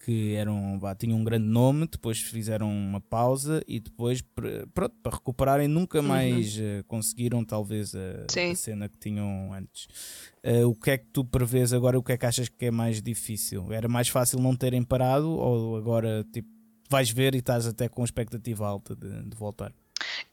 que 0.05 0.35
eram, 0.35 0.79
tinham 0.99 1.19
um 1.19 1.25
grande 1.25 1.47
nome, 1.47 1.89
depois 1.91 2.21
fizeram 2.21 2.69
uma 2.71 3.01
pausa 3.01 3.63
e 3.67 3.81
depois, 3.81 4.21
pronto, 4.75 4.95
para 5.03 5.17
recuperarem, 5.17 5.69
nunca 5.69 6.01
uhum. 6.01 6.07
mais 6.07 6.59
uhum. 6.59 6.81
uh, 6.81 6.85
conseguiram, 6.85 7.43
talvez, 7.43 7.95
a, 7.95 8.27
a, 8.27 8.55
cena 8.55 8.91
que 8.91 8.99
tinham 8.99 9.55
antes. 9.55 9.87
Uh, 10.45 10.69
o 10.69 10.75
que 10.75 10.91
é 10.91 10.99
que 10.99 11.07
tu 11.07 11.25
prevês 11.25 11.73
agora? 11.73 11.99
O 11.99 12.03
que 12.03 12.13
é 12.13 12.19
que 12.19 12.27
achas 12.27 12.51
que 12.51 12.67
é 12.67 12.71
mais 12.71 13.01
difícil? 13.01 13.73
Era 13.73 13.89
mais 13.89 14.09
fácil 14.09 14.39
não 14.39 14.55
terem 14.55 14.83
parado 14.83 15.31
ou 15.31 15.77
agora, 15.77 16.27
tipo, 16.31 16.49
vais 16.91 17.09
ver 17.11 17.35
e 17.35 17.39
estás 17.39 17.67
até 17.67 17.89
com 17.89 18.05
expectativa 18.05 18.67
alta 18.67 18.95
de, 18.95 19.23
de 19.23 19.37
voltar? 19.37 19.73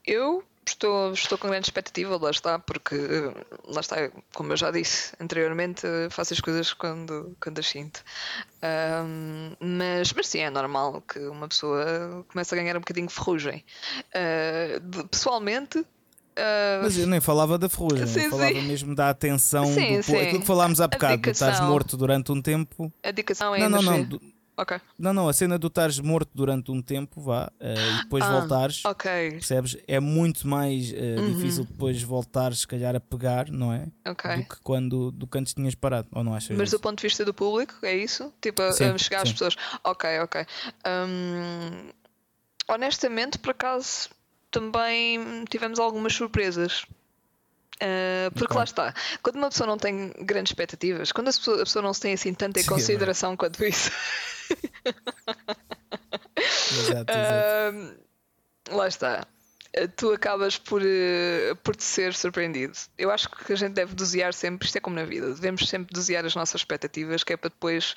Eu 0.06 0.44
Estou, 0.70 1.12
estou 1.12 1.38
com 1.38 1.48
grande 1.48 1.66
expectativa, 1.66 2.18
lá 2.18 2.30
está, 2.30 2.60
porque 2.60 2.96
lá 3.66 3.82
está, 3.82 4.12
como 4.34 4.54
eu 4.54 4.58
já 4.58 4.70
disse 4.70 5.14
anteriormente, 5.20 5.82
faço 6.12 6.34
as 6.34 6.40
coisas 6.40 6.74
quando, 6.74 7.36
quando 7.41 7.58
as 7.60 7.68
sinto. 7.68 8.04
Um, 8.64 9.56
mas, 9.60 10.14
mas 10.14 10.28
sim, 10.28 10.40
é 10.40 10.50
normal 10.50 11.02
que 11.02 11.20
uma 11.20 11.48
pessoa 11.48 12.24
comece 12.28 12.54
a 12.54 12.58
ganhar 12.58 12.78
um 12.78 12.82
bocadinho 12.82 13.08
de 13.08 13.14
ferrugem. 13.14 13.64
Uh, 14.10 15.08
pessoalmente, 15.08 15.84
Uh... 16.40 16.84
Mas 16.84 16.98
eu 16.98 17.06
nem 17.06 17.20
falava 17.20 17.58
da 17.58 17.68
ferrugem, 17.68 18.08
sim, 18.08 18.22
eu 18.22 18.30
falava 18.30 18.54
sim. 18.54 18.62
mesmo 18.62 18.96
da 18.96 19.10
atenção. 19.10 19.66
Sim, 19.66 19.98
do... 19.98 20.04
sim. 20.04 20.18
Aquilo 20.18 20.40
que 20.40 20.48
falámos 20.48 20.80
há 20.80 20.88
bocado, 20.88 21.30
estás 21.30 21.60
morto 21.60 21.98
durante 21.98 22.32
um 22.32 22.41
tempo. 22.41 22.94
A 23.04 23.08
dedicação 23.08 23.54
é 23.54 23.68
não, 23.68 23.82
não, 23.82 23.82
não. 23.82 24.20
Ok. 24.60 24.77
Não, 24.98 25.14
não, 25.14 25.30
a 25.30 25.31
cena 25.31 25.57
do 25.57 25.68
estares 25.68 25.99
morto 25.99 26.30
durante 26.36 26.69
um 26.69 26.81
tempo, 26.81 27.22
vá, 27.22 27.49
uh, 27.61 27.64
e 27.64 28.03
depois 28.03 28.22
ah, 28.26 28.40
voltares, 28.41 28.84
okay. 28.84 29.31
percebes? 29.31 29.77
É 29.88 30.02
muito 30.02 30.45
mais 30.45 30.91
uh, 30.91 30.95
uhum. 30.95 31.34
difícil 31.34 31.64
depois 31.64 32.03
voltares, 32.03 32.60
se 32.60 32.68
calhar, 32.68 32.94
a 32.94 32.99
pegar, 32.99 33.49
não 33.49 33.72
é? 33.72 33.88
Okay. 34.06 34.36
Do 34.36 34.44
que 34.49 34.60
quando 34.61 35.11
do 35.11 35.26
que 35.26 35.38
antes 35.38 35.53
tinhas 35.53 35.76
parado, 35.76 36.10
ou 36.11 36.26
não 36.26 36.34
achas? 36.34 36.57
Mas 36.57 36.68
isso? 36.68 36.77
do 36.77 36.81
ponto 36.81 36.98
de 36.98 37.03
vista 37.03 37.23
do 37.23 37.34
público, 37.34 37.73
é 37.84 37.95
isso? 37.95 38.34
Tipo, 38.41 38.61
a, 38.61 38.73
sim, 38.73 38.84
a 38.84 38.98
chegar 38.98 39.19
sim. 39.19 39.27
às 39.27 39.31
pessoas. 39.31 39.56
Ok, 39.81 40.19
ok. 40.19 40.45
Um, 40.86 41.91
honestamente, 42.68 43.40
por 43.40 43.52
acaso, 43.52 44.10
também 44.52 45.45
tivemos 45.49 45.80
algumas 45.80 46.14
surpresas. 46.14 46.86
Uh, 47.81 48.30
porque 48.31 48.44
okay. 48.44 48.57
lá 48.57 48.64
está, 48.65 48.94
quando 49.23 49.38
uma 49.38 49.49
pessoa 49.49 49.65
não 49.65 49.77
tem 49.77 50.11
grandes 50.19 50.52
expectativas, 50.52 51.14
quando 51.14 51.30
a 51.30 51.31
pessoa, 51.31 51.61
a 51.61 51.64
pessoa 51.64 51.81
não 51.81 51.94
se 51.94 52.02
tem 52.02 52.14
assim 52.14 52.34
tanta 52.34 52.60
em 52.60 52.64
Sim, 52.64 52.69
consideração 52.69 53.38
quanto 53.38 53.64
isso, 53.64 53.90
exato, 56.38 57.11
exato. 57.11 57.76
Uh, 58.69 58.76
lá 58.76 58.88
está. 58.88 59.27
Uh, 59.77 59.88
tu 59.95 60.11
acabas 60.11 60.57
por, 60.57 60.81
uh, 60.81 61.56
por 61.64 61.76
te 61.76 61.84
ser 61.84 62.14
surpreendido. 62.14 62.73
Eu 62.97 63.11
acho 63.11 63.30
que 63.30 63.53
a 63.53 63.56
gente 63.56 63.73
deve 63.73 63.93
dosear 63.95 64.34
sempre, 64.34 64.65
isto 64.65 64.77
é 64.77 64.81
como 64.81 64.95
na 64.95 65.06
vida, 65.06 65.34
devemos 65.34 65.68
sempre 65.68 65.93
dosear 65.93 66.26
as 66.26 66.35
nossas 66.35 66.61
expectativas, 66.61 67.23
que 67.23 67.34
é 67.34 67.38
para 67.38 67.49
depois 67.49 67.95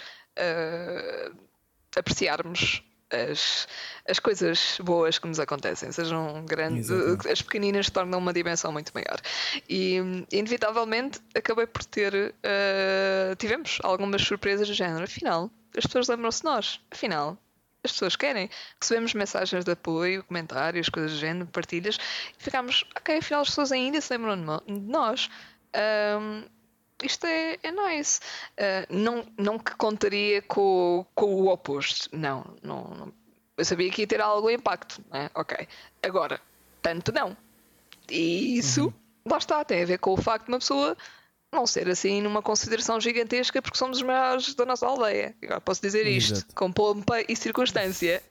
apreciarmos 1.94 2.82
as, 3.12 3.68
as 4.08 4.18
coisas 4.18 4.78
boas 4.82 5.18
que 5.18 5.28
nos 5.28 5.38
acontecem, 5.38 5.92
sejam 5.92 6.44
grandes, 6.46 6.90
Exatamente. 6.90 7.28
as 7.28 7.42
pequeninas 7.42 7.90
tornam 7.90 8.18
uma 8.18 8.32
dimensão 8.32 8.72
muito 8.72 8.90
maior. 8.94 9.20
E 9.68 9.96
inevitavelmente 10.32 11.20
acabei 11.36 11.66
por 11.66 11.84
ter, 11.84 12.14
uh, 12.14 13.36
tivemos 13.36 13.78
algumas 13.82 14.22
surpresas 14.22 14.66
do 14.66 14.74
género, 14.74 15.04
afinal, 15.04 15.50
as 15.76 15.86
pessoas 15.86 16.08
lembram-se 16.08 16.40
de 16.40 16.44
nós, 16.44 16.80
afinal, 16.90 17.38
as 17.84 17.92
pessoas 17.92 18.16
querem. 18.16 18.48
Recebemos 18.80 19.14
mensagens 19.14 19.64
de 19.64 19.72
apoio, 19.72 20.22
comentários, 20.24 20.88
coisas 20.88 21.12
do 21.12 21.18
género, 21.18 21.46
partilhas, 21.46 21.98
e 22.38 22.42
ficámos, 22.42 22.84
ok, 22.96 23.18
afinal 23.18 23.42
as 23.42 23.48
pessoas 23.48 23.72
ainda 23.72 24.00
se 24.00 24.12
lembram 24.12 24.60
de 24.66 24.80
nós. 24.80 25.28
Um, 26.20 26.44
isto 27.02 27.26
é, 27.26 27.58
é 27.62 27.72
nice. 27.72 28.20
Uh, 28.52 28.94
não, 28.94 29.26
não 29.36 29.58
que 29.58 29.74
contaria 29.76 30.40
com, 30.42 31.04
com 31.14 31.34
o 31.34 31.48
oposto. 31.48 32.08
Não, 32.12 32.56
não, 32.62 32.84
não, 32.84 33.12
Eu 33.56 33.64
sabia 33.64 33.90
que 33.90 34.02
ia 34.02 34.06
ter 34.06 34.20
algum 34.20 34.50
impacto. 34.50 35.02
Né? 35.10 35.28
Ok. 35.34 35.66
Agora, 36.02 36.40
tanto 36.80 37.10
não. 37.12 37.36
E 38.08 38.58
isso, 38.58 38.86
uhum. 38.86 38.92
lá 39.30 39.38
está, 39.38 39.64
tem 39.64 39.82
a 39.82 39.86
ver 39.86 39.98
com 39.98 40.12
o 40.12 40.16
facto 40.16 40.46
de 40.46 40.52
uma 40.52 40.58
pessoa 40.58 40.96
não 41.52 41.66
ser 41.66 41.88
assim 41.88 42.22
numa 42.22 42.40
consideração 42.40 42.98
gigantesca 42.98 43.60
porque 43.60 43.76
somos 43.76 43.98
os 43.98 44.02
maiores 44.02 44.54
da 44.54 44.64
nossa 44.64 44.86
aldeia. 44.86 45.34
Agora 45.42 45.60
posso 45.60 45.82
dizer 45.82 46.06
isto 46.06 46.32
Exato. 46.32 46.54
com 46.54 46.72
pompa 46.72 47.20
e 47.28 47.36
circunstância. 47.36 48.22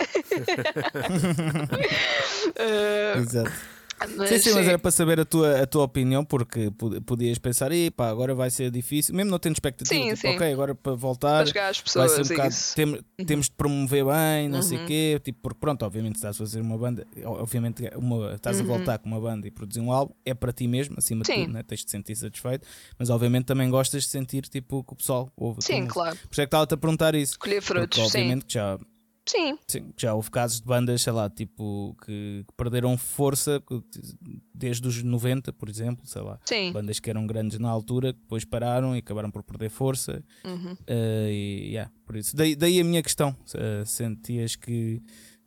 uh, 2.58 3.20
Exato. 3.22 3.81
Mas, 4.16 4.30
sim, 4.30 4.40
sim, 4.40 4.54
mas 4.54 4.68
era 4.68 4.80
para 4.80 4.92
saber 4.92 5.20
a 5.20 5.26
tua, 5.26 5.62
a 5.62 5.68
tua 5.68 5.84
opinião, 5.84 6.24
porque 6.26 6.72
podias 7.06 7.38
pensar, 7.38 7.72
pá, 7.96 8.10
agora 8.10 8.34
vai 8.34 8.50
ser 8.50 8.72
difícil, 8.72 9.16
mesmo 9.16 9.32
não 9.32 9.40
tendo 9.40 9.54
expectativa, 9.54 9.94
sim, 9.94 10.10
tipo, 10.10 10.18
sim. 10.18 10.36
ok, 10.36 10.54
agora 10.54 10.76
para 10.76 10.94
voltar 10.94 11.46
pessoas, 11.46 11.84
vai 11.94 12.10
ser 12.10 12.22
um 12.22 12.36
bocado, 12.36 12.56
tem, 12.76 12.86
uhum. 12.86 13.26
temos 13.26 13.46
de 13.46 13.52
promover 13.52 14.06
bem, 14.06 14.50
não 14.50 14.58
uhum. 14.58 14.64
sei 14.64 14.78
o 14.78 14.86
quê, 14.86 15.22
tipo, 15.24 15.40
porque 15.42 15.60
pronto, 15.60 15.84
obviamente 15.86 16.16
estás 16.16 16.36
a 16.36 16.40
fazer 16.40 16.62
uma 16.62 16.78
banda, 16.78 17.06
obviamente 17.26 17.90
uma, 17.96 18.34
estás 18.34 18.60
uhum. 18.60 18.64
a 18.64 18.68
voltar 18.68 18.98
com 19.00 19.08
uma 19.08 19.20
banda 19.20 19.48
e 19.48 19.52
produzir 19.52 19.80
um 19.80 19.92
álbum, 19.92 20.14
é 20.26 20.34
para 20.34 20.52
ti 20.52 20.68
mesmo, 20.68 20.96
acima 20.98 21.24
sim. 21.26 21.34
de 21.34 21.42
tudo, 21.42 21.54
né? 21.54 21.64
tens 21.64 21.86
de 21.86 21.92
sentir 21.92 22.16
satisfeito, 22.16 22.68
mas 22.98 23.10
obviamente 23.10 23.46
também 23.46 23.70
gostas 23.70 24.04
de 24.04 24.10
sentir 24.10 24.44
tipo 24.44 24.84
que 24.84 24.94
o 24.94 24.96
pessoal 24.96 25.32
ouve. 25.36 25.62
Sim, 25.62 25.86
claro. 25.86 26.16
Por 26.16 26.32
isso 26.32 26.42
é 26.42 26.46
que 26.46 26.48
estava-te 26.48 26.74
a 26.74 26.78
perguntar 26.78 27.16
isso. 27.16 27.38
Colher 27.38 27.62
frutos, 27.62 28.00
porque, 28.00 28.02
obviamente 28.02 28.46
que 28.46 28.54
já 28.54 28.78
Sim. 29.26 29.58
Sim. 29.68 29.94
Já 29.98 30.14
houve 30.14 30.32
casos 30.32 30.60
de 30.60 30.68
bandas, 30.68 31.02
sei 31.02 31.14
lá, 31.14 31.30
tipo, 31.30 31.96
que, 32.04 32.44
que, 32.48 32.54
perderam 32.58 32.98
força 32.98 33.62
desde 34.54 34.88
os 34.88 35.04
90, 35.04 35.54
por 35.54 35.70
exemplo, 35.70 36.06
sei 36.06 36.22
lá. 36.22 36.40
Sim. 36.46 36.72
Bandas 36.72 37.00
que 37.00 37.10
eram 37.10 37.28
grandes 37.28 37.60
na 37.60 37.70
altura, 37.70 38.14
que 38.14 38.20
depois 38.20 38.44
pararam 38.44 38.96
e 38.96 39.00
acabaram 39.00 39.30
por 39.30 39.44
perder 39.44 39.70
força. 39.70 40.24
Uhum. 40.44 40.74
Uh, 40.74 41.30
e, 41.30 41.70
yeah, 41.72 41.92
por 42.06 42.16
isso. 42.16 42.36
Daí, 42.36 42.56
daí 42.56 42.80
a 42.80 42.84
minha 42.84 43.04
questão. 43.04 43.36
Uh, 43.56 43.86
sentias 43.86 44.56
que. 44.56 45.02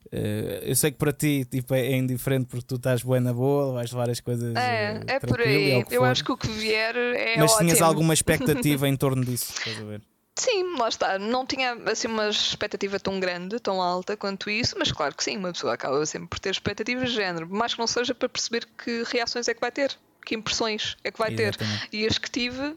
Uh, 0.06 0.62
eu 0.62 0.76
sei 0.76 0.92
que 0.92 0.98
para 0.98 1.12
ti 1.12 1.44
tipo, 1.44 1.74
é, 1.74 1.80
é 1.80 1.96
indiferente 1.96 2.46
porque 2.46 2.64
tu 2.64 2.76
estás 2.76 3.02
boa 3.02 3.20
na 3.20 3.32
boa, 3.32 3.72
vais 3.72 3.90
levar 3.90 4.08
as 4.08 4.20
coisas. 4.20 4.54
É, 4.54 5.00
é 5.06 5.18
por 5.18 5.40
aí. 5.40 5.72
É 5.72 5.84
eu 5.90 6.04
acho 6.04 6.22
que 6.22 6.30
o 6.30 6.36
que 6.36 6.48
vier 6.48 6.94
é. 6.94 7.36
Mas 7.38 7.52
ótimo. 7.52 7.66
tinhas 7.66 7.82
alguma 7.82 8.14
expectativa 8.14 8.86
em 8.88 8.96
torno 8.96 9.24
disso, 9.24 9.52
estás 9.58 9.80
a 9.80 9.84
ver? 9.84 10.02
Sim, 10.44 10.76
lá 10.78 10.88
está. 10.88 11.18
Não 11.18 11.46
tinha 11.46 11.72
assim 11.86 12.06
uma 12.06 12.28
expectativa 12.28 13.00
tão 13.00 13.18
grande, 13.18 13.58
tão 13.58 13.80
alta 13.80 14.14
quanto 14.14 14.50
isso, 14.50 14.76
mas 14.78 14.92
claro 14.92 15.14
que 15.14 15.24
sim, 15.24 15.38
uma 15.38 15.52
pessoa 15.52 15.72
acaba 15.72 16.04
sempre 16.04 16.28
por 16.28 16.38
ter 16.38 16.50
expectativas 16.50 17.10
de 17.10 17.14
género, 17.14 17.48
mais 17.48 17.72
que 17.72 17.80
não 17.80 17.86
seja 17.86 18.14
para 18.14 18.28
perceber 18.28 18.66
que 18.76 19.04
reações 19.06 19.48
é 19.48 19.54
que 19.54 19.60
vai 19.60 19.72
ter, 19.72 19.96
que 20.24 20.34
impressões 20.34 20.98
é 21.02 21.10
que 21.10 21.18
vai 21.18 21.32
Exatamente. 21.32 21.90
ter. 21.90 21.96
E 21.96 22.06
as 22.06 22.18
que 22.18 22.30
tive 22.30 22.60
uh, 22.62 22.76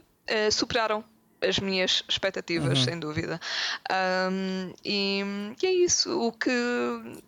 superaram 0.50 1.04
as 1.42 1.58
minhas 1.58 2.02
expectativas, 2.08 2.78
uhum. 2.78 2.84
sem 2.84 2.98
dúvida. 2.98 3.38
Um, 4.32 4.72
e, 4.82 5.22
e, 5.62 5.66
é 5.66 5.72
isso. 5.72 6.18
O 6.18 6.32
que. 6.32 6.50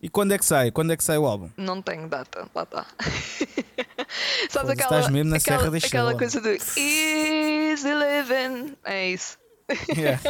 E 0.02 0.08
quando 0.08 0.32
é 0.32 0.38
que 0.38 0.44
sai? 0.44 0.70
Quando 0.70 0.92
é 0.92 0.96
que 0.96 1.04
sai 1.04 1.18
o 1.18 1.26
álbum? 1.26 1.50
Não 1.56 1.82
tenho 1.82 2.08
data, 2.08 2.48
lá 2.54 2.62
está. 2.62 2.86
Sabes 4.48 4.70
aquela, 4.70 4.74
estás 4.74 5.08
mesmo 5.10 5.30
na 5.30 5.36
aquela, 5.36 5.58
Serra 5.58 5.70
da 5.70 5.78
aquela 5.78 6.16
coisa 6.16 6.40
do 6.40 6.48
Easy 6.48 7.88
Living? 7.92 8.76
É 8.84 9.10
isso. 9.10 9.39
Yeah. 9.96 10.20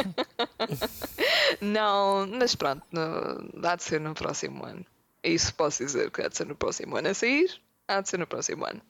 não, 1.61 2.27
mas 2.27 2.55
pronto, 2.55 2.83
no, 2.91 3.49
há 3.67 3.75
de 3.75 3.83
ser 3.83 3.99
no 3.99 4.13
próximo 4.13 4.65
ano. 4.65 4.85
Isso 5.23 5.53
posso 5.53 5.83
dizer 5.83 6.09
que 6.11 6.21
há 6.21 6.27
de 6.27 6.37
ser 6.37 6.45
no 6.47 6.55
próximo 6.55 6.95
ano. 6.97 7.09
A 7.09 7.13
sair, 7.13 7.49
há 7.87 8.01
de 8.01 8.09
ser 8.09 8.17
no 8.17 8.27
próximo 8.27 8.65
ano. 8.65 8.81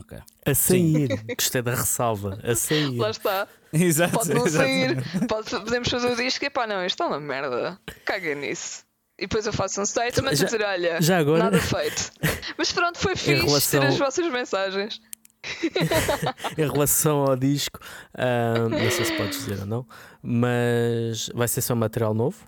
Okay. 0.00 0.18
A 0.46 0.54
sair, 0.54 1.08
gostei 1.34 1.62
da 1.62 1.74
ressalva. 1.74 2.38
A 2.44 2.54
sair. 2.54 2.96
Lá 2.98 3.10
está. 3.10 3.48
Exato, 3.72 4.12
pode 4.18 4.34
não 4.34 4.46
sair. 4.48 4.96
Pode, 5.26 5.50
podemos 5.50 5.88
fazer 5.88 6.12
o 6.12 6.16
disco 6.16 6.44
e 6.44 6.50
pá, 6.50 6.66
não, 6.66 6.84
isto 6.84 7.02
é 7.02 7.06
uma 7.06 7.20
merda. 7.20 7.78
Caguem 8.04 8.34
nisso. 8.34 8.84
E 9.18 9.22
depois 9.22 9.46
eu 9.46 9.52
faço 9.52 9.80
um 9.80 9.86
statement 9.86 10.34
Já- 10.36 10.42
a 10.42 10.46
dizer: 10.46 10.62
olha, 10.62 11.02
já 11.02 11.18
agora- 11.18 11.44
nada 11.44 11.58
feito. 11.60 12.12
Mas 12.56 12.70
pronto, 12.70 12.98
foi 12.98 13.16
fixe 13.16 13.44
relação- 13.46 13.80
ter 13.80 13.86
as 13.86 13.98
vossas 13.98 14.30
mensagens. 14.30 15.00
em 16.56 16.70
relação 16.70 17.24
ao 17.24 17.36
disco, 17.36 17.78
ah, 18.14 18.68
não 18.68 18.90
sei 18.90 19.04
se 19.04 19.12
podes 19.12 19.38
dizer 19.38 19.60
ou 19.60 19.66
não, 19.66 19.86
mas 20.22 21.30
vai 21.34 21.48
ser 21.48 21.60
só 21.60 21.74
material 21.74 22.14
novo? 22.14 22.46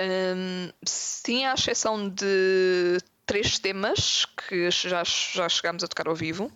Hum, 0.00 0.70
sim, 0.84 1.44
à 1.44 1.54
exceção 1.54 2.08
de 2.08 2.98
três 3.26 3.58
temas 3.58 4.26
que 4.26 4.70
já, 4.70 5.02
já 5.04 5.48
chegámos 5.48 5.84
a 5.84 5.88
tocar 5.88 6.08
ao 6.08 6.14
vivo. 6.14 6.50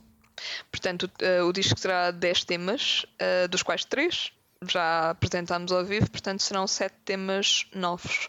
Portanto, 0.71 1.11
eh, 1.21 1.43
o 1.43 1.53
disco 1.53 1.81
terá 1.81 2.11
10 2.11 2.45
temas, 2.45 3.07
eh, 3.19 3.49
dos 3.49 3.63
quais 3.63 3.85
três 3.85 4.33
já 4.69 5.11
apresentámos 5.11 5.71
ao 5.73 5.85
vivo, 5.85 6.11
portanto 6.11 6.43
serão 6.43 6.67
sete 6.67 6.97
temas 7.05 7.67
novos. 7.75 8.29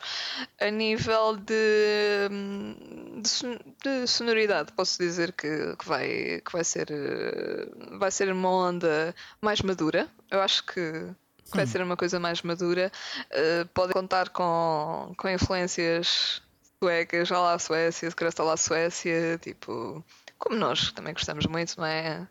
A 0.60 0.70
nível 0.70 1.38
de, 1.38 2.28
hum, 2.32 3.22
de, 3.22 4.02
de 4.02 4.08
sonoridade, 4.08 4.72
posso 4.74 4.98
dizer 4.98 5.32
que, 5.34 5.76
que 5.78 5.88
vai, 5.88 6.42
que 6.46 6.52
vai, 6.52 6.64
ser, 6.64 6.92
eh, 6.92 7.98
vai 7.98 8.12
ser 8.12 8.32
uma 8.32 8.50
onda 8.50 9.16
mais 9.42 9.62
madura. 9.62 10.08
Eu 10.30 10.42
acho 10.42 10.66
que 10.66 11.08
vai 11.54 11.66
ser 11.66 11.82
uma 11.82 11.96
coisa 11.96 12.20
mais 12.20 12.42
madura. 12.42 12.92
Uh, 13.32 13.66
pode 13.74 13.94
contar 13.94 14.30
com, 14.30 15.14
com 15.18 15.30
influências 15.30 16.42
suecas, 16.82 17.28
já 17.28 17.40
lá 17.40 17.54
a 17.54 17.60
Suécia, 17.60 18.10
se 18.10 18.16
calhar 18.16 18.30
está 18.30 18.44
lá 18.44 18.54
a 18.54 18.58
Suécia, 18.58 19.38
tipo, 19.40 20.04
como 20.38 20.56
nós 20.56 20.90
que 20.90 20.94
também 20.94 21.14
gostamos 21.14 21.46
muito, 21.46 21.78
não 21.78 21.86
é? 21.86 22.28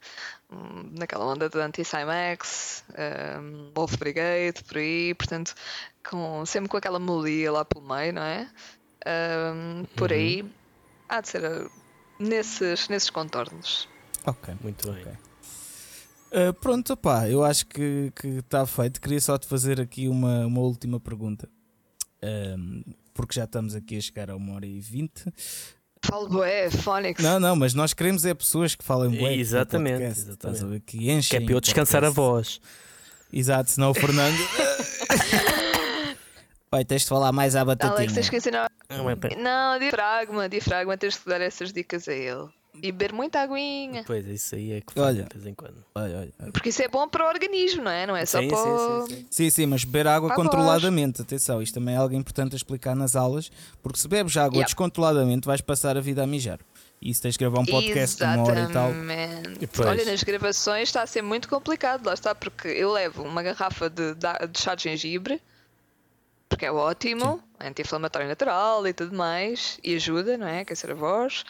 Naquela 0.48 1.26
onda 1.26 1.48
de 1.48 1.58
Anti-Cymax, 1.58 2.84
um, 3.40 3.72
Wolf 3.74 3.96
Brigade, 3.96 4.62
por 4.64 4.78
aí, 4.78 5.12
portanto, 5.14 5.54
com, 6.08 6.46
sempre 6.46 6.68
com 6.68 6.76
aquela 6.76 7.00
melodia 7.00 7.50
lá 7.50 7.64
pelo 7.64 7.86
meio, 7.86 8.12
não 8.12 8.22
é? 8.22 8.48
Um, 9.06 9.84
por 9.96 10.12
aí, 10.12 10.48
há 11.08 11.20
de 11.20 11.28
ser 11.28 11.44
uh, 11.44 11.70
nesses, 12.18 12.88
nesses 12.88 13.10
contornos. 13.10 13.88
Ok. 14.24 14.54
Muito 14.62 14.92
bem. 14.92 15.02
Ok. 15.02 15.12
Uh, 16.26 16.52
pronto, 16.54 16.92
opá, 16.92 17.28
eu 17.28 17.44
acho 17.44 17.66
que 17.66 18.12
está 18.22 18.64
feito. 18.66 19.00
Queria 19.00 19.20
só 19.20 19.36
te 19.36 19.46
fazer 19.46 19.80
aqui 19.80 20.08
uma, 20.08 20.46
uma 20.46 20.60
última 20.60 21.00
pergunta. 21.00 21.48
Um, 22.22 22.82
porque 23.12 23.34
já 23.34 23.44
estamos 23.44 23.74
aqui 23.74 23.96
a 23.96 24.00
chegar 24.00 24.30
a 24.30 24.36
uma 24.36 24.54
hora 24.54 24.66
e 24.66 24.80
vinte. 24.80 25.24
Falo 26.04 26.28
bué, 26.28 26.70
Phonics. 26.70 27.22
Não, 27.22 27.40
não, 27.40 27.56
mas 27.56 27.74
nós 27.74 27.92
queremos 27.92 28.24
é 28.24 28.34
pessoas 28.34 28.74
que 28.74 28.84
falem 28.84 29.10
bué 29.10 29.34
Exatamente, 29.34 29.98
podcast, 29.98 30.22
exatamente. 30.28 30.76
A? 30.76 30.80
Que 30.80 31.10
enchem 31.10 31.30
Que 31.30 31.36
é 31.36 31.40
para 31.46 31.52
eu 31.54 31.58
o 31.58 31.60
descansar 31.60 32.04
a 32.04 32.12
podcast. 32.12 32.60
voz. 32.60 32.76
Exato, 33.32 33.70
senão 33.70 33.90
o 33.90 33.94
Fernando. 33.94 34.36
Vai, 36.70 36.84
tens 36.84 37.02
de 37.02 37.08
falar 37.08 37.32
mais 37.32 37.56
à 37.56 37.64
batatinha. 37.64 37.96
Alex, 37.98 38.12
tens 38.12 38.28
que 38.30 38.36
ensinar. 38.36 38.70
Não, 38.90 39.08
é 39.08 39.16
para- 39.16 39.36
Não, 39.36 39.78
diafragma, 39.78 40.48
diafragma, 40.48 40.96
tens 40.96 41.14
de 41.14 41.20
dar 41.24 41.40
essas 41.40 41.72
dicas 41.72 42.06
a 42.08 42.12
ele. 42.12 42.48
E 42.82 42.92
beber 42.92 43.12
muita 43.12 43.40
aguinha. 43.40 44.04
Pois, 44.06 44.26
isso 44.26 44.54
aí 44.54 44.72
é 44.72 44.80
que 44.80 44.98
Olha. 44.98 45.16
faz 45.22 45.28
de 45.28 45.34
vez 45.34 45.46
em 45.46 45.54
quando. 45.54 45.76
Olha, 45.94 46.18
olha, 46.18 46.32
olha. 46.40 46.52
Porque 46.52 46.68
isso 46.68 46.82
é 46.82 46.88
bom 46.88 47.08
para 47.08 47.24
o 47.24 47.28
organismo, 47.28 47.82
não 47.84 47.90
é? 47.90 48.06
Não 48.06 48.16
é 48.16 48.24
só 48.26 48.40
Sim, 48.40 48.48
para. 48.48 48.58
sim, 48.58 48.68
o- 48.68 49.06
sim, 49.08 49.14
sim. 49.16 49.26
Sim, 49.30 49.50
sim, 49.50 49.66
mas 49.66 49.84
beber 49.84 50.06
água 50.06 50.28
voz. 50.28 50.36
controladamente, 50.40 51.22
atenção, 51.22 51.60
isto 51.62 51.74
também 51.74 51.94
é 51.94 51.98
algo 51.98 52.14
importante 52.14 52.54
a 52.54 52.56
explicar 52.56 52.94
nas 52.94 53.16
aulas, 53.16 53.50
porque 53.82 53.98
se 53.98 54.06
bebes 54.08 54.36
água 54.36 54.54
Yeah. 54.56 54.66
descontroladamente 54.66 55.46
vais 55.46 55.60
passar 55.60 55.96
a 55.96 56.00
vida 56.00 56.22
a 56.22 56.26
mijar. 56.26 56.58
E 57.00 57.12
se 57.12 57.20
tens 57.20 57.34
de 57.34 57.38
gravar 57.40 57.60
um 57.60 57.66
podcast 57.66 58.16
de 58.16 58.24
uma 58.24 58.42
hora 58.42 58.60
e 58.60 58.72
tal. 58.72 58.88
Exatamente. 58.90 59.64
E 59.64 59.66
pois. 59.66 59.88
Olha, 59.88 60.04
nas 60.06 60.22
gravações 60.22 60.88
está 60.88 61.02
a 61.02 61.06
ser 61.06 61.20
muito 61.22 61.46
complicado, 61.48 62.06
lá 62.06 62.14
está, 62.14 62.34
porque 62.34 62.68
eu 62.68 62.90
levo 62.92 63.22
uma 63.22 63.42
garrafa 63.42 63.90
de, 63.90 64.14
de 64.14 64.58
chá 64.58 64.74
de 64.74 64.84
gengibre, 64.84 65.40
porque 66.48 66.64
é 66.66 66.72
ótimo, 66.72 67.42
anti-inflamatório 67.60 68.28
natural 68.28 68.86
e 68.86 68.92
tudo 68.92 69.16
mais, 69.16 69.78
e 69.82 69.94
ajuda, 69.96 70.38
não 70.38 70.46
é? 70.46 70.60
Aquecer 70.60 70.90
a 70.90 70.94
voz. 70.94 71.44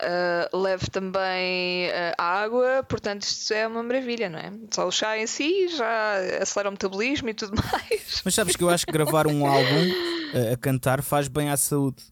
Ah, 0.00 0.48
levo 0.52 0.90
também 0.90 1.90
ah, 1.90 2.14
água, 2.42 2.82
portanto, 2.88 3.22
isto 3.22 3.52
é 3.54 3.66
uma 3.66 3.82
maravilha, 3.82 4.28
não 4.28 4.38
é? 4.38 4.52
Só 4.70 4.86
o 4.86 4.92
chá 4.92 5.16
em 5.18 5.26
si 5.26 5.68
já 5.68 6.14
acelera 6.40 6.68
o 6.68 6.72
metabolismo 6.72 7.28
e 7.28 7.34
tudo 7.34 7.54
mais. 7.72 8.22
Mas 8.24 8.34
sabes 8.34 8.54
que 8.56 8.62
eu 8.62 8.68
acho 8.70 8.84
que 8.86 8.92
gravar 8.92 9.26
um 9.26 9.46
álbum 9.46 9.90
eh, 10.34 10.52
a 10.52 10.56
cantar 10.56 11.02
faz 11.02 11.28
bem 11.28 11.48
à 11.50 11.56
saúde. 11.56 12.02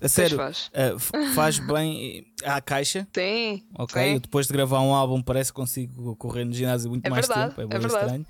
A 0.00 0.08
sério, 0.08 0.36
faz. 0.36 0.70
f- 0.96 1.34
faz 1.34 1.58
bem 1.58 2.24
à 2.44 2.60
caixa. 2.60 3.06
Sim. 3.12 3.64
Ok, 3.76 4.00
sim. 4.00 4.18
depois 4.20 4.46
de 4.46 4.52
gravar 4.52 4.80
um 4.80 4.94
álbum 4.94 5.20
parece 5.20 5.50
que 5.52 5.56
consigo 5.56 6.14
correr 6.14 6.44
no 6.44 6.52
ginásio 6.52 6.88
muito 6.88 7.04
É 7.04 7.10
mais 7.10 7.26
verdade, 7.26 7.54
tempo, 7.56 7.60
é, 7.60 7.64
é 7.64 7.78
verdade. 7.78 8.04
estranho. 8.04 8.26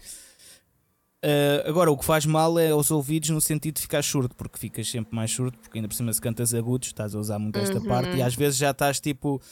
Uh, 1.21 1.69
agora, 1.69 1.91
o 1.91 1.99
que 1.99 2.05
faz 2.05 2.25
mal 2.25 2.57
é 2.61 2.71
aos 2.71 2.93
ouvidos 2.93 3.31
no 3.31 3.41
sentido 3.41 3.75
de 3.75 3.83
ficar 3.83 4.05
surdo, 4.05 4.33
porque 4.37 4.57
ficas 4.57 4.89
sempre 4.89 5.17
mais 5.17 5.29
surdo, 5.33 5.59
porque 5.59 5.77
ainda 5.77 5.89
por 5.89 5.95
cima 5.97 6.13
se 6.13 6.21
cantas 6.21 6.55
agudos, 6.55 6.87
estás 6.89 7.13
a 7.13 7.19
usar 7.19 7.41
muito 7.41 7.59
esta 7.59 7.81
parte 7.81 8.11
Uhum. 8.11 8.17
e 8.19 8.23
às 8.23 8.37
vezes 8.37 8.57
já 8.57 8.71
estás 8.71 9.01
tipo 9.01 9.43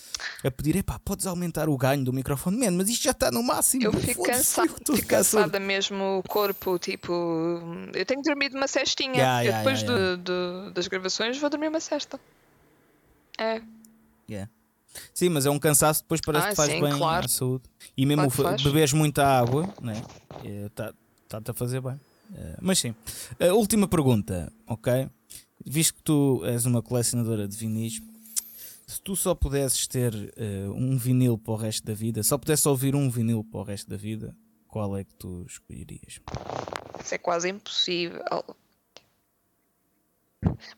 a 0.44 0.51
pedir, 0.51 0.76
epá, 0.76 0.97
podes 1.01 1.26
aumentar 1.26 1.68
o 1.68 1.76
ganho 1.76 2.05
do 2.05 2.12
microfone, 2.12 2.56
Man, 2.56 2.70
mas 2.70 2.88
isto 2.88 3.02
já 3.02 3.10
está 3.10 3.32
no 3.32 3.43
máximo. 3.43 3.82
Eu 3.82 3.93
fico 3.94 4.30
a 4.30 4.34
fico 4.34 4.86
ficar 4.94 5.24
surdo." 5.24 5.43
cansada 5.43 5.59
mesmo, 5.59 6.18
o 6.18 6.22
corpo, 6.22 6.78
tipo. 6.78 7.12
Eu 7.93 8.06
tenho 8.06 8.22
dormido 8.22 8.56
uma 8.56 8.68
cestinha. 8.68 9.14
Yeah, 9.16 9.40
yeah, 9.40 9.59
depois 9.59 9.82
yeah, 9.82 10.14
do- 10.14 10.22
do- 10.22 10.70
das 10.70 10.86
gravações 10.86 11.36
vou 11.36 11.51
dormir 11.51 11.66
uma 11.68 11.80
cesta. 11.80 12.20
É, 13.38 13.60
Yeah. 14.30 14.48
Sim, 15.12 15.28
mas 15.30 15.47
é 15.47 15.51
um 15.51 15.59
cansaço 15.59 16.02
depois 16.02 16.20
parece 16.20 16.47
Ah, 16.47 16.51
que 16.51 16.56
faz 16.56 16.70
sim, 16.70 16.80
bem 16.80 16.97
claro. 16.97 17.26
à 17.26 17.28
saúde. 17.28 17.64
E 17.97 18.06
mesmo 18.06 18.30
Claro 18.30 18.62
beberes 18.62 18.93
muita 18.93 19.24
água, 19.26 19.68
né? 19.82 20.01
Está-te 21.27 21.51
a 21.51 21.55
fazer 21.55 21.81
bem. 21.81 22.01
Eh, 22.35 22.57
mas 22.61 22.78
sim. 22.78 22.94
A 23.40 23.53
última 23.53 23.86
pergunta, 23.89 24.53
ok? 24.66 25.09
Visto 25.65 25.94
que 25.94 26.03
tu 26.03 26.43
és 26.44 26.65
uma 26.66 26.81
colecionadora 26.82 27.48
de 27.48 27.57
vinis, 27.57 28.01
se 28.86 29.01
tu 29.01 29.16
só 29.16 29.35
pudesses 29.35 29.86
ter 29.89 30.15
eh, 30.36 30.69
um 30.69 30.97
vinil 30.97 31.36
para 31.36 31.53
o 31.53 31.57
resto 31.57 31.85
da 31.85 31.94
vida, 31.94 32.23
só 32.23 32.39
pudesses 32.39 32.65
ouvir 32.66 32.94
um 32.94 33.11
vinil 33.11 33.43
para 33.44 33.61
o 33.61 33.62
resto 33.65 33.90
da 33.90 33.97
vida, 33.97 34.35
qual 34.69 34.97
é 34.97 35.03
que 35.05 35.15
tu 35.15 35.44
escolherias? 35.48 36.20
isso 37.05 37.15
é 37.15 37.19
quase 37.19 37.48
impossível. 37.48 38.23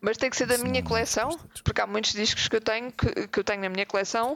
Mas 0.01 0.17
tem 0.17 0.31
que 0.31 0.37
ser 0.37 0.47
da 0.47 0.57
minha 0.59 0.81
não- 0.81 0.89
coleção, 0.89 1.39
porque 1.63 1.81
há 1.81 1.87
muitos 1.87 2.13
discos 2.13 2.49
que 2.49 2.57
eu 2.57 2.61
tenho 2.61 2.91
que, 2.93 3.29
que 3.29 3.39
eu 3.41 3.45
tenho 3.45 3.61
na 3.61 3.69
minha 3.69 3.85
coleção. 3.87 4.35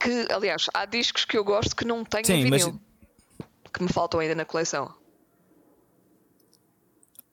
Que, 0.00 0.26
aliás, 0.32 0.66
há 0.72 0.86
discos 0.86 1.24
que 1.26 1.36
eu 1.36 1.44
gosto 1.44 1.76
que 1.76 1.84
não 1.84 2.04
tenho 2.04 2.24
Sim, 2.24 2.32
em 2.34 2.50
mas- 2.50 2.64
vinil. 2.64 2.80
Que 3.72 3.82
me 3.82 3.92
faltam 3.92 4.20
ainda 4.20 4.34
na 4.34 4.44
coleção. 4.44 4.94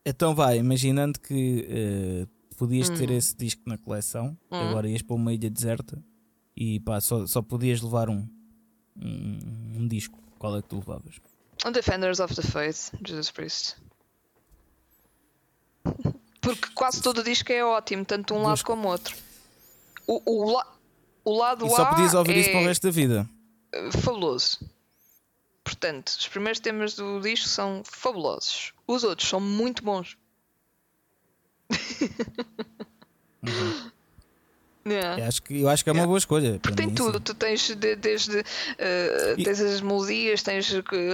Então 0.10 0.34
vai, 0.34 0.58
imaginando 0.58 1.20
que 1.20 1.66
eh, 1.70 2.28
podias 2.58 2.90
Hum. 2.90 2.96
ter 2.96 3.12
esse 3.12 3.36
disco 3.36 3.62
na 3.68 3.78
coleção, 3.78 4.36
agora 4.50 4.90
ias 4.90 5.02
para 5.04 5.16
uma 5.16 5.32
ilha 5.34 5.50
deserta 5.50 6.02
e 6.56 6.80
pá, 6.80 7.00
só, 7.00 7.28
só 7.28 7.42
podias 7.44 7.80
levar 7.82 8.10
um, 8.10 8.28
um, 8.98 9.40
um 9.78 9.88
disco. 9.88 10.18
Qual 10.40 10.58
é 10.58 10.62
que 10.62 10.68
tu 10.70 10.78
levavas? 10.78 11.16
Um 11.66 11.72
Defenders 11.72 12.20
of 12.20 12.34
the 12.36 12.42
Faith, 12.42 12.92
Jesus 13.06 13.30
Priest. 13.32 13.76
Porque 16.42 16.70
quase 16.74 17.02
todo 17.02 17.20
o 17.20 17.24
disco 17.24 17.52
é 17.52 17.64
ótimo, 17.64 18.06
tanto 18.06 18.34
um 18.34 18.42
lado 18.44 18.64
como 18.64 18.88
o 18.88 18.92
outro. 18.92 19.16
O, 20.08 20.52
la- 20.52 20.74
o 21.24 21.38
lado 21.38 21.66
E 21.68 21.70
só 21.70 21.86
podias 21.86 22.14
ouvir 22.16 22.36
é 22.36 22.40
isso 22.40 22.50
para 22.52 22.62
o 22.62 22.66
resto 22.66 22.84
da 22.84 22.92
vida. 22.92 23.30
eh, 23.74 23.92
fabuloso. 23.92 24.58
Portanto, 25.70 26.08
os 26.08 26.28
primeiros 26.28 26.60
temas 26.60 26.96
do 26.96 27.22
disco 27.22 27.48
são 27.48 27.84
fabulosos. 27.86 28.74
Os 28.88 29.04
outros 29.04 29.30
são 29.30 29.40
muito 29.40 29.84
bons. 29.84 30.18
Yeah. 34.88 35.22
Eu 35.22 35.28
acho 35.28 35.44
que, 35.44 35.62
eu 35.62 35.70
acho 35.70 35.84
que 35.84 35.90
é 35.90 35.94
uma 35.94 35.98
Yeah. 36.00 36.08
boa 36.08 36.18
escolha. 36.18 36.60
Porque 36.60 36.76
tem 36.76 36.90
tudo, 36.90 37.20
sim. 37.20 37.24
tu 37.24 37.34
tens 37.36 37.76
de- 37.76 37.96
desde 37.96 38.40
eh, 38.80 39.36
E- 39.38 39.44
tens 39.44 39.60
as 39.62 39.82
melodias, 39.82 40.42
tens 40.42 40.68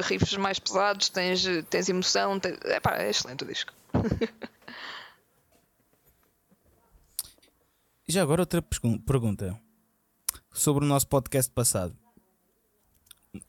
riffs 0.03 0.37
mais 0.37 0.59
pesados, 0.59 1.09
tens, 1.09 1.43
tens 1.69 1.89
emoção, 1.89 2.39
tens... 2.39 2.57
Epá, 2.63 2.95
é 2.99 3.09
excelente 3.09 3.43
o 3.43 3.47
disco. 3.47 3.73
E 8.07 8.11
Já 8.13 8.21
agora 8.21 8.43
outra 8.43 8.61
pergunta 8.61 9.59
sobre 10.53 10.85
o 10.85 10.87
nosso 10.87 11.07
podcast 11.07 11.51
passado. 11.51 11.97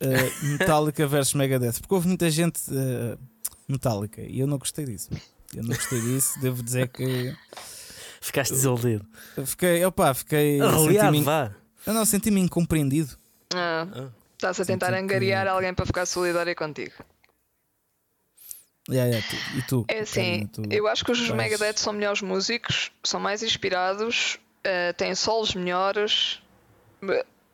Eh, 0.01 0.31
Metallica 0.59 1.07
versus 1.07 1.35
Megadeth, 1.35 1.81
porque 1.81 1.95
houve 1.95 2.09
muita 2.09 2.29
gente 2.31 2.61
eh, 2.71 3.17
Metallica 3.69 4.21
e 4.23 4.41
eu 4.41 4.47
não 4.47 4.59
gostei 4.59 4.85
disso. 4.85 5.11
Eu 5.55 5.63
não 5.63 5.75
gostei 5.75 6.01
disso, 6.01 6.39
devo 6.41 6.63
dizer 6.63 6.89
que 6.89 7.35
Ficaste 8.21 8.53
desiludido. 8.53 9.07
eu 9.37 9.47
fiquei, 9.47 9.85
opa, 9.85 10.13
fiquei 10.15 10.61
Arreliado, 10.61 11.07
senti-me- 11.09 11.25
vá. 11.25 11.55
eu 11.87 11.95
não 11.95 12.05
senti-me 12.05 12.41
incompreendido. 12.41 13.17
Ah, 13.55 13.87
Ah. 13.95 14.09
Estás 14.35 14.61
a 14.61 14.65
tentar 14.67 14.87
Senti 14.89 14.99
que- 14.99 15.03
angariar 15.05 15.47
alguém 15.49 15.73
para 15.73 15.87
ficar 15.87 16.05
solidária 16.05 16.55
contigo. 16.55 16.93
Yeah, 18.89 19.11
yeah, 19.11 19.27
tu- 19.29 19.59
e 19.59 19.63
tu? 19.63 19.85
É 19.89 20.01
assim, 20.01 20.47
tu- 20.47 20.63
eu 20.71 20.87
acho 20.87 21.05
que 21.05 21.11
os 21.11 21.19
vais- 21.19 21.33
Megadeth 21.35 21.77
são 21.79 21.93
melhores 21.93 22.23
músicos, 22.23 22.93
são 23.03 23.19
mais 23.19 23.43
inspirados, 23.43 24.39
eh, 24.63 24.93
têm 24.93 25.15
solos 25.15 25.55
melhores. 25.55 26.41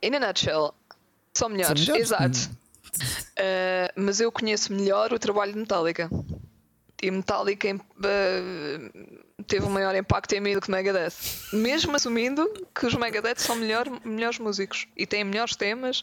In 0.01 0.15
a 0.15 0.19
nutshell, 0.19 0.73
são 1.33 1.49
melhores, 1.49 1.81
melhores? 1.81 2.01
exato. 2.07 2.63
Eh, 3.35 3.91
mas 3.95 4.19
eu 4.19 4.31
conheço 4.31 4.71
melhor 4.71 5.11
o 5.13 5.19
trabalho 5.19 5.53
de 5.53 5.59
Metallica. 5.59 6.09
E 7.01 7.11
Metallica, 7.11 7.67
eh, 7.67 8.91
teve 9.47 9.65
um 9.65 9.69
maior 9.69 9.95
impacto 9.95 10.33
em 10.33 10.39
mim 10.39 10.53
do 10.53 10.61
que 10.61 10.69
Megadeth. 10.71 11.13
Mesmo 11.51 11.95
assumindo 11.95 12.47
que 12.73 12.85
os 12.85 12.93
Megadeth 12.95 13.39
são 13.39 13.55
melhor, 13.55 13.87
melhores 14.05 14.39
músicos 14.39 14.87
e 14.95 15.05
têm 15.07 15.23
melhores 15.23 15.55
temas, 15.55 16.01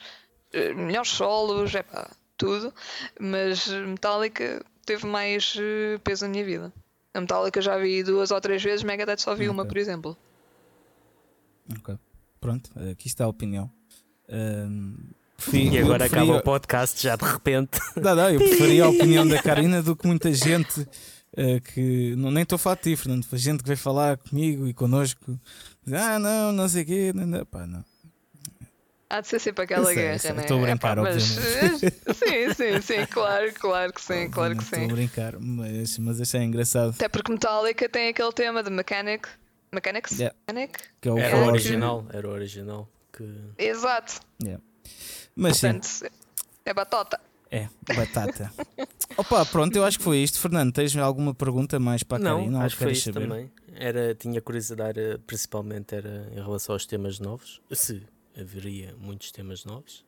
eh, 0.53 0.75
melhores 0.75 1.11
solos, 1.11 1.75
é 1.75 1.83
pá, 1.83 2.11
tudo. 2.37 2.75
Mas 3.19 3.69
Metallica 3.69 4.63
teve 4.85 5.07
mais 5.07 5.57
peso 6.03 6.25
na 6.27 6.31
minha 6.33 6.45
vida. 6.45 6.73
A 7.15 7.21
Metallica 7.21 7.61
já 7.63 7.79
vi 7.79 8.03
duas 8.03 8.31
ou 8.31 8.41
três 8.41 8.63
vezes, 8.63 8.83
Megadeth 8.83 9.19
só 9.19 9.35
vi 9.35 9.49
uma, 9.49 9.63
Ok. 9.63 9.69
por 9.71 9.79
exemplo. 9.79 10.17
Ok. 11.79 11.97
Pronto, 12.41 12.71
aqui 12.91 13.07
está 13.07 13.25
a 13.25 13.29
opinião. 13.29 13.71
Ahm, 14.29 14.97
preferi- 15.41 15.69
E 15.75 15.79
agora 15.79 15.99
preferia- 16.01 16.25
acaba 16.25 16.39
o 16.39 16.43
podcast 16.43 17.03
já 17.03 17.17
de 17.17 17.25
repente. 17.25 17.79
Não, 17.97 18.15
não, 18.15 18.31
eu 18.31 18.39
preferia 18.41 18.85
a 18.85 18.89
opinião 18.91 19.27
da 19.27 19.43
Karina 19.43 19.83
do 19.83 19.97
que 19.97 20.07
muita 20.07 20.33
gente 20.33 20.87
eh, 21.37 21.61
que. 21.61 22.15
Não, 22.17 22.31
nem 22.31 22.43
estou 22.43 22.57
a 22.57 22.59
falar 22.59 22.77
de 22.77 22.83
ti, 22.83 22.97
Fernando. 22.97 23.25
Foi 23.25 23.39
gente 23.39 23.63
que 23.63 23.67
veio 23.67 23.79
falar 23.79 24.17
comigo 24.19 24.67
e 24.69 24.75
connosco. 24.75 25.39
Diz, 25.85 25.95
ah, 25.95 26.19
não, 26.19 26.53
não 26.53 26.69
sei 26.69 26.83
o 26.83 26.87
quê. 26.87 27.13
Não, 27.15 27.27
não. 27.27 27.45
Pá, 27.47 27.67
não. 27.67 27.85
Há 29.13 29.21
de 29.23 29.27
ser 29.27 29.41
sempre 29.41 29.65
aquela 29.65 29.87
sei, 29.87 29.95
guerra, 29.97 30.19
sei. 30.21 30.33
né? 30.35 30.43
Estou 30.43 30.59
a 30.59 30.63
brincar, 30.63 30.93
Epá, 30.93 31.03
mas, 31.03 31.37
obviamente. 31.37 31.95
Sim, 32.15 32.55
sim, 32.55 32.81
sim, 32.81 33.07
claro, 33.07 33.53
claro 33.55 33.93
que 33.93 34.01
sim, 34.01 34.31
claro 34.31 34.55
que 34.57 34.63
Estou 34.63 34.79
sim. 34.79 34.85
a 34.85 34.89
brincar, 34.89 35.35
mas, 35.41 35.99
mas 35.99 36.21
achei 36.21 36.41
engraçado. 36.43 36.91
Até 36.91 37.09
porque 37.09 37.33
Metallica 37.33 37.89
tem 37.89 38.09
aquele 38.11 38.31
tema 38.33 38.63
de 38.63 38.71
Mechanic. 38.71 39.29
Mechanics? 39.73 40.13
Yeah. 40.13 40.37
Mechanic? 40.49 40.79
Que 41.01 41.09
é 41.09 41.13
o 41.13 41.19
Era 41.19 41.37
É, 41.37 41.43
o 41.43 41.47
original, 41.49 42.07
era 42.13 42.29
o 42.29 42.31
original. 42.31 42.89
Que... 43.13 43.29
Exato. 43.59 44.21
Yeah. 44.41 44.63
Mas 45.41 45.57
sim, 45.57 45.73
Portanto, 45.73 46.13
é 46.67 46.75
batota. 46.75 47.21
é, 47.51 47.69
batata. 47.97 48.53
Opa, 49.17 49.45
pronto, 49.47 49.75
eu 49.75 49.85
acho 49.85 49.97
que 49.99 50.05
foi 50.05 50.19
isto. 50.19 50.39
Fernando, 50.39 50.73
tens 50.73 50.95
alguma 50.97 51.35
pergunta 51.35 51.81
mais 51.81 52.03
para 52.03 52.19
a 52.19 52.21
Não, 52.21 52.39
Karina? 52.39 52.65
Acho 52.65 52.77
que 52.77 52.83
foi 52.83 52.93
isso 52.93 53.13
saber? 53.13 53.27
também. 53.27 53.51
Era, 53.75 54.15
tinha 54.15 54.41
curiosidade, 54.43 55.01
eh, 55.01 55.19
principalmente 55.27 55.95
era 55.95 56.29
em 56.33 56.41
relação 56.43 56.75
aos 56.75 56.85
temas 56.85 57.19
novos, 57.19 57.61
se 57.73 58.03
haveria 58.39 58.95
muitos 58.99 59.33
temas 59.33 59.65
novos. 59.65 60.05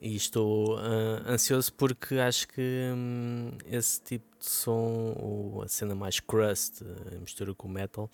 E 0.00 0.16
estou 0.16 0.78
ah, 0.78 1.22
ansioso 1.26 1.72
porque 1.74 2.16
acho 2.16 2.48
que 2.48 2.90
hum, 2.96 3.52
esse 3.66 4.00
tipo 4.02 4.24
de 4.38 4.48
som, 4.48 5.14
ou 5.16 5.62
a 5.62 5.68
cena 5.68 5.94
mais 5.94 6.18
crust, 6.18 6.82
eh, 6.82 7.18
mistura 7.20 7.54
com 7.54 7.68
metal, 7.68 8.10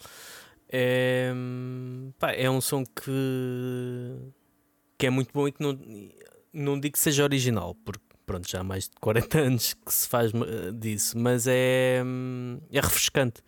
é, 0.69 1.33
hum, 1.35 2.13
pá, 2.19 2.33
é 2.33 2.51
um 2.51 2.61
som 2.61 2.85
que, 2.85 4.17
que 4.99 5.07
é 5.07 5.11
muito 5.11 5.31
bom 5.33 5.47
e 5.49 5.53
que 5.53 5.63
não, 5.63 5.79
não 6.53 6.79
digo 6.81 6.93
que 6.95 6.99
seja 6.99 7.23
original, 7.23 7.75
porque 7.85 8.05
pronto, 8.27 8.49
já 8.51 8.61
há 8.61 8.65
mais 8.65 8.85
de 8.89 8.97
40 9.01 9.39
anos 9.41 9.73
que 9.75 9.93
se 9.93 10.07
faz 10.09 10.33
eh, 10.35 10.73
disso, 10.73 11.17
mas 11.17 11.47
é, 11.47 12.03
hum, 12.05 12.61
é 12.71 12.81
refrescante 12.81 13.41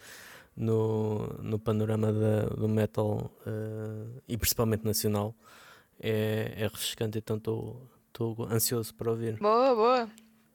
no, 0.56 1.26
no 1.42 1.58
panorama 1.58 2.12
da- 2.12 2.46
do 2.48 2.68
metal 2.68 3.30
eh, 3.46 4.20
e 4.28 4.36
principalmente 4.38 4.84
nacional. 4.84 5.34
É, 6.02 6.54
é 6.56 6.62
refrescante, 6.62 7.18
então 7.18 7.36
estou 7.36 7.90
ansioso 8.50 8.94
para 8.94 9.10
ouvir 9.10 9.36
Boa, 9.38 9.74
boa. 9.74 10.08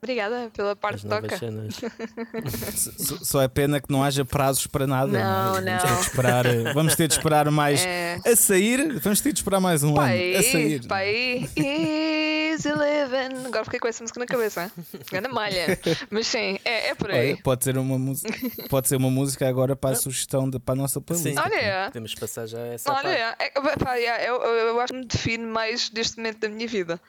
Obrigada 0.05 0.51
pela 0.53 0.75
parte 0.75 1.05
toca. 1.07 1.35
Só- 2.75 3.17
Só 3.23 3.41
é 3.41 3.47
pena 3.47 3.79
que 3.81 3.91
não 3.91 4.03
haja 4.03 4.23
prazos 4.23 4.67
para 4.67 4.85
nada. 4.85 5.11
Não, 5.11 5.57
é? 5.57 5.61
Vamos 5.61 5.65
não. 5.65 5.77
ter 5.79 5.95
de 5.95 6.01
esperar, 6.01 6.45
vamos 6.73 6.95
ter 6.95 7.07
de 7.07 7.13
esperar 7.15 7.49
mais. 7.51 7.83
É. 7.83 8.19
A 8.25 8.35
sair, 8.35 8.99
vamos 8.99 9.19
ter 9.21 9.33
de 9.33 9.39
esperar 9.39 9.59
mais 9.59 9.83
um 9.83 9.89
ano. 9.89 9.99
A 9.99 10.03
Pai, 10.05 10.43
sair. 10.43 10.87
pai, 10.87 11.49
easy 11.57 12.69
living. 12.69 13.47
Agora 13.47 13.63
fiquei 13.65 13.79
com 13.79 13.87
essa 13.87 14.03
música 14.03 14.19
na 14.19 14.25
cabeça. 14.25 14.71
Ganda 15.11 15.29
malha. 15.29 15.77
Mas 16.09 16.27
sim, 16.27 16.59
é, 16.63 16.89
é 16.89 16.95
por 16.95 17.09
aí. 17.11 17.31
Olha, 17.33 17.41
pode 17.43 17.63
ser 17.63 17.77
uma 17.77 17.97
música, 17.97 18.33
pode 18.69 18.87
ser 18.87 18.95
uma 18.97 19.09
música 19.09 19.47
agora 19.47 19.75
para 19.75 19.91
a 19.91 19.95
sugestão 19.95 20.49
de, 20.49 20.59
para 20.59 20.73
a 20.73 20.77
nossa 20.77 21.01
playlist. 21.01 21.35
Sim. 21.35 21.39
Olha, 21.43 21.55
é. 21.55 21.85
Podemos 21.87 22.13
passar 22.15 22.45
já 22.45 22.59
a 22.59 22.67
essa 22.67 22.91
Olha, 22.91 23.01
parte. 23.35 23.43
é, 23.43 23.45
é, 23.47 23.77
pá, 23.77 23.97
é, 23.97 24.29
eu, 24.29 24.35
eu- 24.35 24.67
eu 24.67 24.79
acho 24.81 24.93
que 24.93 24.99
me 24.99 25.05
define 25.05 25.45
mais 25.45 25.89
deste 25.89 26.17
momento 26.17 26.39
da 26.39 26.49
minha 26.49 26.67
vida. 26.67 26.99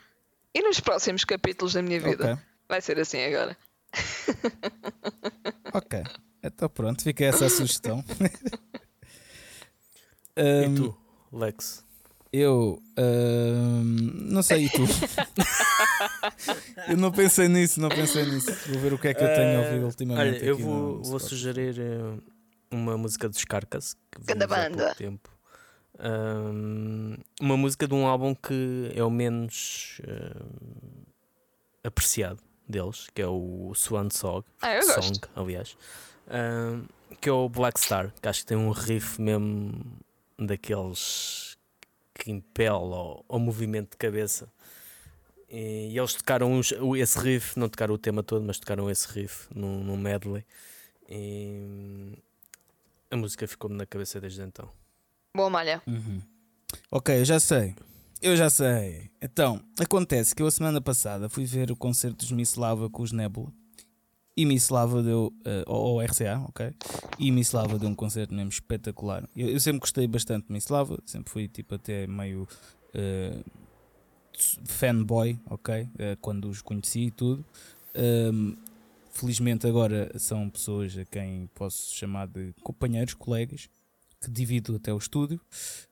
E 0.55 0.63
nos 0.63 0.81
próximos 0.81 1.23
capítulos 1.25 1.75
da 1.75 1.83
minha 1.83 2.01
vida. 2.01 2.33
Ok, 2.33 2.43
Vai 2.69 2.81
ser 2.81 2.99
assim 2.99 3.23
agora. 3.25 3.57
ok. 5.73 6.03
Então 6.43 6.69
pronto, 6.69 7.03
fica 7.03 7.25
essa 7.25 7.47
a 7.47 7.51
sugestão. 7.51 8.05
E 10.39 10.39
Ahm, 10.39 10.75
tu, 10.75 10.95
Lex? 11.33 11.83
Eu 12.31 12.79
ahm, 12.99 13.97
não 14.31 14.43
sei, 14.43 14.67
e 14.67 14.69
tu? 14.69 14.85
eu 16.89 16.97
não 16.99 17.11
pensei 17.11 17.49
nisso, 17.49 17.81
não 17.81 17.89
pensei 17.89 18.27
nisso. 18.27 18.69
Vou 18.69 18.79
ver 18.79 18.93
o 18.93 18.99
que 18.99 19.09
é 19.09 19.15
que 19.15 19.25
eu 19.25 19.35
tenho 19.35 19.59
ouvido 19.59 19.83
Eh, 19.83 19.87
ultimamente. 19.87 20.37
Olha, 20.37 20.45
eu 20.45 20.59
vou, 20.59 21.03
vou 21.03 21.19
sugerir 21.19 21.81
eh, 21.81 22.21
uma 22.71 22.99
música 22.99 23.31
dos 23.31 23.43
Carcass 23.47 23.97
que 24.11 24.31
há 24.33 24.47
banda. 24.47 24.77
pouco 24.77 24.95
tempo. 24.97 25.31
Ahm, 25.99 27.15
uma 27.41 27.57
música 27.57 27.89
de 27.89 27.95
um 27.95 28.07
álbum 28.07 28.35
que 28.35 28.93
é 28.95 29.03
o 29.03 29.09
menos 29.11 30.03
ahm, 30.07 31.03
apreciado 31.83 32.43
deles, 32.69 33.07
que 33.15 33.23
é 33.23 33.27
o 33.27 33.73
Swan 33.75 34.09
Song, 34.11 34.45
Ah, 34.61 34.75
eu 34.75 34.83
Song 34.83 35.19
aliás, 35.35 35.77
ahm, 36.29 36.85
que 37.21 37.29
é 37.29 37.33
o 37.33 37.49
Black 37.49 37.79
Star, 37.81 38.13
que 38.21 38.29
acho 38.29 38.41
que 38.41 38.47
tem 38.47 38.57
um 38.57 38.71
riff 38.71 39.21
mesmo 39.21 39.85
daqueles 40.39 41.57
que 42.15 42.31
impele 42.31 42.69
ao, 42.69 43.25
ao 43.29 43.39
movimento 43.39 43.91
de 43.93 43.97
cabeça. 43.97 44.49
E, 45.49 45.91
e 45.93 45.99
eles 45.99 46.15
tocaram 46.15 46.53
uns- 46.53 46.73
esse 46.99 47.19
riff, 47.19 47.59
não 47.59 47.69
tocaram 47.69 47.95
o 47.95 47.99
tema 47.99 48.23
todo, 48.23 48.45
mas 48.45 48.59
tocaram 48.59 48.91
esse 48.91 49.07
riff 49.13 49.47
num, 49.55 49.85
num 49.85 49.97
medley. 49.97 50.45
E 51.09 52.13
a 53.11 53.17
música 53.17 53.47
ficou-me 53.47 53.77
na 53.77 53.87
cabeça 53.87 54.21
desde 54.21 54.43
então. 54.43 54.69
Boa 55.35 55.49
malha. 55.49 55.81
Uhum. 55.87 56.21
Ok, 56.91 57.21
eu 57.21 57.25
já 57.25 57.39
sei. 57.39 57.77
Eu 58.23 58.37
já 58.37 58.49
sei. 58.51 59.11
Então, 59.21 59.61
acontece 59.79 60.35
que 60.35 60.43
eu 60.43 60.47
a 60.47 60.51
semana 60.51 60.81
passada 60.81 61.29
fui 61.29 61.45
ver 61.45 61.71
o 61.71 61.77
concerto 61.77 62.19
dos 62.19 62.33
Miss 62.33 62.55
Lava 62.55 62.89
com 62.89 63.03
os 63.03 63.13
Nebula. 63.13 63.53
E 64.37 64.45
Miss 64.45 64.69
Lava 64.69 65.03
deu. 65.03 65.33
eh, 65.45 65.65
ou 65.67 66.01
RCA, 66.03 66.39
ok? 66.49 66.75
E 67.19 67.31
Miss 67.31 67.53
Lava 67.53 67.79
deu 67.79 67.89
um 67.89 67.95
concerto 67.95 68.35
mesmo 68.35 68.51
espetacular. 68.51 69.27
Eu, 69.35 69.49
eu 69.49 69.61
sempre 69.61 69.81
gostei 69.81 70.07
bastante 70.07 70.47
de 70.47 70.53
Miss 70.53 70.69
Lava, 70.69 70.99
sempre 71.07 71.31
fui 71.31 71.49
tipo 71.49 71.75
até 71.75 72.07
meio. 72.07 72.47
eh, 72.95 73.39
fanboy, 74.65 75.39
ok? 75.47 75.89
Eh, 75.99 76.17
quando 76.21 76.49
os 76.49 76.61
conheci 76.63 77.07
e 77.07 77.11
tudo. 77.11 77.45
Ahm, 77.95 78.55
felizmente 79.11 79.67
agora 79.67 80.11
são 80.19 80.51
pessoas 80.51 80.97
a 80.99 81.05
quem 81.07 81.49
posso 81.55 81.95
chamar 81.95 82.27
de 82.29 82.53
companheiros, 82.63 83.15
colegas, 83.15 83.71
que 84.21 84.31
divido 84.31 84.77
até 84.77 84.93
o 84.93 84.99
estúdio 84.99 85.41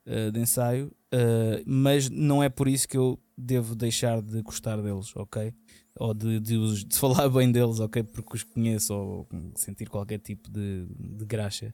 uh, 0.06 0.30
de 0.30 0.40
ensaio, 0.40 0.92
uh, 1.14 1.62
mas 1.66 2.10
não 2.10 2.42
é 2.42 2.48
por 2.48 2.66
isso 2.68 2.88
que 2.88 2.96
eu 2.96 3.18
devo 3.36 3.74
deixar 3.74 4.20
de 4.20 4.42
gostar 4.42 4.80
deles, 4.80 5.14
ok? 5.16 5.52
Ou 5.96 6.12
de, 6.12 6.40
de, 6.40 6.84
de 6.84 6.98
falar 6.98 7.28
bem 7.28 7.50
deles, 7.50 7.78
ok? 7.80 8.02
Porque 8.02 8.36
os 8.36 8.42
conheço 8.42 8.94
ou 8.94 9.28
sentir 9.54 9.88
qualquer 9.88 10.18
tipo 10.18 10.50
de, 10.50 10.86
de 10.98 11.24
graxa, 11.24 11.72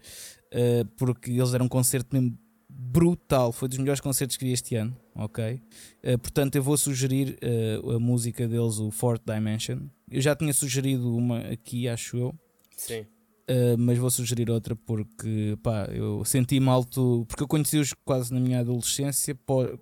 Uh, 0.52 0.84
porque 0.96 1.30
eles 1.30 1.52
deram 1.52 1.66
um 1.66 1.68
concerto 1.68 2.08
mesmo 2.12 2.36
brutal, 2.68 3.52
foi 3.52 3.68
dos 3.68 3.78
melhores 3.78 4.00
concertos 4.00 4.36
que 4.36 4.44
vi 4.44 4.50
este 4.50 4.74
ano, 4.74 4.96
ok? 5.14 5.62
Uh, 6.02 6.18
portanto, 6.18 6.56
eu 6.56 6.62
vou 6.62 6.76
sugerir 6.76 7.38
a 7.94 7.98
música 8.00 8.48
deles, 8.48 8.80
o 8.80 8.90
Fourth 8.90 9.22
Dimension. 9.24 9.78
Eu 10.10 10.20
já 10.20 10.34
tinha 10.34 10.52
sugerido 10.52 11.16
uma 11.16 11.38
aqui, 11.38 11.88
acho 11.88 12.16
eu. 12.16 12.34
Sim. 12.76 13.06
Uh, 13.50 13.76
mas 13.76 13.98
vou 13.98 14.08
sugerir 14.10 14.48
outra 14.48 14.76
porque 14.76 15.58
pá, 15.60 15.86
eu 15.86 16.24
senti-me 16.24 16.68
alto 16.68 17.24
porque 17.26 17.42
eu 17.42 17.48
conheci-os 17.48 17.92
quase 18.04 18.32
na 18.32 18.38
minha 18.38 18.60
adolescência, 18.60 19.36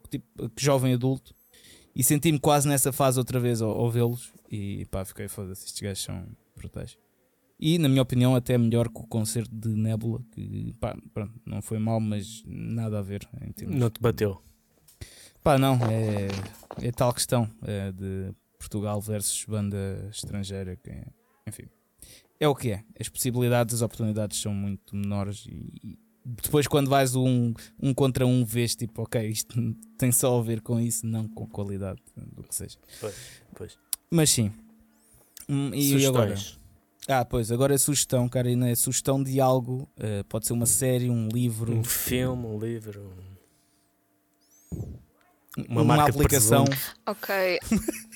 tipo, 0.08 0.32
jovem 0.58 0.94
adulto, 0.94 1.34
e 1.94 2.02
senti-me 2.02 2.38
quase 2.38 2.66
nessa 2.66 2.92
fase 2.92 3.18
outra 3.18 3.38
vez 3.38 3.60
ao, 3.60 3.70
ao 3.70 3.90
vê-los 3.90 4.32
e 4.50 4.86
pá, 4.86 5.04
fiquei 5.04 5.28
foda-se, 5.28 5.66
estes 5.66 5.82
gajos 5.82 6.02
são 6.02 6.24
brutais. 6.56 6.96
E 7.60 7.76
na 7.76 7.90
minha 7.90 8.00
opinião, 8.00 8.34
até 8.34 8.56
melhor 8.56 8.88
que 8.88 9.00
o 9.00 9.06
concerto 9.06 9.54
de 9.54 9.68
Nebula, 9.68 10.22
que 10.32 10.72
pá, 10.80 10.96
pronto, 11.12 11.34
não 11.44 11.60
foi 11.60 11.78
mal, 11.78 12.00
mas 12.00 12.42
nada 12.46 13.00
a 13.00 13.02
ver 13.02 13.28
em 13.46 13.52
termos 13.52 13.76
Não 13.76 13.90
te 13.90 14.00
bateu. 14.00 14.40
Pá, 15.42 15.58
não, 15.58 15.74
é, 15.90 16.28
é 16.86 16.90
tal 16.90 17.12
questão 17.12 17.50
é 17.66 17.92
de 17.92 18.32
Portugal 18.58 18.98
versus 19.00 19.44
banda 19.44 20.08
estrangeira, 20.10 20.74
que, 20.76 20.88
é- 20.88 21.06
enfim, 21.46 21.64
é 22.40 22.48
o 22.48 22.54
que 22.54 22.70
é. 22.72 22.84
As 22.98 23.08
possibilidades, 23.08 23.74
as 23.76 23.82
oportunidades 23.82 24.40
são 24.40 24.54
muito 24.54 24.94
menores 24.94 25.44
e, 25.46 25.72
e 25.82 25.98
depois 26.24 26.66
quando 26.66 26.88
vais 26.88 27.14
um, 27.16 27.54
um 27.80 27.94
contra 27.94 28.26
um 28.26 28.44
vês 28.44 28.76
tipo, 28.76 29.02
ok, 29.02 29.26
isto 29.28 29.54
tem 29.98 30.12
só 30.12 30.38
a 30.38 30.42
ver 30.42 30.60
com 30.60 30.78
isso, 30.80 31.06
não 31.06 31.26
com 31.28 31.46
qualidade 31.46 32.00
do 32.16 32.42
que 32.42 32.54
seja. 32.54 32.78
Pois, 33.00 33.14
pois. 33.54 33.78
Mas 34.10 34.30
sim. 34.30 34.52
Hum, 35.48 35.70
E 35.74 36.04
agora? 36.06 36.36
Sugestões. 36.36 36.58
Ah, 37.10 37.24
pois, 37.24 37.50
agora 37.50 37.74
é 37.74 37.78
sugestão, 37.78 38.28
Karina, 38.28 38.68
é 38.68 38.74
sugestão 38.74 39.22
de 39.22 39.40
algo, 39.40 39.88
eh, 39.96 40.22
pode 40.28 40.46
ser 40.46 40.52
uma 40.52 40.66
série, 40.66 41.08
um 41.08 41.26
livro, 41.28 41.74
Um 41.74 41.82
filme, 41.82 42.44
um 42.46 42.58
livro, 42.58 43.10
um- 44.76 44.98
uma, 45.70 45.80
uma, 45.82 46.04
aplicação. 46.06 46.64
Ok. 47.06 47.58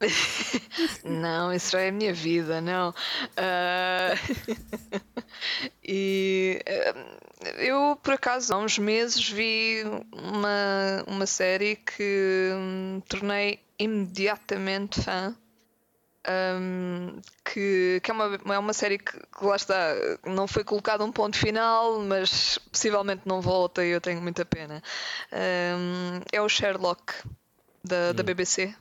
não, 1.04 1.52
isso 1.52 1.72
já 1.72 1.80
é 1.80 1.88
a 1.88 1.92
minha 1.92 2.12
vida, 2.12 2.60
não. 2.60 2.94
Ah, 3.36 4.14
e 5.84 6.60
eh, 6.64 6.94
eu, 7.58 7.98
por 8.02 8.14
acaso, 8.14 8.54
há 8.54 8.58
uns 8.58 8.78
meses 8.78 9.28
vi 9.28 9.82
uma, 10.12 11.04
uma 11.06 11.26
série 11.26 11.76
que 11.76 12.50
hum, 12.54 13.02
tornei 13.08 13.60
imediatamente 13.78 15.02
fã. 15.02 15.36
hum, 16.60 17.20
que, 17.44 18.00
que 18.02 18.10
é, 18.10 18.14
uma, 18.14 18.54
é 18.54 18.58
uma 18.58 18.72
série 18.72 18.98
que, 18.98 19.12
que 19.12 19.44
lá 19.44 19.56
está, 19.56 19.94
não 20.26 20.46
foi 20.46 20.62
colocado 20.62 21.04
um 21.04 21.12
ponto 21.12 21.36
final, 21.36 22.00
mas 22.00 22.58
possivelmente 22.70 23.22
não 23.24 23.40
volta 23.40 23.84
e 23.84 23.90
eu 23.90 24.00
tenho 24.00 24.20
muita 24.20 24.44
pena. 24.44 24.82
Hum, 25.32 26.20
é 26.32 26.40
o 26.40 26.48
Sherlock 26.48 27.14
da, 27.84 28.12
da 28.12 28.22
BBC 28.22 28.74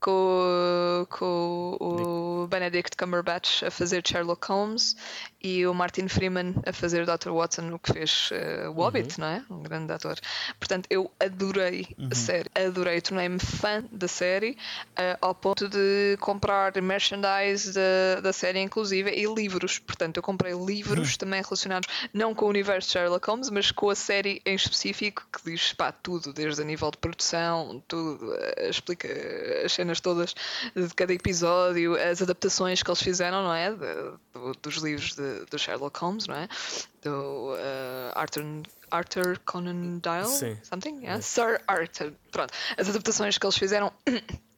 com, 0.00 1.06
com 1.10 1.76
o 1.80 2.46
Benedict 2.48 2.96
Cumberbatch 2.96 3.62
a 3.62 3.70
fazer 3.70 4.02
Sherlock 4.06 4.46
Holmes 4.48 4.96
e 5.42 5.66
o 5.66 5.72
Martin 5.72 6.08
Freeman 6.08 6.54
a 6.66 6.72
fazer 6.72 7.06
Dr. 7.06 7.30
Watson, 7.30 7.72
o 7.72 7.78
que 7.78 7.92
fez 7.92 8.30
uh, 8.32 8.70
o 8.70 8.72
Hobbit, 8.72 9.20
não 9.20 9.26
é? 9.28 9.44
Um 9.48 9.62
grande 9.62 9.92
ator. 9.92 10.18
Portanto, 10.58 10.86
eu 10.90 11.10
adorei 11.20 11.86
a 12.10 12.14
série, 12.14 12.50
adorei, 12.54 13.00
tornei-me 13.00 13.38
fã 13.38 13.84
da 13.92 14.08
série 14.08 14.52
uh, 14.98 15.18
ao 15.20 15.34
ponto 15.34 15.68
de 15.68 16.16
comprar 16.20 16.72
merchandise 16.82 17.72
da, 17.72 18.20
da 18.20 18.32
série, 18.32 18.60
inclusive, 18.60 19.10
e 19.10 19.32
livros. 19.32 19.78
Portanto, 19.78 20.16
eu 20.16 20.22
comprei 20.22 20.52
livros 20.54 21.16
também 21.16 21.40
relacionados 21.40 21.88
não 22.12 22.34
com 22.34 22.46
o 22.46 22.48
universo 22.48 22.88
de 22.88 22.92
Sherlock 22.92 23.26
Holmes, 23.28 23.50
mas 23.50 23.70
com 23.70 23.90
a 23.90 23.94
série 23.94 24.42
em 24.44 24.54
específico, 24.54 25.24
que 25.32 25.50
diz 25.50 25.72
pá, 25.72 25.92
tudo, 25.92 26.32
desde 26.32 26.62
a 26.62 26.64
nível 26.64 26.90
de 26.90 26.98
produção, 26.98 27.82
tudo, 27.86 28.32
uh, 28.32 28.68
explica 28.68 29.08
as 29.64 29.72
cenas 29.72 30.00
todas 30.00 30.34
de 30.74 30.94
cada 30.94 31.12
episódio, 31.12 31.94
as 31.94 32.20
adaptações 32.20 32.82
que 32.82 32.90
eles 32.90 33.02
fizeram, 33.02 33.44
não 33.44 33.54
é? 33.54 33.70
De, 33.70 34.12
do, 34.32 34.52
dos 34.62 34.76
livros 34.76 35.14
de, 35.14 35.27
do 35.50 35.58
Sherlock 35.58 35.98
Holmes, 36.00 36.26
não 36.26 36.34
é? 36.34 36.48
Do 37.02 37.54
uh, 37.54 38.12
Arthur, 38.14 38.44
Arthur 38.90 39.38
Conan 39.44 39.98
Doyle, 39.98 40.26
Sim. 40.26 40.58
something? 40.62 41.00
Yeah? 41.02 41.22
Sir 41.22 41.60
Arthur. 41.66 42.12
Pronto, 42.30 42.52
as 42.76 42.88
adaptações 42.88 43.38
que 43.38 43.46
eles 43.46 43.56
fizeram. 43.56 43.92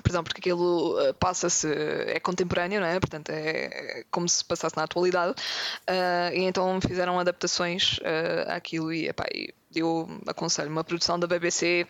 Perdão, 0.00 0.22
porque 0.22 0.38
aquilo 0.38 0.96
uh, 0.96 1.12
passa-se, 1.14 1.66
é 1.66 2.20
contemporâneo, 2.20 2.80
não 2.80 2.86
é? 2.86 3.00
Portanto, 3.00 3.30
é 3.30 4.04
como 4.12 4.28
se 4.28 4.44
passasse 4.44 4.76
na 4.76 4.84
atualidade. 4.84 5.32
Uh, 5.32 6.34
e 6.34 6.44
então 6.44 6.80
fizeram 6.80 7.18
adaptações 7.18 7.98
uh, 7.98 8.48
àquilo 8.48 8.92
e, 8.92 9.08
epá, 9.08 9.24
e 9.34 9.52
eu 9.74 10.08
aconselho 10.26 10.70
uma 10.70 10.84
produção 10.84 11.18
da 11.18 11.26
BBC 11.26 11.84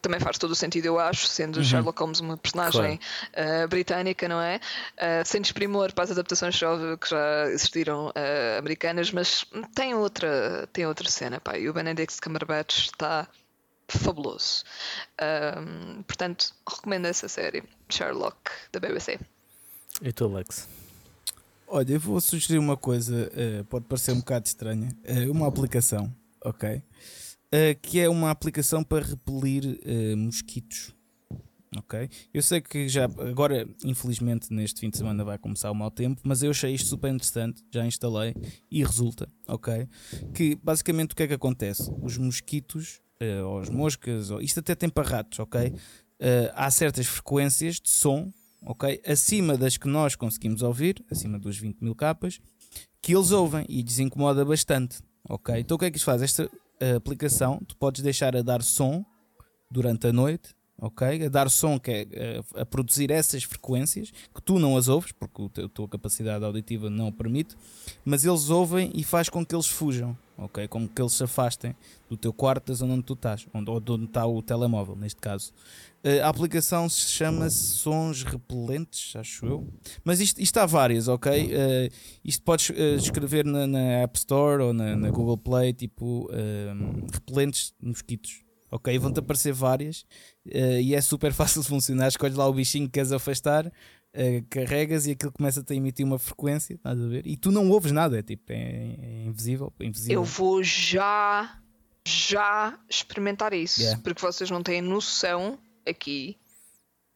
também 0.00 0.20
faz 0.20 0.38
todo 0.38 0.50
o 0.50 0.54
sentido, 0.54 0.86
eu 0.86 0.98
acho, 0.98 1.26
sendo 1.26 1.62
Sherlock 1.62 1.98
Holmes 2.00 2.20
uma 2.20 2.36
personagem 2.36 2.98
uh, 3.34 3.68
britânica, 3.68 4.28
não 4.28 4.40
é? 4.40 4.60
Uh, 4.96 5.26
sem 5.26 5.40
desprimor 5.40 5.92
para 5.92 6.04
as 6.04 6.10
adaptações 6.10 6.54
que 6.54 6.60
já, 6.60 6.96
que 6.96 7.10
já 7.10 7.46
existiram 7.48 8.08
uh, 8.08 8.58
americanas, 8.58 9.10
mas 9.12 9.44
tem 9.74 9.94
outra, 9.94 10.68
tem 10.72 10.86
outra 10.86 11.08
cena, 11.08 11.40
pá, 11.40 11.58
e 11.58 11.68
o 11.68 11.72
Benedict 11.72 12.20
Cumberbatch 12.20 12.86
está 12.86 13.28
fabuloso. 13.98 14.64
Um, 15.20 16.02
portanto, 16.02 16.54
recomendo 16.68 17.06
essa 17.06 17.28
série, 17.28 17.62
Sherlock, 17.88 18.38
da 18.72 18.80
BBC. 18.80 19.18
E 20.02 20.12
tu, 20.12 20.24
Alex? 20.24 20.68
Olha, 21.66 21.92
eu 21.92 22.00
vou 22.00 22.20
sugerir 22.20 22.58
uma 22.58 22.76
coisa, 22.76 23.30
eh, 23.32 23.62
pode 23.68 23.84
parecer 23.84 24.10
um 24.10 24.18
bocado 24.18 24.46
estranha, 24.46 24.88
eh, 25.04 25.28
uma 25.28 25.46
aplicação, 25.46 26.12
ok? 26.44 26.82
Eh, 27.52 27.74
que 27.74 27.98
é 27.98 28.08
uma 28.08 28.30
aplicação 28.30 28.84
para 28.84 29.04
repelir 29.04 29.80
eh, 29.84 30.14
mosquitos. 30.14 30.94
Ok? 31.76 32.08
Eu 32.34 32.42
sei 32.42 32.60
que 32.60 32.88
já 32.88 33.04
agora, 33.04 33.68
infelizmente, 33.84 34.52
neste 34.52 34.80
fim 34.80 34.90
de 34.90 34.96
semana 34.96 35.24
vai 35.24 35.38
começar 35.38 35.70
o 35.70 35.74
mau 35.74 35.90
tempo, 35.90 36.20
mas 36.24 36.42
eu 36.42 36.50
achei 36.50 36.74
isto 36.74 36.88
super 36.88 37.12
interessante, 37.12 37.62
já 37.70 37.86
instalei 37.86 38.34
e 38.70 38.82
resulta, 38.82 39.28
ok? 39.46 39.88
Que 40.34 40.56
basicamente 40.56 41.12
o 41.12 41.16
que 41.16 41.22
é 41.22 41.28
que 41.28 41.34
acontece? 41.34 41.88
Os 42.02 42.18
mosquitos, 42.18 43.00
eh, 43.20 43.42
ou 43.42 43.60
as 43.60 43.68
moscas, 43.68 44.30
ou, 44.30 44.40
isto 44.40 44.58
até 44.58 44.74
tem 44.74 44.88
para 44.88 45.08
ratos, 45.08 45.38
ok? 45.38 45.72
Eh, 46.18 46.52
há 46.54 46.70
certas 46.72 47.06
frequências 47.06 47.76
de 47.80 47.90
som, 47.90 48.32
ok? 48.62 49.00
Acima 49.06 49.56
das 49.56 49.76
que 49.76 49.86
nós 49.86 50.16
conseguimos 50.16 50.62
ouvir, 50.62 51.04
acima 51.08 51.38
dos 51.38 51.56
20 51.56 51.80
mil 51.80 51.94
capas, 51.94 52.40
que 53.00 53.14
eles 53.14 53.30
ouvem 53.30 53.64
e 53.68 53.82
desincomoda 53.82 54.44
bastante, 54.44 54.98
ok? 55.28 55.60
Então 55.60 55.76
o 55.76 55.78
que 55.78 55.84
é 55.84 55.90
que 55.90 55.98
isto 55.98 56.06
faz? 56.06 56.20
Esta 56.20 56.50
a 56.80 56.96
aplicação, 56.96 57.60
tu 57.66 57.76
podes 57.76 58.02
deixar 58.02 58.34
a 58.36 58.42
dar 58.42 58.62
som 58.62 59.04
durante 59.70 60.06
a 60.06 60.12
noite, 60.12 60.54
ok? 60.80 61.26
A 61.26 61.28
dar 61.28 61.50
som 61.50 61.78
que 61.78 61.90
é 61.90 62.06
eh, 62.10 62.42
a, 62.54 62.64
produzir 62.64 63.10
essas 63.10 63.44
frequências 63.44 64.10
que 64.34 64.42
tu 64.42 64.58
não 64.58 64.76
as 64.76 64.88
ouves, 64.88 65.12
porque 65.12 65.62
a 65.62 65.68
tua 65.68 65.88
capacidade 65.88 66.44
auditiva 66.44 66.88
não 66.88 67.08
o 67.08 67.12
permite, 67.12 67.56
mas 68.04 68.24
eles 68.24 68.48
ouvem 68.50 68.90
e 68.94 69.04
faz 69.04 69.28
com 69.28 69.44
que 69.44 69.54
eles 69.54 69.68
fujam, 69.68 70.16
ok? 70.40 70.66
Com 70.68 70.88
que 70.88 71.00
eles 71.00 71.12
se 71.12 71.22
afastem 71.22 71.74
do 72.08 72.16
teu 72.16 72.32
quarto, 72.32 72.68
da 72.68 72.74
zona 72.74 72.94
onde 72.94 73.04
tu 73.04 73.12
estás, 73.12 73.46
onde, 73.52 73.70
ou 73.70 73.78
de 73.78 73.92
onde 73.92 74.04
está 74.06 74.26
o 74.26 74.42
telemóvel, 74.42 74.96
neste 74.96 75.20
caso. 75.20 75.52
Eh, 76.02 76.20
a 76.20 76.28
aplicação 76.28 76.88
chama-se 76.88 77.56
Sons 77.56 78.22
Repelentes, 78.22 79.14
acho 79.16 79.44
eu. 79.44 79.68
Mas 80.02 80.18
isto, 80.20 80.40
isto 80.40 80.56
há 80.58 80.64
várias, 80.64 81.08
ok? 81.08 81.46
Uh, 81.46 81.94
isto 82.24 82.42
podes 82.42 82.70
uh, 82.70 82.96
escrever 82.96 83.44
na, 83.44 83.66
na, 83.66 83.78
App 84.02 84.18
Store 84.18 84.62
ou 84.62 84.72
na, 84.72 84.96
na 84.96 85.10
Google 85.10 85.36
Play, 85.36 85.74
tipo 85.74 86.26
uh, 86.30 87.06
repelentes 87.12 87.74
mosquitos. 87.80 88.42
Ok, 88.72 88.96
vão-te 89.00 89.18
aparecer 89.18 89.52
várias 89.52 90.06
e 90.46 90.94
é 90.94 91.00
super 91.00 91.32
fácil 91.34 91.60
de 91.60 91.66
funcionar. 91.66 92.06
Escolhes 92.06 92.36
lá 92.36 92.46
o 92.46 92.52
bichinho 92.52 92.86
que 92.86 92.92
queres 92.92 93.10
afastar, 93.10 93.70
carregas 94.50 95.06
e 95.06 95.12
aquilo 95.12 95.32
começa 95.32 95.64
a 95.68 95.74
emitir 95.74 96.04
uma 96.04 96.18
frequência, 96.18 96.74
estás 96.74 97.00
a 97.00 97.06
ver? 97.06 97.26
E 97.26 97.36
tu 97.36 97.50
não 97.52 97.68
ouves 97.70 97.92
nada, 97.92 98.18
é 98.18 98.22
tipo, 98.22 98.52
é, 98.52 98.56
é 99.00 99.24
invisível, 99.26 99.72
é 99.80 99.84
invisível. 99.84 100.14
Eu 100.16 100.24
vou 100.24 100.62
já, 100.62 101.58
já 102.06 102.78
experimentar 102.88 103.52
isso, 103.52 103.80
Yeah. 103.80 104.00
porque 104.02 104.20
vocês 104.20 104.50
não 104.50 104.62
têm 104.62 104.80
noção 104.82 105.58
aqui. 105.86 106.36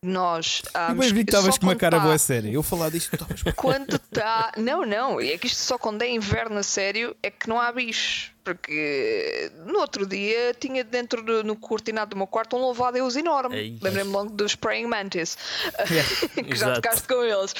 Nós. 0.06 0.60
Eu 0.74 0.94
Um, 0.94 0.98
bem 0.98 1.12
vi 1.14 1.24
que 1.24 1.30
estavas 1.30 1.56
com 1.56 1.64
uma 1.64 1.74
cara 1.74 1.96
tá- 1.96 2.02
boa 2.04 2.18
séria. 2.18 2.50
Eu 2.50 2.62
falar 2.62 2.90
disto, 2.90 3.16
Quando 3.56 3.94
está. 3.96 4.52
Não, 4.58 4.84
não, 4.84 5.18
é 5.18 5.38
que 5.38 5.46
isto 5.46 5.56
só 5.56 5.78
quando 5.78 6.02
é 6.02 6.10
inverno 6.10 6.58
a 6.58 6.62
sério 6.62 7.16
é 7.22 7.30
que 7.30 7.48
não 7.48 7.58
há 7.58 7.72
bichos. 7.72 8.30
Porque 8.44 9.50
no 9.66 9.78
outro 9.80 10.06
dia 10.06 10.54
tinha 10.54 10.84
dentro 10.84 11.22
do, 11.22 11.42
no 11.42 11.56
cortinado 11.56 12.10
do 12.10 12.16
meu 12.16 12.26
quarto 12.26 12.56
um 12.56 12.60
louvo 12.60 12.84
a 12.84 12.90
Deus 12.90 13.16
enorme. 13.16 13.56
Ei. 13.56 13.78
Lembrei-me 13.80 14.10
logo 14.10 14.30
dos 14.30 14.54
Praying 14.54 14.86
Mantis, 14.86 15.36
que 16.34 16.54
já 16.56 16.74
tocaste 16.74 17.08
com 17.08 17.22
eles. 17.24 17.54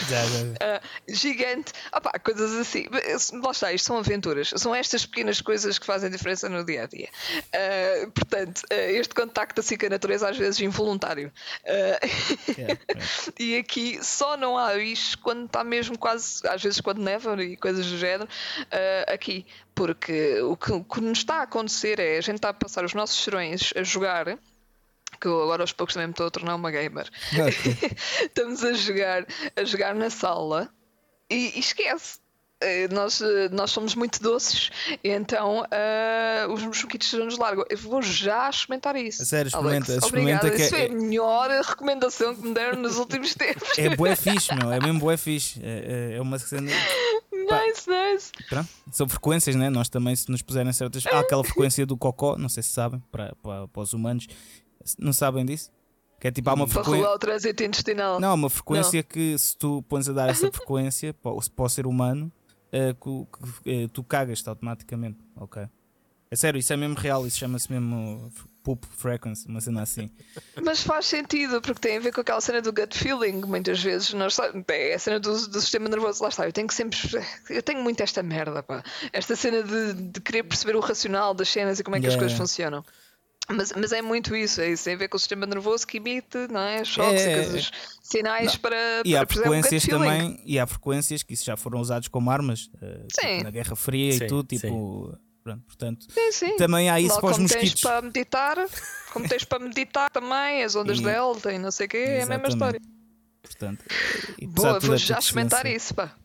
Ah, 0.61 0.81
gigante, 1.09 1.73
coisas 2.23 2.53
assim. 2.55 2.87
Lá 3.43 3.51
está, 3.51 3.73
isto 3.73 3.87
são 3.87 3.99
aventuras. 3.99 4.53
São 4.57 4.75
estas 4.75 5.07
pequenas 5.07 5.41
coisas 5.41 5.79
que 5.79 5.87
fazem 5.87 6.11
diferença 6.11 6.49
no 6.49 6.65
dia 6.65 6.85
a 6.85 6.87
dia. 6.87 7.09
Ah, 7.53 8.09
portanto, 8.15 8.63
ah, 8.71 8.75
este 8.75 9.15
contacto 9.15 9.61
assim 9.61 9.77
com 9.77 9.87
a 9.87 9.91
natureza, 9.91 10.29
às 10.29 10.37
vezes 10.37 10.61
involuntário. 10.61 11.33
Ah, 11.67 12.05
Yeah, 12.59 12.79
e 13.39 13.57
aqui 13.57 13.99
só 14.03 14.37
não 14.37 14.57
há 14.59 14.75
bicho 14.75 15.19
quando 15.19 15.47
está 15.47 15.65
mesmo 15.65 15.99
quase, 15.99 16.47
às 16.47 16.63
vezes 16.63 16.81
quando 16.81 16.99
neva 16.99 17.43
e 17.43 17.57
coisas 17.57 17.87
do 17.87 17.99
género, 17.99 18.29
aqui. 19.07 19.47
Porque 19.75 20.41
o 20.43 20.57
que, 20.57 20.73
o 20.73 20.85
que 20.85 21.01
nos 21.01 21.19
está 21.19 21.37
a 21.37 21.43
acontecer 21.43 21.99
é 21.99 22.17
a 22.19 22.21
gente 22.21 22.37
está 22.37 22.51
a 22.51 22.55
passar 22.55 22.85
os 22.85 22.95
nossos 22.95 23.23
serões 23.23 23.73
a 23.77 23.83
jogar. 23.83 24.39
Que 25.21 25.29
eu 25.29 25.43
agora 25.43 25.63
aos 25.63 25.73
poucos 25.73 25.95
também 25.95 26.09
me 26.09 26.13
estou 26.13 26.27
a 26.27 26.31
tornar 26.31 26.55
uma 26.55 26.71
gamer. 26.71 27.09
Estamos 28.23 28.65
a 28.65 28.73
jogar, 28.73 29.27
a 29.57 29.65
jogar 29.65 29.95
na 29.95 30.11
sala 30.11 30.69
e, 31.31 31.53
e 31.57 31.59
esquece. 31.61 32.19
Eh, 32.61 32.89
Nós, 32.89 33.21
eh, 33.21 33.49
nós 33.51 33.73
somos 33.73 33.95
muito 33.97 34.23
doces, 34.23 34.71
então 35.03 35.65
ah, 35.71 36.47
os 36.49 36.63
mosquitos 36.63 37.13
nos 37.15 37.37
largam. 37.37 37.65
Eu 37.69 37.77
vou 37.77 38.01
já 38.01 38.49
experimentar 38.49 38.95
isso. 38.97 39.23
A 39.23 39.25
sério, 39.27 39.51
Alex, 39.55 39.89
experimenta, 39.89 40.07
experimenta 40.07 40.47
obrigada. 40.47 40.57
que 40.57 40.63
Isso 40.63 40.75
é 40.77 40.85
é- 40.87 40.89
a 40.89 40.95
melhor 40.95 41.51
recomendação 41.63 42.35
que 42.35 42.43
me 42.47 42.55
deram 42.55 42.79
nos 42.79 42.97
últimos 42.97 43.35
tempos. 43.35 43.77
É 43.77 43.95
bué 43.97 44.15
fixe, 44.17 44.55
meu. 44.55 44.73
É 44.73 44.79
mesmo 44.81 45.01
bué 45.01 45.17
fixe. 45.17 45.61
É, 45.63 46.13
é- 46.13 46.17
é 46.17 46.21
uma 46.23 46.39
cena. 46.39 46.71
Nice, 47.45 47.89
nice. 47.91 48.33
Pronto. 48.49 48.69
São 48.93 49.09
frequências, 49.09 49.55
né? 49.57 49.69
Nós 49.71 49.89
também, 49.89 50.15
se 50.17 50.31
nos 50.31 50.43
puserem 50.43 50.73
certas. 50.73 51.05
Há 51.07 51.21
aquela 51.21 51.45
frequência 51.45 51.85
do 51.87 51.97
cocó, 51.97 52.37
não 52.37 52.49
sei 52.49 52.63
se 52.63 52.71
sabem, 52.71 53.03
para, 53.11 53.35
para, 53.43 53.69
para 53.69 53.83
os 53.83 53.93
humanos. 53.93 54.27
Não 54.99 55.13
sabem 55.13 55.45
disso? 55.45 55.71
Que 56.21 56.29
é 56.29 56.31
tipo, 56.31 56.49
há 56.51 56.55
uma 56.55 56.67
Para 56.67 56.83
frequência. 56.85 57.11
o 57.11 57.19
trânsito 57.19 57.63
intestinal. 57.65 58.19
Não, 58.21 58.31
há 58.31 58.35
uma 58.35 58.49
frequência 58.51 59.03
que 59.03 59.37
se 59.39 59.57
tu 59.57 59.83
pões 59.89 60.09
a 60.09 60.13
dar 60.13 60.29
essa 60.31 60.51
frequência 60.53 61.13
para, 61.15 61.33
o- 61.33 61.51
para 61.51 61.65
o 61.65 61.69
ser 61.69 61.87
humano, 61.87 62.33
eh, 62.73 62.95
que- 62.95 63.71
eh, 63.71 63.89
tu 63.93 64.03
cagas-te 64.03 64.49
automaticamente. 64.49 65.19
Ok. 65.37 65.63
É 66.31 66.37
sério, 66.37 66.59
isso 66.59 66.73
é 66.73 66.77
mesmo 66.77 66.95
real, 66.97 67.27
isso 67.27 67.39
chama-se 67.39 67.71
mesmo 67.71 68.31
poop 68.65 68.85
frequency, 68.97 69.47
uma 69.47 69.61
cena 69.61 69.83
assim. 69.83 70.11
Mas 70.65 70.83
faz 70.83 71.07
sentido, 71.07 71.61
porque 71.61 71.79
tem 71.81 71.99
a 71.99 72.01
ver 72.01 72.13
com 72.13 72.23
aquela 72.23 72.41
cena 72.41 72.61
do 72.63 72.73
gut 72.73 72.97
feeling, 72.99 73.43
muitas 73.47 73.81
vezes. 73.81 74.13
Nós, 74.15 74.37
é 74.69 74.95
a 74.95 74.99
cena 74.99 75.21
do, 75.21 75.31
do 75.49 75.61
sistema 75.61 75.89
nervoso. 75.89 76.23
Lá 76.23 76.31
está, 76.31 76.47
eu 76.47 76.53
tenho 76.53 76.67
que 76.67 76.75
sempre. 76.75 76.99
Eu 77.51 77.63
tenho 77.63 77.83
muito 77.83 78.03
esta 78.03 78.23
merda, 78.23 78.63
pá. 78.63 78.83
Esta 79.13 79.37
cena 79.37 79.63
de, 79.63 79.93
de 79.93 80.21
querer 80.21 80.43
perceber 80.43 80.75
o 80.77 80.81
racional 80.81 81.35
das 81.35 81.49
cenas 81.49 81.79
e 81.79 81.85
como 81.85 81.95
é 81.97 82.01
que 82.01 82.07
as 82.07 82.15
Yeah, 82.15 82.23
coisas 82.23 82.39
yeah. 82.39 82.43
funcionam. 82.83 82.85
Mas, 83.47 83.73
mas 83.77 83.93
é 83.93 84.01
muito 84.01 84.35
isso, 84.35 84.63
é 84.63 84.71
isso. 84.71 84.85
Tem 84.85 84.95
a 84.95 84.97
ver 84.97 85.09
com 85.09 85.19
o 85.19 85.21
sistema 85.21 85.45
nervoso 85.45 85.87
que 85.87 85.99
emite, 85.99 86.39
não 86.51 86.61
é? 86.61 86.83
Choques 86.83 87.21
É, 87.21 87.33
é, 87.33 87.35
coisas, 87.35 87.71
sinais 88.03 88.55
Não. 88.55 88.61
para. 88.61 89.03
E 89.05 89.15
há 89.15 89.27
para 89.27 89.35
um 89.35 89.37
gut 89.37 89.43
frequências 89.43 89.85
feeling. 89.85 89.99
também, 89.99 90.43
e 90.47 90.59
há 90.59 90.67
frequências 90.67 91.23
que 91.23 91.35
isso 91.35 91.45
já 91.45 91.55
foram 91.55 91.79
usados 91.79 92.09
como 92.09 92.31
armas 92.31 92.71
eh, 92.81 93.05
tipo, 93.07 93.21
Sim. 93.21 93.43
na 93.43 93.51
Guerra 93.51 93.77
Fria 93.77 94.13
Sim, 94.13 94.25
e 94.25 94.27
tudo, 94.29 94.47
tipo, 94.49 95.15
pronto, 95.45 95.63
portanto, 95.67 96.07
Sim, 96.11 96.33
sim. 96.33 96.57
também 96.57 96.91
há 96.91 96.99
isso 96.99 97.15
Lá 97.15 97.21
para 97.21 97.31
os 97.31 97.37
como 97.37 97.49
tens 97.49 97.61
mosquitos. 97.61 97.83
para 97.83 98.03
meditar, 98.03 98.57
como 99.13 99.29
tens 99.29 99.45
para 99.45 99.59
meditar 99.61 100.11
também, 100.11 100.65
as 100.65 100.75
ondas 100.75 100.99
E- 101.01 101.03
delta 101.03 101.53
e 101.53 101.59
não 101.59 101.71
sei 101.71 101.87
o 101.87 101.89
quê, 101.91 101.99
é 101.99 102.23
a 102.23 102.27
mesma 102.27 102.35
Exatamente. 102.49 102.53
história. 102.53 102.81
Portanto, 103.43 103.85
e 104.39 104.47
Boa, 104.47 104.81
vou 104.81 104.95
é 104.95 104.99
já 104.99 105.19
experimentar 105.19 105.67
isso, 105.67 105.95
pá. 105.95 106.17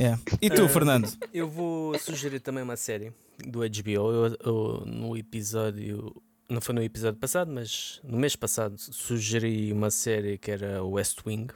É. 0.00 0.16
E 0.40 0.50
tu, 0.50 0.68
Fernando? 0.68 1.10
Eu 1.32 1.48
vou 1.48 1.98
sugerir 1.98 2.40
também 2.40 2.62
uma 2.62 2.76
série 2.76 3.12
do 3.38 3.60
HBO. 3.60 4.12
Eu, 4.12 4.36
eu, 4.44 4.82
no 4.86 5.16
episódio. 5.16 6.14
Não 6.48 6.60
foi 6.60 6.74
no 6.74 6.82
episódio 6.82 7.18
passado, 7.18 7.50
mas 7.50 8.00
no 8.04 8.18
mês 8.18 8.36
passado 8.36 8.76
sugeri 8.78 9.72
uma 9.72 9.90
série 9.90 10.36
que 10.36 10.50
era 10.50 10.84
West 10.84 11.20
Wing. 11.26 11.46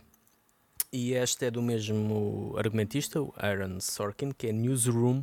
E 0.91 1.13
esta 1.13 1.45
é 1.47 1.51
do 1.51 1.61
mesmo 1.61 2.55
argumentista, 2.57 3.21
o 3.21 3.35
Aaron 3.37 3.79
Sorkin, 3.81 4.31
que 4.33 4.47
é 4.47 4.53
Newsroom, 4.53 5.23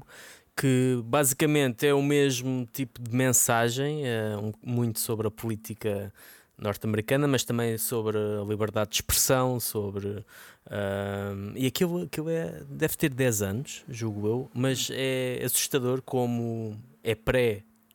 que 0.55 1.01
basicamente 1.03 1.85
é 1.85 1.93
o 1.93 2.01
mesmo 2.01 2.67
tipo 2.71 3.01
de 3.01 3.13
mensagem, 3.15 4.07
é 4.07 4.37
um- 4.37 4.53
muito 4.63 4.99
sobre 4.99 5.27
a 5.27 5.31
política 5.31 6.13
norte-americana, 6.57 7.27
mas 7.27 7.43
também 7.43 7.77
sobre 7.77 8.17
a 8.17 8.43
liberdade 8.47 8.91
de 8.91 8.95
expressão, 8.97 9.59
sobre. 9.59 10.23
ahm, 10.71 11.51
e 11.55 11.67
aquilo, 11.67 12.03
aquilo 12.03 12.29
é, 12.29 12.63
deve 12.69 12.95
ter 12.97 13.09
10 13.13 13.41
anos, 13.41 13.83
julgo 13.89 14.27
eu, 14.27 14.51
mas 14.53 14.89
é 14.91 15.41
assustador 15.43 16.01
como 16.01 16.75
é 17.03 17.13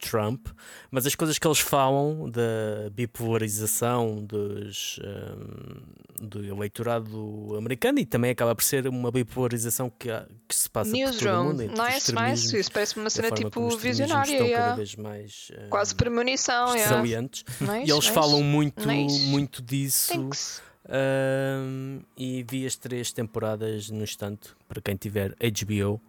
pré-Trump, 0.01 0.47
mas 0.91 1.07
as 1.07 1.15
coisas 1.15 1.39
que 1.39 1.47
eles 1.47 1.59
falam 1.59 2.29
da 2.31 2.91
bipolarização 2.93 4.25
dos, 4.25 4.99
ahm, 5.03 5.83
do 6.21 6.45
eleitorado 6.45 7.55
americano 7.57 7.99
e 7.99 8.07
também 8.07 8.31
acaba 8.31 8.55
por 8.55 8.65
ser 8.65 8.87
uma 8.89 9.11
bipolarização 9.11 9.91
que, 9.91 10.11
há- 10.11 10.27
que 10.49 10.55
se 10.55 10.69
passa 10.69 10.91
por 10.91 10.97
todo 10.99 11.07
o 11.07 11.11
Newsroom, 11.13 11.45
mundo. 11.45 11.63
nice, 11.63 11.73
nice. 11.83 11.97
extremismos, 11.99 12.53
Isso 12.55 12.73
parece 12.73 12.97
uma 12.99 13.11
cena 13.11 13.31
tipo 13.31 13.69
visionária. 13.77 14.31
estão 14.33 14.47
cada 14.47 14.49
yeah. 14.51 14.75
vez 14.75 14.97
mais 14.97 15.51
ahm, 15.57 15.69
Quase 15.69 15.95
premonição. 15.95 16.75
yeah. 16.75 16.89
salientes. 16.97 17.45
Nice, 17.61 17.73
E 17.73 17.91
eles 17.91 17.95
nice. 17.95 18.11
falam 18.13 18.43
muito, 18.43 18.87
Nice. 18.87 19.27
muito 19.27 19.63
disso. 19.63 20.13
Thanks. 20.13 20.63
Ahm, 20.89 22.01
e 22.17 22.43
vi 22.49 22.67
as 22.67 22.75
três 22.75 23.13
temporadas 23.13 23.91
no 23.91 24.03
instante, 24.03 24.51
para 24.69 24.81
quem 24.81 24.97
tiver 24.97 25.35
HBO 25.39 26.01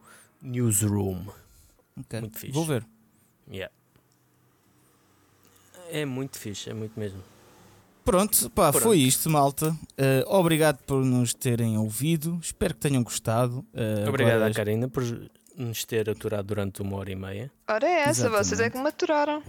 Newsroom. 0.41 1.27
Ok, 1.99 2.19
Muito 2.21 2.39
fixe. 2.39 2.53
Vou 2.53 2.65
ver. 2.65 2.85
Yeah. 3.51 3.71
É 5.91 6.05
muito 6.05 6.37
fixe, 6.39 6.69
é 6.69 6.73
muito 6.73 6.99
mesmo. 6.99 7.19
Pronto, 8.03 8.49
pá, 8.49 8.71
Pronto. 8.71 8.83
foi 8.83 8.97
isto, 8.97 9.29
malta. 9.29 9.75
Eh, 9.97 10.23
obrigado 10.27 10.79
por 10.87 11.03
nos 11.05 11.33
terem 11.33 11.77
ouvido. 11.77 12.39
Espero 12.41 12.73
que 12.73 12.79
tenham 12.79 13.03
gostado. 13.03 13.63
Eh, 13.73 14.05
Obrigado 14.07 14.37
agora- 14.37 14.51
à 14.51 14.53
Karina 14.53 14.87
por 14.87 15.03
nos 15.55 15.85
ter 15.85 16.09
aturado 16.09 16.47
durante 16.47 16.81
uma 16.81 16.97
hora 16.97 17.11
e 17.11 17.15
meia. 17.15 17.51
Ora 17.69 17.85
é 17.87 17.99
essa, 18.01 18.27
vocês 18.29 18.59
é 18.59 18.65
Exatamente. 18.65 18.71
que 18.71 18.77
me 18.79 18.83
maturaram. 18.85 19.43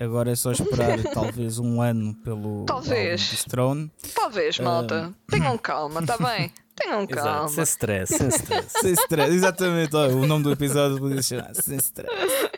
Agora 0.00 0.32
é 0.32 0.34
só 0.36 0.50
esperar 0.52 0.98
talvez 1.12 1.58
um 1.58 1.80
ano 1.82 2.14
pelo 2.24 2.64
Talvez. 2.64 3.44
Throne. 3.44 3.90
Talvez, 4.14 4.58
malta. 4.58 5.12
Tenham 5.28 5.56
calma, 5.58 6.02
tá 6.04 6.16
bem? 6.16 6.50
Tenham 6.74 7.02
Exato, 7.02 7.14
calma. 7.14 7.48
sem 7.48 7.62
stress, 7.64 8.16
sem 8.16 8.28
stress. 8.28 8.68
Sem 8.80 8.92
stress, 8.94 9.32
exatamente. 9.34 9.94
Olha, 9.94 10.16
o 10.16 10.26
nome 10.26 10.42
do 10.44 10.50
episódio 10.52 10.98
podia 10.98 11.22
chamar 11.22 11.54
Sem 11.54 11.76
stress. 11.76 12.50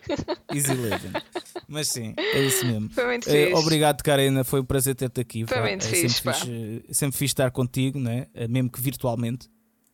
Easy 0.54 0.72
Living. 0.72 1.12
Mas 1.68 1.88
sim, 1.88 2.14
é 2.16 2.40
isso 2.46 2.64
mesmo. 2.66 2.88
Foi 2.90 3.06
muito 3.06 3.28
Eh, 3.28 3.46
fixe. 3.46 3.54
obrigado, 3.60 4.02
Karina. 4.02 4.44
Foi 4.44 4.60
um 4.60 4.64
prazer 4.64 4.94
ter-te 4.94 5.20
aqui. 5.20 5.44
Foi 5.46 5.60
muito 5.60 5.84
É 5.84 5.88
fixe, 5.88 6.08
sempre, 6.20 6.32
fixe, 6.34 6.50
eh, 6.50 6.92
sempre 6.92 7.18
fixe 7.18 7.32
estar 7.32 7.50
contigo, 7.50 7.98
né? 7.98 8.26
Eh, 8.34 8.46
mesmo 8.46 8.70
que 8.70 8.80
virtualmente. 8.80 9.48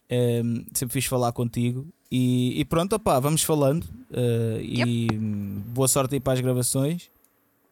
Eh, 0.09 0.43
sempre 0.74 0.93
fixe 0.93 1.09
falar 1.09 1.32
contigo. 1.32 1.86
E, 2.11 2.61
e 2.61 2.65
pronto, 2.66 2.94
opá, 2.94 3.19
vamos 3.19 3.43
falando. 3.43 3.86
eh, 4.12 4.61
E 4.62 5.09
hum, 5.15 5.62
boa 5.69 5.89
sorte 5.89 6.15
aí 6.15 6.20
para 6.20 6.35
as 6.35 6.40
gravações. 6.40 7.11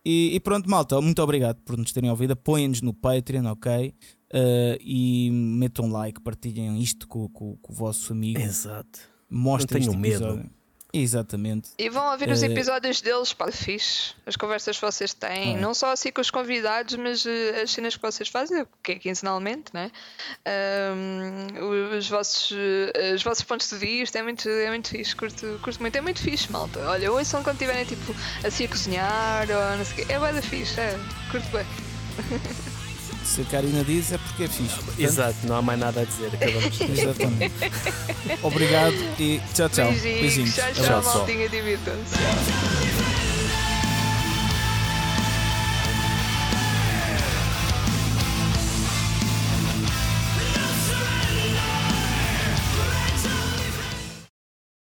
E, 0.03 0.35
e 0.35 0.41
pronto, 0.41 0.69
malta, 0.71 0.99
muito 1.03 1.23
obrigado 1.23 1.59
por 1.63 1.77
nos 1.77 1.93
terem 1.93 2.09
ouvido. 2.09 2.33
Apoiem-nos 2.33 2.81
no 2.81 2.95
Patreon, 2.95 3.45
ok? 3.47 3.93
E 4.81 5.31
metam 5.31 5.85
um 5.87 5.93
like, 5.93 6.21
partilhem 6.23 6.81
isto 6.81 7.07
com, 7.07 7.29
com- 7.29 7.57
com 7.61 7.73
o 7.73 7.77
vosso 7.77 8.13
amigo. 8.13 8.41
Exato. 8.41 9.01
Mostrem 9.29 9.85
Não 9.85 9.93
este 9.93 10.01
tenham 10.03 10.21
medo. 10.37 10.51
Exatamente. 10.93 11.71
E 11.79 11.89
vão 11.89 12.11
ouvir 12.11 12.29
os 12.31 12.43
Eh, 12.43 12.47
episódios 12.47 13.01
deles, 13.01 13.33
pá, 13.33 13.51
fixe. 13.53 14.13
As 14.27 14.35
conversas 14.37 14.77
que 14.77 14.85
vocês 14.85 15.15
têm, 15.15 15.57
Ah. 15.57 15.61
não 15.61 15.73
só 15.73 15.93
assim 15.93 16.11
com 16.11 16.21
os 16.21 16.31
convidados, 16.31 16.97
mas 16.97 17.25
eh, 17.27 17.63
as 17.63 17.71
cenas 17.71 17.95
que 17.97 18.03
vocês 18.03 18.29
fazem, 18.29 18.67
que 18.83 18.93
é 18.93 18.95
quinzenalmente, 18.97 19.73
né? 19.73 19.91
Os, 21.97 22.09
vossos, 22.09 22.51
eh, 22.95 23.13
os 23.15 23.23
vossos 23.23 23.45
pontos 23.45 23.69
de 23.71 23.77
vista, 23.77 24.19
é 24.19 24.23
muito, 24.23 24.49
é 24.49 24.69
muito 24.69 24.89
fixe, 24.89 25.15
curto, 25.15 25.61
curto 25.63 25.81
muito, 25.81 25.97
é 25.97 26.01
muito 26.01 26.21
fixe, 26.21 26.51
malta. 26.51 26.81
Olha, 26.89 27.13
ouçam 27.13 27.43
quando 27.43 27.57
estiverem 27.57 27.85
tipo 27.85 28.15
assim 28.45 28.65
a 28.65 28.69
cozinhar 28.69 29.47
ou 29.51 29.77
não 29.79 29.85
sei 29.85 30.05
o 30.05 30.07
quê, 30.07 30.13
é 30.13 30.19
bué 30.19 30.33
da 30.33 30.43
fixe, 30.43 30.81
é, 30.81 30.99
curto 31.31 31.49
bem. 31.51 31.67
Se 33.25 33.43
a 33.43 33.45
Karina 33.45 33.85
diz 33.85 34.13
é 34.13 34.19
porque 34.19 34.45
é 34.45 34.49
fixe. 34.49 34.75
Portanto, 34.77 34.99
Exato, 35.01 35.37
não 35.45 35.57
há 35.57 35.63
mais 35.63 35.79
nada 35.79 36.01
a 36.01 36.05
dizer. 36.05 36.31
Acabamos. 36.35 36.81
Exatamente. 36.81 37.55
Obrigado 38.43 38.95
e 39.19 39.41
tchau, 39.55 39.69
tchau. 39.69 39.91
Beijinhos, 39.91 40.21
Beijinhos. 40.21 40.55
tchau, 40.55 40.73
tchau, 40.73 41.03
maltinha, 41.03 41.49
divirtam-se. 41.49 43.20